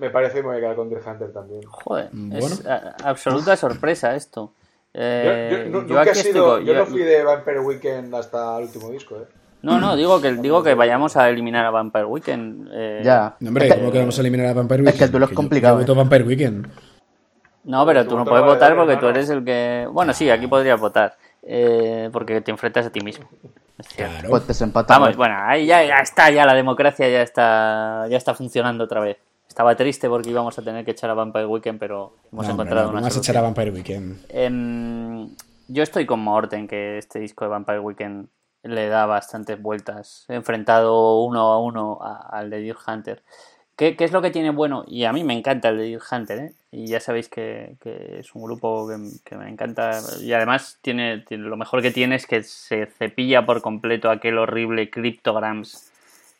me 0.00 0.10
parece 0.10 0.36
que 0.36 0.42
me 0.42 0.48
voy 0.48 0.56
a 0.56 0.60
quedar 0.60 0.76
con 0.76 0.88
Deer 0.90 1.02
Hunter 1.06 1.32
también. 1.32 1.62
Joder, 1.66 2.08
Bueno. 2.12 2.46
es 2.46 2.66
a- 2.66 2.96
absoluta 3.04 3.56
sorpresa 3.56 4.14
esto. 4.16 4.52
Eh, 4.94 5.48
yo, 5.50 5.58
yo 5.58 5.64
nu- 5.64 5.86
yo 5.88 5.94
nunca 5.96 6.10
estoy 6.10 6.32
sido, 6.32 6.56
con- 6.56 6.64
yo 6.64 6.74
no 6.74 6.86
fui 6.86 7.00
de 7.02 7.22
Vampire 7.22 7.60
Weekend 7.60 8.14
hasta 8.14 8.58
el 8.58 8.64
último 8.64 8.90
disco, 8.90 9.16
¿eh? 9.16 9.24
No, 9.62 9.78
no, 9.78 9.94
digo 9.94 10.20
que, 10.20 10.32
digo 10.34 10.62
que 10.62 10.74
vayamos 10.74 11.16
a 11.16 11.28
eliminar 11.30 11.64
a 11.64 11.70
Vampire 11.70 12.04
Weekend. 12.06 12.68
eh, 12.74 13.00
Ya. 13.04 13.36
No, 13.40 13.48
hombre, 13.48 13.68
Es 13.68 13.72
que- 13.74 13.78
¿cómo 13.80 13.92
que 13.92 13.98
vamos 14.00 14.18
a 14.18 14.20
eliminar 14.20 14.46
a 14.48 14.52
Vampire 14.54 14.80
es 14.80 14.86
Weekend? 14.86 14.98
que 14.98 15.04
el 15.04 15.10
duelo 15.12 15.26
es 15.26 15.32
complicado, 15.32 15.76
Yo 15.76 15.80
voto 15.82 15.92
¿eh? 15.92 15.96
Vampire 15.96 16.24
Weekend. 16.24 16.66
No, 17.64 17.86
pero 17.86 18.02
Tu 18.04 18.10
tú 18.10 18.16
no 18.18 18.24
puedes 18.24 18.44
votar 18.44 18.74
porque 18.76 18.96
tú 18.96 19.06
eres 19.06 19.30
el 19.30 19.44
que... 19.44 19.88
Bueno, 19.90 20.12
sí, 20.12 20.28
aquí 20.30 20.46
podrías 20.46 20.80
votar. 20.80 21.16
eh, 21.42 22.08
porque 22.12 22.40
te 22.40 22.50
enfrentas 22.50 22.86
a 22.86 22.90
ti 22.90 23.00
mismo. 23.00 23.28
Claro. 23.96 24.28
Pues 24.30 24.46
desempatamos. 24.46 25.00
Vamos, 25.08 25.16
bueno, 25.16 25.36
ahí 25.40 25.66
ya, 25.66 25.82
ya 25.84 25.96
está, 25.96 26.30
ya 26.30 26.44
la 26.46 26.54
democracia 26.54 27.08
ya 27.08 27.22
está, 27.22 28.06
ya 28.08 28.16
está 28.16 28.34
funcionando 28.34 28.84
otra 28.84 29.00
vez. 29.00 29.16
Estaba 29.48 29.74
triste 29.74 30.08
porque 30.08 30.30
íbamos 30.30 30.56
a 30.58 30.62
tener 30.62 30.84
que 30.84 30.92
echar 30.92 31.10
a 31.10 31.14
Vampire 31.14 31.46
Weekend, 31.46 31.78
pero 31.78 32.14
hemos 32.32 32.46
No, 32.46 32.52
hombre, 32.52 32.64
encontrado 32.64 32.84
no, 32.86 32.92
una 32.92 33.00
vamos 33.00 33.16
a 33.16 33.18
echar 33.20 33.36
a 33.36 33.40
Vampire 33.42 33.70
Weekend. 33.70 34.24
Em, 34.28 35.28
yo 35.68 35.82
estoy 35.82 36.06
con 36.06 36.20
Morten, 36.20 36.68
que 36.68 36.98
este 36.98 37.18
disco 37.18 37.44
de 37.44 37.50
Vampire 37.50 37.80
Weekend 37.80 38.28
le 38.62 38.88
da 38.88 39.06
bastantes 39.06 39.60
vueltas, 39.60 40.24
enfrentado 40.28 41.20
uno 41.24 41.52
a 41.52 41.58
uno 41.60 41.98
a- 42.00 42.28
al 42.38 42.50
de 42.50 42.60
Deer 42.60 42.76
Hunter. 42.86 43.22
¿Qué, 43.76 43.96
qué 43.96 44.04
es 44.04 44.12
lo 44.12 44.22
que 44.22 44.30
tiene 44.30 44.50
bueno? 44.50 44.84
Y 44.86 45.04
a 45.04 45.12
mí 45.12 45.24
me 45.24 45.32
encanta 45.34 45.70
el 45.70 45.78
de 45.78 45.84
Deer 45.84 46.00
Hunter, 46.10 46.38
¿eh? 46.38 46.52
Y 46.70 46.86
ya 46.86 47.00
sabéis 47.00 47.28
que, 47.28 47.74
que 47.82 48.20
es 48.20 48.34
un 48.34 48.42
grupo 48.44 48.86
que, 48.88 48.96
que 49.24 49.36
me 49.36 49.48
encanta. 49.48 50.00
Y 50.20 50.32
además 50.32 50.78
tiene, 50.82 51.18
tiene- 51.26 51.44
lo 51.44 51.56
mejor 51.56 51.82
que 51.82 51.90
tiene 51.90 52.16
es 52.16 52.26
que 52.26 52.42
se 52.42 52.86
cepilla 52.86 53.44
por 53.44 53.60
completo 53.62 54.10
aquel 54.10 54.38
horrible 54.38 54.90
Cryptograms 54.90 55.90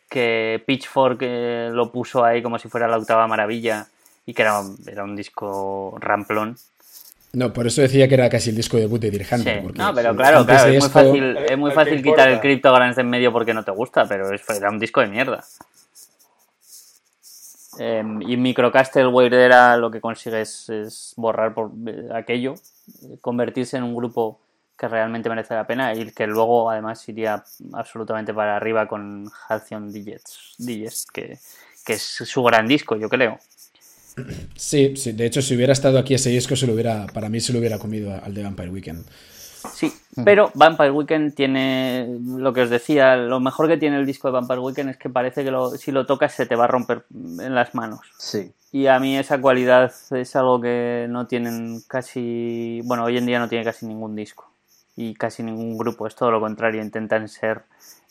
que 0.09 0.63
Pitchfork 0.67 1.19
eh, 1.23 1.71
lo 1.73 1.91
puso 1.91 2.25
ahí 2.25 2.43
como 2.43 2.59
si 2.59 2.69
fuera 2.69 2.89
la 2.89 2.99
octava 2.99 3.27
maravilla 3.27 3.87
y 4.27 4.35
que 4.35 4.43
era, 4.43 4.61
un- 4.61 4.77
era 4.87 5.05
un 5.05 5.17
disco 5.17 5.97
ramplón. 6.01 6.57
No, 7.33 7.53
por 7.55 7.67
eso 7.67 7.81
decía 7.81 8.09
que 8.09 8.15
era 8.15 8.29
casi 8.29 8.51
el 8.51 8.57
disco 8.57 8.77
debut 8.77 9.01
de 9.01 9.11
Deer 9.11 9.25
Sí, 9.25 9.35
Hunter. 9.35 9.63
porque 9.63 9.79
no, 9.79 9.95
pero 9.95 10.15
claro, 10.15 10.45
claro, 10.45 10.71
es 10.71 10.81
muy 10.81 10.91
fácil, 10.91 11.37
es 11.49 11.59
muy 11.59 11.71
¿A 11.71 11.75
fácil 11.75 12.03
quitar 12.03 12.29
el? 12.29 12.41
Cryptograms 12.41 12.97
de 12.97 13.03
en 13.03 13.09
medio 13.11 13.33
porque 13.33 13.55
no 13.55 13.65
te 13.65 13.71
gusta, 13.71 14.07
pero 14.07 14.31
es, 14.33 14.43
era 14.51 14.71
un 14.71 14.79
disco 14.79 15.01
de 15.01 15.07
mierda. 15.07 15.43
Eh, 17.78 18.05
y 18.27 18.36
Microcastle 18.36 19.07
Weird 19.07 19.35
era 19.35 19.77
lo 19.77 19.90
que 19.90 20.01
consigue 20.01 20.43
es, 20.43 21.15
borrar 21.16 21.55
por 21.55 21.70
eh, 21.86 22.09
aquello, 22.12 22.55
convertirse 23.20 23.77
en 23.77 23.85
un 23.85 23.94
grupo 23.94 24.40
que 24.77 24.89
realmente 24.89 25.28
merece 25.28 25.55
la 25.55 25.66
pena 25.66 25.94
y 25.94 26.11
que 26.11 26.27
luego 26.27 26.70
además 26.70 27.09
iría 27.09 27.43
absolutamente 27.73 28.35
para 28.35 28.57
arriba 28.57 28.86
con 28.89 29.31
Halcyon 29.49 29.93
Digits, 29.93 30.55
Digits 30.59 31.07
que, 31.07 31.39
que 31.85 31.94
es 31.94 32.03
su 32.03 32.43
gran 32.43 32.66
disco, 32.66 32.97
yo 32.97 33.09
creo. 33.09 33.39
Sí, 34.57 34.94
sí, 34.97 35.12
de 35.12 35.27
hecho, 35.27 35.40
si 35.40 35.55
hubiera 35.57 35.73
estado 35.73 35.99
aquí 35.99 36.15
ese 36.15 36.31
disco, 36.31 36.57
se 36.57 36.66
lo 36.66 36.74
hubiera, 36.74 37.07
para 37.07 37.28
mí 37.28 37.40
se 37.40 37.53
lo 37.53 37.59
hubiera 37.59 37.78
comido 37.78 38.12
al 38.23 38.35
de 38.35 38.43
Vampire 38.43 38.70
Weekend. 38.70 39.07
Sí, 39.73 39.93
pero 40.25 40.51
Vampire 40.55 40.91
Weekend 40.91 41.35
tiene 41.35 42.19
lo 42.37 42.53
que 42.53 42.63
os 42.63 42.71
decía, 42.71 43.17
lo 43.17 43.41
mejor 43.41 43.69
que 43.69 43.77
tiene 43.77 43.97
el 43.99 44.07
disco 44.07 44.29
de 44.29 44.33
Vampire 44.33 44.61
Weekend 44.61 44.91
es 44.91 44.97
que 44.97 45.09
parece 45.09 45.45
que 45.45 45.51
lo- 45.51 45.71
si 45.71 45.93
lo 45.93 46.07
tocas 46.07 46.33
se 46.35 46.47
te 46.47 46.57
va 46.57 46.65
a 46.65 46.69
romper 46.69 47.05
en 47.13 47.55
las 47.55 47.75
manos. 47.75 48.01
Sí. 48.19 48.53
Y 48.73 48.87
a 48.87 48.99
mí 48.99 49.17
esa 49.19 49.41
cualidad 49.41 49.93
es 50.11 50.37
algo 50.37 50.61
que 50.61 51.07
no 51.09 51.27
tienen 51.27 51.83
casi, 51.87 52.81
bueno, 52.85 53.05
hoy 53.05 53.19
en 53.19 53.27
día 53.27 53.39
no 53.39 53.49
tiene 53.49 53.65
casi 53.65 53.87
ningún 53.87 54.17
disco 54.17 54.51
y 54.97 55.15
casi 55.15 55.43
ningún 55.43 55.77
grupo, 55.79 56.07
es 56.07 56.15
todo 56.15 56.31
lo 56.31 56.41
contrario, 56.41 56.83
intentan 56.83 57.29
ser 57.29 57.63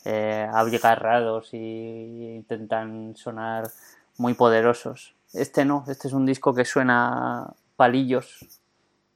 eh, 0.04 0.48
abigarrados 0.52 1.50
y 1.52 2.34
intentan 2.36 3.14
sonar 3.16 3.70
muy 4.18 4.34
poderosos. 4.34 5.14
Este 5.32 5.64
no, 5.64 5.84
este 5.88 6.08
es 6.08 6.14
un 6.14 6.26
disco 6.26 6.54
que 6.54 6.64
suena 6.64 7.46
palillos 7.76 8.38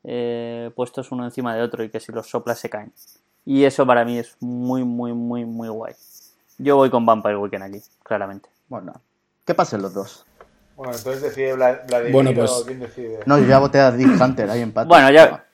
eh, 0.06 0.70
puestos 0.74 1.10
uno 1.12 1.24
encima 1.24 1.54
de 1.54 1.60
otro 1.62 1.82
y 1.84 1.90
que 1.90 2.00
si 2.00 2.12
los 2.12 2.28
soplas 2.30 2.58
se 2.58 2.70
caen. 2.70 2.92
Y 3.44 3.64
eso 3.64 3.84
para 3.86 4.04
mí 4.04 4.18
es 4.18 4.36
muy, 4.40 4.84
muy, 4.84 5.12
muy, 5.12 5.44
muy 5.44 5.68
guay. 5.68 5.94
Yo 6.58 6.76
voy 6.76 6.88
con 6.90 7.04
Vampire 7.04 7.36
Weekend 7.36 7.64
aquí, 7.64 7.82
claramente. 8.02 8.48
Bueno, 8.68 8.92
¿qué 9.44 9.54
pasen 9.54 9.82
los 9.82 9.92
dos? 9.92 10.24
Bueno, 10.76 10.92
entonces 10.96 11.22
decide 11.22 11.54
Vla- 11.54 11.86
Vladimir 11.86 12.12
Bueno, 12.12 12.30
pues- 12.34 12.62
quién 12.66 12.80
decide. 12.80 13.20
No, 13.26 13.38
yo 13.38 13.46
ya 13.46 13.58
voté 13.58 13.80
a 13.80 13.90
Deer 13.90 14.10
Hunter, 14.20 14.48
hay 14.50 14.60
empate. 14.62 14.88
Bueno, 14.88 15.10
ya, 15.10 15.44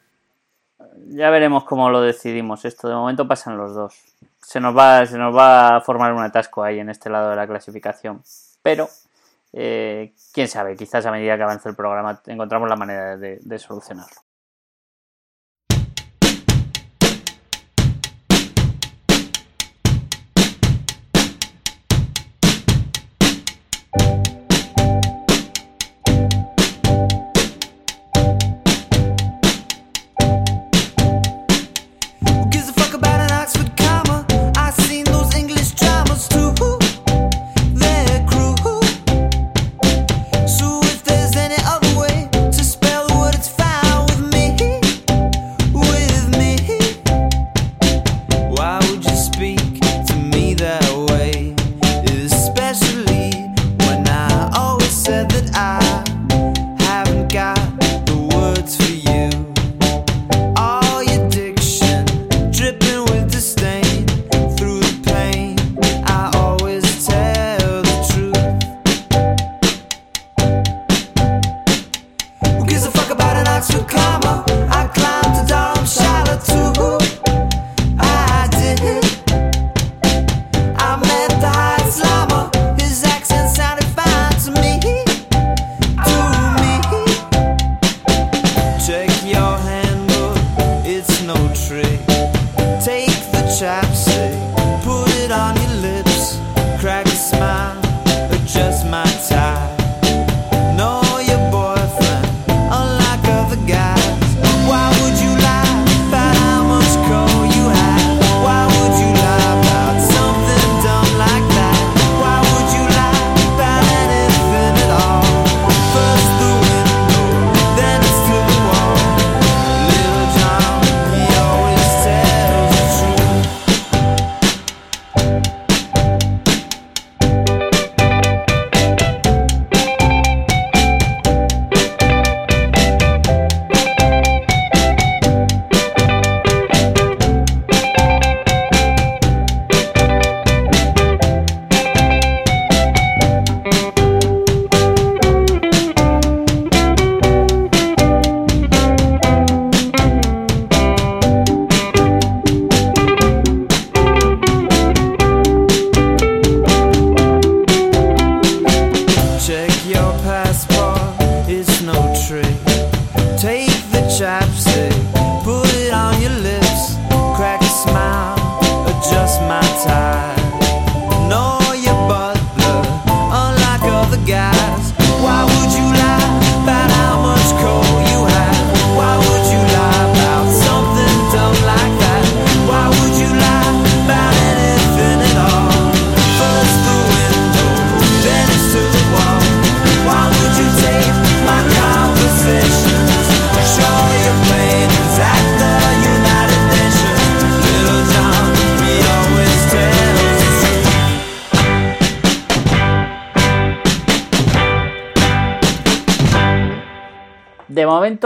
ya 1.09 1.31
veremos 1.31 1.65
cómo 1.65 1.91
lo 1.91 2.01
decidimos. 2.01 2.65
Esto 2.65 2.89
de 2.89 2.95
momento 2.95 3.27
pasan 3.29 3.57
los 3.57 3.75
dos. 3.75 3.95
Se 4.41 4.59
nos 4.61 4.77
va, 4.77 5.07
se 5.07 5.17
nos 5.19 5.37
va 5.37 5.77
a 5.77 5.81
formar 5.81 6.13
un 6.13 6.23
atasco 6.23 6.63
ahí 6.65 6.79
en 6.81 6.89
este 6.91 7.09
lado 7.11 7.31
de 7.31 7.37
la 7.37 7.47
clasificación. 7.47 8.23
Pero, 8.63 8.89
eh, 9.53 10.13
quién 10.33 10.49
sabe, 10.49 10.75
quizás 10.77 11.05
a 11.07 11.11
medida 11.13 11.37
que 11.37 11.43
avance 11.43 11.69
el 11.69 11.75
programa 11.77 12.21
encontramos 12.27 12.69
la 12.69 12.77
manera 12.77 13.17
de, 13.17 13.39
de 13.41 13.59
solucionarlo. 13.59 14.22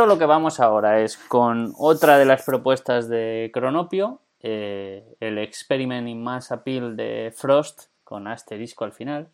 Lo 0.07 0.19
que 0.19 0.25
vamos 0.25 0.61
ahora 0.61 1.01
es 1.01 1.17
con 1.17 1.75
otra 1.77 2.17
de 2.17 2.25
las 2.25 2.45
propuestas 2.45 3.09
de 3.09 3.51
Cronopio, 3.53 4.21
eh, 4.41 5.17
el 5.19 5.37
Experiment 5.39 6.07
in 6.07 6.23
Mass 6.23 6.53
Appeal 6.53 6.97
de 6.97 7.35
Frost, 7.37 7.87
con 8.05 8.29
asterisco 8.29 8.85
al 8.85 8.93
final, 8.93 9.27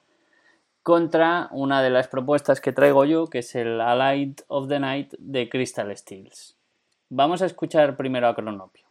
contra 0.82 1.48
una 1.50 1.82
de 1.82 1.90
las 1.90 2.08
propuestas 2.08 2.62
que 2.62 2.72
traigo 2.72 3.04
yo, 3.04 3.26
que 3.26 3.40
es 3.40 3.54
el 3.54 3.82
Allied 3.82 4.40
of 4.48 4.68
the 4.68 4.80
Night 4.80 5.12
de 5.18 5.50
Crystal 5.50 5.94
Steels. 5.94 6.56
Vamos 7.10 7.42
a 7.42 7.46
escuchar 7.46 7.94
primero 7.94 8.26
a 8.28 8.34
Cronopio. 8.34 8.86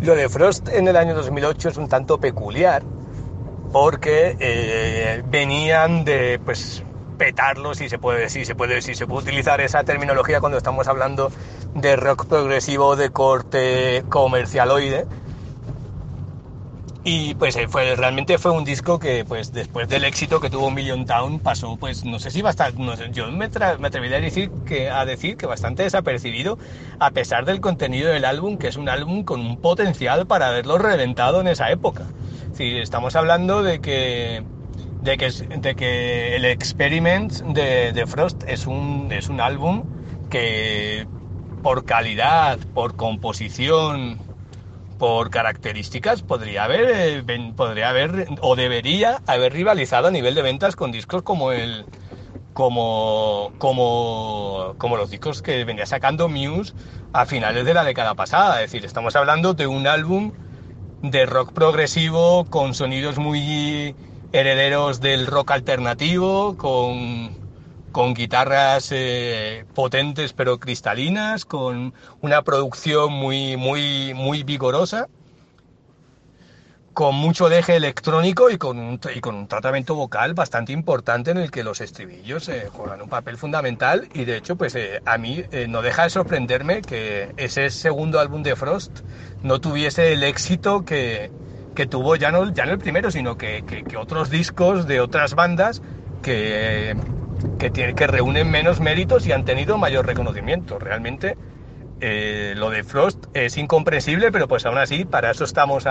Lo 0.00 0.14
de 0.14 0.30
Frost 0.30 0.70
en 0.70 0.88
el 0.88 0.96
año 0.96 1.14
2008 1.14 1.68
es 1.68 1.76
un 1.76 1.90
tanto 1.90 2.18
peculiar 2.18 2.82
porque 3.70 4.34
eh, 4.40 5.22
venían 5.28 6.06
de 6.06 6.40
pues 6.42 6.82
petarlo 7.22 7.72
si 7.72 7.88
se 7.88 8.00
puede 8.00 8.28
si 8.28 8.44
se 8.44 8.56
puede 8.56 8.82
si 8.82 8.96
se 8.96 9.06
puede 9.06 9.22
utilizar 9.22 9.60
esa 9.60 9.84
terminología 9.84 10.40
cuando 10.40 10.58
estamos 10.58 10.88
hablando 10.88 11.30
de 11.72 11.94
rock 11.94 12.26
progresivo 12.26 12.96
de 12.96 13.10
corte 13.10 14.02
comercialoide 14.08 15.06
y 17.04 17.36
pues 17.36 17.54
eh, 17.54 17.68
fue, 17.68 17.94
realmente 17.94 18.38
fue 18.38 18.50
un 18.50 18.64
disco 18.64 18.98
que 18.98 19.24
pues 19.24 19.52
después 19.52 19.88
del 19.88 20.02
éxito 20.02 20.40
que 20.40 20.50
tuvo 20.50 20.72
Million 20.72 21.06
Town 21.06 21.38
pasó 21.38 21.76
pues 21.76 22.04
no 22.04 22.18
sé 22.18 22.32
si 22.32 22.42
bastante, 22.42 22.82
no 22.82 22.96
sé, 22.96 23.08
yo 23.12 23.30
me, 23.30 23.48
me 23.78 23.86
atrevería 23.86 24.16
a 24.16 24.20
decir, 24.20 24.50
que, 24.66 24.90
a 24.90 25.04
decir 25.04 25.36
que 25.36 25.46
bastante 25.46 25.84
desapercibido 25.84 26.58
a 26.98 27.12
pesar 27.12 27.44
del 27.44 27.60
contenido 27.60 28.10
del 28.10 28.24
álbum 28.24 28.58
que 28.58 28.66
es 28.66 28.76
un 28.76 28.88
álbum 28.88 29.22
con 29.22 29.38
un 29.38 29.60
potencial 29.60 30.26
para 30.26 30.48
haberlo 30.48 30.76
reventado 30.76 31.40
en 31.40 31.46
esa 31.46 31.70
época. 31.70 32.02
Si 32.52 32.78
estamos 32.78 33.14
hablando 33.14 33.62
de 33.62 33.80
que 33.80 34.42
de 35.02 35.16
que, 35.18 35.30
de 35.30 35.74
que 35.76 36.36
el 36.36 36.44
Experiment 36.44 37.32
de, 37.42 37.92
de 37.92 38.06
Frost 38.06 38.42
es 38.46 38.66
un, 38.66 39.10
es 39.12 39.28
un 39.28 39.40
álbum 39.40 39.84
que 40.28 41.08
por 41.62 41.84
calidad, 41.84 42.58
por 42.72 42.96
composición, 42.96 44.20
por 44.98 45.30
características 45.30 46.22
podría 46.22 46.64
haber, 46.64 47.24
eh, 47.28 47.52
podría 47.56 47.90
haber 47.90 48.28
o 48.40 48.56
debería 48.56 49.22
haber 49.26 49.52
rivalizado 49.52 50.08
a 50.08 50.10
nivel 50.12 50.34
de 50.34 50.42
ventas 50.42 50.76
con 50.76 50.92
discos 50.92 51.22
como 51.22 51.52
el 51.52 51.86
como 52.52 53.54
como 53.58 54.74
como 54.78 54.96
los 54.96 55.10
discos 55.10 55.42
que 55.42 55.64
venía 55.64 55.86
sacando 55.86 56.28
Muse 56.28 56.74
a 57.12 57.26
finales 57.26 57.64
de 57.64 57.74
la 57.74 57.84
década 57.84 58.14
pasada, 58.14 58.56
es 58.62 58.70
decir, 58.72 58.84
estamos 58.86 59.16
hablando 59.16 59.54
de 59.54 59.66
un 59.66 59.86
álbum 59.86 60.32
de 61.02 61.26
rock 61.26 61.52
progresivo 61.52 62.46
con 62.50 62.74
sonidos 62.74 63.18
muy 63.18 63.96
herederos 64.32 65.00
del 65.00 65.26
rock 65.26 65.52
alternativo, 65.52 66.56
con, 66.56 67.30
con 67.92 68.14
guitarras 68.14 68.88
eh, 68.90 69.64
potentes 69.74 70.32
pero 70.32 70.58
cristalinas, 70.58 71.44
con 71.44 71.92
una 72.20 72.42
producción 72.42 73.12
muy, 73.12 73.56
muy, 73.56 74.14
muy 74.14 74.42
vigorosa, 74.42 75.08
con 76.94 77.14
mucho 77.14 77.48
deje 77.48 77.76
electrónico 77.76 78.50
y 78.50 78.58
con, 78.58 78.78
un, 78.78 79.00
y 79.14 79.20
con 79.20 79.34
un 79.34 79.48
tratamiento 79.48 79.94
vocal 79.94 80.34
bastante 80.34 80.72
importante 80.72 81.30
en 81.30 81.38
el 81.38 81.50
que 81.50 81.64
los 81.64 81.80
estribillos 81.80 82.48
eh, 82.48 82.68
juegan 82.70 83.00
un 83.02 83.08
papel 83.08 83.36
fundamental 83.36 84.08
y 84.14 84.24
de 84.24 84.38
hecho 84.38 84.56
pues 84.56 84.74
eh, 84.74 85.00
a 85.04 85.16
mí 85.18 85.42
no 85.68 85.82
deja 85.82 86.04
de 86.04 86.10
sorprenderme 86.10 86.82
que 86.82 87.32
ese 87.36 87.70
segundo 87.70 88.20
álbum 88.20 88.42
de 88.42 88.56
Frost 88.56 89.00
no 89.42 89.58
tuviese 89.60 90.12
el 90.12 90.22
éxito 90.22 90.84
que, 90.84 91.30
que 91.74 91.86
tuvo 91.86 92.16
ya 92.16 92.30
no, 92.30 92.52
ya 92.52 92.66
no 92.66 92.72
el 92.72 92.78
primero, 92.78 93.10
sino 93.10 93.36
que, 93.36 93.64
que- 93.66 93.96
otros 93.96 94.30
discos 94.30 94.86
de 94.86 95.00
otras 95.00 95.34
bandas 95.34 95.82
que, 96.22 96.94
que, 97.58 97.70
tiene- 97.70 97.94
que 97.94 98.06
reúnen 98.06 98.50
menos 98.50 98.80
méritos 98.80 99.26
y 99.26 99.32
han 99.32 99.44
tenido 99.44 99.78
mayor 99.78 100.06
reconocimiento. 100.06 100.78
Realmente 100.78 101.36
eh, 102.00 102.54
lo 102.56 102.70
de 102.70 102.82
Frost 102.82 103.26
es 103.32 103.56
incomprensible, 103.56 104.32
pero 104.32 104.48
pues 104.48 104.66
aún 104.66 104.78
así 104.78 105.04
para 105.04 105.30
eso 105.30 105.44
estamos, 105.44 105.84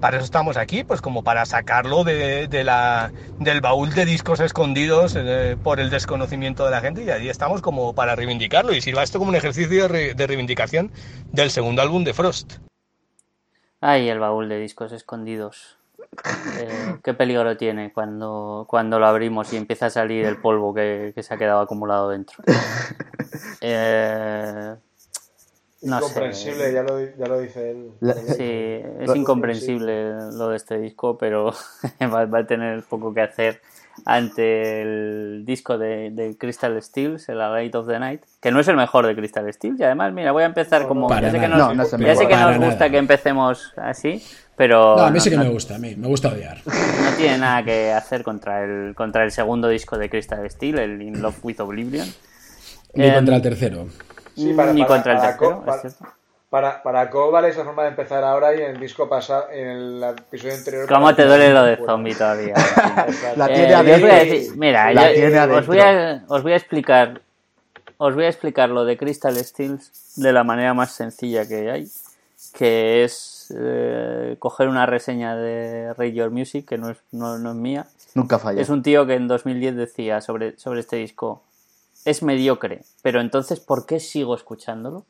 para 0.00 0.16
eso 0.16 0.24
estamos 0.24 0.56
aquí, 0.56 0.82
pues 0.84 1.00
como 1.00 1.22
para 1.22 1.46
sacarlo 1.46 2.02
de, 2.04 2.48
de 2.48 2.64
la, 2.64 3.12
del 3.38 3.60
baúl 3.60 3.92
de 3.94 4.04
discos 4.04 4.40
escondidos 4.40 5.14
eh, 5.16 5.56
por 5.62 5.78
el 5.78 5.88
desconocimiento 5.90 6.64
de 6.64 6.72
la 6.72 6.80
gente 6.80 7.04
y 7.04 7.10
ahí 7.10 7.28
estamos 7.28 7.62
como 7.62 7.94
para 7.94 8.16
reivindicarlo 8.16 8.72
y 8.74 8.80
sirva 8.80 9.02
esto 9.04 9.18
como 9.18 9.30
un 9.30 9.36
ejercicio 9.36 9.88
de 9.88 10.26
reivindicación 10.26 10.90
del 11.30 11.50
segundo 11.50 11.80
álbum 11.82 12.02
de 12.04 12.12
Frost. 12.14 12.54
Ay, 13.82 14.08
el 14.08 14.20
baúl 14.20 14.48
de 14.48 14.58
discos 14.58 14.92
escondidos. 14.92 15.76
Eh, 16.58 16.96
qué 17.02 17.14
peligro 17.14 17.56
tiene 17.56 17.92
cuando, 17.92 18.64
cuando 18.68 18.98
lo 18.98 19.06
abrimos 19.06 19.52
y 19.52 19.56
empieza 19.56 19.86
a 19.86 19.90
salir 19.90 20.24
el 20.24 20.36
polvo 20.36 20.72
que, 20.72 21.12
que 21.14 21.22
se 21.22 21.34
ha 21.34 21.36
quedado 21.36 21.60
acumulado 21.60 22.08
dentro. 22.08 22.42
Eh, 23.64 24.74
no 25.82 26.00
sé. 26.00 26.04
Incomprensible, 26.06 26.72
ya, 26.72 26.82
lo, 26.82 27.00
ya 27.00 27.26
lo 27.28 27.38
dice 27.38 27.70
él. 27.70 27.92
La- 28.00 28.14
Sí, 28.14 28.82
es 29.00 29.14
incomprensible 29.14 30.14
lo 30.32 30.48
de 30.48 30.56
este 30.56 30.78
disco, 30.78 31.16
pero 31.16 31.52
va, 32.02 32.24
va 32.26 32.38
a 32.40 32.46
tener 32.46 32.82
poco 32.82 33.14
que 33.14 33.20
hacer 33.20 33.60
ante 34.04 34.82
el 34.82 35.42
disco 35.44 35.78
de, 35.78 36.10
de 36.10 36.36
Crystal 36.36 36.80
Steels, 36.82 37.28
el 37.28 37.40
A 37.40 37.50
Light 37.50 37.74
of 37.74 37.86
the 37.86 37.98
Night, 37.98 38.22
que 38.40 38.50
no 38.50 38.60
es 38.60 38.68
el 38.68 38.76
mejor 38.76 39.06
de 39.06 39.14
Crystal 39.14 39.52
Steels. 39.52 39.78
Y 39.80 39.84
además, 39.84 40.12
mira, 40.12 40.32
voy 40.32 40.42
a 40.42 40.46
empezar 40.46 40.86
como. 40.88 41.08
Para 41.08 41.22
Ya 41.28 41.30
sé 41.32 41.40
que 41.40 41.48
nos, 41.48 41.58
No, 41.58 41.74
no 41.74 41.82
es 41.82 41.92
el 41.92 42.00
ya 42.00 42.06
mejor. 42.06 42.22
sé 42.22 42.28
que 42.28 42.36
nos 42.36 42.56
gusta 42.58 42.74
nada. 42.74 42.90
que 42.90 42.96
empecemos 42.98 43.72
así, 43.76 44.22
pero. 44.56 44.96
No, 44.96 45.02
a 45.04 45.10
mí 45.10 45.20
sí 45.20 45.30
que 45.30 45.36
no- 45.36 45.44
me 45.44 45.50
gusta, 45.50 45.76
a 45.76 45.78
mí 45.78 45.94
me 45.96 46.08
gusta 46.08 46.28
odiar. 46.28 46.58
no 46.66 47.16
tiene 47.16 47.38
nada 47.38 47.62
que 47.64 47.92
hacer 47.92 48.22
contra 48.22 48.64
el, 48.64 48.94
contra 48.94 49.24
el 49.24 49.30
segundo 49.30 49.68
disco 49.68 49.96
de 49.98 50.10
Crystal 50.10 50.48
Steel, 50.50 50.78
el 50.78 51.02
In 51.02 51.22
Love 51.22 51.38
with 51.44 51.60
Oblivion. 51.60 52.06
Ni 52.94 53.04
Em, 53.06 53.14
contra 53.14 53.36
el 53.36 53.42
tercero. 53.42 53.86
Sí, 54.34 54.52
para- 54.54 54.72
ni 54.72 54.80
para- 54.82 54.94
contra 54.94 55.12
el 55.14 55.20
tercero, 55.20 55.62
para- 55.64 55.76
es 55.76 55.80
cierto. 55.96 56.14
Para, 56.52 56.82
para 56.82 57.08
Co 57.08 57.30
vale 57.30 57.48
esa 57.48 57.64
forma 57.64 57.84
de 57.84 57.88
empezar 57.88 58.22
ahora 58.22 58.54
y 58.54 58.60
en 58.60 58.72
el 58.72 58.78
disco 58.78 59.08
pasado, 59.08 59.46
en 59.50 59.68
el 59.68 60.04
episodio 60.04 60.52
anterior. 60.52 60.86
¿Cómo 60.86 61.14
te 61.14 61.24
duele 61.24 61.50
lo 61.50 61.62
de 61.64 61.78
zombie 61.78 62.14
todavía? 62.14 62.52
La 63.36 63.46
Eh, 63.46 63.54
tiene 63.54 63.68
os 63.68 63.72
a 63.72 63.78
adentro. 63.78 64.08
decir- 64.08 64.56
mira, 64.58 64.92
La 64.92 65.08
yo- 65.08 65.14
tiene 65.14 65.28
os, 65.28 65.34
adentro. 65.38 65.66
voy 65.66 65.78
a, 65.80 66.24
os 66.28 66.42
voy 66.42 66.52
a 66.52 66.56
explicar 66.56 67.22
os 67.96 68.14
voy 68.14 68.24
a 68.24 68.28
explicar 68.28 68.68
lo 68.68 68.84
de 68.84 68.98
Crystal 68.98 69.34
Steels 69.36 70.12
de 70.16 70.30
la 70.34 70.44
manera 70.44 70.74
más 70.74 70.92
sencilla 70.92 71.48
que 71.48 71.70
hay, 71.70 71.88
que 72.52 73.02
es 73.04 73.50
eh, 73.56 74.36
coger 74.38 74.68
una 74.68 74.84
reseña 74.84 75.34
de 75.36 75.88
Rate 75.94 76.12
Your 76.12 76.30
Music, 76.30 76.68
que 76.68 76.76
no 76.76 76.90
es, 76.90 76.98
no, 77.12 77.38
no 77.38 77.52
es 77.52 77.56
mía. 77.56 77.86
Nunca 78.14 78.38
falla. 78.38 78.60
Es 78.60 78.68
un 78.68 78.82
tío 78.82 79.06
que 79.06 79.14
en 79.14 79.26
2010 79.26 79.74
decía 79.76 80.20
sobre, 80.20 80.58
sobre 80.58 80.80
este 80.80 80.96
disco, 80.96 81.42
es 82.04 82.22
mediocre, 82.22 82.82
pero 83.00 83.22
entonces, 83.22 83.58
¿por 83.58 83.86
qué 83.86 84.00
sigo 84.00 84.34
escuchándolo? 84.34 85.06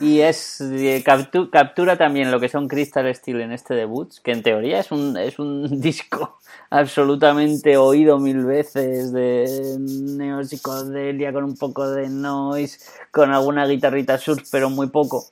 Y 0.00 0.20
es 0.20 0.60
eh, 0.60 1.02
captu- 1.06 1.50
captura 1.50 1.96
también 1.96 2.30
lo 2.32 2.40
que 2.40 2.48
son 2.48 2.66
Crystal 2.66 3.12
Steel 3.14 3.40
en 3.42 3.52
este 3.52 3.74
debut, 3.74 4.12
que 4.24 4.32
en 4.32 4.42
teoría 4.42 4.80
es 4.80 4.90
un, 4.90 5.16
es 5.16 5.38
un 5.38 5.80
disco 5.80 6.38
absolutamente 6.70 7.76
oído 7.76 8.18
mil 8.18 8.44
veces 8.44 9.12
de 9.12 9.76
neopsicodelia 9.78 11.32
con 11.32 11.44
un 11.44 11.56
poco 11.56 11.88
de 11.88 12.08
noise, 12.08 12.80
con 13.12 13.32
alguna 13.32 13.66
guitarrita 13.66 14.18
surf, 14.18 14.42
pero 14.50 14.68
muy 14.68 14.88
poco. 14.88 15.26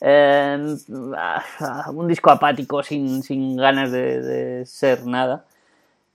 Eh, 0.00 0.76
ah, 1.16 1.90
un 1.92 2.08
disco 2.08 2.30
apático 2.30 2.82
sin, 2.82 3.22
sin 3.22 3.56
ganas 3.56 3.92
de, 3.92 4.20
de 4.22 4.66
ser 4.66 5.06
nada 5.06 5.44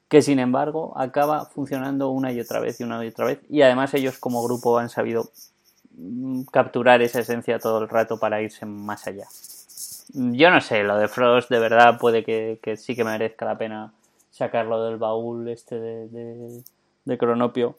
que 0.09 0.21
sin 0.21 0.39
embargo 0.39 0.93
acaba 0.97 1.45
funcionando 1.45 2.09
una 2.09 2.31
y 2.31 2.39
otra 2.39 2.59
vez 2.59 2.79
y 2.79 2.83
una 2.83 3.03
y 3.03 3.07
otra 3.09 3.25
vez 3.25 3.39
y 3.49 3.61
además 3.61 3.93
ellos 3.93 4.17
como 4.19 4.43
grupo 4.43 4.77
han 4.77 4.89
sabido 4.89 5.29
capturar 6.51 7.01
esa 7.01 7.19
esencia 7.19 7.59
todo 7.59 7.81
el 7.81 7.89
rato 7.89 8.19
para 8.19 8.41
irse 8.41 8.65
más 8.65 9.07
allá. 9.07 9.27
Yo 10.13 10.51
no 10.51 10.61
sé, 10.61 10.83
lo 10.83 10.97
de 10.97 11.07
Frost 11.07 11.49
de 11.49 11.59
verdad 11.59 11.97
puede 11.99 12.23
que, 12.23 12.59
que 12.61 12.77
sí 12.77 12.95
que 12.95 13.03
merezca 13.03 13.45
la 13.45 13.57
pena 13.57 13.93
sacarlo 14.31 14.83
del 14.85 14.97
baúl 14.97 15.47
este 15.47 15.79
de, 15.79 16.07
de, 16.09 16.63
de 17.05 17.17
Cronopio, 17.17 17.77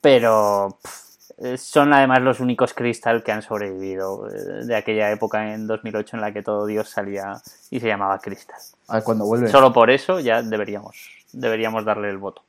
pero 0.00 0.78
pff, 0.82 1.12
eh, 1.38 1.56
son 1.56 1.92
además 1.92 2.22
los 2.22 2.40
únicos 2.40 2.74
Crystal 2.74 3.22
que 3.22 3.32
han 3.32 3.42
sobrevivido 3.42 4.28
eh, 4.28 4.64
de 4.64 4.76
aquella 4.76 5.10
época 5.10 5.54
en 5.54 5.66
2008 5.66 6.16
en 6.16 6.20
la 6.20 6.32
que 6.32 6.42
todo 6.42 6.66
Dios 6.66 6.88
salía 6.88 7.34
y 7.70 7.80
se 7.80 7.88
llamaba 7.88 8.18
Crystal. 8.18 8.58
A 8.88 8.96
ver 8.96 9.04
cuando 9.04 9.26
vuelve. 9.26 9.48
Solo 9.48 9.72
por 9.72 9.90
eso 9.90 10.20
ya 10.20 10.42
deberíamos, 10.42 11.10
deberíamos 11.32 11.84
darle 11.84 12.10
el 12.10 12.18
voto. 12.18 12.42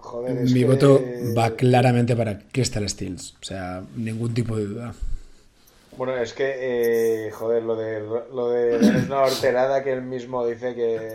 Joder, 0.00 0.38
es 0.38 0.52
Mi 0.52 0.60
que- 0.60 0.66
voto 0.66 1.02
va 1.36 1.50
claramente 1.56 2.16
para 2.16 2.38
Crystal 2.52 2.88
Steels. 2.88 3.34
O 3.40 3.44
sea, 3.44 3.82
ningún 3.96 4.34
tipo 4.34 4.56
de 4.56 4.64
duda. 4.66 4.94
Bueno, 5.96 6.16
es 6.16 6.32
que, 6.32 7.26
eh, 7.26 7.30
joder, 7.30 7.62
lo 7.62 7.76
de, 7.76 8.00
lo 8.00 8.48
de 8.50 8.76
es 8.76 9.06
una 9.06 9.22
horterada 9.22 9.82
que 9.84 9.92
él 9.92 10.02
mismo 10.02 10.46
dice 10.46 10.74
que 10.74 11.12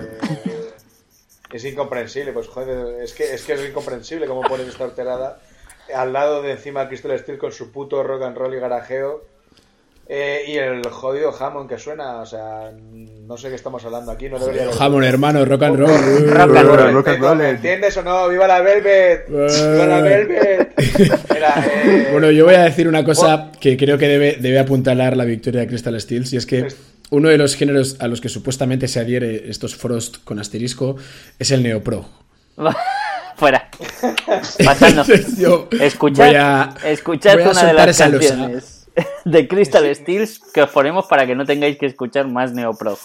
es 1.52 1.66
incomprensible. 1.66 2.34
Pues 2.34 2.48
joder, 2.48 3.02
es 3.02 3.14
que 3.14 3.34
es, 3.34 3.44
que 3.44 3.54
es 3.54 3.68
incomprensible 3.70 4.28
cómo 4.28 4.42
pones 4.42 4.68
esta 4.68 4.84
horterada 4.86 5.40
al 5.94 6.14
lado 6.14 6.42
de 6.42 6.52
encima 6.54 6.88
Crystal 6.88 7.18
Steel 7.18 7.38
con 7.38 7.52
su 7.52 7.72
puto 7.72 8.04
rock 8.04 8.24
and 8.24 8.38
roll 8.38 8.54
y 8.54 8.60
garajeo. 8.60 9.24
Eh, 10.08 10.44
y 10.48 10.58
el 10.58 10.88
jodido 10.90 11.34
Hammond 11.38 11.68
que 11.68 11.80
suena, 11.80 12.18
o 12.22 12.26
sea, 12.28 12.72
no 12.92 13.38
sé 13.38 13.50
qué 13.50 13.56
estamos 13.56 13.84
hablando 13.86 14.12
aquí, 14.12 14.30
no 14.30 14.38
debería 14.38 14.72
Jamón, 14.72 15.04
hermano, 15.04 15.44
rock 15.46 15.64
and 15.64 15.80
roll. 15.80 15.90
Rock 16.30 16.56
and 16.58 16.70
roll. 16.70 16.86
¿Me- 16.86 16.92
Rock 16.92 17.08
and 17.08 17.20
roll, 17.22 17.38
¿Me 17.40 17.46
eh. 17.46 17.50
entiendes 17.52 17.98
o 17.98 18.04
no? 18.04 18.28
¡Viva 18.30 18.46
la 18.48 18.62
Velvet! 18.62 19.28
¡Viva 19.28 19.86
la 19.88 20.02
Velvet! 20.02 20.74
Era, 21.36 21.66
eh, 21.86 22.10
Bueno, 22.12 22.30
yo 22.30 22.46
voy 22.46 22.54
a 22.54 22.66
decir 22.66 22.88
una 22.88 23.04
cosa 23.04 23.52
que 23.60 23.76
creo 23.78 23.98
que 23.98 24.08
debe, 24.08 24.38
debe 24.40 24.60
apuntalar 24.60 25.18
la 25.18 25.26
victoria 25.26 25.62
de 25.62 25.68
Crystal 25.68 26.00
Steels 26.00 26.34
y 26.34 26.38
es 26.38 26.46
que 26.46 26.68
uno 27.10 27.30
de 27.30 27.38
los 27.40 27.56
géneros 27.56 27.98
a 28.00 28.08
los 28.08 28.22
que 28.22 28.30
supuestamente 28.30 28.88
se 28.88 29.00
adhiere 29.00 29.50
estos 29.50 29.76
Frost 29.76 30.18
con 30.24 30.38
asterisco 30.40 30.98
es 31.40 31.50
el 31.50 31.64
neopro. 31.64 32.06
Fuera. 33.38 33.70
Pasando. 34.64 35.04
Escuchad, 35.82 36.26
voy 36.28 36.36
a- 36.36 36.76
escuchad 36.86 37.34
voy 37.34 37.44
a 37.44 37.50
una 37.50 37.64
de 37.66 37.74
las 37.74 37.88
esa 37.90 38.12
canciones 38.12 38.85
de 39.26 39.48
Crystal 39.48 39.94
Steels 39.94 40.40
que 40.54 40.62
os 40.62 40.70
ponemos 40.70 41.06
para 41.06 41.26
que 41.26 41.36
no 41.36 41.46
tengáis 41.46 41.78
que 41.78 41.86
escuchar 41.86 42.28
más 42.28 42.54
Neopro. 42.54 42.98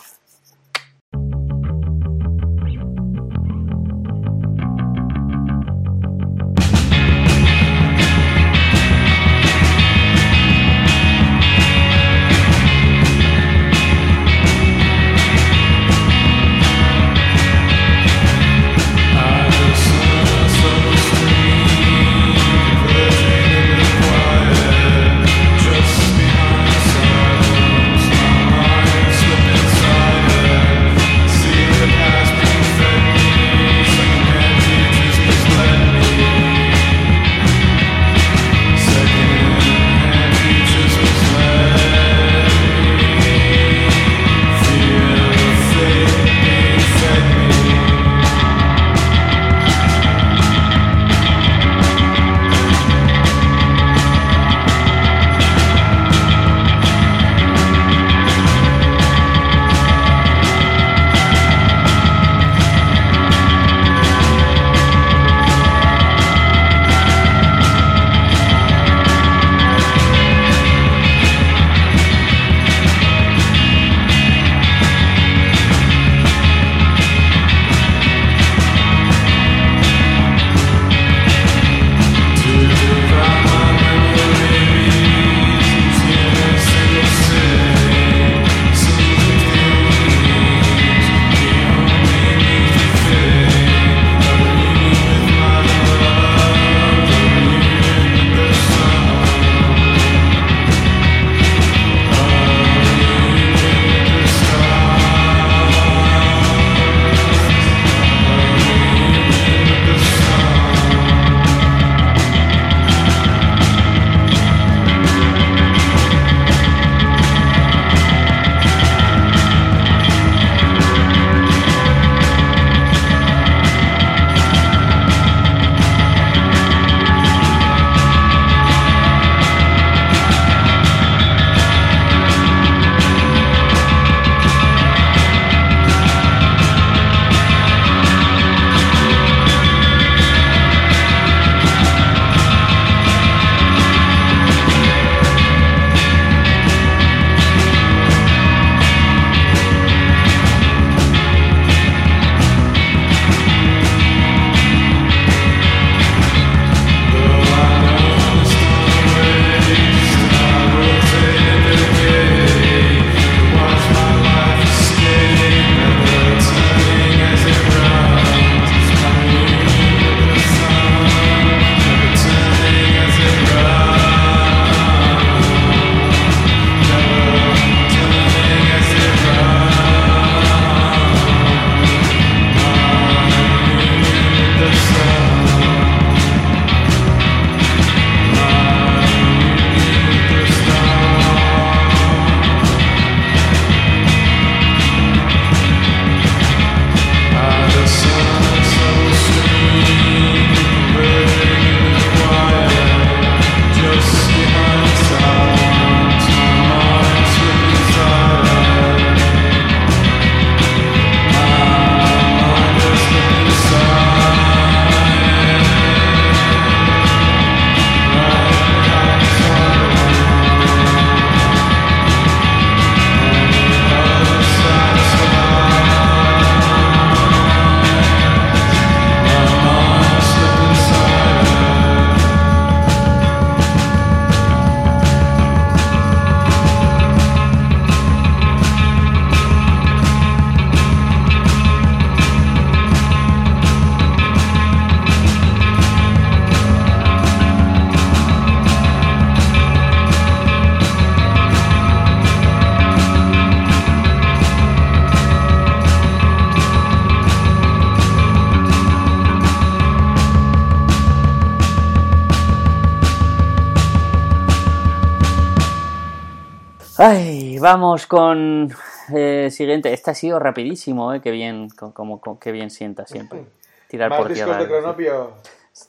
Vamos 267.70 268.06
con 268.06 268.68
eh, 269.14 269.48
siguiente. 269.52 269.92
Este 269.92 270.10
ha 270.10 270.14
sido 270.14 270.38
rapidísimo, 270.40 271.14
¿eh? 271.14 271.20
Qué 271.20 271.30
bien, 271.30 271.68
co- 271.70 271.92
como, 271.94 272.20
co- 272.20 272.38
qué 272.40 272.50
bien 272.50 272.70
sienta 272.70 273.06
siempre. 273.06 273.44
Tirar 273.88 274.16
por 274.16 274.32
tierra. 274.32 274.58
de 274.58 274.66
Cronopio. 274.66 275.30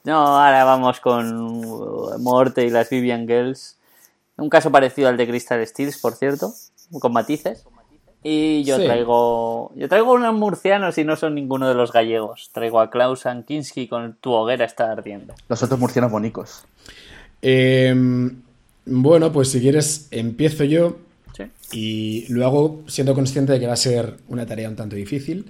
No, 0.03 0.37
ahora 0.39 0.63
vamos 0.63 0.99
con 0.99 1.35
uh, 1.39 2.19
Morte 2.19 2.63
y 2.65 2.69
las 2.69 2.89
Vivian 2.89 3.27
Girls. 3.27 3.77
Un 4.37 4.49
caso 4.49 4.71
parecido 4.71 5.09
al 5.09 5.17
de 5.17 5.27
Crystal 5.27 5.65
Steels, 5.65 5.97
por 5.99 6.13
cierto, 6.13 6.53
con 6.99 7.13
matices. 7.13 7.65
Y 8.23 8.63
yo 8.63 8.77
Sí. 8.77 8.83
traigo 8.85 9.71
yo 9.75 9.89
traigo 9.89 10.13
unos 10.13 10.35
murcianos 10.35 10.95
y 10.99 11.03
no 11.03 11.15
son 11.15 11.33
ninguno 11.33 11.67
de 11.67 11.73
los 11.73 11.91
gallegos. 11.91 12.51
Traigo 12.53 12.79
a 12.79 12.91
Klaus 12.91 13.25
Ankinski 13.25 13.87
con 13.87 14.13
Tu 14.21 14.31
hoguera 14.31 14.65
está 14.65 14.91
ardiendo. 14.91 15.33
Los 15.49 15.63
otros 15.63 15.79
murcianos 15.79 16.11
bonicos. 16.11 16.63
Eh, 17.41 17.95
bueno, 18.85 19.31
pues 19.31 19.49
si 19.49 19.59
quieres, 19.59 20.07
empiezo 20.11 20.63
yo. 20.63 20.97
Y 21.71 22.25
lo 22.29 22.45
hago 22.45 22.83
siendo 22.87 23.13
consciente 23.13 23.53
de 23.53 23.59
que 23.59 23.67
va 23.67 23.73
a 23.73 23.77
ser 23.77 24.17
una 24.27 24.45
tarea 24.45 24.69
un 24.69 24.75
tanto 24.75 24.95
difícil. 24.95 25.45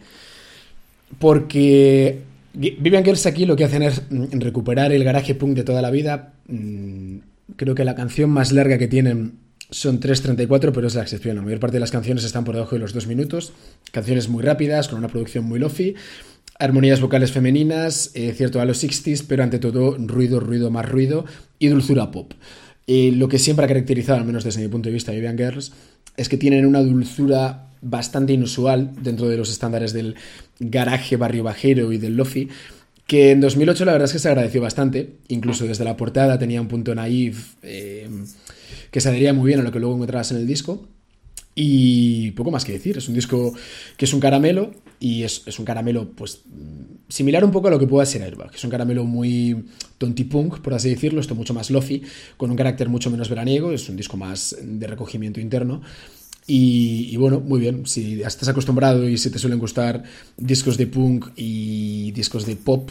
Porque 1.19 2.19
Vivian 2.53 3.03
Girls 3.03 3.25
aquí 3.25 3.45
lo 3.45 3.55
que 3.55 3.65
hacen 3.65 3.83
es 3.83 4.03
mm, 4.09 4.39
recuperar 4.39 4.91
el 4.91 5.03
garaje 5.03 5.35
punk 5.35 5.55
de 5.55 5.63
toda 5.63 5.81
la 5.81 5.91
vida. 5.91 6.33
Mm, 6.47 7.17
Creo 7.55 7.75
que 7.75 7.85
la 7.85 7.95
canción 7.95 8.29
más 8.29 8.51
larga 8.51 8.77
que 8.77 8.87
tienen 8.87 9.33
son 9.69 9.99
3.34, 9.99 10.71
pero 10.73 10.87
es 10.87 10.95
la 10.95 11.01
excepción. 11.01 11.35
La 11.35 11.41
mayor 11.41 11.59
parte 11.59 11.77
de 11.77 11.79
las 11.79 11.91
canciones 11.91 12.23
están 12.23 12.43
por 12.43 12.55
debajo 12.55 12.75
de 12.75 12.79
los 12.79 12.93
dos 12.93 13.07
minutos. 13.07 13.53
Canciones 13.91 14.29
muy 14.29 14.43
rápidas, 14.43 14.87
con 14.87 14.99
una 14.99 15.07
producción 15.07 15.45
muy 15.45 15.59
lofi. 15.59 15.95
Armonías 16.59 17.01
vocales 17.01 17.31
femeninas, 17.31 18.11
eh, 18.13 18.33
cierto 18.35 18.61
a 18.61 18.65
los 18.65 18.83
60s, 18.83 19.25
pero 19.27 19.43
ante 19.43 19.59
todo 19.59 19.97
ruido, 19.97 20.39
ruido, 20.39 20.69
más 20.69 20.87
ruido 20.87 21.25
y 21.57 21.67
dulzura 21.67 22.11
pop. 22.11 22.33
Eh, 22.87 23.11
lo 23.15 23.27
que 23.27 23.39
siempre 23.39 23.65
ha 23.65 23.67
caracterizado, 23.67 24.19
al 24.19 24.25
menos 24.25 24.43
desde 24.43 24.61
mi 24.61 24.67
punto 24.67 24.89
de 24.89 24.93
vista, 24.93 25.11
Vivian 25.11 25.37
Girls, 25.37 25.71
es 26.17 26.29
que 26.29 26.37
tienen 26.37 26.65
una 26.65 26.81
dulzura 26.81 27.67
bastante 27.81 28.33
inusual 28.33 28.91
dentro 29.01 29.27
de 29.27 29.37
los 29.37 29.49
estándares 29.49 29.93
del 29.93 30.15
garaje 30.59 31.17
barrio 31.17 31.43
bajero 31.43 31.91
y 31.91 31.97
del 31.97 32.15
lofi, 32.15 32.49
que 33.07 33.31
en 33.31 33.41
2008 33.41 33.85
la 33.85 33.91
verdad 33.93 34.05
es 34.05 34.13
que 34.13 34.19
se 34.19 34.29
agradeció 34.29 34.61
bastante, 34.61 35.17
incluso 35.27 35.65
desde 35.65 35.83
la 35.83 35.97
portada 35.97 36.39
tenía 36.39 36.61
un 36.61 36.67
punto 36.67 36.95
naif 36.95 37.55
eh, 37.63 38.09
que 38.91 39.01
se 39.01 39.33
muy 39.33 39.47
bien 39.47 39.59
a 39.59 39.63
lo 39.63 39.71
que 39.71 39.79
luego 39.79 39.95
encontrabas 39.95 40.31
en 40.31 40.37
el 40.37 40.47
disco. 40.47 40.87
Y 41.53 42.31
poco 42.31 42.51
más 42.51 42.63
que 42.63 42.71
decir, 42.71 42.97
es 42.97 43.09
un 43.09 43.15
disco 43.15 43.53
que 43.97 44.05
es 44.05 44.13
un 44.13 44.21
caramelo 44.21 44.71
y 45.01 45.23
es, 45.23 45.43
es 45.45 45.59
un 45.59 45.65
caramelo 45.65 46.11
pues 46.11 46.43
similar 47.11 47.43
un 47.43 47.51
poco 47.51 47.67
a 47.67 47.71
lo 47.71 47.77
que 47.77 47.87
pueda 47.87 48.05
ser 48.05 48.23
Airbag, 48.23 48.51
que 48.51 48.57
es 48.57 48.63
un 48.63 48.69
caramelo 48.69 49.03
muy 49.03 49.65
tontipunk, 49.97 50.59
por 50.59 50.73
así 50.73 50.89
decirlo, 50.89 51.19
esto 51.19 51.35
mucho 51.35 51.53
más 51.53 51.69
lofi, 51.69 52.01
con 52.37 52.49
un 52.49 52.55
carácter 52.55 52.87
mucho 52.87 53.11
menos 53.11 53.29
veraniego, 53.29 53.71
es 53.71 53.89
un 53.89 53.97
disco 53.97 54.17
más 54.17 54.55
de 54.61 54.87
recogimiento 54.87 55.39
interno. 55.39 55.81
Y, 56.47 57.09
y 57.11 57.17
bueno, 57.17 57.39
muy 57.39 57.59
bien, 57.59 57.85
si 57.85 58.21
estás 58.23 58.47
acostumbrado 58.47 59.07
y 59.07 59.17
si 59.17 59.29
te 59.29 59.39
suelen 59.39 59.59
gustar 59.59 60.03
discos 60.37 60.77
de 60.77 60.87
punk 60.87 61.27
y 61.35 62.11
discos 62.13 62.45
de 62.45 62.55
pop 62.55 62.89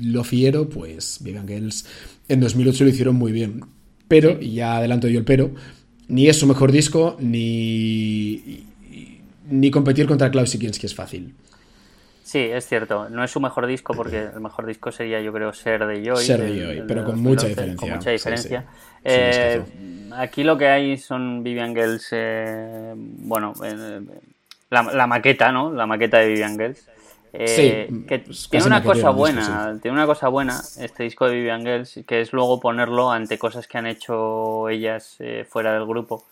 lofiero, 0.00 0.68
pues 0.68 1.18
Vivian 1.20 1.46
Girls 1.46 1.84
en 2.28 2.40
2008 2.40 2.84
lo 2.84 2.90
hicieron 2.90 3.16
muy 3.16 3.32
bien. 3.32 3.64
Pero, 4.08 4.40
y 4.40 4.54
ya 4.54 4.76
adelanto 4.76 5.08
yo 5.08 5.18
el 5.18 5.24
pero, 5.24 5.52
ni 6.08 6.28
es 6.28 6.38
su 6.38 6.46
mejor 6.46 6.70
disco, 6.70 7.16
ni, 7.20 8.64
ni 9.50 9.70
competir 9.70 10.06
contra 10.06 10.30
Klaus 10.30 10.56
Kinski 10.56 10.86
es 10.86 10.94
fácil. 10.94 11.34
Sí, 12.26 12.40
es 12.40 12.66
cierto. 12.66 13.08
No 13.08 13.22
es 13.22 13.30
su 13.30 13.40
mejor 13.40 13.66
disco 13.66 13.94
porque 13.94 14.24
el 14.34 14.40
mejor 14.40 14.66
disco 14.66 14.90
sería, 14.90 15.20
yo 15.20 15.32
creo, 15.32 15.52
Ser 15.52 15.86
de 15.86 16.04
Joy. 16.04 16.24
Ser 16.24 16.40
de 16.40 16.48
Joy, 16.48 16.82
pero 16.88 17.04
con 17.04 17.22
2011, 17.22 17.28
mucha 17.30 17.46
diferencia. 17.46 17.80
Con 17.80 17.90
mucha 17.96 18.10
Sí, 18.10 18.16
diferencia. 18.16 18.60
sí. 18.60 18.66
Sí, 18.66 19.04
Eh, 19.04 19.62
aquí 20.16 20.42
lo 20.42 20.58
que 20.58 20.66
hay 20.66 20.98
son 20.98 21.44
Vivian 21.44 21.72
Girls, 21.72 22.08
eh, 22.10 22.92
bueno, 22.96 23.52
eh, 23.62 24.00
la, 24.70 24.82
la 24.82 25.06
maqueta, 25.06 25.52
¿no? 25.52 25.72
La 25.72 25.86
maqueta 25.86 26.18
de 26.18 26.26
Vivian 26.28 26.58
Girls. 26.58 26.88
Eh, 27.32 27.86
Sí, 27.88 28.04
que 28.08 28.18
tiene 28.50 28.66
una 28.66 28.82
cosa 28.82 28.94
disco, 28.94 29.12
buena, 29.14 29.78
tiene 29.80 29.96
una 29.96 30.06
cosa 30.06 30.28
buena 30.28 30.60
este 30.80 31.02
disco 31.04 31.28
de 31.28 31.34
Vivian 31.36 31.62
Girls, 31.62 32.00
que 32.06 32.22
es 32.22 32.32
luego 32.32 32.58
ponerlo 32.58 33.12
ante 33.12 33.38
cosas 33.38 33.68
que 33.68 33.78
han 33.78 33.86
hecho 33.86 34.68
ellas 34.68 35.16
eh, 35.20 35.46
fuera 35.48 35.72
del 35.74 35.86
grupo, 35.86 36.24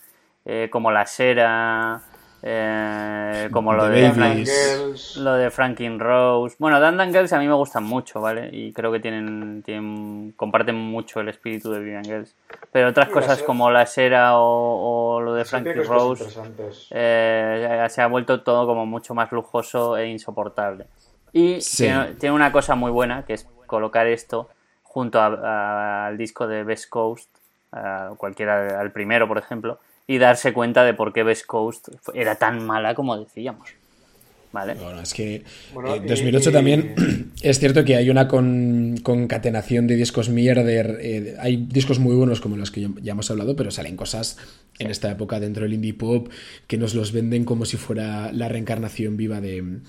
eh, 0.45 0.69
como 0.71 0.91
la 0.91 1.07
Sera, 1.07 2.01
eh, 2.47 3.49
como 3.53 3.73
lo 3.73 3.85
The 3.89 3.91
de. 4.03 4.13
Frank- 4.13 4.45
Girls. 4.47 5.17
lo 5.17 5.33
de 5.35 5.51
Franklin 5.51 5.99
Rose. 5.99 6.57
Bueno, 6.59 6.79
Dan 6.79 6.97
Dan 6.99 7.11
Girls 7.13 7.33
a 7.33 7.39
mí 7.39 7.49
me 7.49 7.55
gustan 7.55 7.85
mucho, 7.85 8.21
¿vale? 8.21 8.51
Y 8.53 8.73
creo 8.73 8.93
que 8.93 9.01
tienen, 9.01 9.63
tienen 9.65 10.33
comparten 10.37 10.75
mucho 10.77 11.21
el 11.21 11.29
espíritu 11.31 11.71
de 11.73 11.81
Vivian 11.81 12.05
Girls. 12.05 12.35
Pero 12.71 12.89
otras 12.89 13.09
cosas 13.09 13.43
como 13.43 13.71
la 13.71 13.87
Sera 13.87 14.37
o, 14.39 15.15
o 15.17 15.21
lo 15.21 15.33
de 15.35 15.45
Franklin 15.45 15.85
Rose 15.85 16.25
eh, 16.91 17.87
se 17.89 18.03
ha 18.03 18.07
vuelto 18.07 18.43
todo 18.43 18.67
como 18.67 18.85
mucho 18.87 19.15
más 19.15 19.33
lujoso 19.33 19.97
e 19.97 20.09
insoportable. 20.09 20.87
Y 21.33 21.61
Sí. 21.61 21.85
tiene, 21.85 22.15
tiene 22.15 22.35
una 22.35 22.53
cosa 22.53 22.75
muy 22.75 22.91
buena, 22.91 23.25
que 23.25 23.33
es 23.35 23.49
colocar 23.67 24.07
esto 24.07 24.49
junto 24.83 25.21
a- 25.21 25.27
a- 25.27 26.07
al 26.07 26.17
disco 26.19 26.47
de 26.47 26.63
Best 26.63 26.89
Coast, 26.89 27.29
a 27.73 28.11
cualquiera, 28.17 28.79
al 28.81 28.93
primero, 28.93 29.27
por 29.27 29.39
ejemplo, 29.39 29.79
y 30.07 30.19
darse 30.19 30.53
cuenta 30.53 30.85
de 30.85 30.95
por 30.95 31.13
qué 31.13 31.23
Best 31.23 31.47
Coast 31.47 31.89
era 32.15 32.35
tan 32.37 32.65
mala 32.67 32.95
como 32.95 33.17
decíamos. 33.19 33.69
¿Vale? 34.53 34.75
Bueno, 34.75 35.01
es 35.01 35.13
que 35.15 35.43
Bueno, 35.73 35.97
eh, 35.97 36.03
y- 36.05 36.09
2008 36.09 36.51
y- 36.51 36.53
también 36.53 37.33
es 37.43 37.59
cierto 37.59 37.85
que 37.85 37.97
hay 37.97 38.09
una 38.09 38.29
con- 38.29 38.99
concatenación 39.03 39.89
de 39.89 39.97
discos 39.97 40.29
mierder. 40.29 40.99
eh, 41.01 41.35
hay 41.41 41.57
discos 41.57 41.99
muy 41.99 42.15
buenos 42.15 42.41
como 42.41 42.57
los 42.57 42.71
que 42.71 42.83
ya- 42.83 42.91
ya 43.03 43.13
hemos 43.13 43.29
hablado, 43.33 43.57
pero 43.57 43.73
salen 43.73 43.97
cosas 43.97 44.39
en 44.79 44.91
esta 44.93 45.11
época 45.11 45.41
dentro 45.41 45.65
del 45.65 45.73
indie 45.75 45.95
pop 45.95 46.29
que 46.69 46.79
nos 46.79 46.95
los 46.95 47.11
venden 47.11 47.45
como 47.45 47.65
si 47.65 47.77
fuera 47.77 48.31
la 48.33 48.49
reencarnación 48.49 49.17
viva 49.17 49.41
de, 49.41 49.81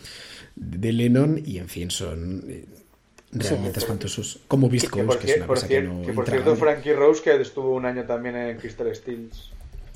de 0.55 0.91
Lennon 0.93 1.39
y 1.45 1.59
en 1.59 1.69
fin, 1.69 1.91
son 1.91 2.43
eh, 2.49 2.65
realmente 3.33 3.77
espantosos. 3.77 4.39
Como 4.47 4.67
Beast 4.67 4.87
Que 4.87 4.97
por, 5.03 5.05
Coast, 5.05 5.21
que 5.21 5.31
es 5.31 5.37
una 5.37 5.45
por 5.45 5.55
cosa 5.57 5.67
que 5.67 5.81
no 5.83 6.01
que 6.01 6.13
por 6.13 6.23
intragable. 6.23 6.43
cierto, 6.43 6.55
Frankie 6.55 6.93
Rose, 6.93 7.21
que 7.21 7.39
estuvo 7.39 7.75
un 7.75 7.85
año 7.85 8.03
también 8.05 8.35
en 8.35 8.57
Crystal 8.57 8.95
Steels. 8.95 9.51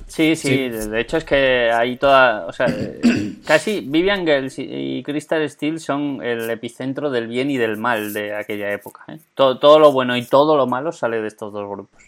Sí, 0.10 0.36
sí, 0.36 0.70
de 0.70 1.00
hecho 1.00 1.18
es 1.18 1.24
que 1.24 1.72
hay 1.72 1.96
toda, 1.98 2.46
o 2.48 2.52
sea, 2.54 2.68
casi 3.46 3.82
Vivian 3.82 4.26
Girls 4.26 4.58
y- 4.60 4.64
y 4.98 5.04
Crystal 5.04 5.48
Steel 5.50 5.80
son 5.80 6.22
el 6.24 6.50
epicentro 6.50 7.10
del 7.12 7.28
bien 7.28 7.50
y 7.52 7.58
del 7.58 7.78
mal 7.78 8.12
de 8.14 8.36
aquella 8.36 8.72
época. 8.74 9.04
¿eh? 9.08 9.20
Todo, 9.36 9.60
todo 9.60 9.78
lo 9.80 9.92
bueno 9.92 10.18
y 10.18 10.26
todo 10.26 10.58
lo 10.58 10.66
malo 10.68 10.92
sale 10.92 11.22
de 11.22 11.28
estos 11.28 11.54
dos 11.54 11.70
grupos. 11.70 12.04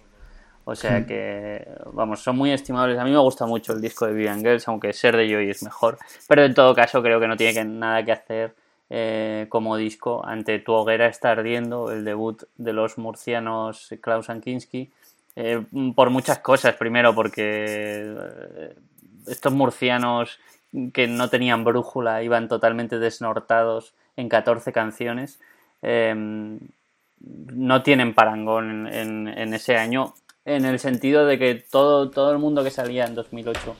O 0.64 0.76
sea 0.76 1.06
que, 1.06 1.68
vamos, 1.94 2.22
son 2.22 2.38
muy 2.38 2.52
estimables. 2.52 2.98
A 3.00 3.04
mí 3.04 3.12
me 3.12 3.18
gusta 3.18 3.46
mucho 3.46 3.74
el 3.74 3.82
disco 3.82 4.06
de 4.06 4.14
Vivian 4.14 4.40
Girls, 4.42 4.68
aunque 4.68 4.94
Ser 4.94 5.18
de 5.18 5.28
Joy 5.28 5.50
es 5.50 5.64
mejor. 5.64 5.98
Pero 6.28 6.44
en 6.44 6.54
todo 6.54 6.74
caso 6.76 7.02
creo 7.02 7.20
que 7.20 7.28
no 7.28 7.36
tiene 7.38 7.54
que- 7.54 7.66
nada 7.66 8.04
que 8.04 8.12
hacer 8.12 8.54
eh, 8.94 9.46
como 9.50 9.78
disco 9.78 10.22
ante 10.26 10.60
Tu 10.60 10.72
hoguera 10.74 11.08
está 11.08 11.32
ardiendo, 11.32 11.92
el 11.92 12.04
debut 12.04 12.44
de 12.58 12.74
los 12.74 12.98
murcianos 12.98 13.90
Klaus 14.02 14.30
Ankinski. 14.30 14.92
Eh, 15.36 15.64
por 15.96 16.10
muchas 16.10 16.40
cosas. 16.40 16.76
Primero, 16.76 17.14
porque 17.16 17.44
eh, 18.18 18.76
estos 19.28 19.54
murcianos 19.54 20.40
que 20.94 21.08
no 21.08 21.30
tenían 21.30 21.64
brújula 21.64 22.24
iban 22.24 22.48
totalmente 22.48 23.00
desnortados 23.00 23.94
en 24.18 24.30
14 24.30 24.72
canciones. 24.72 25.40
eh, 25.82 26.60
no 27.24 27.84
tienen 27.84 28.14
parangón 28.16 28.88
en, 28.88 29.28
en- 29.28 29.28
en 29.28 29.54
ese 29.54 29.78
año, 29.78 30.14
en 30.44 30.66
el 30.66 30.80
sentido 30.80 31.26
de 31.28 31.38
que 31.38 31.54
todo, 31.56 32.10
todo 32.10 32.32
el 32.32 32.40
mundo 32.40 32.64
que 32.64 32.72
salía 32.72 33.06
en 33.06 33.14
2008 33.14 33.76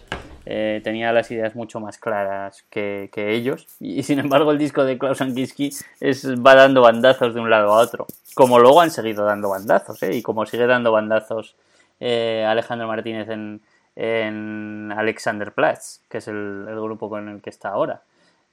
eh, 0.46 0.82
tenía 0.84 1.14
las 1.14 1.30
ideas 1.30 1.56
mucho 1.56 1.80
más 1.80 1.98
claras 1.98 2.64
que, 2.70 3.10
que 3.14 3.34
ellos. 3.34 3.68
Y, 3.80 4.04
sin 4.04 4.20
embargo, 4.20 4.52
el 4.52 4.58
disco 4.58 4.84
de 4.84 4.98
Klaus 4.98 5.22
Ankinski 5.22 5.72
es, 6.00 6.28
va 6.28 6.56
dando 6.56 6.82
bandazos 6.82 7.34
de 7.34 7.42
un 7.42 7.50
lado 7.50 7.74
a 7.74 7.80
otro. 7.80 8.08
Como 8.34 8.60
luego 8.60 8.82
han 8.82 8.92
seguido 8.92 9.26
dando 9.26 9.50
bandazos, 9.50 10.02
¿eh? 10.04 10.16
y 10.16 10.22
como 10.22 10.46
sigue 10.46 10.66
dando 10.66 10.92
bandazos 10.92 11.56
eh, 12.00 12.46
Alejandro 12.48 12.88
Martínez 12.88 13.30
en, 13.30 13.62
en 13.96 14.92
Alexanderplatz, 14.96 16.02
que 16.10 16.18
es 16.18 16.28
el, 16.28 16.66
grupo 16.68 17.10
con 17.10 17.30
el 17.30 17.42
que 17.42 17.50
está 17.52 17.70
ahora. 17.70 18.02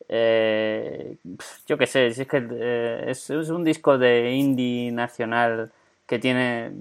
Eh, 0.09 1.17
yo 1.67 1.79
qué 1.79 1.87
sé, 1.87 2.13
si 2.13 2.23
es 2.23 2.29
que 2.29 3.05
es 3.09 3.31
un 3.31 3.65
disco 3.65 3.99
de 3.99 4.33
indie 4.33 4.91
nacional 4.93 5.71
que 6.09 6.19
tiene 6.19 6.73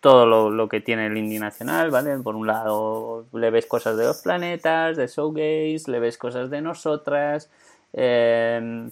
todo 0.00 0.50
lo, 0.50 0.68
que 0.68 0.80
tiene 0.80 1.06
el 1.06 1.16
indie 1.16 1.38
nacional, 1.38 1.92
¿vale? 1.92 2.18
Por 2.18 2.34
un 2.34 2.48
lado 2.48 3.26
le 3.32 3.50
ves 3.50 3.66
cosas 3.66 3.96
de 3.96 4.04
los 4.04 4.22
planetas, 4.22 4.96
de 4.96 5.06
Showgaze, 5.06 5.84
le 5.86 6.00
ves 6.00 6.18
cosas 6.18 6.50
de 6.50 6.60
nosotras, 6.60 7.48
eh, 7.92 8.90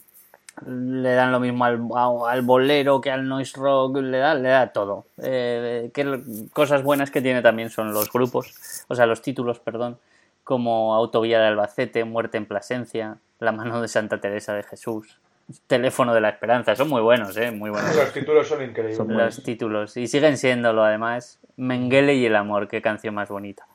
le 0.64 1.12
dan 1.12 1.32
lo 1.32 1.40
mismo 1.40 1.64
al, 1.64 2.42
bolero 2.42 3.00
que 3.00 3.10
al 3.10 3.26
noise 3.26 3.58
rock, 3.58 3.96
le 3.96 4.18
da, 4.18 4.36
le 4.36 4.50
da 4.50 4.68
todo. 4.68 5.06
Eh, 5.18 5.90
que 5.92 6.20
cosas 6.52 6.84
buenas 6.84 7.10
que 7.10 7.20
tiene 7.20 7.42
también 7.42 7.68
son 7.68 7.92
los 7.92 8.12
grupos, 8.12 8.84
o 8.86 8.94
sea, 8.94 9.06
los 9.06 9.22
títulos, 9.22 9.58
perdón, 9.58 9.98
como 10.44 10.94
Autovía 10.94 11.40
de 11.40 11.48
Albacete, 11.48 12.04
Muerte 12.04 12.38
en 12.38 12.46
Plasencia, 12.46 13.16
La 13.40 13.50
mano 13.50 13.82
de 13.82 13.88
Santa 13.88 14.20
Teresa 14.20 14.54
de 14.54 14.62
Jesús, 14.62 15.18
Teléfono 15.66 16.14
de 16.14 16.20
la 16.20 16.30
Esperanza, 16.30 16.76
son 16.76 16.88
muy 16.88 17.02
buenos, 17.02 17.36
¿eh? 17.36 17.50
Muy 17.50 17.70
buenos 17.70 17.94
Los 17.96 18.12
títulos 18.12 18.48
son 18.48 18.62
increíbles. 18.62 18.98
los 18.98 19.42
títulos. 19.42 19.96
Y 19.96 20.06
siguen 20.06 20.36
siéndolo, 20.36 20.84
además. 20.84 21.38
Mengele 21.56 22.14
y 22.14 22.26
el 22.26 22.36
amor, 22.36 22.68
qué 22.68 22.80
canción 22.80 23.14
más 23.14 23.28
bonita. 23.28 23.66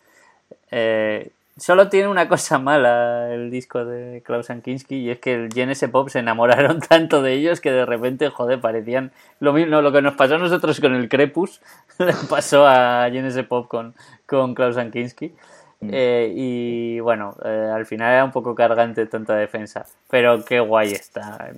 Eh, 0.71 1.31
Solo 1.57 1.87
tiene 1.87 2.09
una 2.09 2.27
cosa 2.27 2.59
mala 2.59 3.33
el 3.33 3.49
disco 3.49 3.85
de 3.85 4.21
Klaus 4.25 4.47
Kinski 4.61 4.97
y 4.97 5.09
es 5.09 5.19
que 5.19 5.33
el 5.35 5.53
Genesis 5.53 5.87
Pop 5.87 6.09
se 6.09 6.19
enamoraron 6.19 6.81
tanto 6.89 7.21
de 7.21 7.31
ellos 7.31 7.61
que 7.61 7.71
de 7.71 7.85
repente, 7.85 8.29
joder, 8.29 8.59
parecían 8.59 9.13
lo 9.39 9.53
mismo, 9.53 9.81
lo 9.81 9.93
que 9.93 10.01
nos 10.01 10.15
pasó 10.15 10.35
a 10.35 10.37
nosotros 10.37 10.81
con 10.81 10.93
el 10.95 11.07
Crepus, 11.07 11.61
le 11.97 12.11
pasó 12.29 12.67
a 12.67 13.07
Genesis 13.09 13.45
Pop 13.45 13.69
con, 13.69 13.95
con 14.25 14.53
Klaus 14.53 14.75
Kinski. 14.91 15.33
Eh, 15.81 16.31
y 16.35 16.99
bueno, 16.99 17.35
eh, 17.43 17.71
al 17.73 17.85
final 17.85 18.11
era 18.13 18.23
un 18.25 18.31
poco 18.31 18.55
cargante 18.55 19.05
tanta 19.05 19.35
defensa, 19.35 19.85
pero 20.09 20.43
qué 20.43 20.59
guay 20.59 20.93
está. 20.93 21.51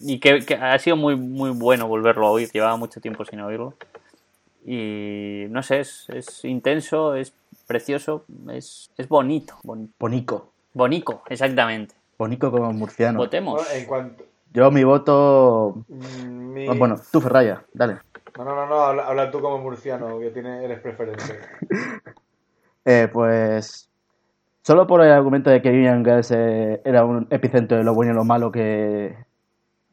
Y 0.00 0.18
que, 0.20 0.44
que 0.44 0.54
ha 0.54 0.78
sido 0.78 0.96
muy, 0.96 1.16
muy 1.16 1.50
bueno 1.50 1.86
volverlo 1.88 2.26
a 2.26 2.30
oír, 2.30 2.50
llevaba 2.52 2.76
mucho 2.76 3.00
tiempo 3.00 3.24
sin 3.24 3.40
oírlo. 3.40 3.74
Y 4.64 5.44
no 5.50 5.62
sé, 5.62 5.80
es, 5.80 6.06
es 6.08 6.44
intenso, 6.44 7.14
es 7.14 7.32
precioso, 7.66 8.24
es, 8.50 8.90
es 8.96 9.08
bonito, 9.08 9.56
boni- 9.62 9.88
Bonico. 9.98 10.52
bonico, 10.72 11.22
exactamente. 11.28 11.94
Bonico 12.18 12.50
como 12.50 12.72
murciano. 12.72 13.18
Votemos. 13.18 13.54
Bueno, 13.54 13.70
en 13.80 13.84
cuanto. 13.86 14.24
Yo 14.52 14.70
mi 14.70 14.82
voto... 14.84 15.84
mm, 15.88 16.52
mi- 16.54 16.66
ah, 16.68 16.74
Bueno, 16.76 17.00
tú 17.12 17.20
Ferraya, 17.20 17.62
dale. 17.74 17.98
No, 18.36 18.44
no, 18.44 18.54
no, 18.56 18.66
no, 18.66 18.80
habla, 18.80 19.06
habla 19.06 19.30
tú 19.30 19.40
como 19.40 19.58
murciano, 19.58 20.18
que 20.18 20.30
tiene, 20.30 20.64
eres 20.64 20.80
preferente. 20.80 21.22
Eh, 22.86 23.08
pues 23.12 23.90
solo 24.62 24.86
por 24.86 25.02
el 25.02 25.10
argumento 25.10 25.50
de 25.50 25.60
que 25.60 25.70
Vivian 25.70 26.04
Girls 26.04 26.30
eh, 26.30 26.80
era 26.84 27.04
un 27.04 27.26
epicentro 27.30 27.76
de 27.76 27.84
lo 27.84 27.94
bueno 27.94 28.12
y 28.12 28.14
lo 28.14 28.24
malo 28.24 28.52
que 28.52 29.16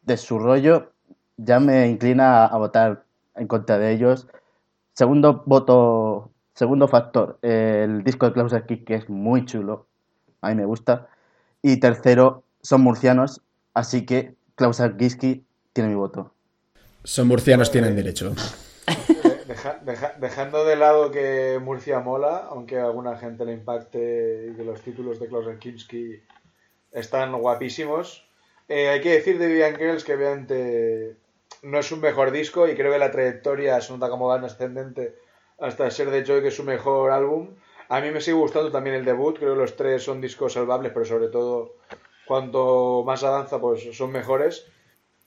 de 0.04 0.18
su 0.18 0.38
rollo, 0.38 0.92
ya 1.38 1.60
me 1.60 1.88
inclina 1.88 2.44
a, 2.44 2.46
a 2.46 2.58
votar 2.58 3.04
en 3.36 3.48
contra 3.48 3.80
de 3.80 3.92
ellos. 3.92 4.28
Segundo 4.94 5.44
voto, 5.46 6.30
segundo 6.54 6.88
factor, 6.88 7.40
eh, 7.42 7.82
el 7.86 8.04
disco 8.04 8.28
de 8.28 8.34
Klaus 8.34 8.54
Kick 8.68 8.86
que 8.86 8.96
es 8.96 9.10
muy 9.10 9.46
chulo, 9.46 9.88
a 10.42 10.50
mí 10.50 10.56
me 10.56 10.66
gusta. 10.66 11.08
Y 11.64 11.78
tercero, 11.80 12.44
son 12.62 12.82
murcianos, 12.82 13.42
así 13.74 14.06
que 14.06 14.36
Klaus 14.56 14.82
Giski 15.00 15.44
tiene 15.74 15.90
mi 15.90 15.96
voto. 15.96 16.32
Son 17.04 17.28
murcianos, 17.28 17.72
tienen 17.72 17.96
derecho. 17.96 18.34
De- 19.54 19.60
deja- 19.60 19.80
deja- 19.84 20.14
dejando 20.18 20.66
de 20.66 20.76
lado 20.76 21.12
que 21.12 21.60
Murcia 21.62 22.00
mola, 22.00 22.48
aunque 22.50 22.80
a 22.80 22.86
alguna 22.86 23.18
gente 23.18 23.46
le 23.46 23.54
impacte 23.54 24.48
y 24.52 24.56
que 24.56 24.64
los 24.64 24.82
títulos 24.82 25.20
de 25.20 25.28
Klaus 25.28 25.48
Kinski 25.60 26.24
están 26.92 27.32
guapísimos, 27.34 28.28
eh, 28.68 28.90
hay 28.90 29.02
que 29.02 29.12
decir 29.14 29.38
de 29.38 29.46
Vivian 29.48 29.76
Girls 29.76 30.04
que 30.04 30.16
obviamente 30.16 31.18
no 31.62 31.78
es 31.78 31.92
un 31.92 32.02
mejor 32.02 32.32
disco 32.32 32.68
y 32.68 32.74
creo 32.76 32.92
que 32.92 32.98
la 32.98 33.12
trayectoria 33.12 33.80
se 33.80 33.94
nota 33.94 34.10
como 34.10 34.32
ascendente 34.32 35.16
hasta 35.60 35.90
ser 35.92 36.10
de 36.10 36.26
Joy 36.26 36.42
que 36.42 36.48
es 36.48 36.56
su 36.56 36.64
mejor 36.64 37.12
álbum. 37.12 37.56
A 37.90 38.02
mí 38.02 38.10
me 38.10 38.22
sigue 38.22 38.38
gustando 38.38 38.72
también 38.72 38.96
el 38.96 39.06
debut, 39.06 39.38
creo 39.38 39.54
que 39.54 39.60
los 39.62 39.76
tres 39.76 40.02
son 40.04 40.20
discos 40.20 40.54
salvables, 40.54 40.92
pero 40.94 41.06
sobre 41.06 41.28
todo 41.28 41.76
cuanto 42.26 43.04
más 43.06 43.24
avanza 43.24 43.60
pues 43.62 43.96
son 43.96 44.12
mejores. 44.12 44.66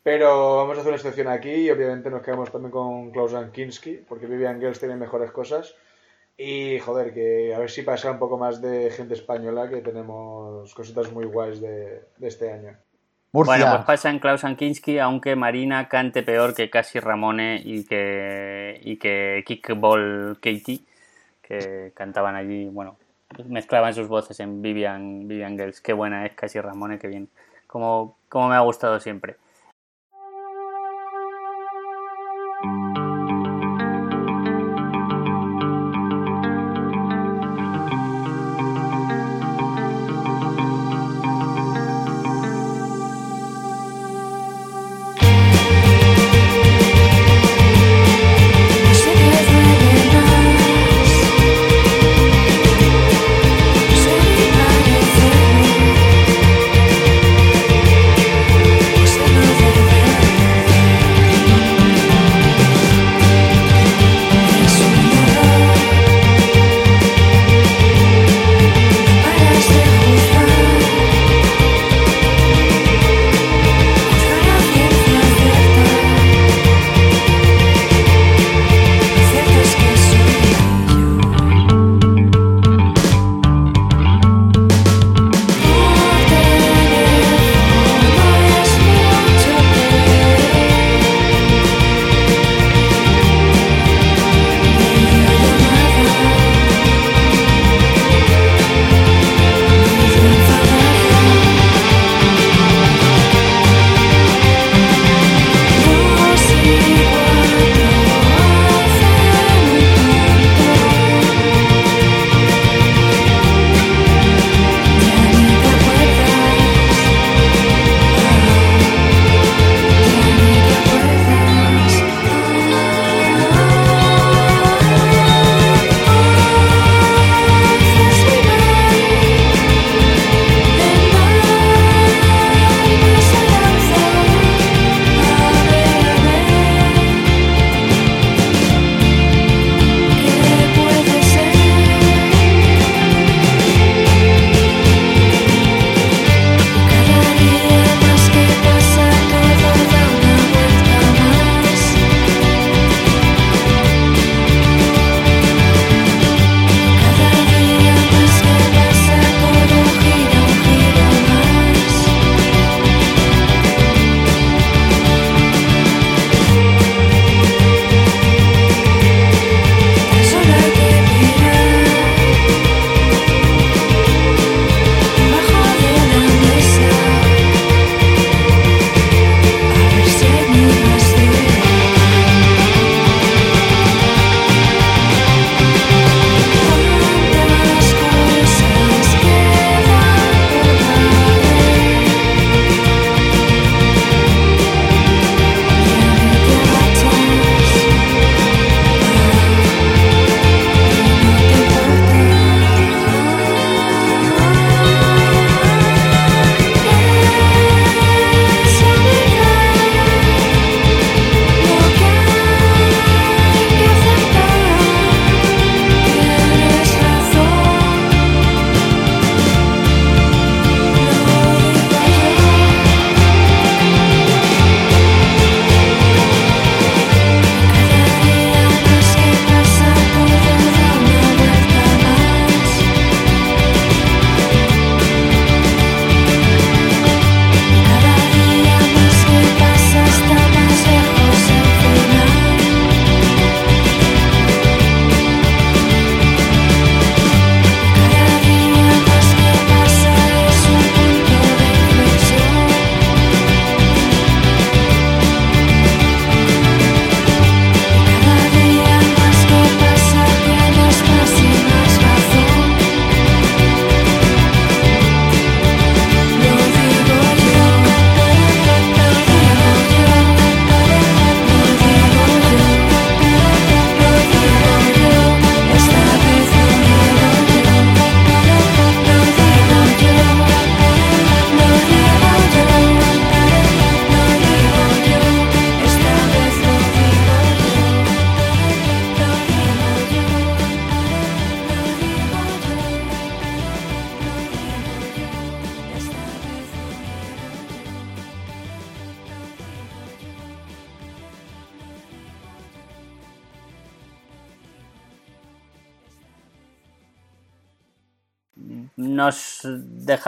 Pero 0.07 0.59
vamos 0.59 0.77
a 0.77 0.83
hacer 0.83 0.91
una 0.91 0.99
excepción 0.99 1.27
aquí 1.27 1.51
y 1.51 1.69
obviamente 1.69 2.11
nos 2.11 2.23
quedamos 2.23 2.53
también 2.53 2.71
con 2.71 3.11
Klaus 3.11 3.35
Kinski, 3.53 4.05
porque 4.09 4.27
Vivian 4.27 4.61
Girls 4.61 4.79
tiene 4.79 4.95
mejores 4.95 5.33
cosas. 5.33 5.75
Y 6.39 6.79
joder, 6.79 7.13
que 7.13 7.53
a 7.53 7.59
ver 7.59 7.69
si 7.69 7.83
pasa 7.83 8.13
un 8.13 8.21
poco 8.21 8.39
más 8.39 8.63
de 8.63 8.93
gente 8.93 9.15
española, 9.15 9.69
que 9.69 9.81
tenemos 9.81 10.73
cositas 10.75 11.11
muy 11.11 11.25
guays 11.25 11.61
de, 11.61 12.05
de 12.19 12.29
este 12.29 12.53
año. 12.53 12.77
Murcia. 13.33 13.57
Bueno, 13.57 13.73
pues 13.73 13.85
pasa 13.85 14.11
en 14.11 14.21
Klaus 14.21 14.43
Kinski, 14.57 15.01
aunque 15.01 15.35
Marina 15.35 15.89
cante 15.89 16.23
peor 16.23 16.55
que 16.55 16.71
Casi 16.71 17.01
Ramone 17.01 17.61
y 17.65 17.85
que, 17.85 18.81
y 18.85 18.99
que 18.99 19.43
Kickball 19.45 20.39
Katie, 20.41 20.85
que 21.43 21.91
cantaban 21.97 22.37
allí, 22.37 22.67
bueno, 22.67 22.97
mezclaban 23.49 23.93
sus 23.93 24.07
voces 24.07 24.39
en 24.39 24.63
Vivian, 24.63 25.27
Vivian 25.27 25.59
Girls. 25.59 25.81
Qué 25.81 25.93
buena 25.93 26.25
es 26.27 26.35
Casi 26.35 26.61
Ramone, 26.61 27.01
qué 27.01 27.09
bien. 27.09 27.29
Como, 27.67 28.17
como 28.29 28.51
me 28.51 28.55
ha 28.55 28.61
gustado 28.61 29.01
siempre. 29.01 29.35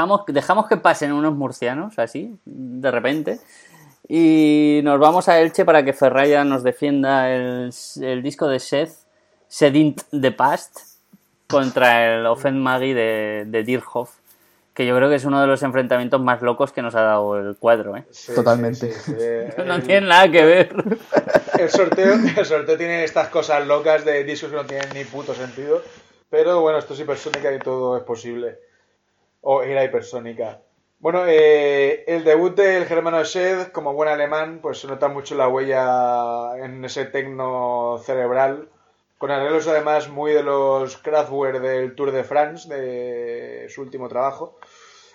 Dejamos, 0.08 0.24
dejamos 0.26 0.66
que 0.68 0.76
pasen 0.78 1.12
unos 1.12 1.34
murcianos, 1.34 1.98
así, 1.98 2.34
de 2.44 2.90
repente, 2.90 3.40
y 4.08 4.80
nos 4.84 4.98
vamos 4.98 5.28
a 5.28 5.38
Elche 5.40 5.64
para 5.64 5.84
que 5.84 5.92
Ferraya 5.92 6.44
nos 6.44 6.62
defienda 6.62 7.30
el, 7.30 7.70
el 8.00 8.22
disco 8.22 8.48
de 8.48 8.58
Seth, 8.58 8.92
Sedint 9.48 10.02
the 10.18 10.32
Past, 10.32 10.78
contra 11.46 12.14
el 12.16 12.26
Offen 12.26 12.58
Maggie 12.62 12.94
de, 12.94 13.44
de 13.46 13.62
Dirhoff, 13.64 14.10
que 14.74 14.86
yo 14.86 14.94
creo 14.96 15.08
que 15.08 15.16
es 15.16 15.24
uno 15.24 15.40
de 15.40 15.46
los 15.46 15.62
enfrentamientos 15.62 16.20
más 16.20 16.40
locos 16.42 16.72
que 16.72 16.82
nos 16.82 16.94
ha 16.94 17.00
dado 17.02 17.38
el 17.38 17.56
cuadro. 17.56 17.96
¿eh? 17.96 18.04
Sí, 18.10 18.34
Totalmente. 18.34 18.92
sí, 18.92 19.00
sí, 19.00 19.12
sí. 19.18 19.62
No 19.66 19.74
El- 19.76 19.82
tiene 19.82 20.06
nada 20.06 20.30
que 20.30 20.44
ver. 20.44 20.70
El 21.58 21.68
sorteo, 21.70 22.14
el 22.14 22.44
sorteo 22.46 22.76
tiene 22.76 23.02
estas 23.04 23.28
cosas 23.28 23.66
locas 23.66 24.04
de 24.04 24.22
discos 24.24 24.50
que 24.50 24.56
no 24.56 24.64
tienen 24.64 24.88
ni 24.94 25.04
puto 25.04 25.34
sentido. 25.34 25.82
Pero 26.30 26.60
bueno, 26.60 26.78
esto 26.78 26.92
es 26.94 27.00
hipersónica 27.00 27.52
y 27.52 27.58
todo 27.58 27.96
es 27.96 28.04
posible. 28.04 28.58
O 29.40 29.62
era 29.62 29.84
hipersónica. 29.84 30.60
Bueno, 31.00 31.26
eh, 31.26 32.04
el 32.08 32.24
debut 32.24 32.56
del 32.56 32.84
germano 32.84 33.22
Shed, 33.22 33.68
como 33.68 33.94
buen 33.94 34.08
alemán, 34.08 34.58
pues 34.60 34.80
se 34.80 34.88
nota 34.88 35.06
mucho 35.08 35.36
la 35.36 35.46
huella 35.46 36.56
en 36.58 36.84
ese 36.84 37.04
tecno 37.04 37.98
cerebral. 38.04 38.68
Con 39.16 39.30
arreglos 39.30 39.68
además 39.68 40.08
muy 40.08 40.32
de 40.32 40.42
los 40.42 40.96
Kraftwerk 40.96 41.60
del 41.60 41.94
Tour 41.94 42.10
de 42.10 42.24
France, 42.24 42.68
de 42.68 43.68
su 43.68 43.82
último 43.82 44.08
trabajo. 44.08 44.58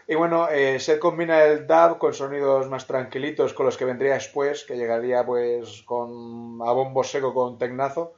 Y 0.07 0.15
bueno, 0.15 0.49
eh, 0.49 0.79
Seth 0.79 0.99
combina 0.99 1.43
el 1.43 1.65
dub 1.65 1.97
con 1.97 2.13
sonidos 2.13 2.69
más 2.69 2.87
tranquilitos 2.87 3.53
con 3.53 3.65
los 3.65 3.77
que 3.77 3.85
vendría 3.85 4.15
después, 4.15 4.65
que 4.65 4.75
llegaría 4.75 5.25
pues 5.25 5.83
con 5.83 6.59
a 6.61 6.71
bombo 6.73 7.03
seco 7.03 7.33
con 7.33 7.57
tecnazo. 7.57 8.13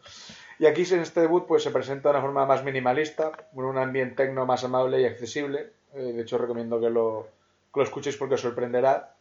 Y 0.57 0.65
aquí 0.65 0.83
en 0.91 1.01
este 1.01 1.21
debut 1.21 1.45
pues 1.45 1.63
se 1.63 1.71
presenta 1.71 2.09
de 2.09 2.15
una 2.15 2.25
forma 2.25 2.45
más 2.45 2.63
minimalista, 2.63 3.31
con 3.53 3.65
un 3.65 3.77
ambiente 3.77 4.23
tecno 4.23 4.45
más 4.45 4.63
amable 4.63 5.01
y 5.01 5.05
accesible. 5.05 5.73
Eh, 5.95 6.13
de 6.13 6.21
hecho 6.21 6.37
recomiendo 6.37 6.79
que 6.79 6.89
lo, 6.89 7.27
que 7.73 7.79
lo 7.79 7.83
escuchéis 7.83 8.17
porque 8.17 8.37
sorprenderá. 8.37 9.15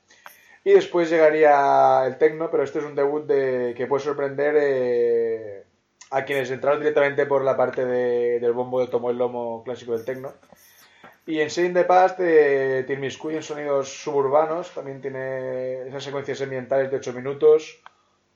Y 0.65 0.73
después 0.73 1.11
llegaría 1.11 2.05
el 2.07 2.17
tecno, 2.17 2.51
pero 2.51 2.63
este 2.63 2.79
es 2.79 2.85
un 2.85 2.95
debut 2.95 3.27
de, 3.27 3.75
que 3.77 3.87
puede 3.87 4.03
sorprender 4.03 4.55
eh, 4.59 5.65
a 6.11 6.25
quienes 6.25 6.51
entraron 6.51 6.81
directamente 6.81 7.27
por 7.27 7.45
la 7.45 7.57
parte 7.57 7.85
de- 7.85 8.41
del 8.41 8.53
bombo 8.53 8.81
de 8.81 8.87
tomo 8.89 9.11
el 9.11 9.19
lomo 9.19 9.63
clásico 9.63 9.93
del 9.93 10.05
tecno. 10.07 10.33
Y 11.27 11.41
en 11.41 11.51
Sein 11.51 11.73
the 11.75 11.85
Past 11.85 12.19
eh, 12.21 12.85
te 12.87 12.95
en 12.95 13.43
sonidos 13.43 13.89
suburbanos, 14.03 14.73
también 14.75 15.01
tiene 15.01 15.89
esas 15.89 16.05
secuencias 16.05 16.41
ambientales 16.43 16.91
de 16.91 16.99
8 16.99 17.13
minutos, 17.13 17.83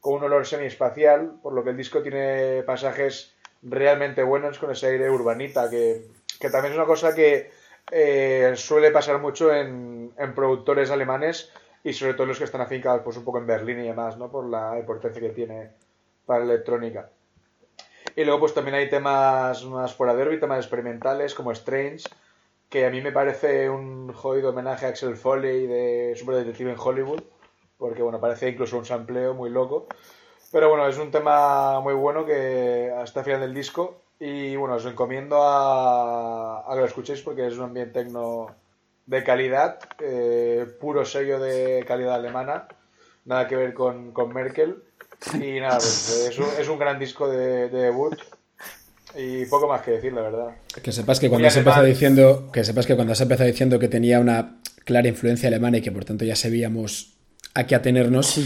con 0.00 0.14
un 0.14 0.24
olor 0.24 0.46
semi-espacial, 0.46 1.38
por 1.42 1.52
lo 1.52 1.64
que 1.64 1.70
el 1.70 1.76
disco 1.76 2.02
tiene 2.02 2.62
pasajes 2.64 3.34
realmente 3.62 4.22
buenos 4.22 4.58
con 4.58 4.70
ese 4.70 4.86
aire 4.88 5.10
urbanita, 5.10 5.68
que, 5.68 6.02
que 6.40 6.50
también 6.50 6.72
es 6.72 6.78
una 6.78 6.86
cosa 6.86 7.14
que 7.14 7.50
eh, 7.90 8.52
suele 8.56 8.90
pasar 8.90 9.18
mucho 9.18 9.52
en, 9.52 10.12
en 10.16 10.34
productores 10.34 10.90
alemanes 10.90 11.52
y 11.84 11.92
sobre 11.92 12.14
todo 12.14 12.26
los 12.26 12.38
que 12.38 12.44
están 12.44 12.60
afincados 12.60 13.02
pues, 13.02 13.16
un 13.16 13.24
poco 13.24 13.38
en 13.38 13.46
Berlín 13.46 13.80
y 13.80 13.88
demás, 13.88 14.16
¿no? 14.16 14.30
por 14.30 14.48
la 14.48 14.78
importancia 14.78 15.20
que 15.20 15.30
tiene 15.30 15.70
para 16.26 16.44
la 16.44 16.52
electrónica. 16.54 17.10
Y 18.14 18.24
luego 18.24 18.40
pues 18.40 18.54
también 18.54 18.74
hay 18.74 18.88
temas 18.88 19.64
más 19.64 19.94
fuera 19.94 20.14
de 20.14 20.22
órbita, 20.22 20.46
más 20.46 20.58
experimentales, 20.58 21.34
como 21.34 21.52
Strange, 21.52 22.04
que 22.68 22.84
a 22.84 22.90
mí 22.90 23.00
me 23.00 23.12
parece 23.12 23.70
un 23.70 24.12
jodido 24.12 24.50
homenaje 24.50 24.86
a 24.86 24.88
Axel 24.90 25.16
Foley 25.16 25.66
de 25.66 26.14
Super 26.16 26.36
Detective 26.36 26.72
en 26.72 26.78
Hollywood, 26.78 27.22
porque 27.78 28.02
bueno, 28.02 28.20
parece 28.20 28.48
incluso 28.48 28.76
un 28.76 28.84
sampleo 28.84 29.34
muy 29.34 29.50
loco. 29.50 29.86
Pero 30.50 30.68
bueno, 30.68 30.88
es 30.88 30.98
un 30.98 31.10
tema 31.10 31.80
muy 31.80 31.94
bueno 31.94 32.26
que 32.26 32.92
hasta 32.96 33.20
el 33.20 33.24
final 33.24 33.40
del 33.40 33.54
disco. 33.54 34.02
Y 34.20 34.56
bueno, 34.56 34.74
os 34.76 34.86
encomiendo 34.86 35.42
a, 35.42 36.64
a 36.66 36.74
que 36.74 36.80
lo 36.80 36.86
escuchéis 36.86 37.22
porque 37.22 37.46
es 37.46 37.54
un 37.54 37.64
ambiente 37.64 38.02
tecno 38.02 38.54
de 39.06 39.24
calidad, 39.24 39.78
eh, 40.00 40.66
puro 40.80 41.04
sello 41.04 41.38
de 41.38 41.84
calidad 41.86 42.16
alemana, 42.16 42.66
nada 43.24 43.46
que 43.46 43.56
ver 43.56 43.74
con, 43.74 44.12
con 44.12 44.32
Merkel. 44.34 44.82
Y 45.34 45.60
nada, 45.60 45.78
pues 45.78 46.28
es 46.30 46.38
un, 46.38 46.46
es 46.60 46.68
un 46.68 46.78
gran 46.78 46.98
disco 46.98 47.28
de, 47.28 47.68
de 47.68 47.78
debut. 47.82 48.18
Y 49.16 49.46
poco 49.46 49.66
más 49.66 49.82
que 49.82 49.92
decir, 49.92 50.12
la 50.12 50.22
verdad. 50.22 50.56
Que 50.82 50.92
sepas 50.92 51.18
que 51.18 51.28
cuando 51.28 51.48
se 51.50 51.60
empezó 51.60 51.82
diciendo 51.82 52.50
que 52.52 52.62
sepas 52.62 52.86
que 52.86 52.94
cuando 52.94 53.14
se 53.14 53.22
empezó 53.22 53.44
diciendo 53.44 53.78
que 53.78 53.88
tenía 53.88 54.20
una 54.20 54.58
clara 54.84 55.08
influencia 55.08 55.48
alemana 55.48 55.78
y 55.78 55.80
que 55.80 55.90
por 55.92 56.04
tanto 56.04 56.24
ya 56.24 56.36
sabíamos 56.36 57.14
a 57.54 57.66
qué 57.66 57.74
atenernos. 57.74 58.38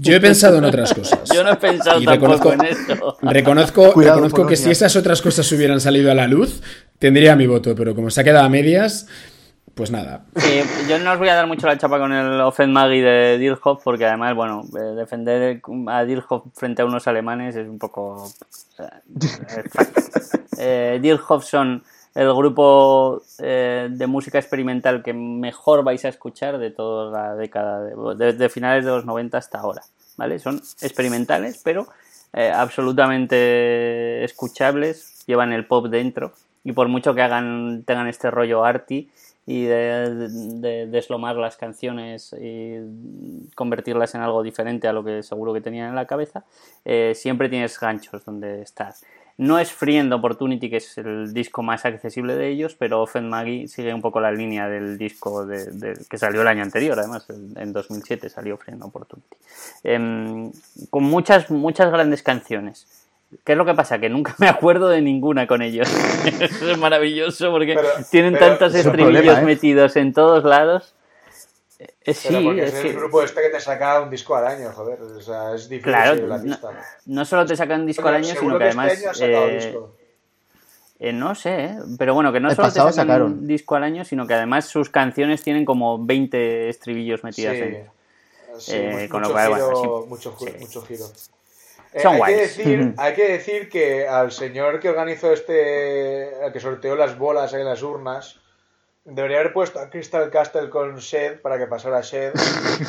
Yo 0.00 0.14
he 0.14 0.20
pensado 0.20 0.58
en 0.58 0.64
otras 0.64 0.94
cosas. 0.94 1.20
Yo 1.34 1.42
no 1.44 1.52
he 1.52 1.56
pensado 1.56 2.00
Y 2.00 2.04
tampoco 2.04 2.52
en 2.52 2.64
eso. 2.64 3.16
Reconozco, 3.22 3.92
Cuidado, 3.92 4.16
reconozco 4.16 4.46
que 4.46 4.56
si 4.56 4.70
esas 4.70 4.96
otras 4.96 5.22
cosas 5.22 5.50
hubieran 5.52 5.80
salido 5.80 6.10
a 6.10 6.14
la 6.14 6.26
luz, 6.26 6.62
tendría 6.98 7.36
mi 7.36 7.46
voto, 7.46 7.74
pero 7.74 7.94
como 7.94 8.10
se 8.10 8.20
ha 8.20 8.24
quedado 8.24 8.44
a 8.44 8.48
medias, 8.48 9.06
pues 9.74 9.90
nada. 9.92 10.24
Sí, 10.36 10.60
yo 10.88 10.98
no 10.98 11.12
os 11.12 11.18
voy 11.18 11.28
a 11.28 11.36
dar 11.36 11.46
mucho 11.46 11.66
la 11.66 11.78
chapa 11.78 11.98
con 11.98 12.12
el 12.12 12.40
Offen 12.40 12.72
Maggie 12.72 13.00
de 13.00 13.38
Dirhoff, 13.38 13.82
porque 13.84 14.06
además, 14.06 14.34
bueno, 14.34 14.64
eh, 14.76 14.94
defender 14.96 15.60
a 15.86 16.04
Dirhoff 16.04 16.46
frente 16.54 16.82
a 16.82 16.84
unos 16.84 17.06
alemanes 17.06 17.54
es 17.54 17.68
un 17.68 17.78
poco. 17.78 18.28
Eh, 20.58 20.98
Dirhoff 21.02 21.44
son 21.44 21.84
el 22.20 22.34
grupo 22.34 23.22
eh, 23.38 23.88
de 23.90 24.06
música 24.06 24.38
experimental 24.38 25.02
que 25.04 25.12
mejor 25.12 25.84
vais 25.84 26.04
a 26.04 26.08
escuchar 26.08 26.58
de 26.58 26.70
toda 26.70 27.10
la 27.10 27.34
década, 27.36 27.80
de, 27.84 27.94
de- 28.16 28.32
de 28.32 28.48
finales 28.48 28.84
de 28.84 28.90
los 28.90 29.04
90 29.04 29.38
hasta 29.38 29.58
ahora, 29.60 29.82
¿vale? 30.16 30.38
Son 30.38 30.56
experimentales, 30.82 31.60
pero 31.62 31.86
eh, 32.32 32.50
absolutamente 32.54 34.24
escuchables, 34.24 35.24
llevan 35.26 35.52
el 35.52 35.66
pop 35.66 35.86
dentro, 35.86 36.32
y 36.64 36.72
por 36.72 36.88
mucho 36.88 37.14
que 37.14 37.22
hagan 37.22 37.84
tengan 37.86 38.08
este 38.08 38.30
rollo 38.30 38.64
arty 38.64 39.08
y 39.46 39.64
de, 39.64 40.28
de- 40.60 40.86
deslomar 40.88 41.36
las 41.36 41.56
canciones 41.56 42.34
y 42.38 43.48
convertirlas 43.54 44.14
en 44.14 44.20
algo 44.22 44.42
diferente 44.42 44.88
a 44.88 44.92
lo 44.92 45.04
que 45.04 45.22
seguro 45.22 45.54
que 45.54 45.60
tenían 45.60 45.88
en 45.90 45.94
la 45.94 46.06
cabeza, 46.06 46.44
eh, 46.84 47.12
siempre 47.14 47.48
tienes 47.48 47.78
ganchos 47.78 48.24
donde 48.24 48.60
estar. 48.62 48.92
No 49.38 49.58
es 49.60 49.70
Free 49.72 49.96
and 49.98 50.12
Opportunity, 50.12 50.68
que 50.68 50.78
es 50.78 50.98
el 50.98 51.32
disco 51.32 51.62
más 51.62 51.84
accesible 51.84 52.34
de 52.34 52.48
ellos, 52.48 52.74
pero 52.76 53.00
Offen 53.02 53.28
Maggie 53.28 53.68
sigue 53.68 53.94
un 53.94 54.02
poco 54.02 54.20
la 54.20 54.32
línea 54.32 54.68
del 54.68 54.98
disco 54.98 55.46
de- 55.46 55.66
de- 55.70 55.98
que 56.10 56.18
salió 56.18 56.42
el 56.42 56.48
año 56.48 56.62
anterior, 56.64 56.98
además, 56.98 57.24
en 57.30 57.54
en 57.56 57.72
2007 57.72 58.28
salió 58.30 58.56
Free 58.56 58.74
and 58.74 58.82
Opportunity. 58.82 59.36
Em, 59.84 60.50
con 60.90 61.04
muchas, 61.04 61.50
muchas 61.50 61.90
grandes 61.92 62.22
canciones. 62.24 62.86
¿Qué 63.44 63.52
es 63.52 63.58
lo 63.58 63.64
que 63.64 63.74
pasa? 63.74 63.98
Que 64.00 64.08
nunca 64.08 64.34
me 64.38 64.48
acuerdo 64.48 64.88
de 64.88 65.02
ninguna 65.02 65.46
con 65.46 65.62
ellos. 65.62 65.88
Eso 66.40 66.70
es 66.72 66.78
maravilloso 66.78 67.50
porque 67.52 67.74
Pero- 67.74 67.88
tienen 68.10 68.32
pero 68.32 68.46
tantos 68.46 68.74
estribillos 68.74 69.12
problema, 69.22 69.40
¿eh? 69.40 69.44
metidos 69.44 69.94
en 69.96 70.12
todos 70.14 70.42
lados. 70.44 70.94
Eh, 71.78 72.12
sí, 72.12 72.28
Pero 72.30 72.42
porque 72.44 72.64
es 72.64 72.74
es 72.74 72.80
que- 72.80 72.88
el 72.90 72.96
grupo 72.96 73.22
este 73.22 73.40
que 73.40 73.48
te 73.50 73.60
saca 73.60 74.00
un 74.00 74.10
disco 74.10 74.34
al 74.34 74.46
año, 74.48 74.72
joder. 74.72 75.00
O 75.00 75.20
sea, 75.20 75.54
es 75.54 75.68
difícil 75.68 75.92
Claro, 75.92 76.26
la 76.26 76.38
no, 76.38 76.42
pista. 76.42 76.70
no 77.06 77.24
solo 77.24 77.46
te 77.46 77.56
sacan 77.56 77.86
disco 77.86 78.02
al 78.08 78.14
Bueno, 78.14 78.26
año, 78.26 78.40
sino 78.40 78.52
que 78.54 78.64
que 78.64 78.68
este 78.68 78.80
además. 78.80 78.98
año 78.98 79.10
ha 79.10 79.14
sacado 79.14 79.48
eh, 79.48 79.54
disco. 79.54 79.94
eh, 80.98 81.12
no 81.12 81.34
sé, 81.36 81.64
¿eh? 81.66 81.78
pero 81.96 82.14
bueno, 82.14 82.32
que 82.32 82.40
no 82.40 82.50
El 82.50 82.56
solo 82.56 82.68
te 82.68 82.74
sacan 82.74 82.92
sacaron. 82.92 83.32
un 83.32 83.46
disco 83.46 83.76
al 83.76 83.84
año, 83.84 84.04
sino 84.04 84.26
que 84.26 84.34
además 84.34 84.64
sus 84.66 84.90
canciones 84.90 85.42
tienen 85.42 85.64
como 85.64 86.04
20 86.04 86.68
estribillos 86.68 87.22
metidas 87.22 87.54
Sí. 87.54 87.60
dentro. 87.60 87.92
Sí, 88.58 88.72
Eh, 88.74 88.90
mucho, 89.02 89.08
con 89.12 89.22
lo 89.22 89.30
cual, 89.30 89.48
bueno, 89.50 89.66
giro, 89.68 90.02
sí. 90.02 90.08
mucho, 90.08 90.36
mucho 90.58 90.82
giro. 90.82 91.04
Eh, 91.92 92.00
Son 92.00 92.14
hay, 92.14 92.20
que 92.20 92.34
guays. 92.34 92.56
decir, 92.56 92.94
hay 92.96 93.14
que 93.14 93.28
decir 93.32 93.68
que 93.70 94.08
al 94.08 94.32
señor 94.32 94.80
que 94.80 94.88
organizó 94.90 95.32
este, 95.32 96.32
al 96.44 96.52
que 96.52 96.58
sorteó 96.58 96.96
las 96.96 97.16
bolas 97.16 97.54
en 97.54 97.64
las 97.64 97.82
urnas, 97.84 98.37
debería 99.10 99.40
haber 99.40 99.52
puesto 99.52 99.78
a 99.80 99.88
Crystal 99.88 100.30
Castle 100.30 100.68
con 100.68 100.96
Shed 100.96 101.40
para 101.40 101.58
que 101.58 101.66
pasara 101.66 102.00
Shed 102.02 102.32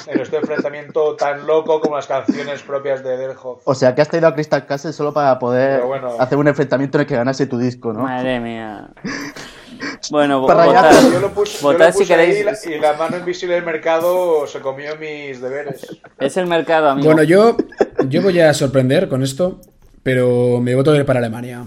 en 0.08 0.20
este 0.20 0.38
enfrentamiento 0.38 1.16
tan 1.16 1.48
loco 1.48 1.80
como 1.80 1.96
las 1.96 2.08
canciones 2.08 2.62
propias 2.62 3.04
de 3.04 3.18
Derhoff. 3.18 3.62
O 3.64 3.74
sea, 3.74 3.96
que 3.96 4.02
has 4.02 4.10
traído 4.10 4.28
a 4.28 4.34
Crystal 4.34 4.66
Castle 4.66 4.94
solo 4.94 5.14
para 5.14 5.40
poder 5.40 5.82
bueno. 5.82 6.16
hacer 6.20 6.38
un 6.38 6.48
enfrentamiento 6.48 6.98
en 6.98 7.02
el 7.02 7.08
que 7.08 7.16
ganase 7.16 7.46
tu 7.48 7.58
disco, 7.58 7.94
¿no? 7.94 8.02
Madre 8.02 8.40
mía. 8.40 8.90
Bueno, 10.12 10.46
Para 10.46 10.66
votad, 10.66 10.84
rayar. 10.92 11.12
Yo 11.14 11.20
lo 11.22 11.30
puse, 11.32 11.58
yo 11.62 11.68
votad 11.72 11.88
lo 11.88 11.92
si 11.94 12.00
puse 12.00 12.14
queréis. 12.14 12.40
y 12.40 12.44
la, 12.44 12.76
y 12.76 12.80
la 12.80 12.94
mano 12.94 13.18
invisible 13.18 13.56
del 13.56 13.64
mercado 13.64 14.46
se 14.46 14.60
comió 14.60 14.96
mis 14.98 15.40
deberes. 15.42 15.88
Es 16.18 16.36
el 16.36 16.48
mercado, 16.48 16.90
amigo. 16.90 17.06
Bueno, 17.08 17.24
yo, 17.24 17.56
yo 18.10 18.22
voy 18.22 18.40
a 18.42 18.54
sorprender 18.54 19.08
con 19.08 19.24
esto, 19.24 19.62
pero 20.04 20.60
me 20.62 20.76
voto 20.76 20.92
a 20.92 20.98
ir 20.98 21.06
para 21.06 21.20
Alemania. 21.20 21.64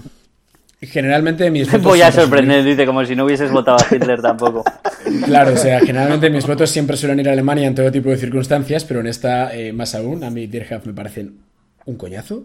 Generalmente 0.82 1.48
mis 1.50 1.70
votos 1.70 1.84
Voy 1.84 2.02
a 2.02 2.10
sorprender, 2.10 2.64
dice, 2.64 2.84
como 2.86 3.04
si 3.04 3.14
no 3.14 3.24
hubieses 3.24 3.52
votado 3.52 3.78
a 3.78 3.94
Hitler 3.94 4.20
tampoco. 4.20 4.64
Claro, 5.24 5.52
o 5.52 5.56
sea, 5.56 5.80
generalmente 5.80 6.30
mis 6.30 6.46
votos 6.46 6.70
siempre 6.70 6.96
suelen 6.96 7.20
ir 7.20 7.28
a 7.28 7.32
Alemania 7.32 7.66
en 7.66 7.74
todo 7.74 7.92
tipo 7.92 8.08
de 8.08 8.16
circunstancias, 8.16 8.84
pero 8.84 9.00
en 9.00 9.08
esta 9.08 9.54
eh, 9.54 9.72
más 9.72 9.94
aún. 9.94 10.24
A 10.24 10.30
mí 10.30 10.46
Dirhaf 10.46 10.86
me 10.86 10.94
parecen 10.94 11.38
un 11.84 11.96
coñazo. 11.96 12.44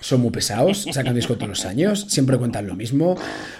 Son 0.00 0.20
muy 0.20 0.30
pesados, 0.30 0.86
sacan 0.92 1.14
disco 1.14 1.36
todos 1.36 1.48
los 1.48 1.64
años, 1.64 2.06
siempre 2.10 2.36
cuentan 2.36 2.66
lo 2.66 2.74
mismo. 2.74 3.16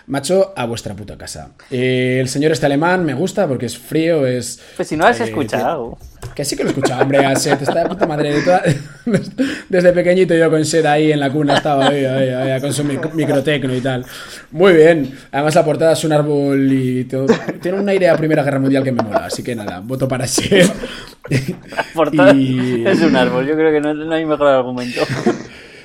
Macho, 0.08 0.52
a 0.54 0.66
vuestra 0.66 0.94
puta 0.94 1.16
casa. 1.16 1.52
Eh, 1.70 2.18
el 2.20 2.28
señor 2.28 2.52
este 2.52 2.66
alemán 2.66 3.02
me 3.02 3.14
gusta 3.14 3.48
porque 3.48 3.64
es 3.64 3.78
frío, 3.78 4.26
es... 4.26 4.60
Pues 4.76 4.88
si 4.88 4.96
no 4.96 5.06
has 5.06 5.20
eh, 5.20 5.24
escuchado. 5.24 5.96
Que 6.34 6.44
sí 6.44 6.56
que 6.56 6.64
lo 6.64 6.70
escuchaba, 6.70 7.02
hombre, 7.02 7.24
a 7.24 7.36
Seth, 7.36 7.62
está 7.62 7.84
de 7.84 7.88
puta 7.88 8.06
madre. 8.06 8.34
de 8.34 8.42
toda- 8.42 8.62
Desde 9.68 9.92
pequeñito 9.92 10.34
yo 10.34 10.50
con 10.50 10.64
Seth 10.64 10.84
ahí 10.86 11.12
en 11.12 11.20
la 11.20 11.30
cuna 11.30 11.54
estaba 11.54 11.86
ahí, 11.88 12.04
ahí, 12.04 12.28
ahí, 12.30 12.60
con 12.60 12.72
su 12.72 12.82
mic- 12.84 13.12
microtecno 13.12 13.72
y 13.74 13.80
tal. 13.80 14.04
Muy 14.50 14.72
bien. 14.72 15.12
Además 15.30 15.54
la 15.54 15.64
portada 15.64 15.92
es 15.92 16.02
un 16.04 16.12
árbol 16.12 16.72
y 16.72 17.04
todo. 17.04 17.26
tiene 17.62 17.78
un 17.78 17.88
aire 17.88 18.08
a 18.08 18.16
Primera 18.16 18.42
Guerra 18.42 18.58
Mundial 18.58 18.82
que 18.82 18.90
me 18.92 19.02
mola, 19.02 19.26
así 19.26 19.42
que 19.44 19.54
nada, 19.54 19.80
voto 19.80 20.08
para 20.08 20.26
Seth. 20.26 20.72
La 21.30 21.84
portada 21.94 22.32
Y- 22.34 22.84
es 22.86 23.00
un 23.00 23.14
árbol, 23.14 23.46
yo 23.46 23.54
creo 23.54 23.72
que 23.72 23.80
no, 23.80 23.94
no 23.94 24.12
hay 24.14 24.24
mejor 24.26 24.48
argumento. 24.48 25.00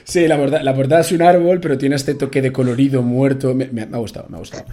Sí, 0.04 0.28
la 0.28 0.38
portada, 0.38 0.64
la 0.64 0.74
portada 0.74 1.02
es 1.02 1.12
un 1.12 1.22
árbol, 1.22 1.60
pero 1.60 1.78
tiene 1.78 1.96
este 1.96 2.16
toque 2.16 2.42
de 2.42 2.52
colorido 2.52 3.04
muerto. 3.04 3.54
Me, 3.54 3.68
me- 3.68 3.86
me 3.86 3.96
ha 3.96 4.00
gustado, 4.00 4.26
me 4.28 4.38
ha 4.38 4.40
gustado. 4.40 4.66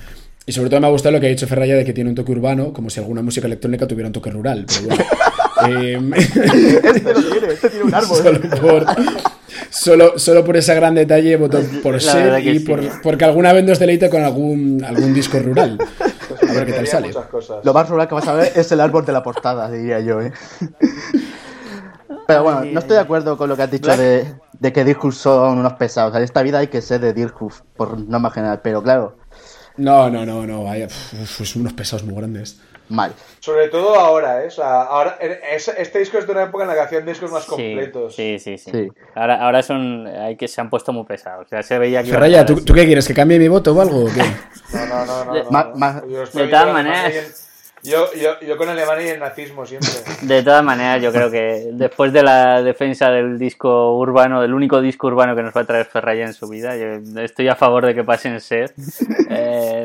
Y 0.47 0.53
sobre 0.53 0.71
todo 0.71 0.81
me 0.81 0.87
ha 0.87 0.91
gustado 0.91 1.13
lo 1.13 1.21
que 1.21 1.27
ha 1.27 1.29
dicho 1.29 1.47
Ferraya 1.47 1.77
de 1.77 1.85
que 1.85 1.93
tiene 1.93 2.09
un 2.09 2.17
toque 2.17 2.33
urbano, 2.33 2.73
como 2.73 2.89
si 2.89 3.01
alguna 3.01 3.21
música 3.21 3.47
electrónica 3.47 3.87
tuviera 3.87 4.07
un 4.07 4.15
toque 4.15 4.31
rural. 4.31 4.65
Pero 4.67 4.87
bueno. 4.97 5.05
Em, 5.67 6.13
Este 6.15 7.13
lo 7.15 7.23
tiene, 7.23 7.47
este 7.53 7.71
tiene 7.71 7.85
un 7.85 7.95
árbol. 7.95 8.17
solo, 8.19 8.41
por, 8.61 8.87
solo, 9.71 10.19
solo 10.19 10.45
por 10.45 10.57
ese 10.57 10.75
gran 10.75 10.95
detalle 10.95 11.37
voto 11.37 11.61
por 11.83 11.95
La 11.95 12.01
ser 12.01 12.47
y 12.47 12.59
sí. 12.59 12.65
por, 12.65 13.03
porque 13.03 13.25
alguna 13.25 13.53
vez 13.53 13.65
nos 13.65 13.79
deleite 13.79 14.09
con 14.11 14.23
algún, 14.23 14.85
algún 14.85 15.13
disco 15.15 15.39
rural. 15.39 15.79
A 16.49 16.53
ver 16.53 16.67
qué 16.67 16.73
tal 16.73 16.87
sale. 16.87 17.11
Lo 17.65 17.73
más 17.75 17.89
rural 17.89 18.09
que 18.09 18.15
vas 18.15 18.29
a 18.29 18.35
ver 18.35 18.53
es 18.55 18.71
el 18.73 18.81
árbol 18.81 19.05
de 19.05 19.13
la 19.13 19.23
portada, 19.23 19.71
diría 19.71 20.01
yo, 20.01 20.21
¿eh? 20.21 20.33
Pero 22.27 22.43
bueno, 22.43 22.65
no 22.65 22.81
estoy 22.81 22.97
de 22.97 23.03
acuerdo 23.03 23.37
con 23.37 23.49
lo 23.49 23.57
que 23.57 23.63
has 23.63 23.71
dicho 23.71 23.97
de, 23.97 24.27
de 24.59 24.73
que 24.73 24.85
Dirkus 24.85 25.17
son 25.17 25.59
unos 25.59 25.75
pesados. 25.75 26.15
En 26.17 26.23
esta 26.23 26.43
vida 26.43 26.59
hay 26.59 26.67
que 26.67 26.83
ser 26.83 27.01
de 27.01 27.13
Dirkus, 27.13 27.63
por 27.77 27.99
norma 27.99 28.31
general, 28.31 28.61
pero 28.63 28.83
claro, 28.83 29.17
No, 29.77 30.11
no, 30.11 30.27
no, 30.27 30.45
no, 30.47 30.65
vaya, 30.65 30.87
uf, 30.87 31.47
son 31.47 31.63
unos 31.63 31.73
pesados 31.75 32.05
muy 32.05 32.17
grandes. 32.17 32.59
Mal. 32.89 33.13
Sobre 33.41 33.69
todo 33.69 33.95
ahora, 33.95 34.43
¿eh? 34.45 34.47
O 34.49 34.51
sea, 34.51 34.83
ahora, 34.83 35.19
es- 35.21 35.69
este 35.69 35.99
disco 35.99 36.19
es 36.19 36.27
de 36.27 36.33
una 36.33 36.43
época 36.45 36.65
en 36.65 36.69
la 36.69 36.75
que 36.75 36.81
hacían 36.81 37.07
discos 37.07 37.31
más 37.31 37.45
completos. 37.45 38.15
sí, 38.15 38.39
sí, 38.39 38.59
sí. 38.59 38.71
Sí. 38.73 38.89
Ahora, 39.15 39.43
ahora 39.45 39.63
son, 39.63 40.07
hay 40.07 40.37
que 40.37 40.49
se 40.49 40.61
han 40.61 40.71
puesto 40.71 40.93
muy 40.93 41.05
pesados. 41.05 41.47
Ya 41.51 41.63
se 41.63 41.79
veía 41.79 42.03
que 42.03 42.11
Ferraya, 42.11 42.45
¿tú, 42.47 42.65
tú 42.65 42.75
qué 42.75 42.85
quieres? 42.87 43.07
¿Que 43.07 43.15
cambie 43.15 43.39
mi 43.39 43.49
voto 43.49 43.73
o 43.75 43.81
algo? 43.81 44.05
o 44.05 44.07
qué? 44.07 44.23
No, 44.73 44.87
no, 44.87 45.07
no, 45.07 45.25
no. 45.27 45.33
De- 45.35 45.45
no, 45.45 45.51
Ma- 45.51 45.73
ma- 45.75 46.01
de 46.01 46.13
todas 46.15 46.31
con 46.31 46.43
Alemania 46.43 46.73
maneras. 46.73 47.43
Yo, 47.83 48.13
yo, 48.15 48.41
yo 48.41 48.57
con 48.57 48.69
Alemania 48.69 49.07
y 49.07 49.09
el 49.11 49.21
nazismo 49.21 49.65
siempre. 49.65 49.89
De 50.23 50.43
todas 50.43 50.65
maneras, 50.65 51.01
yo 51.01 51.13
creo 51.13 51.31
que 51.31 51.69
después 51.73 52.13
de 52.13 52.23
la 52.25 52.61
defensa 52.61 53.11
del 53.11 53.39
disco 53.39 53.97
urbano, 53.97 54.43
del 54.43 54.55
único 54.55 54.81
disco 54.81 55.07
urbano 55.07 55.37
que 55.37 55.43
nos 55.45 55.55
va 55.57 55.61
a 55.61 55.67
traer 55.67 55.85
Ferraya 55.87 56.25
en 56.27 56.35
su 56.35 56.49
vida, 56.49 56.75
yo 56.77 57.21
estoy 57.21 57.47
a 57.47 57.55
favor 57.55 57.87
de 57.87 57.95
que 57.95 58.03
pasen 58.03 58.41
ser. 58.41 58.73
Eh, 59.31 59.76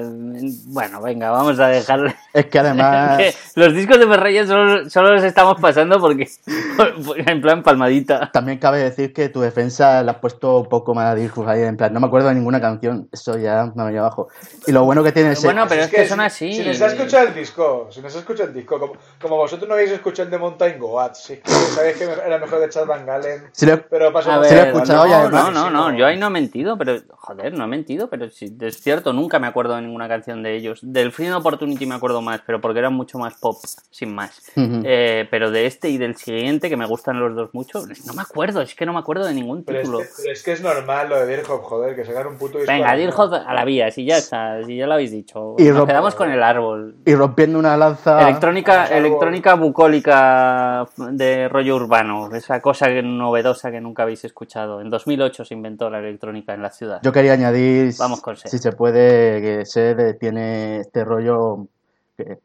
bueno, 0.66 1.02
venga, 1.02 1.30
vamos 1.32 1.60
a 1.60 1.68
dejarle. 1.68 2.16
Es 2.34 2.46
que 2.48 2.60
además, 2.60 3.22
los 3.56 3.74
discos 3.74 4.00
de 4.00 4.08
Ferraya 4.08 4.46
solo, 4.48 4.90
solo 4.90 5.14
los 5.16 5.24
estamos 5.24 5.60
pasando 5.60 6.00
porque 6.00 6.28
en 7.28 7.42
plan 7.42 7.64
palmadita. 7.64 8.32
también 8.32 8.58
cabe 8.58 8.80
decir 8.80 9.14
que 9.14 9.30
tu 9.30 9.42
defensa 9.42 10.02
la 10.04 10.14
has 10.14 10.18
puesto 10.20 10.60
un 10.60 10.70
poco 10.70 10.94
más 10.94 11.08
a 11.08 11.16
Dirkus 11.16 11.48
ahí, 11.48 11.62
en 11.64 11.78
plan, 11.78 11.94
no 11.94 12.00
me 12.00 12.08
acuerdo 12.08 12.30
de 12.30 12.36
ninguna 12.36 12.62
canción, 12.62 13.08
eso 13.12 13.38
ya 13.38 13.72
me 13.76 13.82
ha 13.82 13.86
venido 13.86 14.04
abajo. 14.06 14.28
Y 14.68 14.72
lo 14.72 14.84
bueno 14.84 15.04
que 15.04 15.12
tiene 15.12 15.32
ese... 15.32 15.48
Bueno, 15.48 15.66
pero 15.68 15.84
es 15.84 15.90
que 15.90 16.08
son 16.08 16.20
si- 16.20 16.26
así. 16.26 16.54
Si 16.54 16.64
nos 16.66 16.82
ha 16.82 16.88
escuchado 16.88 17.28
el 17.28 17.34
disco, 17.34 17.88
si 17.92 18.02
nos 18.02 18.16
ha 18.16 18.20
escuchado 18.20 18.50
el 18.50 18.56
disco, 18.56 18.80
como, 18.80 18.94
como 19.22 19.36
vosotros 19.38 19.68
no 19.68 19.74
habéis 19.76 19.92
escuchado 19.92 20.26
el 20.26 20.32
de 20.32 20.38
Mountain 20.38 20.80
Goat, 20.80 21.16
sí, 21.16 21.38
que 21.44 21.52
sabéis 21.52 21.98
que 21.98 22.04
era 22.06 22.38
mejor 22.38 22.60
de 22.60 22.70
Chad 22.70 22.86
Van 22.86 23.06
Galen, 23.06 23.44
Si 23.52 23.66
le- 23.66 23.78
pero 23.78 24.12
pasó 24.14 24.32
A 24.32 24.38
lo 24.38 24.46
he 24.46 24.54
ver, 24.54 24.68
escuchado 24.68 25.06
no, 25.08 25.30
no, 25.30 25.52
no, 25.52 25.70
no, 25.70 25.98
yo 25.98 26.06
ahí 26.06 26.18
no 26.18 26.28
he 26.28 26.30
mentido, 26.30 26.78
pero 26.78 26.98
joder, 27.18 27.54
no 27.54 27.66
he 27.66 27.68
mentido, 27.68 28.10
pero 28.10 28.30
sí, 28.30 28.56
es 28.62 28.80
cierto, 28.82 29.12
nunca 29.14 29.40
me 29.40 29.48
acuerdo 29.48 29.76
de 29.76 29.82
ninguna 29.82 30.08
canción 30.08 30.31
de 30.44 30.56
ellos. 30.56 30.80
Del 30.82 31.12
Freedom 31.12 31.40
Opportunity 31.40 31.86
me 31.86 31.95
acuerdo 31.95 32.22
más, 32.22 32.41
pero 32.45 32.62
porque 32.62 32.80
eran 32.80 32.94
mucho 32.94 33.18
más 33.18 33.36
pop, 33.36 33.58
sin 33.90 34.14
más. 34.16 34.41
Eh, 34.56 35.28
pero 35.30 35.52
de 35.52 35.66
este 35.66 35.90
y 35.90 35.98
del 35.98 36.16
siguiente, 36.16 36.70
que 36.70 36.78
me 36.78 36.86
gustan 36.86 37.20
los 37.20 37.36
dos 37.36 37.49
mucho, 37.53 37.82
no 38.06 38.14
me 38.14 38.22
acuerdo, 38.22 38.62
es 38.62 38.74
que 38.76 38.86
no 38.86 38.94
me 38.94 38.99
acuerdo 38.99 39.26
de 39.26 39.34
ningún 39.34 39.64
Pero 39.64 39.80
es, 39.80 39.84
título. 39.84 39.99
que, 39.99 40.06
pero 40.18 40.32
es 40.34 40.44
que 40.44 40.52
es 40.53 40.62
normal 40.62 41.10
lo 41.10 41.20
de 41.20 41.26
Deer 41.26 41.44
Hop, 41.49 41.62
joder, 41.64 41.95
que 41.95 42.06
sacar 42.06 42.28
un 42.28 42.38
puto 42.38 42.58
disco. 42.58 42.72
Venga, 42.72 42.90
año. 42.90 43.10
Hop 43.18 43.34
a 43.34 43.53
la 43.53 43.66
vía, 43.66 43.91
si 43.91 44.06
ya 44.06 44.18
está, 44.18 44.64
si 44.66 44.78
ya 44.78 44.88
lo 44.88 44.94
habéis 44.94 45.12
dicho. 45.12 45.56
Y 45.58 45.64
Nos 45.66 45.86
quedamos 45.86 46.16
con 46.16 46.32
el 46.32 46.41
árbol. 46.41 46.95
Y 47.06 47.14
rompiendo 47.16 47.60
una 47.60 47.76
lanza... 47.78 48.22
Electrónica, 48.22 48.86
electrónica 48.88 49.56
bucólica 49.56 50.88
de 50.98 51.48
rollo 51.49 51.76
urbano, 51.76 52.30
esa 52.34 52.62
cosa 52.62 52.88
que- 52.88 53.02
novedosa 53.03 53.72
que 53.72 53.82
nunca 53.82 54.03
habéis 54.03 54.24
escuchado. 54.26 54.82
En 54.82 54.90
2008 54.90 55.45
se 55.45 55.53
inventó 55.53 55.90
la 55.90 55.99
electrónica 55.99 56.53
en 56.53 56.62
la 56.62 56.70
ciudad. 56.72 56.99
Yo 57.03 57.12
quería 57.12 57.34
añadir, 57.34 57.94
Vamos 57.99 58.22
con 58.22 58.36
si 58.38 58.58
se 58.58 58.72
puede, 58.72 59.41
que 59.41 59.66
Sed 59.66 59.99
tiene 60.22 60.77
este 60.81 61.03
rollo 61.03 61.68
que 62.15 62.38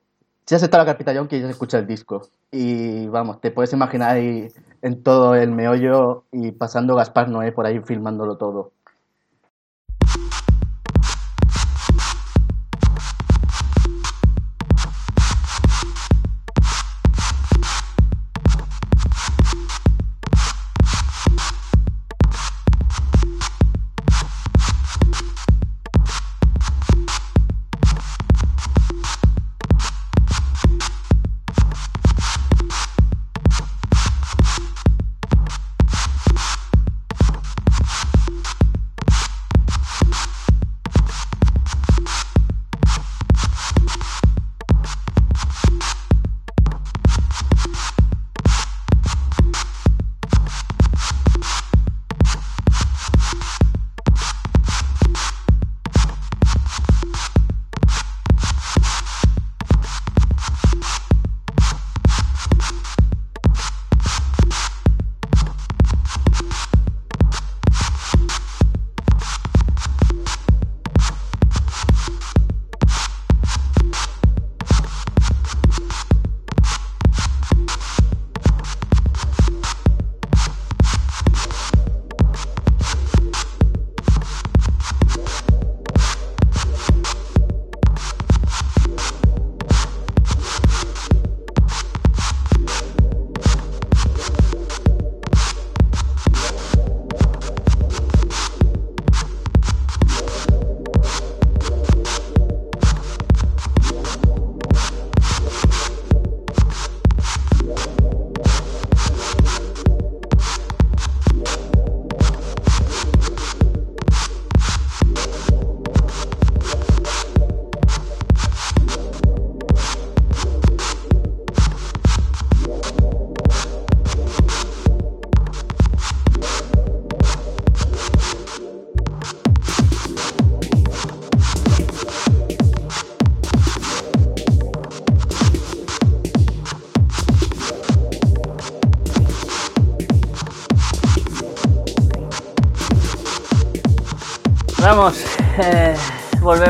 si 0.47 0.55
has 0.55 0.63
estado 0.63 0.83
la 0.85 0.93
Capitán 0.93 1.29
que 1.29 1.39
ya 1.39 1.47
se 1.47 1.53
escucha 1.53 1.79
el 1.79 1.87
disco. 1.87 2.23
Y 2.51 3.07
vamos, 3.09 3.41
te 3.41 3.51
puedes 3.51 3.73
imaginar 3.75 4.17
ahí 4.17 4.49
en 4.81 5.03
todo 5.03 5.35
el 5.35 5.51
meollo 5.51 6.25
y 6.33 6.53
pasando 6.53 6.95
Gaspar 6.97 7.29
Noé 7.29 7.53
por 7.53 7.67
ahí 7.67 7.81
filmándolo 7.81 8.39
todo. 8.39 8.73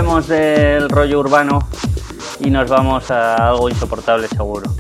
Volvemos 0.06 0.28
del 0.28 0.88
rollo 0.88 1.18
urbano 1.18 1.68
y 2.38 2.48
nos 2.48 2.68
vamos 2.68 3.10
a 3.10 3.48
algo 3.48 3.68
insoportable 3.68 4.28
seguro. 4.28 4.72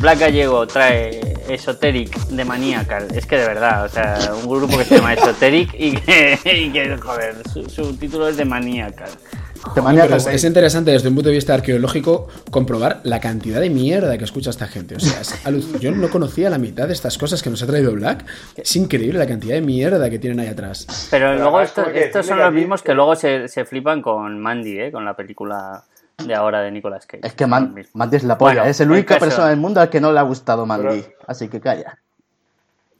Black 0.00 0.18
Gallego 0.18 0.66
trae 0.66 1.38
Esoteric 1.48 2.14
de 2.28 2.44
Maniacal. 2.44 3.08
Es 3.14 3.24
que 3.24 3.38
de 3.38 3.46
verdad, 3.46 3.86
o 3.86 3.88
sea, 3.88 4.32
un 4.34 4.48
grupo 4.48 4.76
que 4.76 4.84
se 4.84 4.96
llama 4.96 5.14
Esoteric 5.14 5.74
y 5.78 5.92
que, 5.92 6.38
y 6.44 6.70
que, 6.70 6.94
joder, 6.98 7.36
su, 7.50 7.70
su 7.70 7.96
título 7.96 8.28
es 8.28 8.36
de 8.36 8.44
Maniacal. 8.44 9.08
Es 10.30 10.44
interesante 10.44 10.90
desde 10.90 11.08
un 11.08 11.14
punto 11.14 11.30
de 11.30 11.36
vista 11.36 11.54
arqueológico 11.54 12.28
comprobar 12.56 13.00
la 13.02 13.20
cantidad 13.20 13.60
de 13.60 13.68
mierda 13.68 14.16
que 14.16 14.24
escucha 14.24 14.48
esta 14.48 14.66
gente. 14.66 14.94
O 14.94 15.00
sea, 15.00 15.20
yo 15.78 15.90
no 15.92 16.08
conocía 16.08 16.48
la 16.48 16.56
mitad 16.56 16.86
de 16.86 16.94
estas 16.94 17.18
cosas 17.18 17.42
que 17.42 17.50
nos 17.50 17.62
ha 17.62 17.66
traído 17.66 17.92
Black. 17.92 18.24
Es 18.56 18.74
increíble 18.76 19.18
la 19.18 19.26
cantidad 19.26 19.56
de 19.56 19.60
mierda 19.60 20.08
que 20.08 20.18
tienen 20.18 20.40
ahí 20.40 20.46
atrás. 20.48 20.86
Pero 21.10 21.34
luego 21.34 21.60
estos, 21.60 21.84
son 22.24 22.38
los 22.38 22.52
mismos 22.54 22.82
que 22.82 22.94
luego 22.94 23.14
se, 23.14 23.46
se 23.48 23.66
flipan 23.66 24.00
con 24.00 24.40
Mandy, 24.40 24.80
¿eh? 24.80 24.90
Con 24.90 25.04
la 25.04 25.14
película 25.14 25.84
de 26.26 26.34
ahora 26.34 26.62
de 26.62 26.70
Nicolas 26.70 27.04
Cage. 27.04 27.26
Es 27.26 27.34
que 27.34 27.46
Man-. 27.46 27.74
Mandy 27.92 28.16
es 28.16 28.24
la 28.24 28.38
polla. 28.38 28.54
Bueno, 28.54 28.70
es 28.70 28.78
la 28.80 28.84
el 28.86 28.90
única 28.90 29.18
persona 29.18 29.50
del 29.50 29.58
mundo 29.58 29.82
al 29.82 29.90
que 29.90 30.00
no 30.00 30.10
le 30.10 30.18
ha 30.18 30.22
gustado 30.22 30.64
Mandy. 30.64 31.02
Pero- 31.02 31.14
Así 31.26 31.48
que 31.48 31.60
calla. 31.60 31.98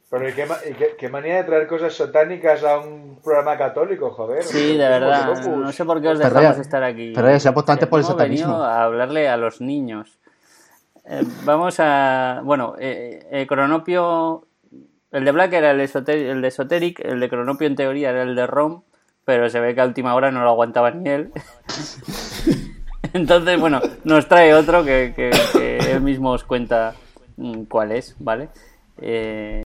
Pero 0.09 0.29
¿y 0.29 0.33
qué, 0.33 0.45
ma- 0.45 0.57
y 0.69 0.73
qué- 0.73 0.95
qué 0.97 1.09
manía 1.09 1.35
de 1.37 1.43
traer 1.43 1.67
cosas 1.67 1.93
satánicas 1.93 2.63
a 2.63 2.79
un 2.79 3.19
programa 3.21 3.57
católico, 3.57 4.09
joder? 4.11 4.41
Sí, 4.43 4.77
de 4.77 4.87
verdad. 4.87 5.35
No 5.45 5.71
sé 5.73 5.83
por 5.83 6.01
qué 6.01 6.07
os 6.09 6.19
dejamos 6.19 6.57
estar 6.59 6.81
aquí. 6.83 7.11
pero 7.13 7.37
se 7.39 7.49
ha 7.49 7.53
puesto 7.53 7.71
antes 7.73 7.87
por 7.89 7.99
el 7.99 8.05
Hemos 8.05 8.17
satanismo. 8.17 8.47
venido 8.53 8.63
a 8.65 8.83
hablarle 8.83 9.27
a 9.27 9.35
los 9.35 9.59
niños. 9.59 10.17
Eh, 11.05 11.23
vamos 11.43 11.75
a. 11.79 12.39
Bueno, 12.43 12.75
eh, 12.79 13.27
eh, 13.31 13.47
Cronopio. 13.47 14.43
El 15.11 15.23
de 15.25 15.31
Black 15.31 15.53
era 15.53 15.71
el, 15.71 15.79
esoter- 15.81 16.29
el 16.31 16.41
de 16.41 16.49
Esoteric, 16.49 16.99
el 16.99 17.19
de 17.21 17.29
Cronopio 17.29 17.65
en 17.67 17.75
teoría 17.75 18.09
era 18.09 18.23
el 18.23 18.35
de 18.35 18.45
Rom, 18.45 18.83
pero 19.23 19.49
se 19.49 19.59
ve 19.61 19.73
que 19.73 19.79
a 19.81 19.85
última 19.85 20.13
hora 20.15 20.31
no 20.31 20.43
lo 20.43 20.49
aguantaba 20.49 20.91
ni 20.91 21.09
él. 21.09 21.31
Entonces, 23.13 23.59
bueno, 23.59 23.81
nos 24.03 24.27
trae 24.27 24.53
otro 24.53 24.83
que, 24.83 25.13
que- 25.15 25.31
que 25.53 25.77
él 25.91 26.01
mismo 26.01 26.31
os 26.31 26.43
cuenta 26.43 26.93
mm, 27.37 27.63
cuál 27.63 27.93
es, 27.93 28.15
¿vale? 28.19 28.49
Eh, 29.01 29.63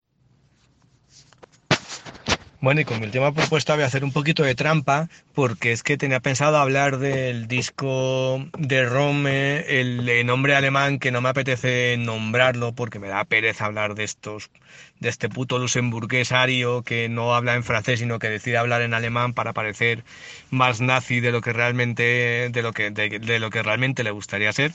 Bueno, 2.62 2.82
y 2.82 2.84
con 2.84 3.02
el 3.02 3.10
tema 3.10 3.32
propuesto 3.32 3.72
voy 3.72 3.84
a 3.84 3.86
hacer 3.86 4.04
un 4.04 4.12
poquito 4.12 4.42
de 4.42 4.54
trampa, 4.54 5.08
porque 5.32 5.72
es 5.72 5.82
que 5.82 5.96
tenía 5.96 6.20
pensado 6.20 6.58
hablar 6.58 6.98
del 6.98 7.48
disco 7.48 8.44
de 8.58 8.84
Rome, 8.84 9.80
el 9.80 10.04
de 10.04 10.24
nombre 10.24 10.54
alemán, 10.54 10.98
que 10.98 11.10
no 11.10 11.22
me 11.22 11.30
apetece 11.30 11.96
nombrarlo, 11.98 12.74
porque 12.74 12.98
me 12.98 13.08
da 13.08 13.24
pereza 13.24 13.64
hablar 13.64 13.94
de 13.94 14.04
estos, 14.04 14.50
de 14.98 15.08
este 15.08 15.30
puto 15.30 15.58
luxemburgués 15.58 16.32
ario 16.32 16.82
que 16.82 17.08
no 17.08 17.34
habla 17.34 17.54
en 17.54 17.64
francés, 17.64 18.00
sino 18.00 18.18
que 18.18 18.28
decide 18.28 18.58
hablar 18.58 18.82
en 18.82 18.92
alemán 18.92 19.32
para 19.32 19.54
parecer 19.54 20.04
más 20.50 20.82
nazi 20.82 21.20
de 21.20 21.32
lo 21.32 21.40
que 21.40 21.54
realmente, 21.54 22.50
de 22.52 22.62
lo 22.62 22.74
que, 22.74 22.90
de 22.90 23.38
lo 23.38 23.48
que 23.48 23.62
realmente 23.62 24.04
le 24.04 24.10
gustaría 24.10 24.52
ser. 24.52 24.72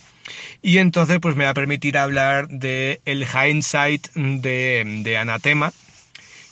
Y 0.63 0.79
entonces, 0.79 1.19
pues 1.19 1.35
me 1.35 1.43
va 1.43 1.51
a 1.51 1.53
permitir 1.53 1.99
hablar 1.99 2.47
de 2.47 3.01
el 3.05 3.27
hindsight 3.27 4.07
de, 4.15 5.01
de 5.03 5.17
Anatema, 5.19 5.71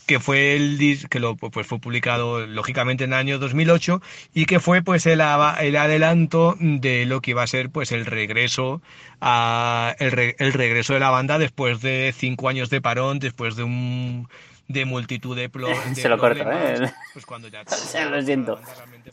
que 0.06 0.20
fue 0.20 0.56
el 0.56 0.78
dis- 0.78 1.08
que 1.08 1.20
lo 1.20 1.36
pues 1.36 1.66
fue 1.68 1.80
publicado 1.80 2.46
lógicamente 2.46 3.04
en 3.06 3.14
el 3.14 3.20
año 3.20 3.40
2008 3.40 4.02
y 4.34 4.46
que 4.46 4.60
fue 4.60 4.82
pues 4.82 5.06
el, 5.06 5.22
el 5.22 5.76
adelanto 5.76 6.56
de 6.60 7.06
lo 7.06 7.22
que 7.22 7.32
iba 7.32 7.44
a 7.44 7.48
ser 7.48 7.70
pues 7.70 7.92
el 7.92 8.06
regreso 8.06 8.82
a 9.22 9.96
el, 10.00 10.12
re- 10.12 10.36
el 10.40 10.54
regreso 10.54 10.94
de 10.94 11.00
la 11.00 11.10
banda 11.10 11.38
después 11.38 11.82
de 11.82 12.14
cinco 12.18 12.50
años 12.50 12.70
de 12.70 12.82
parón 12.82 13.20
después 13.20 13.56
de 13.56 13.64
un 13.64 14.28
de 14.68 14.86
multitud 14.86 15.36
de, 15.36 15.52
plo- 15.52 15.68
de 15.90 15.96
Se 15.96 16.10
lo 16.10 16.18
corto, 16.18 16.44
¿eh? 16.52 16.92
pues 17.14 17.26
cuando 17.26 17.48
ya 17.48 17.64
Se 17.68 18.06
lo 18.06 18.22
siento. 18.22 18.60
realmente, 18.76 19.12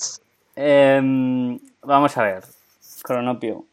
Em, 0.57 1.59
vamos 1.83 2.17
a 2.17 2.23
ver, 2.23 2.45
Cronopio. 3.03 3.65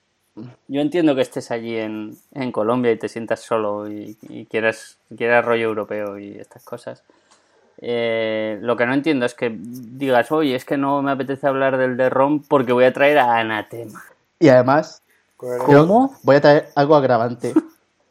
Yo 0.68 0.82
entiendo 0.82 1.16
que 1.16 1.22
estés 1.22 1.52
allí 1.52 1.78
en, 1.78 2.18
en 2.34 2.52
Colombia 2.52 2.92
y 2.92 2.98
te 2.98 3.10
sientas 3.10 3.42
solo 3.42 3.90
y, 3.90 4.18
y 4.30 4.46
quieras, 4.46 4.98
quieras 5.16 5.46
rollo 5.46 5.66
europeo 5.66 6.18
y 6.18 6.38
estas 6.38 6.64
cosas. 6.64 7.04
Eh, 7.80 8.58
lo 8.62 8.76
que 8.76 8.86
no 8.86 8.94
entiendo 8.94 9.26
es 9.26 9.34
que 9.34 9.56
digas, 9.56 10.32
oye, 10.32 10.56
es 10.56 10.66
que 10.66 10.78
no 10.78 11.02
me 11.02 11.12
apetece 11.12 11.48
hablar 11.48 11.78
del 11.78 11.96
de 11.96 12.10
Rom 12.10 12.42
porque 12.48 12.74
voy 12.74 12.86
a 12.86 12.94
traer 12.94 13.20
a 13.20 13.38
Anatema. 13.38 14.04
Y 14.40 14.50
además, 14.50 15.04
yo 15.70 16.10
voy 16.24 16.36
a 16.36 16.42
traer 16.42 16.70
algo 16.76 16.96
agravante. 16.96 17.54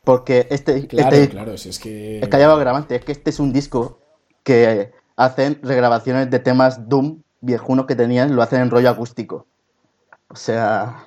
Porque 0.05 0.47
este, 0.51 0.86
Claro, 0.89 1.16
este 1.16 1.28
claro, 1.28 1.59
si 1.59 1.70
es 1.70 1.78
que. 1.78 2.20
es 2.20 2.28
que 2.28 2.36
hay 2.36 2.43
algo 2.43 2.57
agravante. 2.57 2.94
Es 2.94 3.05
que 3.05 3.12
este 3.12 3.31
es 3.31 3.40
un 3.40 3.53
disco 3.53 3.98
que 4.44 4.93
hacen 5.16 5.59
regrabaciones 5.62 6.31
de 6.31 6.39
temas 6.39 6.89
Doom 6.89 7.23
viejunos 7.40 7.86
que 7.86 7.97
tenían, 7.97 8.35
lo 8.35 8.43
hacen 8.43 8.61
en 8.61 8.70
rollo 8.70 8.90
acústico. 8.90 9.47
O 10.28 10.36
sea, 10.36 11.06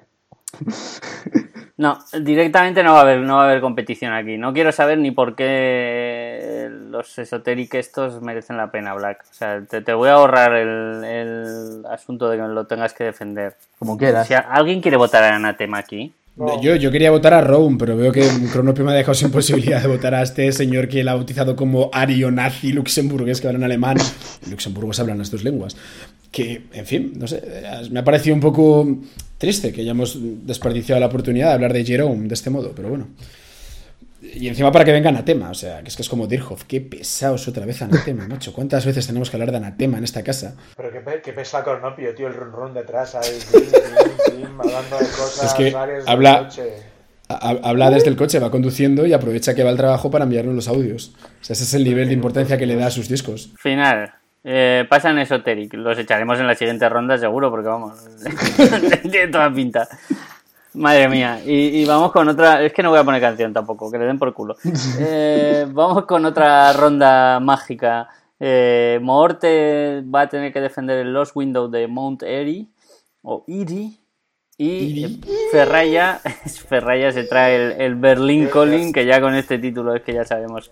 No, 1.80 1.98
directamente 2.12 2.84
no 2.84 2.92
va 2.92 3.00
a 3.00 3.02
haber, 3.04 3.22
no 3.22 3.38
va 3.38 3.44
a 3.44 3.50
haber 3.50 3.62
competición 3.62 4.12
aquí. 4.12 4.38
No 4.38 4.52
quiero 4.52 4.74
saber 4.74 4.98
ni 4.98 5.12
por 5.12 5.34
qué 5.34 6.70
los 6.90 7.18
esotéric 7.18 7.74
estos 7.76 8.22
merecen 8.22 8.58
la 8.58 8.70
pena, 8.70 8.94
Black. 8.96 9.24
O 9.32 9.34
sea, 9.34 9.62
te, 9.62 9.80
te 9.80 9.94
voy 9.94 10.10
a 10.10 10.16
ahorrar 10.16 10.56
el, 10.56 11.06
el 11.06 11.86
asunto 11.90 12.30
de 12.30 12.36
que 12.36 12.44
lo 12.44 12.68
tengas 12.68 12.94
que 12.94 13.06
defender. 13.06 13.56
como 13.78 13.98
quieras. 13.98 14.28
Si 14.28 14.34
alguien 14.34 14.82
quiere 14.82 14.98
votar 14.98 15.24
a 15.24 15.34
Anatema 15.34 15.78
aquí, 15.78 16.12
No. 16.36 16.62
Yo, 16.62 16.76
yo 16.76 16.92
quería 16.92 17.12
votar 17.12 17.34
a 17.34 17.40
Rome, 17.40 17.78
pero 17.80 17.96
veo 17.96 18.12
que 18.12 18.28
Cronopio 18.52 18.84
me 18.84 18.92
ha 18.92 18.96
dejado 18.96 19.14
sin 19.14 19.32
posibilidad 19.40 19.82
de 19.82 19.88
votar 19.88 20.14
a 20.16 20.22
este 20.22 20.52
señor 20.52 20.90
que 20.90 21.00
él 21.00 21.08
ha 21.08 21.14
bautizado 21.14 21.56
como 21.56 21.90
ario 21.94 22.30
nazi 22.30 22.74
luxemburgués 22.74 23.40
que 23.40 23.48
habla 23.48 23.60
en 23.60 23.64
alemán. 23.64 23.96
En 24.44 24.52
Luxemburgo 24.52 24.92
se 24.92 25.02
hablan 25.02 25.18
las 25.18 25.32
dos 25.32 25.46
lenguas. 25.46 25.78
Que, 26.31 26.64
en 26.73 26.85
fin, 26.85 27.14
no 27.15 27.27
sé, 27.27 27.41
eh, 27.43 27.88
me 27.91 28.01
ha 28.01 28.03
parecido 28.03 28.35
un 28.35 28.41
poco 28.41 28.88
triste 29.38 29.72
que 29.73 29.81
hayamos 29.81 30.18
desperdiciado 30.45 30.99
la 30.99 31.07
oportunidad 31.07 31.47
de 31.47 31.53
hablar 31.53 31.73
de 31.73 31.84
Jerome 31.84 32.27
de 32.27 32.34
este 32.34 32.49
modo, 32.49 32.73
pero 32.76 32.89
bueno. 32.89 33.07
Y 34.22 34.47
encima 34.49 34.69
para 34.72 34.84
que 34.84 34.91
venga 34.91 35.10
Anatema, 35.10 35.49
o 35.49 35.53
sea, 35.53 35.81
que 35.81 35.88
es 35.88 35.95
que 35.95 36.01
es 36.01 36.10
como 36.10 36.27
Dirhoff, 36.27 36.65
qué 36.65 36.81
pesados 36.81 37.47
otra 37.47 37.65
vez 37.65 37.81
Anatema, 37.81 38.27
macho. 38.30 38.51
¿Cuántas 38.53 38.85
veces 38.85 39.07
tenemos 39.07 39.30
que 39.30 39.38
hablar 39.38 39.51
de 39.51 39.57
Anatema 39.57 39.97
en 39.97 40.03
esta 40.03 40.23
casa? 40.23 40.56
Pero 40.76 40.91
qué, 40.91 40.99
qué 41.23 41.34
pesa 41.34 41.64
Cornopio, 41.64 42.14
tío, 42.14 42.27
el 42.27 42.34
run 42.34 42.51
run 42.51 42.73
detrás, 42.73 43.15
ahí, 43.15 43.39
tim, 43.51 43.61
tim, 43.61 44.38
tim, 44.38 44.60
hablando 44.61 44.97
de 44.99 45.06
cosas 45.06 45.45
Es 45.45 45.53
que 45.53 45.73
habla-. 46.06 46.49
Ha- 47.31 47.60
Habla 47.64 47.91
desde 47.91 48.10
el 48.10 48.15
coche, 48.18 48.39
va 48.39 48.49
conduciendo 48.49 49.06
y 49.06 49.14
aprovecha 49.14 49.53
que 49.53 49.64
va 49.64 49.69
al 49.69 49.77
trabajo 49.77 50.10
para 50.10 50.23
enviarnos 50.26 50.56
los 50.56 50.68
audios. 50.68 51.14
O 51.41 51.43
sea, 51.43 51.53
ese 51.53 51.64
es 51.64 51.73
el 51.76 51.84
nivel 51.84 52.07
de 52.07 52.15
importancia 52.15 52.57
que 52.57 52.65
le 52.65 52.76
da 52.76 52.88
a 52.88 52.91
sus 52.91 53.07
discos. 53.07 53.51
final. 53.56 54.14
Eh, 54.44 54.86
pasan 54.90 55.20
Esoteric. 55.20 55.74
Los 55.74 55.98
echaremos 55.98 56.40
en 56.40 56.48
la 56.48 56.56
siguiente 56.56 56.88
ronda 56.88 57.18
seguro 57.18 57.49
porque 57.49 57.68
vamos. 57.68 58.06
tiene 59.11 59.28
toda 59.28 59.52
pinta. 59.52 59.88
Madre 60.74 61.10
mía. 61.10 61.41
Y, 61.45 61.82
y 61.82 61.86
vamos 61.86 62.11
con 62.11 62.28
otra. 62.30 62.64
Es 62.64 62.74
que 62.74 62.84
no 62.84 62.90
voy 62.90 62.99
a 62.99 63.03
poner 63.03 63.22
canción 63.22 63.53
tampoco, 63.53 63.91
que 63.91 63.98
le 63.98 64.06
den 64.06 64.20
por 64.20 64.34
culo. 64.34 64.56
Eh, 64.99 65.66
vamos 65.70 66.06
con 66.06 66.26
otra 66.26 66.72
ronda 66.74 67.40
mágica. 67.40 68.07
Eh, 68.40 68.99
Moorte 69.02 70.03
va 70.03 70.22
a 70.22 70.30
tener 70.30 70.53
que 70.53 70.61
defender 70.61 70.99
el 70.99 71.14
Lost 71.14 71.36
Window 71.36 71.70
de 71.70 71.88
Mount 71.88 72.24
Erie. 72.24 72.68
O 73.22 73.44
Erie. 73.48 73.98
Y. 74.61 75.22
Ferraya, 75.53 76.19
Ferraya 76.68 77.14
se 77.14 77.23
trae 77.23 77.56
el, 77.56 77.81
el 77.81 77.95
Berlin 77.95 78.48
Calling, 78.48 78.91
que 78.91 79.06
ya 79.06 79.22
con 79.22 79.34
este 79.34 79.57
título 79.57 79.95
es 79.95 80.02
que 80.03 80.14
ya 80.14 80.26
sabemos 80.26 80.69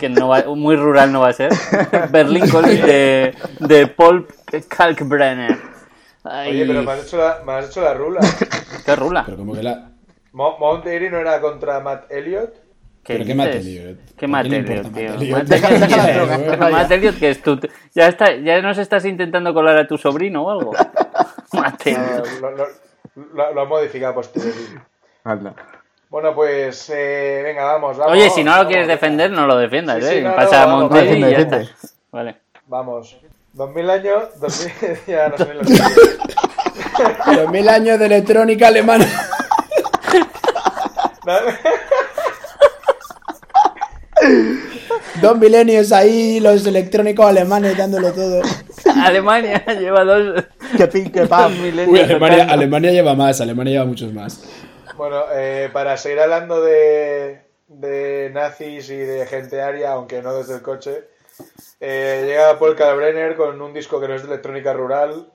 que 0.00 0.08
no 0.08 0.26
va, 0.26 0.42
muy 0.56 0.74
rural 0.74 1.12
no 1.12 1.20
va 1.20 1.28
a 1.28 1.32
ser. 1.32 1.52
Berlin 2.10 2.48
Calling 2.48 2.82
de, 2.84 3.34
de 3.60 3.86
Paul 3.86 4.26
Kalkbrenner. 4.66 5.56
Ay, 6.24 6.50
Oye, 6.50 6.66
pero 6.66 6.82
me 6.82 6.90
has 6.90 7.06
hecho 7.06 7.16
la, 7.16 7.38
me 7.46 7.52
has 7.52 7.70
hecho 7.70 7.80
la 7.80 7.94
rula. 7.94 8.20
qué 8.84 8.96
rula. 8.96 9.22
Pero 9.24 9.36
como 9.38 9.54
que 9.54 9.62
la... 9.62 9.92
Mo- 10.32 10.58
Mount 10.58 10.84
Airy 10.86 11.08
no 11.08 11.18
era 11.18 11.40
contra 11.40 11.78
Matt 11.78 12.10
Elliott. 12.10 12.54
¿Qué 13.04 13.14
¿Pero 13.14 13.24
qué? 13.24 13.34
Matt 13.36 13.54
Elliot? 13.54 13.98
¿Qué 14.16 14.24
¿A 14.24 14.28
Matt 14.28 14.46
quién 14.48 14.66
le 14.66 14.72
Elliot, 14.72 14.86
importa 14.86 15.16
tío? 15.18 16.58
Matt. 16.70 16.90
Elliot, 16.90 17.18
que 17.20 17.30
es 17.30 17.40
tu... 17.40 17.58
¿Ya, 17.94 18.08
está, 18.08 18.34
¿Ya 18.34 18.60
nos 18.60 18.78
estás 18.78 19.04
intentando 19.04 19.54
colar 19.54 19.78
a 19.78 19.86
tu 19.86 19.96
sobrino 19.96 20.42
o 20.44 20.50
algo? 20.50 20.72
Matt 21.52 21.86
Elliot. 21.86 22.87
Lo, 23.34 23.52
lo, 23.52 23.62
han 23.62 23.68
modificado 23.68 24.14
posteriori. 24.14 24.78
Anda. 25.24 25.54
Bueno, 26.08 26.34
pues 26.34 26.88
eh, 26.90 27.42
venga, 27.44 27.64
vamos, 27.64 27.98
vamos. 27.98 28.12
Oye, 28.12 28.30
si 28.30 28.42
no 28.42 28.52
lo 28.52 28.56
vamos, 28.58 28.68
quieres 28.68 28.88
defender, 28.88 29.30
no 29.30 29.46
lo 29.46 29.56
defiendas, 29.58 30.02
Sí, 30.02 30.10
sí, 30.10 30.16
¿eh? 30.16 30.22
no, 30.22 30.34
Pasa 30.34 30.56
no, 30.56 30.56
a 30.56 30.66
vamos, 30.66 30.80
Monte 30.82 30.98
vamos, 30.98 31.16
y 31.16 31.20
ya 31.20 31.26
defiende, 31.26 31.62
está. 31.62 31.88
Vale. 32.10 32.36
Vamos. 32.66 33.18
2000 33.52 33.90
años, 33.90 34.40
2000, 34.40 34.72
ya 35.06 35.28
no 35.28 35.36
sé 35.36 35.44
ni 35.46 35.54
lo 35.54 35.60
que 35.60 37.34
2000 37.36 37.68
años 37.68 37.98
de 37.98 38.06
electrónica 38.06 38.68
alemana. 38.68 39.04
Dos 45.20 45.38
milenios 45.38 45.92
ahí, 45.92 46.40
los 46.40 46.66
electrónicos 46.66 47.26
alemanes 47.26 47.76
dándolo 47.76 48.12
todo. 48.12 48.42
Alemania 49.02 49.64
lleva 49.66 50.04
dos, 50.04 50.44
Que 50.76 50.86
pin, 50.86 51.10
que 51.10 51.26
pam. 51.26 51.52
milenios 51.60 51.88
Uy, 51.88 52.00
Alemania, 52.00 52.90
lleva 52.92 53.14
más, 53.14 53.40
Alemania 53.40 53.72
lleva 53.74 53.84
muchos 53.84 54.12
más. 54.12 54.44
Bueno, 54.96 55.22
eh, 55.32 55.70
para 55.72 55.96
seguir 55.96 56.20
hablando 56.20 56.60
de, 56.60 57.42
de 57.68 58.30
nazis 58.32 58.90
y 58.90 58.96
de 58.96 59.26
gente 59.26 59.60
aria, 59.60 59.92
aunque 59.92 60.22
no 60.22 60.34
desde 60.34 60.54
el 60.56 60.62
coche, 60.62 61.04
eh, 61.80 62.24
llega 62.26 62.58
Paul 62.58 62.76
Kalkbrenner 62.76 63.36
con 63.36 63.60
un 63.60 63.72
disco 63.72 64.00
que 64.00 64.08
no 64.08 64.14
es 64.14 64.22
de 64.22 64.28
electrónica 64.28 64.72
rural, 64.72 65.28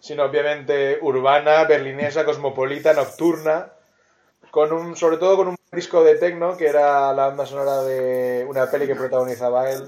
sino 0.00 0.24
obviamente 0.24 0.98
urbana, 1.00 1.64
berlinesa, 1.64 2.24
cosmopolita, 2.24 2.92
nocturna, 2.92 3.72
con 4.54 4.72
un, 4.72 4.94
sobre 4.94 5.16
todo 5.16 5.36
con 5.36 5.48
un 5.48 5.56
disco 5.72 6.04
de 6.04 6.14
techno 6.14 6.56
que 6.56 6.68
era 6.68 7.12
la 7.12 7.26
banda 7.26 7.44
sonora 7.44 7.82
de 7.82 8.46
una 8.48 8.70
peli 8.70 8.86
que 8.86 8.94
protagonizaba 8.94 9.68
él, 9.68 9.82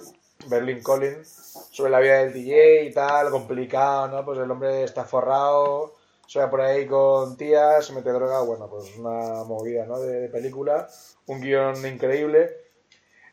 Berlin 0.48 0.82
Collins, 0.82 1.68
sobre 1.70 1.92
la 1.92 2.00
vida 2.00 2.18
del 2.18 2.32
DJ 2.32 2.82
y 2.86 2.92
tal, 2.92 3.30
complicado, 3.30 4.08
¿no? 4.08 4.24
Pues 4.24 4.40
el 4.40 4.50
hombre 4.50 4.82
está 4.82 5.04
forrado, 5.04 5.94
se 6.26 6.40
va 6.40 6.50
por 6.50 6.62
ahí 6.62 6.84
con 6.84 7.36
tías, 7.36 7.86
se 7.86 7.92
mete 7.92 8.10
droga, 8.10 8.40
bueno, 8.40 8.68
pues 8.68 8.92
una 8.96 9.44
movida, 9.44 9.86
¿no? 9.86 10.00
De, 10.00 10.22
de 10.22 10.28
película, 10.30 10.88
un 11.26 11.40
guion 11.40 11.86
increíble. 11.86 12.50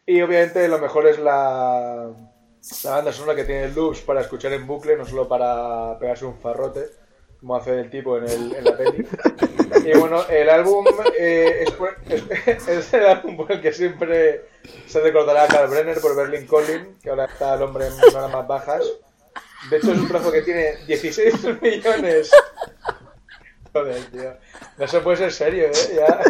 Y 0.05 0.21
obviamente 0.21 0.67
lo 0.67 0.77
mejor 0.77 1.07
es 1.07 1.17
la, 1.17 2.11
la 2.83 2.91
banda 2.91 3.11
sonora 3.11 3.35
que 3.35 3.45
tiene 3.45 3.69
loops 3.69 4.01
para 4.01 4.21
escuchar 4.21 4.53
en 4.53 4.67
bucle, 4.67 4.97
no 4.97 5.05
solo 5.07 5.27
para 5.27 5.97
pegarse 5.97 6.25
un 6.25 6.37
farrote, 6.37 6.91
como 7.43 7.57
hace 7.57 7.77
el 7.77 7.89
tipo 7.89 8.17
en, 8.17 8.23
el, 8.23 8.55
en 8.55 8.63
la 8.63 8.77
peli. 8.77 9.05
Y 9.85 9.97
bueno, 9.97 10.25
el 10.29 10.49
álbum 10.49 10.85
eh, 11.19 11.65
es, 12.69 12.93
el 12.93 13.05
álbum 13.05 13.35
por 13.35 13.51
el 13.51 13.59
que 13.59 13.73
siempre 13.73 14.45
se 14.87 15.01
recordará 15.01 15.43
a 15.43 15.47
Carl 15.47 15.69
Brenner 15.69 15.99
por 15.99 16.15
Berlin 16.15 16.47
Collin, 16.47 16.97
que 17.03 17.09
ahora 17.09 17.25
está 17.25 17.55
el 17.55 17.63
hombre 17.63 17.87
en 17.87 18.15
horas 18.15 18.31
más 18.31 18.47
bajas. 18.47 18.85
De 19.69 19.75
hecho, 19.75 19.91
es 19.91 19.99
un 19.99 20.07
trozo 20.07 20.31
que 20.31 20.41
tiene 20.41 20.77
16 20.87 21.61
millones. 21.61 22.31
Joder, 23.73 24.05
tío. 24.05 24.33
No 24.77 24.87
se 24.87 25.01
puede 25.01 25.17
ser 25.17 25.33
serio, 25.33 25.65
¿eh? 25.65 25.97
Ya. 25.97 26.21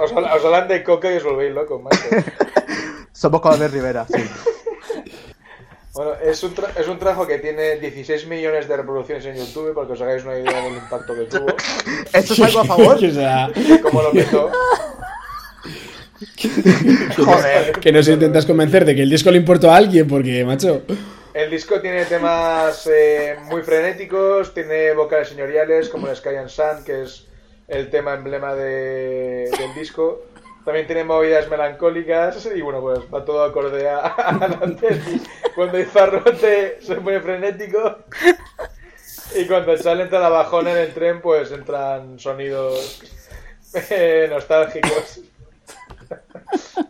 Os, 0.00 0.12
hablan 0.42 0.68
de 0.68 0.82
coca 0.82 1.12
y 1.12 1.18
os 1.18 1.24
volvéis 1.24 1.52
locos, 1.52 1.82
macho. 1.82 1.98
Somos 3.12 3.42
como 3.42 3.56
Rivera, 3.56 4.06
sí. 4.06 4.24
Bueno, 5.98 6.12
es 6.22 6.40
un, 6.44 6.54
tra- 6.54 6.70
es 6.78 6.86
un 6.86 6.96
trabajo 6.96 7.26
que 7.26 7.38
tiene 7.38 7.74
16 7.80 8.28
millones 8.28 8.68
de 8.68 8.76
reproducciones 8.76 9.26
en 9.26 9.34
YouTube, 9.34 9.74
para 9.74 9.88
que 9.88 9.94
os 9.94 10.00
hagáis 10.00 10.22
una 10.22 10.38
idea 10.38 10.62
del 10.62 10.74
impacto 10.74 11.12
que 11.12 11.22
tuvo. 11.24 11.46
¿Eso 12.12 12.34
es 12.34 12.40
algo 12.40 12.60
a 12.60 12.64
favor? 12.64 12.94
o 13.04 13.10
sea, 13.10 13.50
Como 13.82 14.02
lo 14.02 14.12
petó. 14.12 14.48
Joder. 17.16 17.72
que 17.80 17.90
nos 17.90 18.06
intentas 18.08 18.46
convencer 18.46 18.84
de 18.84 18.94
que 18.94 19.02
el 19.02 19.10
disco 19.10 19.30
le 19.32 19.38
importó 19.38 19.72
a 19.72 19.76
alguien, 19.76 20.06
porque, 20.06 20.44
macho. 20.44 20.82
El 21.34 21.50
disco 21.50 21.80
tiene 21.80 22.04
temas 22.04 22.88
eh, 22.92 23.34
muy 23.46 23.62
frenéticos, 23.62 24.54
tiene 24.54 24.92
vocales 24.92 25.28
señoriales 25.28 25.88
como 25.88 26.06
el 26.08 26.14
Sky 26.16 26.36
and 26.36 26.48
Sun, 26.48 26.84
que 26.84 27.02
es 27.02 27.26
el 27.66 27.90
tema 27.90 28.14
emblema 28.14 28.54
de- 28.54 29.50
del 29.58 29.74
disco. 29.74 30.26
También 30.68 30.86
tiene 30.86 31.02
movidas 31.02 31.48
melancólicas 31.48 32.46
y 32.54 32.60
bueno, 32.60 32.82
pues 32.82 32.98
va 33.12 33.24
todo 33.24 33.42
acorde 33.42 33.88
a, 33.88 34.00
a. 34.04 34.58
Cuando 35.54 35.78
dice 35.78 35.98
Arrote 35.98 36.78
se 36.82 36.96
pone 36.96 37.20
frenético 37.20 38.00
y 39.34 39.46
cuando 39.46 39.78
sale 39.78 40.02
entra 40.02 40.20
la 40.20 40.28
bajona 40.28 40.72
en 40.72 40.76
el 40.76 40.92
tren, 40.92 41.22
pues 41.22 41.52
entran 41.52 42.18
sonidos 42.18 43.00
eh, 43.88 44.28
nostálgicos. 44.28 45.20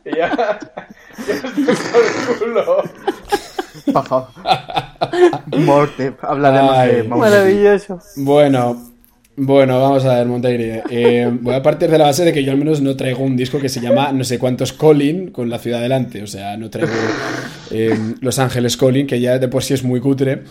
y 0.05 0.17
ya, 0.17 0.59
ya 1.25 1.35
estoy 1.35 1.53
por 1.53 2.39
culo. 2.41 2.83
Por 3.93 4.07
favor. 4.09 4.29
Morte. 5.57 6.15
Hablaremos 6.21 6.77
Ay. 6.77 6.97
de 6.97 7.03
Maravilloso. 7.05 8.01
Bueno, 8.17 8.77
bueno, 9.41 9.81
vamos 9.81 10.05
a 10.05 10.17
ver, 10.17 10.27
Monteire. 10.27 10.83
Eh, 10.91 11.31
voy 11.41 11.55
a 11.55 11.63
partir 11.63 11.89
de 11.89 11.97
la 11.97 12.07
base 12.07 12.25
de 12.25 12.33
que 12.33 12.43
yo 12.43 12.51
al 12.51 12.59
menos 12.59 12.81
no 12.81 12.97
traigo 12.97 13.23
un 13.23 13.37
disco 13.37 13.61
que 13.61 13.69
se 13.69 13.81
llama 13.81 14.11
no 14.13 14.25
sé 14.25 14.37
cuántos 14.37 14.73
Colin 14.73 15.31
con 15.31 15.49
la 15.49 15.61
ciudad 15.61 15.81
delante. 15.81 16.23
O 16.25 16.27
sea, 16.27 16.57
no 16.57 16.71
traigo 16.71 16.93
eh, 17.71 17.97
Los 18.21 18.41
Ángeles 18.41 18.77
Colin, 18.77 19.07
que 19.07 19.21
ya 19.21 19.39
de 19.39 19.47
por 19.47 19.63
sí 19.63 19.75
es 19.75 19.85
muy 19.85 20.01
cutre. 20.01 20.43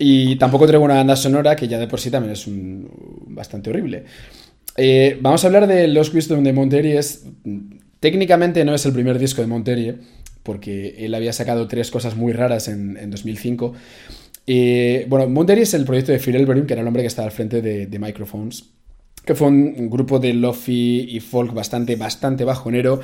Y 0.00 0.34
tampoco 0.36 0.66
traigo 0.66 0.84
una 0.84 0.94
banda 0.94 1.14
sonora 1.14 1.54
que 1.54 1.68
ya 1.68 1.78
de 1.78 1.86
por 1.86 2.00
sí 2.00 2.10
también 2.10 2.32
es 2.32 2.44
bastante 2.48 3.70
horrible. 3.70 4.04
Eh, 4.76 5.16
vamos 5.20 5.44
a 5.44 5.46
hablar 5.46 5.68
de 5.68 5.86
Los 5.86 6.12
Wisdom 6.12 6.42
de 6.42 6.52
Monterie. 6.52 7.00
Técnicamente 8.00 8.64
no 8.64 8.74
es 8.74 8.84
el 8.84 8.92
primer 8.92 9.20
disco 9.20 9.42
de 9.42 9.46
Monterie, 9.46 9.94
porque 10.42 10.96
él 10.98 11.14
había 11.14 11.32
sacado 11.32 11.68
tres 11.68 11.92
cosas 11.92 12.16
muy 12.16 12.32
raras 12.32 12.66
en, 12.66 12.96
en 12.96 13.10
2005. 13.12 13.74
Eh, 14.46 15.06
bueno, 15.08 15.28
Monterie 15.28 15.62
es 15.62 15.74
el 15.74 15.84
proyecto 15.84 16.12
de 16.12 16.18
Phil 16.18 16.36
Elverum, 16.36 16.66
que 16.66 16.74
era 16.74 16.82
el 16.82 16.88
hombre 16.88 17.02
que 17.02 17.08
estaba 17.08 17.26
al 17.26 17.32
frente 17.32 17.62
de, 17.62 17.86
de 17.86 17.98
Microphones, 17.98 18.64
que 19.24 19.34
fue 19.34 19.48
un, 19.48 19.88
grupo 19.88 20.18
de 20.18 20.34
lofi 20.34 21.06
y 21.10 21.20
folk 21.20 21.54
bastante, 21.54 21.96
bastante 21.96 22.44
bajonero 22.44 23.00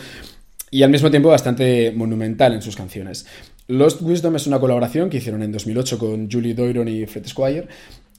y 0.70 0.82
al 0.82 0.90
mismo 0.90 1.10
tiempo 1.10 1.30
bastante 1.30 1.92
monumental 1.92 2.52
en 2.52 2.62
sus 2.62 2.76
canciones. 2.76 3.26
Lost 3.68 4.02
Wisdom 4.02 4.36
es 4.36 4.46
una 4.46 4.60
colaboración 4.60 5.08
que 5.10 5.16
hicieron 5.18 5.42
en 5.42 5.52
2008 5.52 5.98
con 5.98 6.30
Julie 6.30 6.54
Doiron 6.54 6.88
y 6.88 7.06
Fred 7.06 7.26
Squire. 7.26 7.68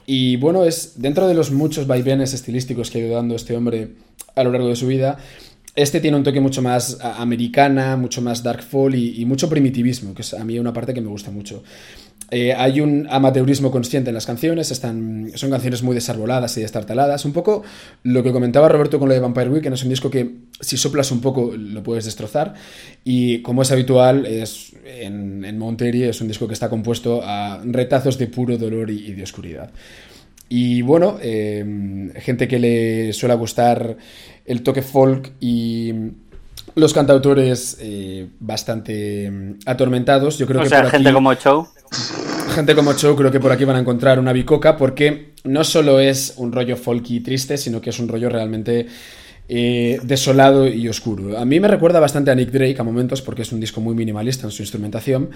Y 0.08 0.38
bueno, 0.38 0.66
es 0.66 0.94
dentro 1.02 1.28
de 1.28 1.34
los 1.34 1.52
muchos 1.52 1.88
vaivenes 1.88 2.34
estilísticos 2.34 2.90
que 2.90 2.98
ha 2.98 3.06
ido 3.06 3.16
dando 3.16 3.36
este 3.36 3.56
hombre 3.56 3.90
a 4.36 4.44
lo 4.44 4.52
largo 4.52 4.70
de 4.70 4.76
su 4.76 4.88
vida, 4.88 5.18
este 5.76 6.02
tiene 6.02 6.18
un 6.18 6.24
toque 6.24 6.42
mucho 6.42 6.62
más 6.62 6.98
americana, 7.02 7.96
mucho 7.96 8.22
más 8.22 8.44
dark 8.44 8.62
folk 8.62 8.94
y, 8.94 9.22
y 9.22 9.26
mucho 9.26 9.48
primitivismo, 9.48 10.14
que 10.14 10.22
es 10.22 10.34
a 10.34 10.44
mí 10.44 10.60
una 10.60 10.74
parte 10.74 10.94
que 10.94 11.00
me 11.00 11.08
gusta 11.08 11.32
mucho. 11.32 11.64
Eh, 12.34 12.54
hay 12.54 12.80
un 12.80 13.08
amateurismo 13.10 13.72
consciente 13.72 14.10
en 14.10 14.14
las 14.14 14.26
canciones, 14.26 14.72
están, 14.72 15.32
son 15.36 15.50
canciones 15.50 15.84
muy 15.84 15.94
desarboladas 15.94 16.58
y 16.58 16.62
destartaladas. 16.62 17.26
Un 17.26 17.34
poco 17.34 17.64
lo 18.04 18.24
que 18.24 18.32
comentaba 18.32 18.70
Roberto 18.70 19.00
con 19.00 19.10
lo 19.10 19.14
de 19.14 19.20
Vampire 19.20 19.50
Weekend, 19.50 19.76
es 19.76 19.84
un 19.84 19.90
disco 19.90 20.10
que 20.10 20.32
si 20.62 20.78
soplas 20.78 21.12
un 21.12 21.20
poco 21.20 21.54
lo 21.58 21.84
puedes 21.84 22.06
destrozar. 22.06 22.54
Y 23.04 23.42
como 23.42 23.64
es 23.64 23.72
habitual, 23.72 24.26
es, 24.26 24.74
en, 24.86 25.44
en 25.44 25.58
Monterie 25.58 26.10
es 26.10 26.22
un 26.22 26.30
disco 26.30 26.48
que 26.48 26.54
está 26.54 26.70
compuesto 26.70 27.22
a 27.22 27.62
retazos 27.66 28.18
de 28.18 28.28
puro 28.28 28.58
dolor 28.58 28.90
y, 28.90 29.08
y 29.08 29.12
de 29.12 29.24
oscuridad. 29.24 29.70
Y 30.54 30.82
bueno, 30.82 31.18
eh, 31.22 32.12
gente 32.18 32.48
que 32.48 32.60
le 32.60 33.14
suele 33.14 33.36
gustar 33.36 33.96
el 34.46 34.64
toque 34.64 34.82
folk 34.82 35.32
y 35.40 35.94
los 36.76 36.94
cantautores 36.94 37.78
eh, 37.80 38.30
bastante 38.40 39.30
mm, 39.30 39.54
atormentados. 39.66 40.38
Yo 40.38 40.46
creo 40.48 40.62
O 40.62 40.64
que 40.64 40.70
sea, 40.70 40.82
por 40.84 40.92
gente 40.92 41.10
aquí- 41.10 41.14
como 41.16 41.34
Show. 41.34 41.68
Gente 42.56 42.76
como 42.76 42.94
Cho 42.94 43.16
creo 43.16 43.32
que 43.32 43.40
por 43.40 43.52
aquí 43.52 43.64
van 43.66 43.78
a 43.78 43.80
encontrar 43.80 44.20
una 44.20 44.34
bicoca 44.34 44.76
porque 44.78 45.34
no 45.46 45.64
solo 45.64 46.00
es 46.00 46.34
un 46.38 46.52
rollo 46.52 46.76
folky 46.78 47.20
triste, 47.22 47.58
sino 47.58 47.80
que 47.82 47.90
es 47.92 48.00
un 48.00 48.08
rollo 48.10 48.30
realmente 48.30 48.88
eh, 49.48 50.00
desolado 50.04 50.68
y 50.68 50.88
oscuro. 50.88 51.38
A 51.38 51.46
mí 51.46 51.60
me 51.60 51.68
recuerda 51.68 52.00
bastante 52.00 52.32
a 52.32 52.36
Nick 52.36 52.52
Drake 52.52 52.76
a 52.80 52.84
momentos 52.84 53.22
porque 53.22 53.42
es 53.44 53.52
un 53.52 53.60
disco 53.60 53.80
muy 53.82 53.96
minimalista 53.96 54.48
en 54.48 54.52
su 54.52 54.62
instrumentación, 54.64 55.30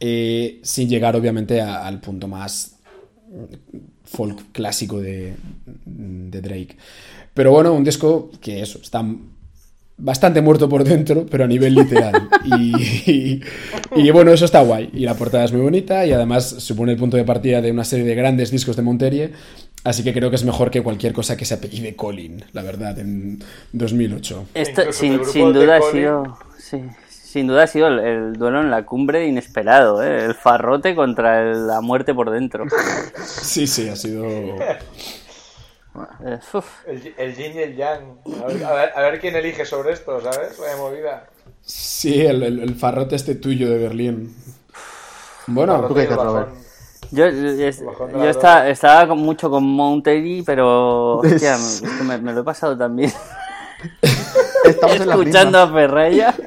eh, 0.00 0.60
sin 0.62 0.88
llegar 0.88 1.14
obviamente 1.16 1.60
a- 1.60 1.86
al 1.86 2.00
punto 2.00 2.28
más 2.28 2.76
folk 4.04 4.52
clásico 4.52 5.00
de, 5.00 5.34
de 5.84 6.40
Drake. 6.40 6.76
Pero 7.34 7.52
bueno, 7.52 7.72
un 7.72 7.84
disco 7.84 8.30
que 8.40 8.62
eso, 8.62 8.78
está 8.82 9.04
bastante 9.98 10.40
muerto 10.40 10.68
por 10.68 10.84
dentro, 10.84 11.26
pero 11.30 11.44
a 11.44 11.46
nivel 11.46 11.74
literal. 11.74 12.28
Y, 12.44 12.76
y- 13.10 13.40
y 13.96 14.10
bueno, 14.10 14.32
eso 14.32 14.44
está 14.44 14.60
guay. 14.62 14.90
Y 14.92 15.00
la 15.00 15.14
portada 15.14 15.44
es 15.44 15.52
muy 15.52 15.60
bonita 15.62 16.06
y 16.06 16.12
además 16.12 16.48
supone 16.58 16.92
el 16.92 16.98
punto 16.98 17.16
de 17.16 17.24
partida 17.24 17.60
de 17.60 17.70
una 17.72 17.84
serie 17.84 18.04
de 18.06 18.14
grandes 18.14 18.50
discos 18.50 18.76
de 18.76 18.82
Monterie. 18.82 19.32
Así 19.84 20.02
que 20.02 20.12
creo 20.12 20.28
que 20.30 20.36
es 20.36 20.44
mejor 20.44 20.70
que 20.70 20.82
cualquier 20.82 21.12
cosa 21.12 21.36
que 21.36 21.44
se 21.44 21.54
apellide 21.54 21.94
Colin, 21.94 22.44
la 22.52 22.62
verdad, 22.62 22.98
en 22.98 23.38
2008. 23.72 24.46
Esto, 24.54 24.92
sin, 24.92 25.24
sin 25.24 25.52
duda 25.52 25.76
ha 25.76 25.82
sido. 25.92 26.36
sí, 26.58 26.82
sin 27.08 27.46
duda 27.46 27.62
ha 27.62 27.66
sido 27.66 27.86
el, 27.88 27.98
el 28.00 28.32
duelo 28.34 28.60
en 28.60 28.70
la 28.70 28.84
cumbre 28.84 29.26
inesperado, 29.28 30.02
¿eh? 30.02 30.24
el 30.24 30.34
farrote 30.34 30.94
contra 30.94 31.42
el- 31.50 31.66
la 31.68 31.80
muerte 31.80 32.12
por 32.12 32.30
dentro. 32.30 32.64
Sí, 33.24 33.66
sí, 33.66 33.88
ha 33.88 33.96
sido... 33.96 34.26
Eh, 36.24 36.38
uf. 36.54 36.66
El, 36.86 37.14
el 37.16 37.36
yin 37.36 37.52
y 37.54 37.58
el 37.58 37.76
yang. 37.76 38.18
A 38.42 38.46
ver, 38.46 38.64
a 38.64 38.72
ver- 38.72 38.92
a 38.94 39.00
ver 39.02 39.20
quién 39.20 39.36
elige 39.36 39.64
sobre 39.64 39.92
esto, 39.92 40.20
¿sabes? 40.20 40.58
Vaya 40.58 40.76
movida. 40.76 41.26
Sí, 41.62 42.24
el, 42.24 42.42
el- 42.42 42.60
el 42.60 42.74
farrote 42.74 43.16
este 43.16 43.34
tuyo 43.34 43.68
de 43.68 43.78
Berlín. 43.78 44.34
Bueno, 45.46 45.86
¿Tú 45.88 45.94
qué 45.94 46.02
dices. 46.02 46.16
Robert? 46.16 46.48
Yo, 47.10 47.26
yo- 47.28 48.18
yo 48.18 48.28
esta- 48.28 48.68
estaba 48.68 49.08
con- 49.08 49.18
mucho 49.18 49.50
con 49.50 49.64
Monterey, 49.64 50.42
pero 50.42 51.16
hostia, 51.18 51.56
me, 52.00 52.04
me- 52.04 52.18
me 52.18 52.32
lo 52.32 52.40
he 52.40 52.44
pasado 52.44 52.76
también. 52.76 53.12
Estamos 54.64 55.00
Escuchando 55.00 55.58
a 55.58 55.72
Ferreira. 55.72 56.34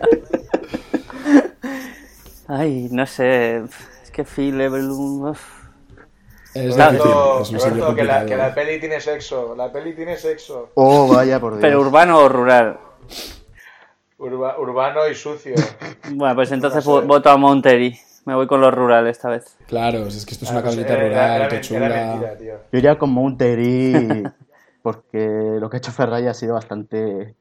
Ay, 2.47 2.89
no 2.91 3.05
sé. 3.07 3.63
Es 4.03 4.11
que 4.11 4.25
Phil 4.25 4.59
Everlum. 4.59 5.29
uf. 5.29 5.60
Es 6.53 6.75
difícil, 6.75 6.99
Roberto, 6.99 7.41
es 7.41 7.49
un 7.51 7.59
sitio 7.59 7.69
Roberto, 7.75 7.95
que, 7.95 8.03
la, 8.03 8.25
que 8.25 8.35
la 8.37 8.53
peli 8.53 8.79
tiene 8.79 8.99
sexo. 8.99 9.55
La 9.55 9.71
peli 9.71 9.93
tiene 9.95 10.17
sexo. 10.17 10.69
Oh, 10.75 11.07
vaya 11.07 11.39
por 11.39 11.53
Dios. 11.53 11.61
Pero 11.61 11.81
urbano 11.81 12.19
o 12.19 12.29
rural. 12.29 12.79
Urba- 14.17 14.59
urbano 14.59 15.07
y 15.07 15.15
sucio. 15.15 15.55
Bueno, 16.13 16.35
pues 16.35 16.51
entonces 16.51 16.85
No 16.85 16.99
sé. 16.99 17.05
vo- 17.05 17.07
voto 17.07 17.29
a 17.29 17.37
Monterey. 17.37 17.97
Me 18.25 18.35
voy 18.35 18.45
con 18.45 18.61
los 18.61 18.71
rurales 18.73 19.17
esta 19.17 19.29
vez. 19.29 19.57
Claro, 19.67 20.05
es 20.05 20.25
que 20.27 20.33
esto 20.33 20.45
es 20.45 20.51
Ah, 20.51 20.55
una 20.55 20.63
pues, 20.63 20.77
era- 20.77 20.95
rural, 20.95 21.35
era, 21.41 21.47
qué 21.47 21.61
chula. 21.61 21.79
mentira, 21.89 22.37
tío. 22.37 22.53
Yo 22.71 22.77
iría 22.77 22.97
con 22.99 23.09
Montery 23.11 24.23
porque 24.83 25.57
lo 25.59 25.69
que 25.69 25.77
ha 25.77 25.79
hecho 25.79 25.91
Ferrari 25.91 26.27
ha 26.27 26.33
sido 26.35 26.53
bastante 26.53 27.35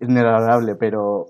inenarrable, 0.00 0.74
pero 0.74 1.28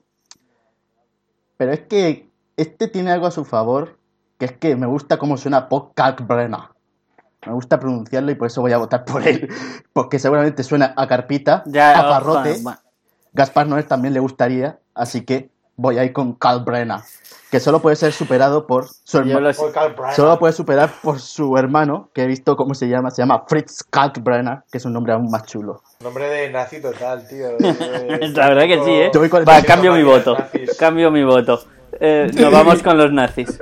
pero 1.57 1.73
es 1.73 1.81
que 1.81 2.29
este 2.57 2.89
tiene 2.89 3.13
algo 3.13 3.27
a 3.27 3.31
su 3.31 3.45
favor, 3.45 3.97
que 4.39 4.47
es 4.47 4.53
que 4.53 4.75
me 4.77 4.87
gusta 4.87 5.17
cómo 5.17 5.37
suena 5.37 5.69
Pop 5.69 5.93
Kalkbrenner. 5.95 6.61
Me 7.47 7.53
gusta 7.53 7.79
pronunciarlo 7.79 8.31
y 8.31 8.35
por 8.35 8.49
eso 8.49 8.61
voy 8.61 8.73
a 8.73 8.79
votar 8.79 9.05
por 9.05 9.27
él. 9.27 9.49
Porque 9.93 10.19
seguramente 10.19 10.63
suena 10.63 10.93
a 10.97 11.07
Carpita, 11.07 11.63
Ya, 11.67 11.93
a 11.99 12.21
va. 12.21 12.81
Gaspar 13.33 13.67
Noé 13.67 13.83
también 13.85 14.15
le 14.15 14.21
gustaría, 14.21 14.79
así 14.95 15.25
que 15.25 15.51
voy 15.77 15.99
a 15.99 16.05
ir 16.05 16.13
con 16.13 16.33
Carl 16.33 16.65
Brenner, 16.65 16.99
que 17.53 17.61
solo 17.61 17.81
puede 17.81 17.95
ser 17.95 18.13
superado 18.13 18.67
por 18.67 18.87
su 19.05 19.19
hermano. 19.19 19.51
Solo 20.17 20.39
puede 20.41 20.53
superar 20.53 20.91
por 21.03 21.21
su 21.21 21.57
hermano, 21.57 22.11
que 22.13 22.25
he 22.25 22.27
visto 22.27 22.57
cómo 22.57 22.75
se 22.75 22.89
llama, 22.89 23.11
se 23.13 23.23
llama 23.23 23.45
Fritz 23.47 23.85
Kalkbrenner, 23.89 24.65
que 24.73 24.79
es 24.79 24.85
un 24.87 24.93
nombre 24.93 25.13
aún 25.13 25.31
más 25.31 25.45
chulo. 25.45 25.83
Nombre 26.03 26.29
de 26.29 26.51
nazi 26.51 26.81
total, 26.81 27.29
tío. 27.29 27.49
de- 27.59 28.19
de- 28.19 28.29
La 28.31 28.49
verdad 28.49 28.65
que 28.65 28.83
sí, 28.85 28.91
¿eh? 28.91 29.11
Yo 29.15 29.21
voy 29.21 29.29
con 29.29 29.43
el 29.43 29.49
Va, 29.49 29.63
cambio 29.63 29.93
mi 29.93 30.03
nazis. 30.03 30.25
voto. 30.25 30.37
Cambio 30.79 31.11
mi 31.13 31.23
voto. 31.23 31.61
Eh, 32.01 32.31
nos 32.35 32.53
vamos 32.53 32.83
con 32.83 32.97
los 32.99 33.13
nazis. 33.13 33.59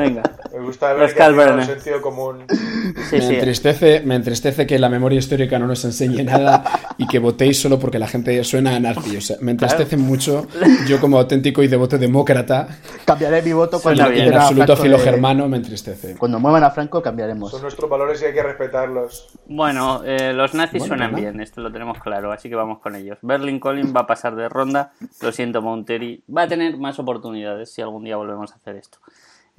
Venga. 0.00 0.22
Me 0.52 0.60
gusta 0.60 0.92
ver 0.94 1.14
que 1.14 1.22
un 1.22 1.64
sentido 1.64 2.00
común. 2.02 2.44
Sí, 2.48 3.16
me, 3.16 3.20
sí. 3.20 3.34
entristece, 3.34 4.00
me 4.00 4.16
entristece 4.16 4.66
que 4.66 4.78
la 4.78 4.88
memoria 4.88 5.18
histórica 5.18 5.58
no 5.58 5.66
nos 5.66 5.84
enseñe 5.84 6.24
nada 6.24 6.64
y 6.98 7.06
que 7.06 7.18
votéis 7.18 7.60
solo 7.60 7.78
porque 7.78 7.98
la 7.98 8.08
gente 8.08 8.42
suena 8.44 8.74
a 8.74 8.80
nazi. 8.80 9.16
O 9.16 9.20
sea, 9.20 9.36
me 9.40 9.52
entristece 9.52 9.96
mucho. 9.96 10.46
Yo, 10.88 11.00
como 11.00 11.18
auténtico 11.18 11.62
y 11.62 11.68
devoto 11.68 11.98
demócrata, 11.98 12.68
Cambiaré 13.04 13.42
mi 13.42 13.52
voto 13.52 13.80
cuando, 13.80 14.08
bien. 14.08 14.28
en 14.28 14.34
absoluto 14.34 14.76
filo 14.76 14.96
de- 14.98 15.04
germano, 15.04 15.48
me 15.48 15.58
entristece. 15.58 16.16
Cuando 16.16 16.40
muevan 16.40 16.64
a 16.64 16.70
Franco, 16.70 17.00
cambiaremos. 17.02 17.50
Son 17.50 17.62
nuestros 17.62 17.88
valores 17.88 18.20
y 18.22 18.24
hay 18.26 18.32
que 18.32 18.42
respetarlos. 18.42 19.28
Bueno, 19.46 20.02
eh, 20.04 20.32
los 20.32 20.54
nazis 20.54 20.80
Bueno, 20.80 20.94
suenan 20.94 21.14
¿verdad? 21.14 21.30
bien, 21.32 21.40
esto 21.42 21.60
lo 21.60 21.70
tenemos 21.70 21.98
claro, 22.00 22.32
así 22.32 22.48
que 22.48 22.54
vamos 22.54 22.78
con 22.80 22.96
ellos. 22.96 23.18
Berlin 23.22 23.60
Collins 23.60 23.94
va 23.94 24.00
a 24.00 24.06
pasar 24.06 24.34
de 24.34 24.48
ronda, 24.48 24.92
lo 25.20 25.32
siento 25.32 25.62
Monteri, 25.62 26.22
va 26.34 26.42
a 26.42 26.48
tener 26.48 26.76
más 26.78 26.98
oportunidades 26.98 27.72
si 27.72 27.82
algún 27.82 28.04
día 28.04 28.16
volvemos 28.16 28.52
a 28.52 28.56
hacer 28.56 28.76
esto 28.76 28.98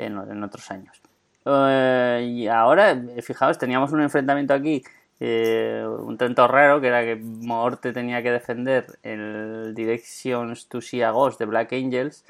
en, 0.06 0.44
otros 0.44 0.70
años. 0.72 1.02
Eh, 1.46 2.26
y 2.28 2.48
ahora, 2.48 2.92
eh, 2.92 3.22
fijaos, 3.22 3.58
teníamos 3.58 3.92
un 3.92 4.02
enfrentamiento 4.02 4.54
aquí, 4.54 4.84
eh, 5.20 5.86
un 5.86 6.18
tanto 6.18 6.48
raro, 6.48 6.82
que 6.82 6.88
era 6.88 7.02
que 7.04 7.16
Morte 7.16 7.94
tenía 7.94 8.22
que 8.22 8.32
defender 8.32 8.86
el 9.04 9.74
Directions 9.76 10.68
to 10.68 10.82
See 10.82 11.02
a 11.02 11.12
Ghost 11.12 11.40
de 11.40 11.46
Black 11.46 11.74
Angels 11.74 12.26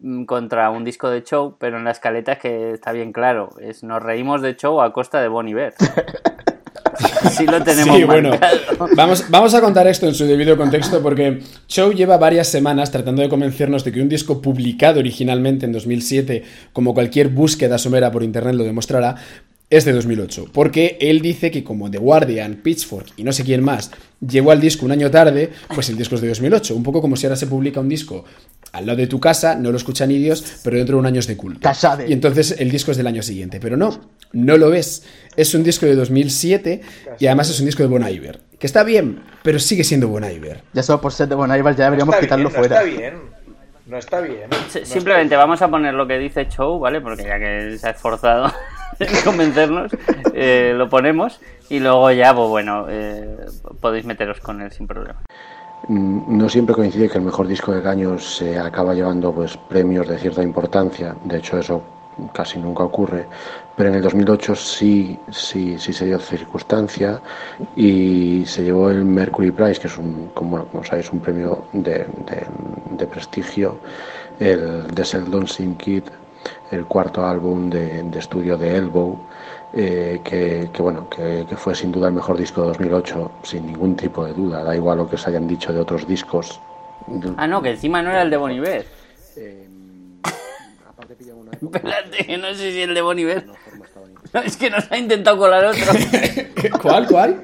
mm, 0.00 0.24
contra 0.24 0.70
un 0.70 0.84
disco 0.84 1.10
de 1.10 1.22
show, 1.22 1.56
pero 1.58 1.78
en 1.78 1.84
la 1.84 1.92
escaleta 1.92 2.32
es 2.32 2.38
que 2.38 2.70
está 2.72 2.92
bien 2.92 3.12
claro, 3.12 3.50
es 3.60 3.82
nos 3.82 4.02
reímos 4.02 4.42
de 4.42 4.56
show 4.56 4.80
a 4.80 4.92
costa 4.92 5.20
de 5.20 5.28
Bon 5.28 5.46
Iver. 5.48 5.74
Sí 7.30 7.46
lo 7.46 7.62
tenemos 7.62 7.96
Sí, 7.96 8.04
bueno, 8.04 8.32
vamos, 8.96 9.24
vamos 9.28 9.54
a 9.54 9.60
contar 9.60 9.86
esto 9.86 10.06
en 10.06 10.14
su 10.14 10.24
debido 10.26 10.56
contexto 10.56 11.02
porque 11.02 11.40
Chow 11.68 11.92
lleva 11.92 12.16
varias 12.18 12.48
semanas 12.48 12.90
tratando 12.90 13.22
de 13.22 13.28
convencernos 13.28 13.84
de 13.84 13.92
que 13.92 14.00
un 14.00 14.08
disco 14.08 14.40
publicado 14.40 15.00
originalmente 15.00 15.66
en 15.66 15.72
2007, 15.72 16.42
como 16.72 16.94
cualquier 16.94 17.28
búsqueda 17.28 17.78
somera 17.78 18.10
por 18.10 18.22
internet 18.22 18.54
lo 18.54 18.64
demostrará, 18.64 19.16
es 19.70 19.84
de 19.84 19.92
2008. 19.92 20.46
Porque 20.52 20.98
él 21.00 21.20
dice 21.20 21.50
que 21.50 21.64
como 21.64 21.90
The 21.90 21.98
Guardian, 21.98 22.56
Pitchfork 22.62 23.12
y 23.16 23.24
no 23.24 23.32
sé 23.32 23.44
quién 23.44 23.62
más 23.62 23.90
llegó 24.26 24.50
al 24.50 24.60
disco 24.60 24.86
un 24.86 24.92
año 24.92 25.10
tarde, 25.10 25.50
pues 25.74 25.88
el 25.88 25.96
disco 25.96 26.14
es 26.14 26.20
de 26.20 26.28
2008. 26.28 26.74
Un 26.74 26.82
poco 26.82 27.00
como 27.00 27.16
si 27.16 27.26
ahora 27.26 27.36
se 27.36 27.46
publica 27.46 27.80
un 27.80 27.88
disco 27.88 28.24
al 28.74 28.86
lado 28.86 28.98
de 28.98 29.06
tu 29.06 29.20
casa, 29.20 29.54
no 29.54 29.70
lo 29.70 29.76
escuchan 29.76 30.10
idios, 30.10 30.60
pero 30.64 30.76
dentro 30.76 30.96
de 30.96 31.00
un 31.00 31.06
año 31.06 31.20
es 31.20 31.28
de 31.28 31.36
culto. 31.36 31.60
Casade. 31.60 32.08
Y 32.08 32.12
entonces 32.12 32.56
el 32.58 32.70
disco 32.70 32.90
es 32.90 32.96
del 32.96 33.06
año 33.06 33.22
siguiente. 33.22 33.60
Pero 33.60 33.76
no, 33.76 34.00
no 34.32 34.56
lo 34.56 34.74
es. 34.74 35.06
Es 35.36 35.54
un 35.54 35.62
disco 35.62 35.86
de 35.86 35.94
2007 35.94 36.80
y 37.20 37.26
además 37.26 37.50
es 37.50 37.60
un 37.60 37.66
disco 37.66 37.84
de 37.84 37.88
Bon 37.88 38.06
Iver. 38.06 38.40
Que 38.58 38.66
está 38.66 38.82
bien, 38.82 39.22
pero 39.44 39.60
sigue 39.60 39.84
siendo 39.84 40.08
Bon 40.08 40.24
Iver. 40.24 40.62
Ya 40.72 40.82
solo 40.82 41.00
por 41.00 41.12
ser 41.12 41.28
de 41.28 41.36
Bon 41.36 41.48
Iver 41.54 41.76
ya 41.76 41.84
deberíamos 41.84 42.16
quitarlo 42.16 42.48
bien, 42.48 42.52
no 42.52 42.58
fuera. 42.58 42.76
está 42.76 42.84
bien. 42.84 43.14
No 43.86 43.98
está 43.98 44.20
bien. 44.20 44.48
Simplemente 44.82 45.36
vamos 45.36 45.62
a 45.62 45.68
poner 45.68 45.94
lo 45.94 46.08
que 46.08 46.18
dice 46.18 46.48
Chow, 46.48 46.80
¿vale? 46.80 47.00
Porque 47.00 47.22
ya 47.22 47.38
que 47.38 47.78
se 47.78 47.86
ha 47.86 47.90
esforzado 47.90 48.52
en 48.98 49.22
convencernos, 49.22 49.92
eh, 50.34 50.72
lo 50.74 50.88
ponemos 50.88 51.40
y 51.68 51.78
luego 51.78 52.10
ya, 52.10 52.34
pues 52.34 52.48
bueno, 52.48 52.86
eh, 52.90 53.36
podéis 53.80 54.04
meteros 54.04 54.40
con 54.40 54.62
él 54.62 54.72
sin 54.72 54.88
problema. 54.88 55.22
Mm, 55.88 56.36
No 56.38 56.48
siempre 56.48 56.74
coincide 56.74 57.08
que 57.08 57.18
el 57.18 57.24
mejor 57.24 57.46
disco 57.46 57.72
del 57.72 57.86
año 57.86 58.18
se 58.18 58.58
acaba 58.58 58.94
llevando 58.94 59.32
pues 59.32 59.56
premios 59.56 60.08
de 60.08 60.18
cierta 60.18 60.42
importancia. 60.42 61.14
De 61.24 61.38
hecho, 61.38 61.58
eso 61.58 61.82
casi 62.32 62.58
nunca 62.58 62.84
ocurre. 62.84 63.26
Pero 63.76 63.88
en 63.90 63.96
el 63.96 64.02
2008 64.02 64.54
sí, 64.54 65.18
sí, 65.30 65.78
sí 65.78 65.92
se 65.92 66.06
dio 66.06 66.18
circunstancia 66.20 67.20
y 67.74 68.44
se 68.46 68.62
llevó 68.62 68.88
el 68.90 69.04
Mercury 69.04 69.50
Prize, 69.50 69.80
que 69.80 69.88
es 69.88 69.98
un, 69.98 70.30
como, 70.32 70.64
como 70.66 70.84
sabéis, 70.84 71.10
un 71.12 71.20
premio 71.20 71.64
de, 71.72 72.06
de- 72.28 72.46
de 72.96 73.06
prestigio, 73.06 73.78
el 74.38 74.84
The 74.94 75.04
Seldon 75.04 75.48
Sin 75.48 75.74
Kid, 75.74 76.04
el 76.70 76.84
cuarto 76.86 77.26
álbum 77.26 77.68
de, 77.70 78.02
de 78.04 78.18
estudio 78.18 78.56
de 78.56 78.76
Elbow, 78.76 79.18
eh, 79.76 80.20
que, 80.24 80.70
que, 80.72 80.82
bueno, 80.82 81.08
que, 81.10 81.46
que 81.48 81.56
fue 81.56 81.74
sin 81.74 81.90
duda 81.90 82.08
el 82.08 82.14
mejor 82.14 82.36
disco 82.36 82.62
de 82.62 82.68
2008, 82.68 83.32
sin 83.42 83.66
ningún 83.66 83.96
tipo 83.96 84.24
de 84.24 84.32
duda. 84.32 84.62
Da 84.62 84.74
igual 84.74 84.98
lo 84.98 85.08
que 85.08 85.16
os 85.16 85.26
hayan 85.26 85.48
dicho 85.48 85.72
de 85.72 85.80
otros 85.80 86.06
discos. 86.06 86.60
Ah, 87.36 87.46
no, 87.46 87.60
que 87.60 87.70
encima 87.70 88.00
no 88.02 88.10
era 88.10 88.22
el 88.22 88.30
de 88.30 88.36
Bon 88.36 88.50
Iver. 88.50 88.86
Eh, 89.36 89.66
aparte 90.86 91.14
pilla 91.16 91.34
una 91.34 91.52
época, 91.52 91.78
Espérate, 91.78 92.26
que 92.26 92.38
no 92.38 92.48
sé 92.54 92.72
si 92.72 92.82
el 92.82 92.94
de 92.94 93.02
Bon 93.02 93.18
Iver. 93.18 93.46
No, 94.32 94.40
es 94.44 94.56
que 94.56 94.70
nos 94.70 94.90
ha 94.90 94.96
intentado 94.96 95.38
colar 95.38 95.64
otro. 95.64 95.92
¿Cuál, 96.82 97.06
cuál? 97.06 97.42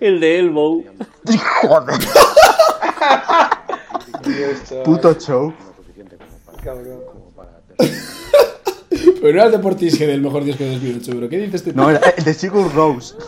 El 0.00 0.20
de 0.20 0.38
Elbow. 0.38 0.84
Joder, 1.62 1.98
puto 4.84 5.14
show. 5.14 5.52
cabrón. 6.62 7.00
Pero 8.90 9.22
no 9.22 9.28
era 9.28 9.44
el 9.46 9.52
de 9.52 9.58
Portishead 9.60 10.10
el 10.10 10.20
mejor 10.20 10.44
disco 10.44 10.64
de 10.64 10.70
2008, 10.72 11.16
bro. 11.16 11.28
¿Qué 11.28 11.38
dices 11.38 11.54
este 11.66 11.72
No, 11.72 11.88
era 11.90 12.00
el 12.16 12.24
de 12.24 12.34
Sigur 12.34 12.74
Rose. 12.74 13.14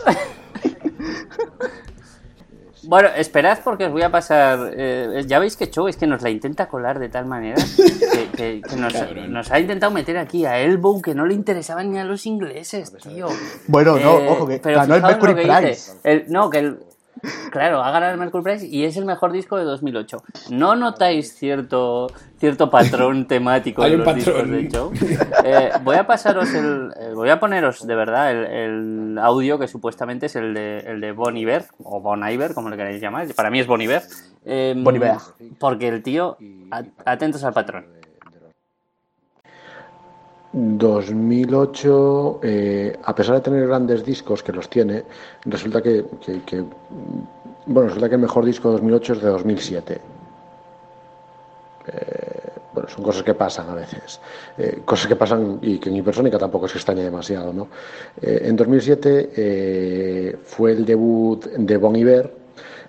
Bueno, 2.85 3.07
esperad 3.15 3.59
porque 3.63 3.85
os 3.85 3.93
voy 3.93 4.01
a 4.01 4.11
pasar. 4.11 4.73
eh, 4.75 5.23
ya 5.25 5.39
veis 5.39 5.55
que 5.55 5.69
Chow 5.69 5.87
es 5.87 5.95
que 5.95 6.05
nos 6.05 6.21
la 6.21 6.29
intenta 6.29 6.67
colar 6.67 6.99
de 6.99 7.07
tal 7.07 7.25
manera 7.25 7.55
que, 7.77 8.27
que- 8.35 8.61
que 8.61 8.75
nos, 8.75 9.51
ha 9.51 9.59
intentado 9.59 9.91
meter 9.93 10.17
aquí 10.17 10.45
a 10.45 10.59
Elbow 10.59 11.01
que 11.01 11.15
no 11.15 11.25
le 11.25 11.33
interesaba 11.33 11.81
ni 11.85 11.97
a 11.97 12.03
los 12.03 12.25
ingleses, 12.25 12.91
tío. 13.01 13.27
Bueno, 13.67 13.97
no, 13.97 14.19
Eh, 14.19 14.27
ojo, 14.29 14.45
que 14.47 14.59
pero 14.59 14.79
ganó 14.79 14.95
el 14.95 15.01
Mercury 15.01 15.33
Prize. 15.33 15.93
El- 16.03 16.25
no, 16.27 16.49
que 16.49 16.59
el, 16.59 16.79
claro, 17.51 17.83
ha 17.83 17.91
ganado 17.91 18.13
el 18.13 18.19
Mercury 18.19 18.43
Prize 18.43 18.67
y 18.67 18.83
es 18.83 18.97
el 18.97 19.05
mejor 19.05 19.31
disco 19.31 19.57
de 19.57 19.63
2008. 19.63 20.23
¿No 20.51 20.75
notáis 20.75 21.35
cierto 21.35 22.07
cierto 22.37 22.69
patrón 22.69 23.27
temático 23.27 23.85
en 23.85 23.99
los 23.99 24.15
discos 24.15 24.33
patrón. 24.33 24.51
de 24.51 24.69
Joe? 24.71 24.91
Eh, 25.45 25.71
voy 25.83 25.95
a 25.95 26.05
pasaros 26.05 26.53
el, 26.53 26.93
eh, 26.99 27.11
voy 27.13 27.29
a 27.29 27.39
poneros 27.39 27.85
de 27.87 27.95
verdad 27.95 28.31
el, 28.31 28.45
el 28.45 29.17
audio 29.17 29.57
que 29.57 29.67
supuestamente 29.67 30.25
es 30.25 30.35
el 30.35 30.53
de 30.53 30.79
el 30.79 31.01
de 31.01 31.11
Bon 31.11 31.35
Iver 31.35 31.65
o 31.83 32.01
Bon 32.01 32.27
Iver, 32.27 32.53
como 32.53 32.69
le 32.69 32.77
queráis 32.77 33.01
llamar. 33.01 33.27
Para 33.35 33.49
mí 33.49 33.59
es 33.59 33.67
Bon 33.67 33.81
Iver. 33.81 34.01
Eh, 34.45 34.73
Bon 34.77 34.95
Iver. 34.95 35.17
Porque 35.59 35.87
el 35.87 36.03
tío, 36.03 36.37
atentos 37.05 37.43
al 37.43 37.53
patrón. 37.53 37.85
2008, 40.53 42.39
eh, 42.43 42.99
a 43.03 43.15
pesar 43.15 43.35
de 43.35 43.41
tener 43.41 43.67
grandes 43.67 44.05
discos, 44.05 44.43
que 44.43 44.51
los 44.51 44.69
tiene, 44.69 45.03
resulta 45.45 45.81
que, 45.81 46.05
bueno, 47.65 47.87
resulta 47.89 48.07
que 48.07 48.15
el 48.15 48.21
mejor 48.21 48.45
disco 48.45 48.69
de 48.69 48.73
2008 48.73 49.13
es 49.13 49.21
de 49.21 49.29
2007. 49.29 50.01
Eh, 51.87 52.43
bueno, 52.73 52.89
son 52.89 53.03
cosas 53.03 53.23
que 53.23 53.33
pasan 53.33 53.69
a 53.69 53.75
veces. 53.75 54.19
Eh, 54.57 54.81
cosas 54.83 55.07
que 55.07 55.15
pasan 55.15 55.59
y 55.61 55.77
que 55.77 55.89
en 55.89 55.97
Hipersónica 55.97 56.37
tampoco 56.37 56.67
se 56.67 56.77
extraña 56.77 57.03
demasiado, 57.03 57.53
¿no? 57.53 57.67
Eh, 58.21 58.41
en 58.45 58.55
2007 58.55 59.31
eh, 59.35 60.37
fue 60.43 60.71
el 60.71 60.85
debut 60.85 61.45
de 61.45 61.77
Bon 61.77 61.95
Iver, 61.95 62.42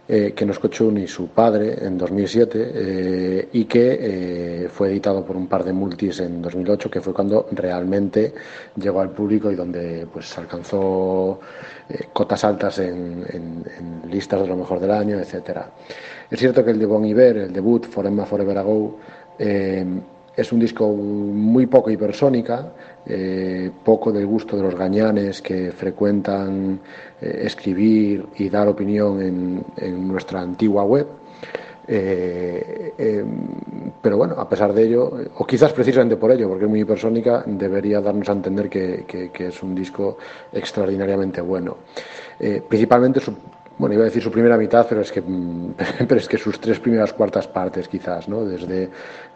eh, 0.07 0.33
que 0.37 0.45
no 0.45 0.53
escuchó 0.53 0.91
ni 0.91 1.07
su 1.07 1.29
padre 1.29 1.79
en 1.85 1.97
2007 1.97 2.73
eh, 2.75 3.49
y 3.53 3.65
que 3.65 3.99
eh, 4.01 4.69
fue 4.69 4.89
editado 4.91 5.25
por 5.25 5.37
un 5.37 5.47
par 5.47 5.65
de 5.65 5.73
multis 5.73 6.21
en 6.21 6.43
2008, 6.43 6.91
que 6.91 7.01
fue 7.01 7.15
cuando 7.15 7.49
realmente 7.53 8.35
llegó 8.77 9.01
al 9.01 9.11
público 9.11 9.51
y 9.51 9.55
donde 9.55 10.07
pues 10.13 10.37
alcanzó 10.37 11.41
eh, 11.89 12.09
cotas 12.13 12.45
altas 12.45 12.79
en, 12.79 13.63
listas 14.11 14.41
de 14.41 14.47
lo 14.47 14.57
mejor 14.57 14.81
del 14.81 14.91
año, 14.91 15.19
etcétera. 15.19 15.71
Es 16.31 16.39
cierto 16.39 16.65
que 16.65 16.71
el 16.71 16.79
de 16.79 16.87
Bon 16.87 17.05
Iver, 17.05 17.37
el 17.37 17.53
debut 17.53 17.87
Forever 17.87 18.27
Forever 18.27 18.59
Ago, 18.59 18.99
eh, 19.39 19.85
es 20.37 20.53
un 20.53 20.61
disco 20.61 20.89
muy 20.89 21.67
poco 21.67 21.91
hipersónica, 21.91 22.73
eh, 23.07 23.71
poco 23.85 24.11
del 24.13 24.27
gusto 24.27 24.57
de 24.57 24.63
los 24.63 24.75
gañanes 24.75 25.43
que 25.43 25.73
frecuentan 25.73 26.81
eh, 27.21 27.41
escribir 27.45 28.27
y 28.37 28.49
dar 28.49 28.69
opinión 28.69 29.21
en, 29.23 29.65
en 29.77 30.09
nuestra 30.09 30.41
antigua 30.41 30.85
web. 30.85 31.07
Eh, 31.87 33.25
pero 34.01 34.17
bueno, 34.17 34.35
a 34.39 34.49
pesar 34.49 34.73
de 34.73 34.85
ello, 34.85 35.13
o 35.37 35.45
quizás 35.47 35.73
precisamente 35.73 36.17
por 36.17 36.31
ello, 36.33 36.49
porque 36.49 36.65
es 36.65 36.71
muy 36.71 36.81
hipersónica, 36.81 37.43
debería 37.47 38.01
darnos 38.01 38.29
a 38.29 38.33
entender 38.33 38.69
que, 38.69 39.05
que- 39.07 39.31
que 39.31 39.49
es 39.49 39.63
un 39.63 39.75
disco 39.75 40.17
extraordinariamente 40.53 41.41
bueno. 41.41 41.77
Principalmente 42.69 43.21
su 43.21 43.33
bueno, 43.79 43.95
iba 43.95 44.03
a 44.03 44.07
decir 44.07 44.23
su 44.23 44.31
primera 44.31 44.57
mitad, 44.57 44.87
pero 44.89 45.01
es 45.01 45.11
que, 45.11 45.23
pero 46.09 46.17
es 46.17 46.29
que 46.29 46.39
sus 46.39 46.61
tres 46.61 46.79
primeras 46.81 47.13
cuartas 47.13 47.49
partes 47.49 47.89
quizás, 47.89 48.29
¿no? 48.29 48.45
Desde, 48.45 48.89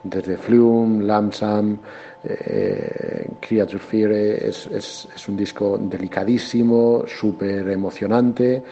desde 0.03 0.37
Flume, 0.37 1.05
Lamsam, 1.05 1.79
eh, 2.25 3.27
Creature 3.41 3.79
Fear, 3.79 4.13
es, 4.13 4.67
es, 4.67 5.09
es 5.15 5.29
un 5.29 5.37
disco 5.37 5.79
delicadísimo, 5.79 7.05
súper 7.07 7.69
emocionante 7.69 8.63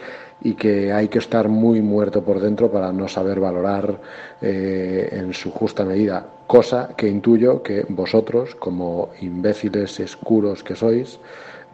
y 0.41 0.53
que 0.53 0.91
hay 0.91 1.07
que 1.07 1.19
estar 1.19 1.47
muy 1.49 1.81
muerto 1.81 2.23
por 2.23 2.39
dentro 2.39 2.71
para 2.71 2.91
no 2.91 3.07
saber 3.07 3.39
valorar 3.39 3.99
eh, 4.41 5.09
en 5.11 5.33
su 5.33 5.51
justa 5.51 5.83
medida, 5.83 6.25
cosa 6.45 6.89
que 6.95 7.07
intuyo 7.07 7.63
que 7.63 7.85
vosotros, 7.89 8.55
como 8.55 9.09
imbéciles 9.21 9.99
escuros 9.99 10.63
que 10.63 10.75
sois, 10.75 11.19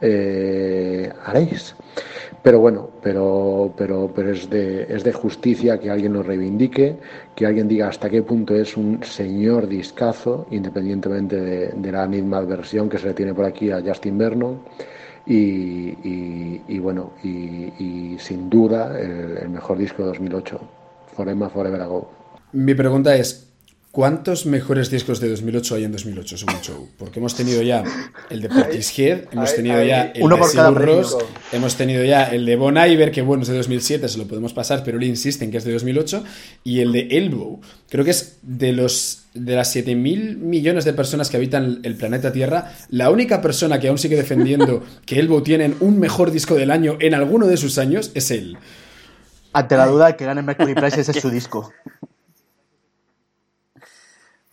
eh, 0.02 1.12
haréis. 1.26 1.76
Pero 2.44 2.60
bueno, 2.60 2.90
pero, 3.02 3.74
pero, 3.78 4.12
pero 4.14 4.32
es, 4.32 4.50
de, 4.50 4.84
es 4.94 5.06
de 5.06 5.14
justicia 5.14 5.80
que 5.80 5.90
alguien 5.90 6.12
lo 6.12 6.24
reivindique, 6.24 6.98
que 7.34 7.46
alguien 7.46 7.70
diga 7.70 7.88
hasta 7.88 8.10
qué 8.10 8.22
punto 8.22 8.54
es 8.54 8.76
un 8.76 9.02
señor 9.02 9.66
discazo, 9.66 10.46
independientemente 10.52 11.40
de, 11.40 11.92
la 11.92 12.06
versión 12.42 12.90
que 12.90 12.98
se 12.98 13.08
le 13.08 13.14
tiene 13.14 13.34
por 13.34 13.46
aquí 13.46 13.72
a 13.72 13.82
Justin 13.82 14.18
Vernon. 14.18 14.60
Y, 15.26 16.80
bueno, 16.80 17.14
y, 17.24 18.18
sin 18.20 18.50
duda 18.50 19.00
el, 19.00 19.38
el, 19.38 19.50
mejor 19.50 19.78
disco 19.78 20.02
de 20.02 20.10
2008, 20.10 20.60
Forever, 21.16 21.50
Forever 21.50 21.82
Ago. 21.82 22.12
Mi 22.52 22.76
pregunta 22.76 23.16
es, 23.16 23.53
¿Cuántos 23.94 24.48
mejores 24.48 24.90
discos 24.90 25.20
de 25.20 25.30
2008 25.30 25.76
hay 25.76 25.84
en 25.84 25.92
2008 25.92 26.38
según 26.40 26.60
Show? 26.62 26.90
Porque 26.98 27.20
hemos 27.20 27.36
tenido 27.36 27.62
ya 27.62 27.84
el 28.32 28.42
de 28.42 28.50
Portishead, 28.50 29.26
hemos 29.32 29.54
tenido 29.54 29.78
hay, 29.78 29.90
ya 29.90 30.02
hay, 30.02 30.12
el 30.16 30.24
uno 30.24 30.38
de 30.38 30.74
premio. 30.74 31.08
hemos 31.52 31.76
tenido 31.76 32.04
ya 32.04 32.24
el 32.24 32.44
de 32.48 32.56
Bon 32.56 32.76
Iver, 32.76 33.12
que 33.12 33.22
bueno, 33.22 33.44
es 33.44 33.50
de 33.50 33.56
2007, 33.56 34.10
se 34.10 34.18
lo 34.18 34.28
podemos 34.28 34.52
pasar, 34.52 34.82
pero 34.84 34.98
él 34.98 35.04
insiste 35.04 35.46
en 35.46 35.52
que 35.52 35.58
es 35.58 35.64
de 35.64 35.74
2008, 35.74 36.24
y 36.64 36.80
el 36.80 36.92
de 36.92 37.02
Elbow. 37.12 37.62
Creo 37.88 38.04
que 38.04 38.10
es 38.10 38.40
de 38.42 38.72
los 38.72 39.26
de 39.36 39.56
las 39.56 39.76
7.000 39.76 40.38
millones 40.38 40.86
de 40.86 40.94
personas 40.94 41.30
que 41.30 41.38
habitan 41.38 41.80
el 41.84 41.96
planeta 41.96 42.32
Tierra, 42.32 42.74
la 42.90 43.12
única 43.12 43.44
persona 43.44 43.80
que 43.80 43.90
aún 43.90 44.00
sigue 44.00 44.16
defendiendo 44.16 44.82
que 45.06 45.20
Elbow 45.20 45.44
tienen 45.44 45.76
un 45.82 46.00
mejor 46.00 46.32
disco 46.32 46.56
del 46.56 46.72
año 46.72 46.98
en 47.00 47.14
alguno 47.14 47.46
de 47.46 47.58
sus 47.58 47.78
años 47.78 48.10
es 48.16 48.32
él. 48.32 48.58
Ante 49.54 49.78
la 49.78 49.86
duda 49.86 50.08
de 50.08 50.16
que 50.16 50.26
gane 50.26 50.42
Mercury 50.42 50.74
Price, 50.74 51.00
ese 51.00 51.12
es 51.12 51.18
su 51.22 51.30
disco. 51.30 51.72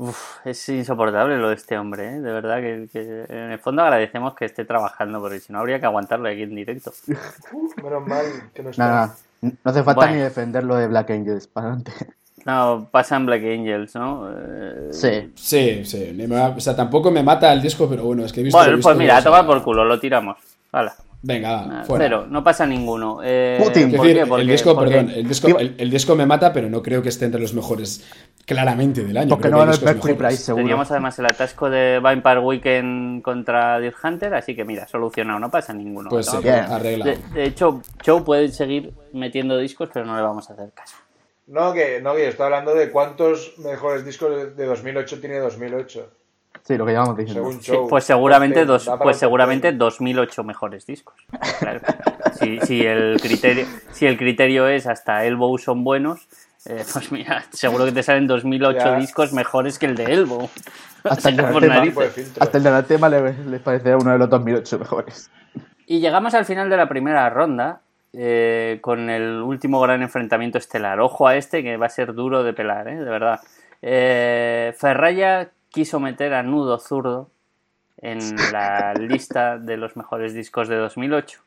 Uf, 0.02 0.38
es 0.46 0.66
insoportable 0.70 1.36
lo 1.36 1.50
de 1.50 1.56
este 1.56 1.76
hombre, 1.76 2.06
¿eh? 2.14 2.20
de 2.20 2.32
verdad 2.32 2.56
que, 2.62 2.88
que, 2.90 3.24
en 3.28 3.50
el 3.52 3.58
fondo 3.58 3.82
agradecemos 3.82 4.34
que 4.34 4.46
esté 4.46 4.64
trabajando, 4.64 5.20
porque 5.20 5.40
si 5.40 5.52
no 5.52 5.58
habría 5.58 5.78
que 5.78 5.84
aguantarlo 5.84 6.26
aquí 6.26 6.42
en 6.42 6.54
directo. 6.54 6.90
Menos 7.82 8.06
mal 8.06 8.24
que 8.54 8.62
no 8.62 8.70
está. 8.70 8.82
Nada, 8.82 9.14
no 9.42 9.52
hace 9.62 9.82
falta 9.82 10.00
Bueno. 10.00 10.14
ni 10.16 10.20
defender 10.22 10.64
lo 10.64 10.76
de 10.76 10.86
Black 10.86 11.10
Angels 11.10 11.46
para 11.48 11.66
adelante. 11.66 11.92
No, 12.46 12.88
pasan 12.90 13.26
Black 13.26 13.42
Angels, 13.42 13.94
¿no? 13.94 14.26
Eh, 14.34 14.88
Sí. 14.90 15.32
Sí, 15.34 15.84
sí. 15.84 16.16
o 16.56 16.60
sea, 16.60 16.74
tampoco 16.74 17.10
me 17.10 17.22
mata 17.22 17.52
el 17.52 17.60
disco, 17.60 17.86
pero 17.86 18.04
bueno, 18.04 18.24
es 18.24 18.32
que 18.32 18.40
he 18.40 18.44
visto. 18.44 18.58
he 18.58 18.62
Bueno, 18.62 18.76
visto 18.78 18.88
pues 18.88 18.96
mira, 18.98 19.14
a 19.14 19.16
cosas. 19.18 19.24
tomar 19.32 19.46
por 19.46 19.62
culo, 19.62 19.84
lo 19.84 20.00
tiramos. 20.00 20.38
Hala. 20.72 20.94
Venga, 21.22 21.52
va, 21.52 21.66
Nada, 21.66 21.84
fuera. 21.84 22.04
Cero, 22.04 22.26
no 22.30 22.42
pasa 22.42 22.64
ninguno. 22.66 23.20
Eh, 23.22 23.58
Putin. 23.62 23.88
Es 23.90 23.96
¿por 23.96 24.06
decir, 24.06 24.22
qué? 24.22 24.26
Porque- 24.26 24.42
el 24.42 24.48
disco, 24.48 24.74
porque- 24.74 24.90
perdón, 24.90 25.10
el 25.14 25.28
disco, 25.28 25.48
el, 25.58 25.74
el 25.76 25.90
disco 25.90 26.16
me 26.16 26.24
mata, 26.26 26.52
pero 26.52 26.70
no 26.70 26.82
creo 26.82 27.02
que 27.02 27.10
esté 27.10 27.26
entre 27.26 27.40
los 27.40 27.52
mejores 27.52 28.04
claramente 28.46 29.04
del 29.04 29.16
año. 29.16 29.28
Porque 29.28 29.48
Creo 29.48 29.58
no 29.58 29.66
mejores. 29.66 30.16
Prize, 30.16 30.36
seguro. 30.36 30.62
Teníamos 30.62 30.90
además 30.90 31.18
el 31.18 31.26
atasco 31.26 31.68
de 31.68 31.98
Vampire 32.00 32.38
Weekend 32.38 33.22
contra 33.22 33.78
Deer 33.78 33.94
Hunter, 34.02 34.34
así 34.34 34.56
que 34.56 34.64
mira, 34.64 34.88
solucionado, 34.88 35.38
no 35.38 35.50
pasa 35.50 35.74
ninguno. 35.74 36.08
Pues 36.08 36.26
sí, 36.26 36.48
arreglado. 36.48 37.10
De, 37.10 37.18
de 37.34 37.44
hecho, 37.44 37.82
Joe 38.04 38.22
puede 38.22 38.48
seguir 38.48 38.92
metiendo 39.12 39.58
discos, 39.58 39.90
pero 39.92 40.06
no 40.06 40.16
le 40.16 40.22
vamos 40.22 40.48
a 40.48 40.54
hacer 40.54 40.70
caso. 40.72 40.96
No, 41.48 41.72
que, 41.72 42.00
no, 42.00 42.14
que 42.14 42.22
yo 42.22 42.28
estoy 42.28 42.44
hablando 42.44 42.74
de 42.74 42.90
cuántos 42.90 43.54
mejores 43.58 44.04
discos 44.04 44.30
de- 44.36 44.50
de 44.52 44.66
2008 44.66 45.20
tiene 45.20 45.38
2008. 45.38 46.08
Sí, 46.70 46.78
lo 46.78 46.86
que 46.86 46.92
llevamos 46.92 47.16
diciendo. 47.16 47.42
Según 47.48 47.62
Sí, 47.62 47.72
Show. 47.72 47.88
pues 47.88 48.04
seguramente, 48.04 48.64
dos, 48.64 48.88
pues 49.02 49.16
seguramente 49.16 49.68
ten. 49.70 49.78
2008 49.78 50.44
mejores 50.44 50.86
discos. 50.86 51.16
Claro. 51.58 51.80
Si, 52.38 52.60
si 52.60 52.86
el 52.86 53.20
criterio, 53.20 53.66
si 53.90 54.06
el 54.06 54.16
criterio 54.16 54.68
es 54.68 54.86
hasta 54.86 55.24
Elbow 55.24 55.58
son 55.58 55.82
buenos, 55.82 56.28
eh, 56.66 56.84
pues 56.92 57.10
mira, 57.10 57.42
seguro 57.50 57.84
que 57.86 57.92
te 57.92 58.02
salen 58.04 58.28
2008 58.28 58.78
Ya. 58.78 58.96
discos 58.96 59.32
mejores 59.32 59.80
que 59.80 59.86
el 59.86 59.96
de 59.96 60.04
Elbow. 60.04 60.48
Hasta 61.02 61.30
el 61.30 61.40
O 61.40 61.60
sea, 61.60 61.80
de 61.80 61.90
filtro. 62.10 62.42
Hasta 62.42 62.58
el 62.58 62.62
de 62.62 62.68
Anatema 62.68 63.08
le, 63.08 63.32
le 63.32 63.58
parecerá 63.58 63.96
uno 63.96 64.12
de 64.12 64.18
los 64.18 64.30
2008 64.30 64.78
mejores. 64.78 65.30
Y 65.86 65.98
llegamos 65.98 66.34
al 66.34 66.44
final 66.44 66.70
de 66.70 66.76
la 66.76 66.88
primera 66.88 67.28
ronda 67.30 67.80
eh, 68.12 68.78
con 68.80 69.10
el 69.10 69.40
último 69.42 69.80
gran 69.80 70.02
enfrentamiento 70.02 70.58
estelar. 70.58 71.00
Ojo 71.00 71.26
a 71.26 71.34
este 71.34 71.64
que 71.64 71.76
va 71.76 71.86
a 71.86 71.90
ser 71.90 72.14
duro 72.14 72.44
de 72.44 72.52
pelar, 72.52 72.86
¿eh? 72.86 72.96
de 72.96 73.10
verdad. 73.10 73.40
Eh, 73.82 74.74
Ferraya 74.78 75.50
quiso 75.70 76.00
meter 76.00 76.34
a 76.34 76.42
Nudo 76.42 76.78
Zurdo 76.78 77.30
en 77.98 78.18
la 78.52 78.94
lista 78.94 79.58
de 79.58 79.76
los 79.76 79.96
mejores 79.96 80.34
discos 80.34 80.68
de 80.68 80.76
2008 80.76 81.40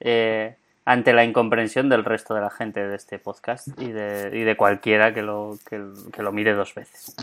eh, 0.00 0.56
ante 0.84 1.12
la 1.12 1.24
incomprensión 1.24 1.88
del 1.88 2.04
resto 2.04 2.34
de 2.34 2.40
la 2.40 2.50
gente 2.50 2.86
de 2.86 2.96
este 2.96 3.18
podcast 3.18 3.68
y 3.80 3.92
de, 3.92 4.30
y 4.32 4.42
de 4.44 4.56
cualquiera 4.56 5.12
que 5.12 5.22
lo, 5.22 5.58
que, 5.68 5.82
que 6.12 6.22
lo 6.22 6.32
mire 6.32 6.54
dos 6.54 6.74
veces. 6.74 7.14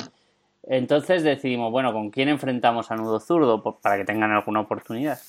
Entonces 0.63 1.23
decidimos, 1.23 1.71
bueno, 1.71 1.93
¿con 1.93 2.09
quién 2.09 2.29
enfrentamos 2.29 2.91
a 2.91 2.95
Nudo 2.95 3.19
Zurdo? 3.19 3.61
Por- 3.63 3.79
para 3.79 3.97
que 3.97 4.05
tengan 4.05 4.31
alguna 4.31 4.61
oportunidad 4.61 5.19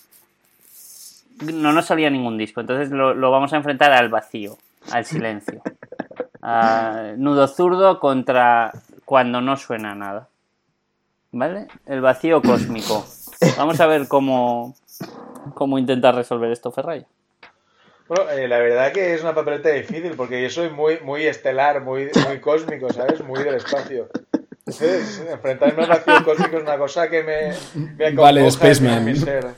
no 1.40 1.72
nos 1.72 1.86
salía 1.86 2.10
ningún 2.10 2.38
disco, 2.38 2.60
entonces 2.60 2.90
lo, 2.90 3.14
lo 3.14 3.30
vamos 3.30 3.52
a 3.52 3.56
enfrentar 3.56 3.92
al 3.92 4.08
vacío, 4.08 4.56
al 4.92 5.04
silencio. 5.04 5.62
A 6.42 7.14
nudo 7.16 7.48
zurdo 7.48 7.98
contra 8.00 8.70
cuando 9.04 9.40
no 9.40 9.56
suena 9.56 9.94
nada. 9.94 10.28
¿Vale? 11.34 11.66
El 11.86 12.00
vacío 12.00 12.40
cósmico. 12.40 13.04
Vamos 13.58 13.80
a 13.80 13.88
ver 13.88 14.06
cómo, 14.06 14.76
cómo 15.54 15.80
intentar 15.80 16.14
resolver 16.14 16.52
esto 16.52 16.70
Ferraya. 16.70 17.08
Bueno, 18.06 18.30
eh, 18.30 18.46
la 18.46 18.58
verdad 18.58 18.92
que 18.92 19.14
es 19.14 19.22
una 19.22 19.34
papeleta 19.34 19.70
difícil 19.70 20.12
porque 20.16 20.40
yo 20.40 20.48
soy 20.48 20.70
muy, 20.70 21.00
muy 21.00 21.24
estelar, 21.24 21.82
muy, 21.82 22.08
muy 22.28 22.40
cósmico, 22.40 22.88
¿sabes? 22.92 23.24
Muy 23.24 23.42
del 23.42 23.56
espacio. 23.56 24.08
Entonces, 24.64 25.26
enfrentarme 25.28 25.82
al 25.82 25.88
vacío 25.88 26.24
cósmico 26.24 26.58
es 26.58 26.62
una 26.62 26.78
cosa 26.78 27.10
que 27.10 27.24
me, 27.24 27.52
me 27.96 28.12
Vale, 28.12 28.48
Spaceman. 28.52 29.16
Spaceman, 29.16 29.56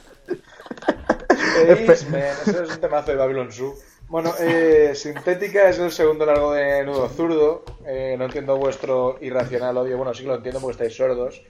ese 2.42 2.62
es 2.62 2.70
un 2.70 2.80
temazo 2.80 3.10
de 3.10 3.18
Babylon 3.18 3.52
Zoo. 3.52 3.74
Bueno, 4.08 4.32
eh, 4.38 4.92
Sintética 4.94 5.68
es 5.68 5.78
el 5.80 5.90
segundo 5.90 6.24
largo 6.26 6.52
de 6.52 6.84
Nudo 6.84 7.08
Zurdo. 7.08 7.64
Eh, 7.86 8.14
no 8.16 8.26
entiendo 8.26 8.56
vuestro 8.56 9.18
irracional 9.20 9.76
odio. 9.76 9.96
Bueno, 9.96 10.14
sí 10.14 10.22
que 10.22 10.28
lo 10.28 10.36
entiendo 10.36 10.60
porque 10.60 10.72
estáis 10.72 10.96
sordos. 10.96 11.42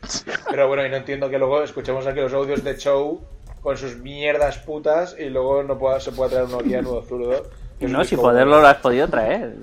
Pero 0.51 0.67
bueno, 0.67 0.85
y 0.87 0.89
no 0.89 0.97
entiendo 0.97 1.29
que 1.29 1.39
luego 1.39 1.63
escuchemos 1.63 2.07
aquí 2.07 2.21
los 2.21 2.33
audios 2.33 2.65
de 2.65 2.77
Show 2.79 3.21
con 3.61 3.77
sus 3.77 3.99
mierdas 3.99 4.59
putas 4.59 5.17
y 5.19 5.25
luego 5.29 5.63
no 5.65 5.77
pueda, 5.79 6.01
se 6.01 6.13
pueda 6.13 6.31
traer 6.31 6.45
uno 6.47 6.59
aquí 6.61 6.75
a 6.75 6.81
Nudo 6.83 7.03
Zurdo. 7.03 7.43
No, 7.81 8.03
si 8.05 8.17
poderlo 8.17 8.63
lo 8.63 8.67
has 8.69 8.79
podido 8.79 9.07
traer. 9.07 9.55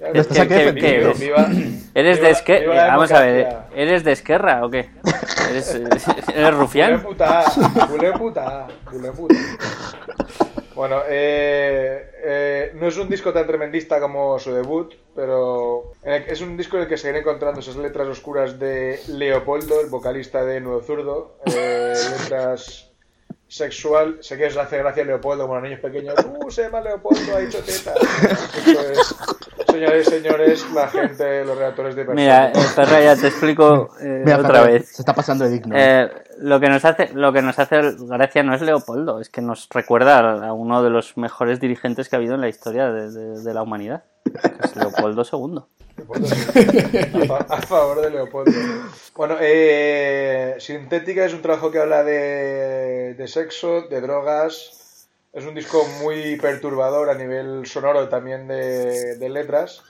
Ya, 0.00 0.08
Es 0.08 0.26
estás 0.26 0.36
que- 0.38 0.42
aquí 0.42 0.48
que- 0.48 0.56
defendiendo. 0.56 1.12
que- 1.12 1.18
Viva- 1.24 1.46
¿Eres 1.94 2.16
viva- 2.16 2.26
de 2.26 2.32
Esquerra? 2.32 2.86
Vamos 2.88 3.12
a 3.12 3.20
ver. 3.20 3.56
¿eres 3.76 4.02
de 4.02 4.12
Esquerra 4.12 4.66
o 4.66 4.70
qué? 4.70 4.90
¿Eres, 5.48 5.74
eres 5.76 6.04
Culé 6.26 6.50
rufián? 6.50 7.02
puta, 7.02 7.44
culé 7.88 8.12
puta, 8.14 8.66
culé 8.90 9.12
puta. 9.12 9.34
Bueno, 10.74 11.02
eh, 11.08 12.10
eh, 12.24 12.72
no 12.74 12.86
es 12.88 12.96
un 12.96 13.08
disco 13.08 13.32
tan 13.32 13.46
tremendista 13.46 14.00
como 14.00 14.38
su 14.38 14.52
debut, 14.54 14.94
pero 15.14 15.92
en 16.02 16.12
el- 16.14 16.22
es 16.28 16.40
un 16.40 16.56
disco 16.56 16.76
en 16.76 16.84
el 16.84 16.88
que 16.88 16.96
se 16.96 17.08
vienen 17.08 17.22
encontrando 17.22 17.60
esas 17.60 17.76
letras 17.76 18.08
oscuras 18.08 18.58
de 18.58 19.00
Leopoldo, 19.08 19.80
el 19.80 19.88
vocalista 19.90 20.44
de 20.44 20.60
Nuevo 20.60 20.80
Zurdo, 20.82 21.36
eh, 21.46 21.92
letras 22.22 22.88
sexual, 23.48 24.16
sé 24.22 24.38
que 24.38 24.46
os 24.46 24.56
hace 24.56 24.78
gracia 24.78 25.04
Leopoldo 25.04 25.42
como 25.44 25.56
a 25.56 25.60
los 25.60 25.68
niños 25.68 25.80
pequeños, 25.80 26.14
¡uh, 26.24 26.50
se 26.50 26.62
llama 26.62 26.80
Leopoldo, 26.80 27.36
ha 27.36 27.40
dicho 27.40 27.58
teta! 27.58 27.92
Eso 28.64 28.80
es, 28.92 29.14
señores 29.70 30.08
y 30.08 30.10
señores, 30.10 30.64
la 30.72 30.88
gente, 30.88 31.44
los 31.44 31.58
redactores 31.58 31.94
de 31.94 32.04
Mira, 32.06 32.48
eh, 32.48 32.52
personas. 32.52 32.74
Ferraya, 32.74 33.16
te 33.16 33.26
explico 33.26 33.90
eh, 34.00 34.22
Mira, 34.24 34.38
otra 34.38 34.62
vez. 34.62 34.88
Se 34.88 35.02
está 35.02 35.14
pasando 35.14 35.44
de 35.44 35.50
digno. 35.50 35.74
Eh, 35.78 36.10
lo 36.42 36.60
que 36.60 36.68
nos 36.68 36.84
hace 36.84 37.10
lo 37.14 37.32
que 37.32 37.40
nos 37.40 37.58
hace 37.58 37.80
gracia 37.98 38.42
no 38.42 38.54
es 38.54 38.60
Leopoldo, 38.62 39.20
es 39.20 39.28
que 39.28 39.40
nos 39.40 39.68
recuerda 39.70 40.18
a, 40.46 40.52
uno 40.52 40.82
de 40.82 40.90
los 40.90 41.16
mejores 41.16 41.60
dirigentes 41.60 42.08
que 42.08 42.16
ha 42.16 42.18
habido 42.18 42.34
en 42.34 42.40
la 42.40 42.48
historia 42.48 42.90
de, 42.90 43.54
la 43.54 43.62
humanidad. 43.62 44.02
Leopoldo 44.74 45.22
II. 45.30 45.60
A, 47.22 47.26
fa- 47.26 47.46
a 47.54 47.62
favor 47.62 48.00
de 48.00 48.10
Leopoldo. 48.10 48.52
Bueno, 49.14 49.36
eh, 49.40 50.56
Sintética 50.58 51.24
es 51.24 51.34
un 51.34 51.42
trabajo 51.42 51.70
que 51.70 51.78
habla 51.78 52.02
de, 52.02 53.14
de 53.14 53.28
sexo, 53.28 53.82
de 53.82 54.00
drogas. 54.00 55.08
Es 55.32 55.44
un 55.46 55.54
disco 55.54 55.86
muy 56.02 56.36
perturbador 56.36 57.08
a 57.10 57.14
nivel 57.14 57.66
sonoro 57.66 58.08
también 58.08 58.48
de 58.48 59.28
letras. 59.30 59.82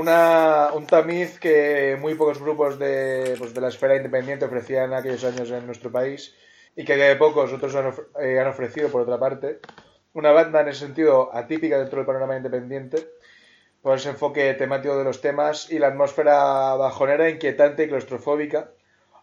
Una, 0.00 0.70
un 0.78 0.86
tamiz 0.86 1.38
que 1.38 1.96
muy 2.00 2.14
pocos 2.14 2.40
grupos 2.40 2.78
de, 2.78 3.36
pues, 3.38 3.52
de 3.54 3.60
la 3.60 3.68
esfera 3.68 3.96
independiente 3.96 4.44
ofrecían 4.46 4.84
en 4.90 4.94
aquellos 4.98 5.24
años 5.24 5.50
en 5.50 5.66
nuestro 5.66 5.90
país 5.92 6.34
y 6.74 6.84
que 6.84 6.96
de 6.96 7.16
pocos 7.16 7.52
otros 7.52 7.74
han, 7.74 7.86
of- 7.86 8.00
eh, 8.20 8.38
han 8.40 8.46
ofrecido 8.48 8.90
por 8.90 9.02
otra 9.02 9.18
parte. 9.18 9.60
una 10.14 10.32
banda 10.32 10.60
en 10.60 10.68
ese 10.68 10.80
sentido 10.86 11.34
atípica 11.34 11.78
dentro 11.78 11.98
del 11.98 12.06
panorama 12.06 12.36
independiente, 12.36 12.98
por 13.82 13.96
ese 13.98 14.10
enfoque 14.10 14.54
temático 14.54 14.96
de 14.98 15.04
los 15.04 15.20
temas 15.20 15.70
y 15.72 15.78
la 15.78 15.88
atmósfera 15.88 16.74
bajonera, 16.76 17.30
inquietante 17.30 17.84
y 17.84 17.88
claustrofóbica, 17.88 18.70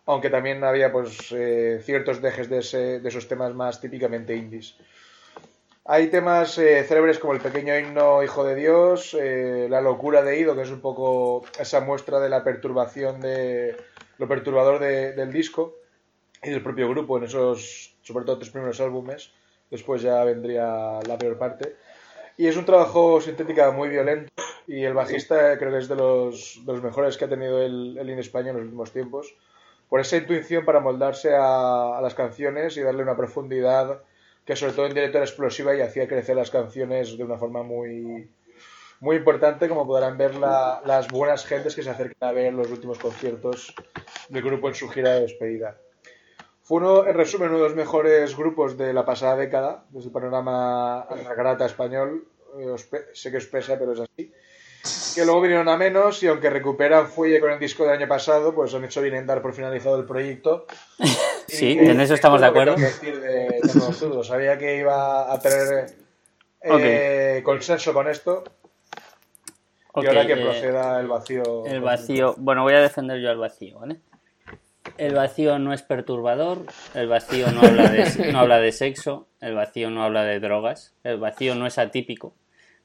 aunque 0.05 0.29
también 0.31 0.63
había 0.63 0.91
pues 0.91 1.31
eh, 1.31 1.81
ciertos 1.83 2.21
dejes 2.21 2.49
de, 2.49 2.59
ese- 2.59 2.99
de 3.01 3.09
esos 3.09 3.27
temas 3.27 3.53
más 3.55 3.81
típicamente 3.81 4.35
indies. 4.35 4.77
Hay 5.91 6.09
temas 6.09 6.55
eh, 6.59 6.83
célebres 6.83 7.17
como 7.17 7.33
el 7.33 7.39
pequeño 7.41 7.75
himno 7.75 8.21
Hijo 8.21 8.43
de 8.43 8.53
Dios, 8.53 9.17
eh, 9.19 9.65
La 9.71 9.81
locura 9.81 10.21
de 10.21 10.37
Ido, 10.39 10.55
que 10.55 10.61
es 10.61 10.69
un 10.69 10.81
poco 10.81 11.43
esa 11.59 11.79
muestra 11.81 12.19
de 12.19 12.29
la 12.29 12.43
perturbación 12.43 13.19
de 13.21 13.75
lo 14.19 14.27
perturbador 14.27 14.77
de- 14.77 15.13
del 15.13 15.31
disco 15.33 15.73
y 16.43 16.51
del 16.51 16.61
propio 16.61 16.87
grupo 16.89 17.17
en 17.17 17.23
esos, 17.23 17.95
sobre 18.03 18.23
todo, 18.23 18.37
tres 18.37 18.51
primeros 18.51 18.79
álbumes. 18.79 19.31
Después 19.71 20.03
ya 20.03 20.23
vendría 20.23 20.99
la 21.07 21.17
peor 21.17 21.39
parte. 21.39 21.75
Y 22.37 22.45
es 22.45 22.55
un 22.55 22.65
trabajo 22.65 23.19
sintética 23.19 23.71
muy 23.71 23.89
violento 23.89 24.31
y 24.67 24.83
el 24.83 24.93
bajista 24.93 25.57
creo 25.57 25.71
que 25.71 25.79
es 25.79 25.87
de 25.87 25.95
los, 25.95 26.61
de 26.67 26.71
los 26.71 26.83
mejores 26.83 27.17
que 27.17 27.25
ha 27.25 27.29
tenido 27.29 27.63
el, 27.63 27.97
el 27.97 28.09
in 28.11 28.19
español 28.19 28.49
en 28.51 28.57
los 28.57 28.65
últimos 28.65 28.91
tiempos. 28.91 29.35
Por 29.89 30.01
esa 30.01 30.17
intuición 30.17 30.65
para 30.65 30.81
moldarse 30.81 31.35
a, 31.35 31.97
a 31.97 32.01
las 32.01 32.13
canciones 32.13 32.77
y 32.77 32.81
darle 32.83 33.01
una 33.01 33.17
profundidad 33.17 34.03
que 34.49 34.55
sobre 34.55 34.73
todo 34.73 34.87
en 34.87 34.95
directo 34.95 35.19
era 35.19 35.25
explosiva 35.27 35.75
y 35.75 35.81
hacía 35.81 36.07
crecer 36.07 36.35
las 36.35 36.49
canciones 36.49 37.15
de 37.15 37.23
una 37.23 37.37
forma 37.37 37.61
muy, 37.61 38.31
muy 38.99 39.17
importante, 39.17 39.69
como 39.69 39.85
podrán 39.85 40.17
ver 40.17 40.33
la- 40.33 40.81
las 40.85 41.07
buenas 41.07 41.45
gentes 41.45 41.75
que 41.75 41.83
se 41.83 41.91
acercan 41.91 42.29
a 42.29 42.31
ver 42.31 42.51
los 42.53 42.67
últimos 42.71 42.97
conciertos 42.97 43.71
del 44.27 44.41
grupo 44.41 44.67
en 44.69 44.73
su 44.73 44.89
gira 44.89 45.11
de 45.13 45.21
despedida. 45.21 45.77
Fue 46.63 46.79
uno, 46.79 47.05
en 47.05 47.13
resumen, 47.13 47.49
uno 47.49 47.59
de 47.59 47.63
los 47.65 47.75
mejores 47.75 48.35
grupos 48.35 48.75
de 48.75 48.91
la 48.91 49.05
pasada 49.05 49.35
década, 49.35 49.85
desde 49.91 50.07
el 50.07 50.13
panorama 50.13 51.05
grata 51.37 51.67
español. 51.67 52.27
Eh, 52.57 52.73
sé 53.13 53.29
que 53.29 53.37
os 53.37 53.45
pesa, 53.45 53.77
pero 53.77 53.93
es 53.93 53.99
así. 53.99 54.33
Que 55.13 55.25
luego 55.25 55.41
vinieron 55.41 55.69
a 55.69 55.77
menos 55.77 56.23
y 56.23 56.27
aunque 56.27 56.49
recuperan 56.49 57.07
fuelle 57.07 57.39
con 57.39 57.51
el 57.51 57.59
disco 57.59 57.83
del 57.83 57.93
año 57.93 58.07
pasado, 58.07 58.55
pues 58.55 58.73
han 58.73 58.83
hecho 58.83 58.99
bien 59.03 59.13
en 59.13 59.27
dar 59.27 59.43
por 59.43 59.53
finalizado 59.53 59.99
el 59.99 60.05
proyecto. 60.05 60.65
Sí, 61.49 61.77
Y- 61.81 61.89
en 61.89 61.99
eso 62.01 62.13
estamos 62.13 62.41
de 62.41 62.47
acuerdo. 62.47 62.75
tengo 62.75 62.87
que 62.87 62.93
decir 62.93 63.19
de, 63.21 63.29
de 63.61 63.73
Nuevo 63.75 63.93
Zurdo. 63.93 64.23
Sabía 64.23 64.57
que 64.57 64.77
iba 64.77 65.31
a 65.31 65.39
tener 65.39 65.87
eh, 66.61 67.41
consenso 67.43 67.93
con 67.93 68.07
esto. 68.07 68.43
Y 69.95 70.05
ahora 70.05 70.25
que 70.25 70.33
eh, 70.33 70.37
proceda 70.43 70.99
el 70.99 71.07
vacío. 71.07 71.65
El 71.65 71.81
vacío. 71.81 72.35
Bueno, 72.37 72.63
voy 72.63 72.73
a 72.73 72.79
defender 72.81 73.19
yo 73.19 73.29
al 73.29 73.37
vacío, 73.37 73.79
¿vale? 73.79 73.99
El 74.97 75.13
vacío 75.13 75.59
no 75.59 75.73
es 75.73 75.81
perturbador, 75.81 76.65
el 76.93 77.07
vacío 77.07 77.51
no 77.51 77.61
habla, 77.61 77.89
de, 77.89 78.31
no 78.31 78.39
habla 78.39 78.59
de 78.59 78.71
sexo, 78.71 79.27
el 79.41 79.53
vacío 79.53 79.89
no 79.89 80.03
habla 80.03 80.23
de 80.23 80.39
drogas, 80.39 80.95
el 81.03 81.17
vacío 81.19 81.53
no 81.55 81.67
es 81.67 81.77
atípico, 81.77 82.33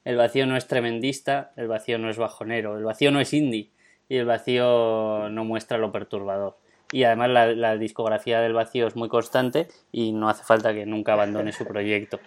el 0.03 0.15
vacío 0.17 0.45
no 0.45 0.55
es 0.57 0.67
tremendista, 0.67 1.51
el 1.55 1.67
vacío 1.67 1.97
no 1.97 2.09
es 2.09 2.17
bajonero, 2.17 2.77
el 2.77 2.83
vacío 2.83 3.11
no 3.11 3.19
es 3.21 3.33
indie 3.33 3.71
y 4.09 4.17
el 4.17 4.25
vacío 4.25 5.29
no 5.29 5.45
muestra 5.45 5.77
lo 5.77 5.91
perturbador. 5.91 6.57
Y 6.91 7.03
además 7.03 7.29
la, 7.29 7.47
la 7.53 7.77
discografía 7.77 8.39
del 8.39 8.53
vacío 8.53 8.87
es 8.87 8.95
muy 8.95 9.09
constante 9.09 9.67
y 9.91 10.11
no 10.11 10.29
hace 10.29 10.43
falta 10.43 10.73
que 10.73 10.85
nunca 10.85 11.13
abandone 11.13 11.51
su 11.51 11.65
proyecto. 11.65 12.19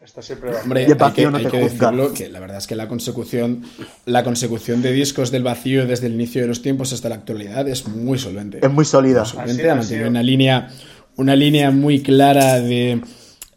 Está 0.00 0.20
siempre 0.20 0.50
vacío. 0.50 0.64
Hombre, 0.64 0.84
el 0.84 0.90
hay 0.90 0.96
que, 0.96 1.02
vacío 1.02 1.30
no 1.30 1.36
hay 1.38 1.44
te 1.44 1.50
que 1.50 1.62
juzga. 1.62 1.90
decirlo 1.90 2.14
que 2.14 2.28
la 2.28 2.40
verdad 2.40 2.58
es 2.58 2.66
que 2.66 2.74
la 2.74 2.88
consecución, 2.88 3.62
la 4.04 4.24
consecución 4.24 4.82
de 4.82 4.92
discos 4.92 5.30
del 5.30 5.44
vacío 5.44 5.86
desde 5.86 6.08
el 6.08 6.14
inicio 6.14 6.42
de 6.42 6.48
los 6.48 6.60
tiempos 6.60 6.92
hasta 6.92 7.08
la 7.08 7.14
actualidad 7.14 7.68
es 7.68 7.86
muy 7.86 8.18
solvente. 8.18 8.58
Es 8.60 8.70
muy 8.70 8.84
sólida. 8.84 9.20
Muy 9.20 9.28
solvente, 9.28 10.04
una 10.04 10.22
línea, 10.22 10.68
una 11.16 11.36
línea 11.36 11.70
muy 11.70 12.02
clara 12.02 12.60
de 12.60 13.00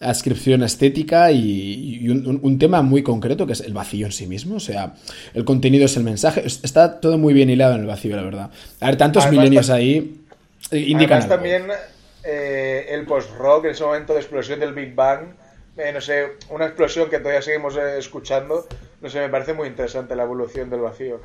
ascripción 0.10 0.64
estética 0.64 1.32
y, 1.32 2.00
y 2.02 2.10
un, 2.10 2.60
tema 2.60 2.82
muy 2.82 3.04
concreto 3.04 3.46
que 3.48 3.54
es 3.54 3.62
el 3.62 3.74
vacío 3.74 4.06
en 4.06 4.12
sí 4.12 4.28
mismo. 4.28 4.56
O 4.56 4.60
sea, 4.60 4.94
el 5.34 5.46
contenido 5.46 5.86
es 5.86 5.98
el 5.98 6.04
mensaje. 6.04 6.46
Es- 6.46 6.60
Está 6.64 7.00
todo 7.00 7.18
muy 7.18 7.34
bien 7.34 7.50
hilado 7.50 7.76
en 7.76 7.82
el 7.82 7.88
vacío, 7.88 8.16
la 8.16 8.24
verdad. 8.24 8.50
A 8.80 8.86
ver, 8.88 8.98
tantos 8.98 9.24
Además, 9.24 9.40
milenios 9.44 9.68
ta- 9.68 9.76
ahí 9.76 10.22
eh, 10.72 10.78
indican 10.80 11.22
Además, 11.22 11.24
algo. 11.24 11.36
también 11.36 11.66
eh, 12.24 12.86
el 12.90 13.06
post-rock, 13.06 13.66
en 13.66 13.72
ese 13.72 13.84
momento 13.84 14.14
de 14.14 14.20
explosión 14.20 14.60
del 14.60 14.74
Big 14.74 14.96
Bang, 14.96 15.22
eh, 15.78 15.92
no 15.94 16.02
sé, 16.02 16.24
una 16.50 16.66
explosión 16.66 17.10
que 17.10 17.20
todavía 17.20 17.42
seguimos 17.42 17.76
eh, 17.76 17.98
escuchando, 18.00 18.66
no 19.02 19.10
sé, 19.10 19.20
me 19.20 19.30
parece 19.30 19.54
muy 19.54 19.68
interesante 19.68 20.16
la 20.16 20.24
evolución 20.24 20.70
del 20.70 20.80
vacío. 20.82 21.20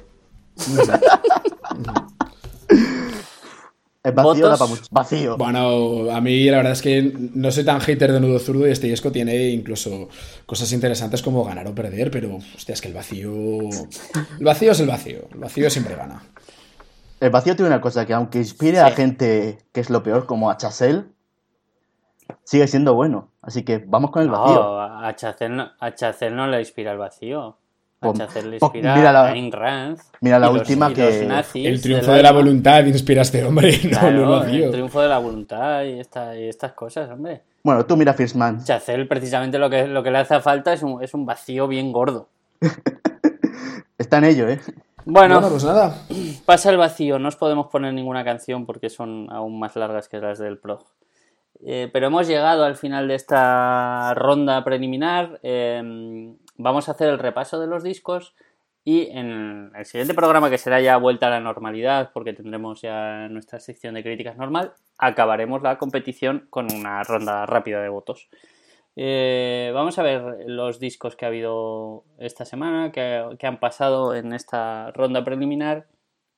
El 4.03 4.13
vacío 4.13 4.33
¿Votos? 4.33 4.51
da 4.51 4.57
para 4.57 4.71
mucho. 4.71 4.83
Vacío. 4.91 5.37
Bueno, 5.37 6.11
a 6.11 6.21
mí 6.23 6.45
la 6.45 6.59
verdad 6.59 6.73
es 6.73 6.81
que 6.81 7.13
no 7.35 7.51
soy 7.51 7.65
tan 7.65 7.81
hater 7.81 8.13
de 8.13 8.21
Nudo 8.21 8.39
Zurdo 8.39 8.67
y 8.67 8.71
este 8.71 8.87
disco 8.87 9.13
tiene 9.13 9.51
incluso 9.51 10.09
cosas 10.47 10.73
interesantes 10.73 11.21
como 11.23 11.45
ganar 11.45 11.67
o 11.67 11.75
perder, 11.75 12.11
pero 12.11 12.37
hostia, 12.37 12.73
es 12.73 12.81
que 12.81 12.89
el 12.89 12.95
vacío. 12.95 13.31
El 14.39 14.45
vacío 14.45 14.73
es 14.73 14.81
el 14.81 14.87
vacío. 14.89 15.29
El 15.33 15.41
vacío 15.41 15.69
siempre 15.69 15.97
gana. 15.97 16.23
El 17.21 17.29
vacío 17.29 17.55
tiene 17.55 17.69
una 17.69 17.83
cosa 17.83 18.07
que 18.07 18.15
aunque 18.15 18.39
inspire 18.39 18.81
a 18.81 18.91
gente 18.91 19.59
que 19.73 19.81
es 19.81 19.91
lo 19.91 20.03
peor, 20.03 20.25
como 20.25 20.51
a 20.51 20.57
Chasel, 20.57 21.13
sigue 22.45 22.67
siendo 22.69 22.95
bueno. 22.95 23.29
Así 23.43 23.65
que 23.65 23.85
vamos 23.87 24.11
con 24.13 24.23
el 24.23 24.31
vacío. 24.31 24.55
No, 24.55 24.81
a 24.81 25.15
Chacel 25.15 25.57
no, 25.57 25.71
a 25.79 25.95
Chacel 25.95 26.35
no 26.35 26.47
le 26.47 26.61
inspira 26.61 26.93
el 26.93 26.99
vacío. 26.99 27.59
Chacel 28.15 28.51
le 28.51 28.59
pon- 28.59 28.69
inspira 28.69 28.97
mira 28.97 29.13
la- 29.13 29.23
a 29.27 29.33
Ayn 29.33 29.53
Rand. 29.53 29.99
mira 30.23 30.39
la 30.39 30.47
los- 30.47 30.57
última 30.61 30.93
que- 30.93 31.29
El 31.55 31.83
triunfo 31.83 32.13
de 32.13 32.23
la 32.23 32.33
voluntad 32.33 32.85
inspira 32.87 33.21
a 33.21 33.23
este 33.23 33.45
hombre, 33.45 33.73
no 33.85 33.91
Claro, 33.91 34.09
el 34.09 34.25
vacío. 34.41 34.65
el 34.67 34.71
triunfo 34.71 35.01
de 35.03 35.09
la 35.09 35.19
voluntad 35.19 35.83
y, 35.85 36.01
esta- 36.01 36.35
y 36.39 36.49
estas 36.49 36.73
cosas, 36.73 37.11
hombre. 37.11 37.43
Bueno, 37.63 37.85
tú 37.85 37.97
mira 37.99 38.15
First 38.15 38.37
Man. 38.37 38.65
Chacel 38.65 39.07
precisamente 39.07 39.59
lo 39.59 39.69
que, 39.69 39.87
lo 39.87 40.03
que 40.03 40.11
le 40.11 40.19
hace 40.19 40.41
falta 40.41 40.73
es 40.73 40.83
un, 40.83 41.03
es 41.03 41.13
un 41.13 41.27
vacío 41.27 41.69
bien 41.69 41.93
gordo. 41.93 42.29
Está 43.99 44.19
en 44.19 44.25
ello, 44.25 44.49
¿eh? 44.49 44.61
Bueno, 45.05 45.35
Bueno, 45.35 45.51
pues 45.51 45.65
nada. 45.65 45.95
pasa 46.47 46.71
el 46.71 46.77
vacío. 46.79 47.19
No 47.19 47.29
os 47.29 47.37
podemos 47.37 47.67
poner 47.67 47.93
ninguna 47.93 48.25
canción 48.25 48.65
porque 48.65 48.89
son 48.89 49.27
aún 49.31 49.59
más 49.59 49.77
largas 49.77 50.09
que 50.09 50.19
las 50.19 50.39
del 50.39 50.59
prog. 50.59 50.85
Eh, 51.67 51.91
pero 51.93 52.07
hemos 52.07 52.27
llegado 52.27 52.65
al 52.65 52.77
final 52.77 53.09
de 53.09 53.15
esta 53.17 54.15
ronda 54.15 54.65
preliminar. 54.65 55.39
Eh, 55.43 56.33
vamos 56.63 56.89
a 56.89 56.93
hacer 56.93 57.09
el 57.09 57.19
repaso 57.19 57.59
de 57.61 57.67
los 57.67 57.83
discos 57.83 58.35
y 58.85 59.09
en 59.11 59.73
el 59.75 59.85
siguiente 59.85 60.15
programa, 60.15 60.49
que 60.49 60.57
será 60.57 60.81
ya 60.81 60.97
vuelta 60.97 61.27
a 61.27 61.31
la 61.31 61.41
normalidad, 61.41 62.13
porque 62.15 62.33
tendremos 62.33 62.81
ya 62.81 63.29
nuestra 63.29 63.61
sección 63.61 63.95
de 63.95 64.03
críticas 64.03 64.37
normal, 64.37 64.73
acabaremos 64.97 65.63
la 65.63 65.77
competición 65.77 66.47
con 66.49 66.73
una 66.73 67.03
ronda 67.03 67.45
rápida 67.45 67.83
de 67.83 67.91
votos. 67.91 68.31
Eh, 68.97 69.71
vamos 69.75 69.99
a 69.99 70.03
ver 70.03 70.45
los 70.47 70.81
discos 70.81 71.15
que 71.15 71.25
ha 71.25 71.29
habido 71.29 72.05
esta 72.19 72.45
semana, 72.45 72.91
que, 72.91 73.47
han 73.47 73.61
pasado 73.61 74.15
en 74.15 74.33
esta 74.33 74.91
ronda 74.93 75.25
preliminar. 75.25 75.87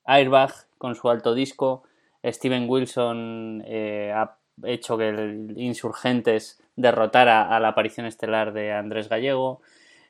Airbag 0.04 0.52
con 0.78 0.94
su 0.94 1.08
alto 1.10 1.34
disco. 1.34 1.84
Steven 2.24 2.68
Wilson 2.68 3.62
eh, 3.66 4.12
ha 4.14 4.36
hecho 4.64 4.98
que 4.98 5.08
el 5.08 5.54
Insurgentes 5.56 6.62
derrotara 6.76 7.54
a 7.54 7.60
la 7.60 7.68
aparición 7.68 8.06
estelar 8.06 8.52
de 8.52 8.72
Andrés 8.72 9.08
Gallego. 9.08 9.60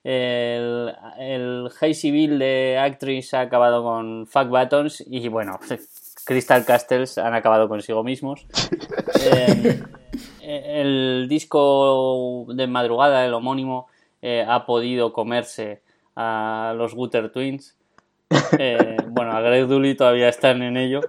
El, 0.05 0.93
el 1.19 1.69
High 1.71 1.95
Civil 1.95 2.39
de 2.39 2.79
Actress 2.79 3.35
ha 3.35 3.43
acabado 3.43 3.83
con 3.85 4.27
Fuck 4.27 4.49
Buttons 4.49 5.05
y 5.07 5.29
bueno, 5.29 5.59
Crystal 6.25 6.65
Castles 6.65 7.19
han 7.19 7.35
acabado 7.35 7.69
consigo 7.69 8.03
mismos. 8.03 8.47
Eh, 10.45 10.81
el 10.81 11.27
disco 11.29 12.45
de 12.49 12.67
madrugada, 12.67 13.25
el 13.25 13.33
homónimo, 13.33 13.87
eh, 14.21 14.45
ha 14.47 14.67
podido 14.67 15.13
comerse 15.13 15.81
a 16.17 16.75
los 16.77 16.95
Gutter 16.95 17.31
Twins. 17.31 17.77
Eh, 18.59 18.97
bueno, 19.09 19.33
a 19.33 19.41
Greg 19.41 19.67
Dooley 19.67 19.95
todavía 19.95 20.29
están 20.29 20.63
en 20.63 20.77
ello. 20.77 21.01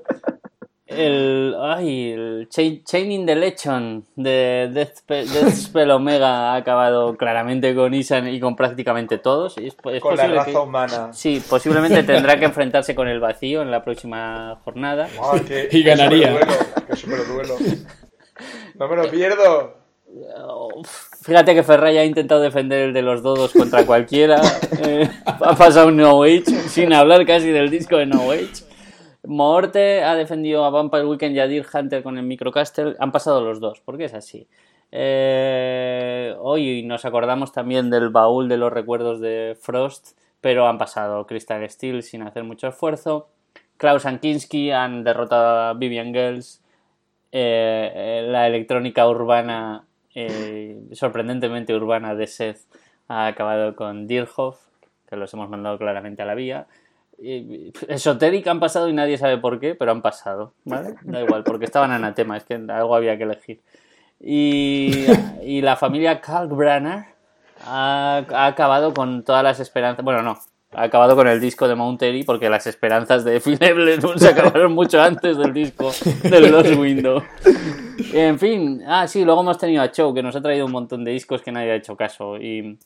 El, 0.85 1.55
ay, 1.61 2.11
el 2.11 2.47
Chain, 2.49 2.83
Chaining 2.83 3.25
the 3.25 3.35
Lechon 3.35 4.05
de 4.17 4.69
Death, 4.73 4.97
Death 5.07 5.53
Spell 5.53 5.89
Omega 5.91 6.51
ha 6.51 6.55
acabado 6.55 7.15
claramente 7.15 7.73
con 7.73 7.93
Isan 7.93 8.27
y 8.27 8.39
con 8.41 8.55
prácticamente 8.57 9.17
todos. 9.17 9.57
Es, 9.57 9.75
es 9.91 10.01
Con 10.01 10.17
la 10.17 10.27
raza 10.27 10.51
que- 10.51 10.57
humana. 10.57 11.13
Sí, 11.13 11.41
posiblemente 11.49 12.03
tendrá 12.03 12.37
que 12.37 12.45
enfrentarse 12.45 12.95
con 12.95 13.07
el 13.07 13.21
vacío 13.21 13.61
en 13.61 13.71
la 13.71 13.83
próxima 13.83 14.59
jornada. 14.65 15.07
Qué- 15.47 15.69
Y 15.71 15.83
qué 15.83 15.89
ganaría. 15.89 16.37
qué 16.87 16.95
superduelo. 16.97 17.55
No 18.75 18.87
me 18.89 18.95
lo 18.97 19.09
pierdo. 19.09 19.77
Fíjate 21.23 21.55
que 21.55 21.63
Ferrari 21.63 21.97
ha 21.97 22.05
intentado 22.05 22.41
defender 22.41 22.89
el 22.89 22.93
de 22.93 23.01
los 23.01 23.23
dodos 23.23 23.53
contra 23.53 23.85
cualquiera. 23.85 24.41
Eh, 24.85 25.09
ha 25.25 25.55
pasado 25.55 25.87
un 25.87 25.95
No 25.97 26.23
Age 26.23 26.43
sin 26.67 26.91
hablar 26.93 27.25
casi 27.25 27.47
del 27.49 27.69
disco 27.69 27.95
de 27.97 28.05
No 28.05 28.29
Age. 28.31 28.65
Morte 29.25 30.03
ha 30.03 30.15
defendido 30.15 30.65
a 30.65 30.69
Vampire 30.69 31.05
Weekend 31.05 31.35
y 31.35 31.39
a 31.39 31.47
Deer 31.47 31.65
Hunter 31.73 32.03
con 32.03 32.17
el 32.17 32.25
Microcastle. 32.25 32.95
Han 32.99 33.11
pasado 33.11 33.41
los 33.41 33.59
dos, 33.59 33.81
porque 33.81 34.05
es 34.05 34.13
así. 34.13 34.47
Eh, 34.91 36.35
hoy 36.39 36.83
nos 36.83 37.05
acordamos 37.05 37.51
también 37.51 37.89
del 37.89 38.09
baúl 38.09 38.47
de 38.49 38.57
los 38.57 38.71
recuerdos 38.71 39.19
de 39.19 39.57
Frost, 39.59 40.17
pero 40.41 40.67
han 40.67 40.77
pasado 40.77 41.25
Crystal 41.25 41.67
Steel 41.69 42.03
sin 42.03 42.21
hacer 42.21 42.43
mucho 42.43 42.67
esfuerzo. 42.67 43.29
Klaus 43.77 44.05
and 44.05 44.19
Kinski 44.19 44.71
han 44.71 45.03
derrotado 45.03 45.69
a 45.69 45.73
Vivian 45.73 46.13
Girls. 46.13 46.61
Eh, 47.31 47.91
eh, 47.95 48.27
la 48.29 48.45
electrónica 48.47 49.07
urbana 49.07 49.85
sorprendentemente 50.91 51.73
urbana 51.73 52.13
de 52.13 52.27
Seth 52.27 52.59
ha 53.07 53.25
acabado 53.25 53.75
con 53.75 54.05
Dirhoff, 54.05 54.59
que 55.09 55.15
los 55.15 55.33
hemos 55.33 55.49
mandado 55.49 55.79
claramente 55.79 56.21
a 56.21 56.25
la 56.25 56.35
vía. 56.35 56.67
Esotérica 57.87 58.51
han 58.51 58.59
pasado 58.59 58.89
y 58.89 58.93
nadie 58.93 59.17
sabe 59.17 59.37
por 59.37 59.59
qué, 59.59 59.75
pero 59.75 59.91
han 59.91 60.01
pasado, 60.01 60.53
¿vale? 60.65 60.95
Da 61.03 61.21
igual, 61.21 61.43
porque 61.43 61.65
estaban 61.65 61.91
anatema, 61.91 62.37
es 62.37 62.43
que 62.43 62.55
algo 62.55 62.95
había 62.95 63.17
que 63.17 63.23
elegir. 63.23 63.61
Y, 64.19 65.05
y 65.43 65.61
la 65.61 65.75
familia 65.75 66.21
Kalkbrenner 66.21 67.05
ha, 67.65 68.25
ha 68.29 68.45
acabado 68.45 68.93
con 68.93 69.23
todas 69.23 69.43
las 69.43 69.59
esperanzas. 69.59 70.03
Bueno, 70.03 70.21
no. 70.21 70.39
Ha 70.75 70.83
acabado 70.83 71.15
con 71.15 71.27
el 71.27 71.39
disco 71.39 71.67
de 71.67 71.75
Mount 71.75 72.01
Airy 72.01 72.23
porque 72.23 72.49
las 72.49 72.65
esperanzas 72.65 73.23
de 73.23 73.39
Phil 73.39 73.59
se 74.17 74.27
acabaron 74.27 74.73
mucho 74.73 74.99
antes 74.99 75.37
del 75.37 75.53
disco 75.53 75.91
de 76.23 76.49
Lost 76.49 76.75
Window. 76.75 77.21
En 78.11 78.39
fin, 78.39 78.81
ah, 78.87 79.07
sí, 79.07 79.23
luego 79.23 79.41
hemos 79.41 79.59
tenido 79.59 79.83
a 79.83 79.91
Chow 79.91 80.13
que 80.13 80.23
nos 80.23 80.35
ha 80.35 80.41
traído 80.41 80.65
un 80.65 80.71
montón 80.71 81.03
de 81.03 81.11
discos 81.11 81.43
que 81.43 81.51
nadie 81.51 81.71
ha 81.71 81.75
hecho 81.75 81.95
caso. 81.95 82.37
Y, 82.37 82.79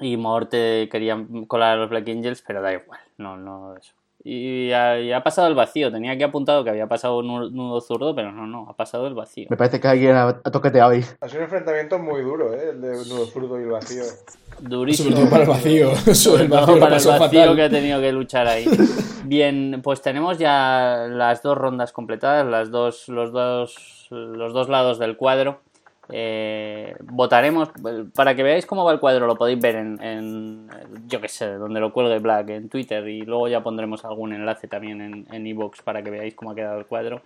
y 0.00 0.16
Morte 0.16 0.88
quería 0.90 1.18
colar 1.46 1.72
a 1.72 1.76
los 1.80 1.90
Black 1.90 2.08
Angels, 2.08 2.42
pero 2.46 2.62
da 2.62 2.72
igual, 2.72 3.00
no, 3.16 3.36
no 3.36 3.76
eso. 3.76 3.92
Y 4.24 4.72
ha, 4.72 4.98
y 5.00 5.12
ha 5.12 5.22
pasado 5.22 5.46
el 5.48 5.54
vacío. 5.54 5.92
Tenía 5.92 6.18
que 6.18 6.24
apuntado 6.24 6.64
que 6.64 6.70
había 6.70 6.88
pasado 6.88 7.18
un 7.18 7.28
nu- 7.28 7.50
nudo 7.50 7.80
zurdo, 7.80 8.14
pero 8.16 8.32
no, 8.32 8.46
no, 8.48 8.68
ha 8.68 8.76
pasado 8.76 9.06
el 9.06 9.14
vacío. 9.14 9.46
Me 9.48 9.56
parece 9.56 9.80
que 9.80 9.86
alguien 9.88 10.16
ha, 10.16 10.28
ha 10.28 10.50
toqueteado 10.50 10.90
ahí. 10.90 11.04
Ha 11.20 11.28
sido 11.28 11.38
un 11.38 11.44
enfrentamiento 11.44 11.98
muy 12.00 12.20
duro, 12.22 12.52
¿eh? 12.52 12.70
El 12.70 12.80
de 12.80 12.88
nudo 13.08 13.26
zurdo 13.26 13.58
y 13.60 13.62
el 13.62 13.70
vacío. 13.70 14.02
Durísimo. 14.60 15.10
Sobre 15.10 15.20
todo 15.22 15.30
para 15.30 15.42
el 15.44 15.48
vacío. 15.48 15.94
Sobre 16.14 16.42
el 16.44 16.48
Todo 16.50 16.58
vacío 16.60 16.74
lo 16.74 16.80
para 16.80 16.96
el 16.96 17.04
vacío 17.06 17.12
fatal. 17.18 17.56
que 17.56 17.62
ha 17.62 17.70
tenido 17.70 18.00
que 18.00 18.12
luchar 18.12 18.46
ahí. 18.48 18.66
Bien, 19.24 19.80
pues 19.84 20.02
tenemos 20.02 20.36
ya 20.38 21.06
las 21.08 21.42
dos 21.42 21.56
rondas 21.56 21.92
completadas, 21.92 22.44
las 22.44 22.70
dos, 22.70 23.08
los, 23.08 23.30
dos, 23.32 24.08
los 24.10 24.52
dos 24.52 24.68
lados 24.68 24.98
del 24.98 25.16
cuadro. 25.16 25.60
Eh, 26.10 26.96
votaremos, 27.02 27.70
para 28.14 28.34
que 28.34 28.42
veáis 28.42 28.64
cómo 28.66 28.84
va 28.84 28.92
el 28.92 29.00
cuadro, 29.00 29.26
lo 29.26 29.36
podéis 29.36 29.60
ver 29.60 29.76
en, 29.76 30.02
en, 30.02 30.68
yo 31.06 31.20
que 31.20 31.28
sé, 31.28 31.52
donde 31.54 31.80
lo 31.80 31.92
cuelgue 31.92 32.18
Black, 32.18 32.48
en 32.50 32.68
Twitter, 32.68 33.06
y 33.08 33.22
luego 33.22 33.48
ya 33.48 33.62
pondremos 33.62 34.04
algún 34.04 34.32
enlace 34.32 34.68
también 34.68 35.00
en 35.02 35.26
en 35.30 35.70
para 35.84 36.02
que 36.02 36.10
veáis 36.10 36.34
cómo 36.34 36.52
ha 36.52 36.54
quedado 36.54 36.78
el 36.78 36.86
cuadro. 36.86 37.22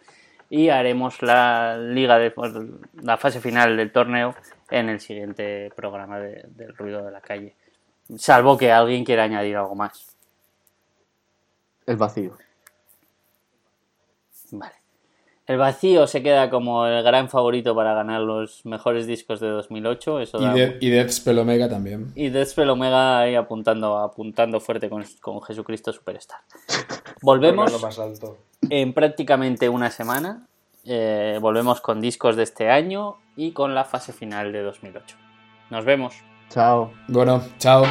Y 0.51 0.69
haremos 0.69 1.23
la 1.23 1.78
liga 1.78 2.19
de 2.19 2.31
pues, 2.31 2.52
la 3.01 3.17
fase 3.17 3.41
final 3.41 3.77
del 3.77 3.91
torneo 3.91 4.35
en 4.70 4.89
el 4.91 5.01
siguiente 5.01 5.73
programa 5.75 6.19
de- 6.19 6.44
del 6.49 6.77
ruido 6.77 7.05
de 7.05 7.11
la 7.11 7.20
calle. 7.23 7.55
Salvo 8.17 8.59
que 8.59 8.70
alguien 8.70 9.05
quiera 9.05 9.25
añadir 9.25 9.57
algo 9.57 9.75
más. 9.75 10.15
El 11.86 11.97
vacío. 11.97 12.36
Vale. 14.51 14.82
El 15.47 15.59
vacío 15.59 16.07
se 16.07 16.23
queda 16.23 16.51
como 16.51 16.87
el 16.87 17.03
gran 17.03 17.29
favorito 17.29 17.75
para 17.75 17.95
ganar 17.95 18.21
los 18.21 18.65
mejores 18.65 19.07
discos 19.09 19.41
de 19.41 19.49
2008. 19.49 20.21
Eso 20.21 20.39
Y, 20.41 20.45
da- 20.45 20.53
de, 20.55 20.79
y 20.81 20.89
Death 20.91 21.11
Spell 21.11 21.39
Omega 21.41 21.69
también. 21.69 22.12
y 22.15 22.29
Deathspell 22.29 22.71
Omega 22.71 23.19
ahí 23.21 23.35
apuntando, 23.35 23.99
apuntando 23.99 24.61
fuerte 24.61 24.89
con, 24.89 25.05
con 25.21 25.43
Jesucristo 25.43 25.93
Superstar. 25.93 26.39
Volvemos 27.23 27.73
Lo 27.73 27.79
más 27.81 27.99
alto. 27.99 28.39
en 28.71 28.93
prácticamente 28.93 29.69
una 29.69 29.91
semana. 29.91 30.47
Eh, 30.85 31.39
volvemos 31.41 31.81
con 31.81 32.01
discos 32.01 32.35
de 32.37 32.43
este 32.45 32.71
año 32.71 33.17
y 33.37 33.53
con 33.53 33.75
la 33.75 33.85
fase 33.85 34.12
final 34.12 34.53
de 34.53 34.62
2008. 34.62 35.17
Nos 35.71 35.85
vemos. 35.85 36.15
Chao. 36.51 36.93
Bueno, 37.09 37.43
chao. 37.59 37.85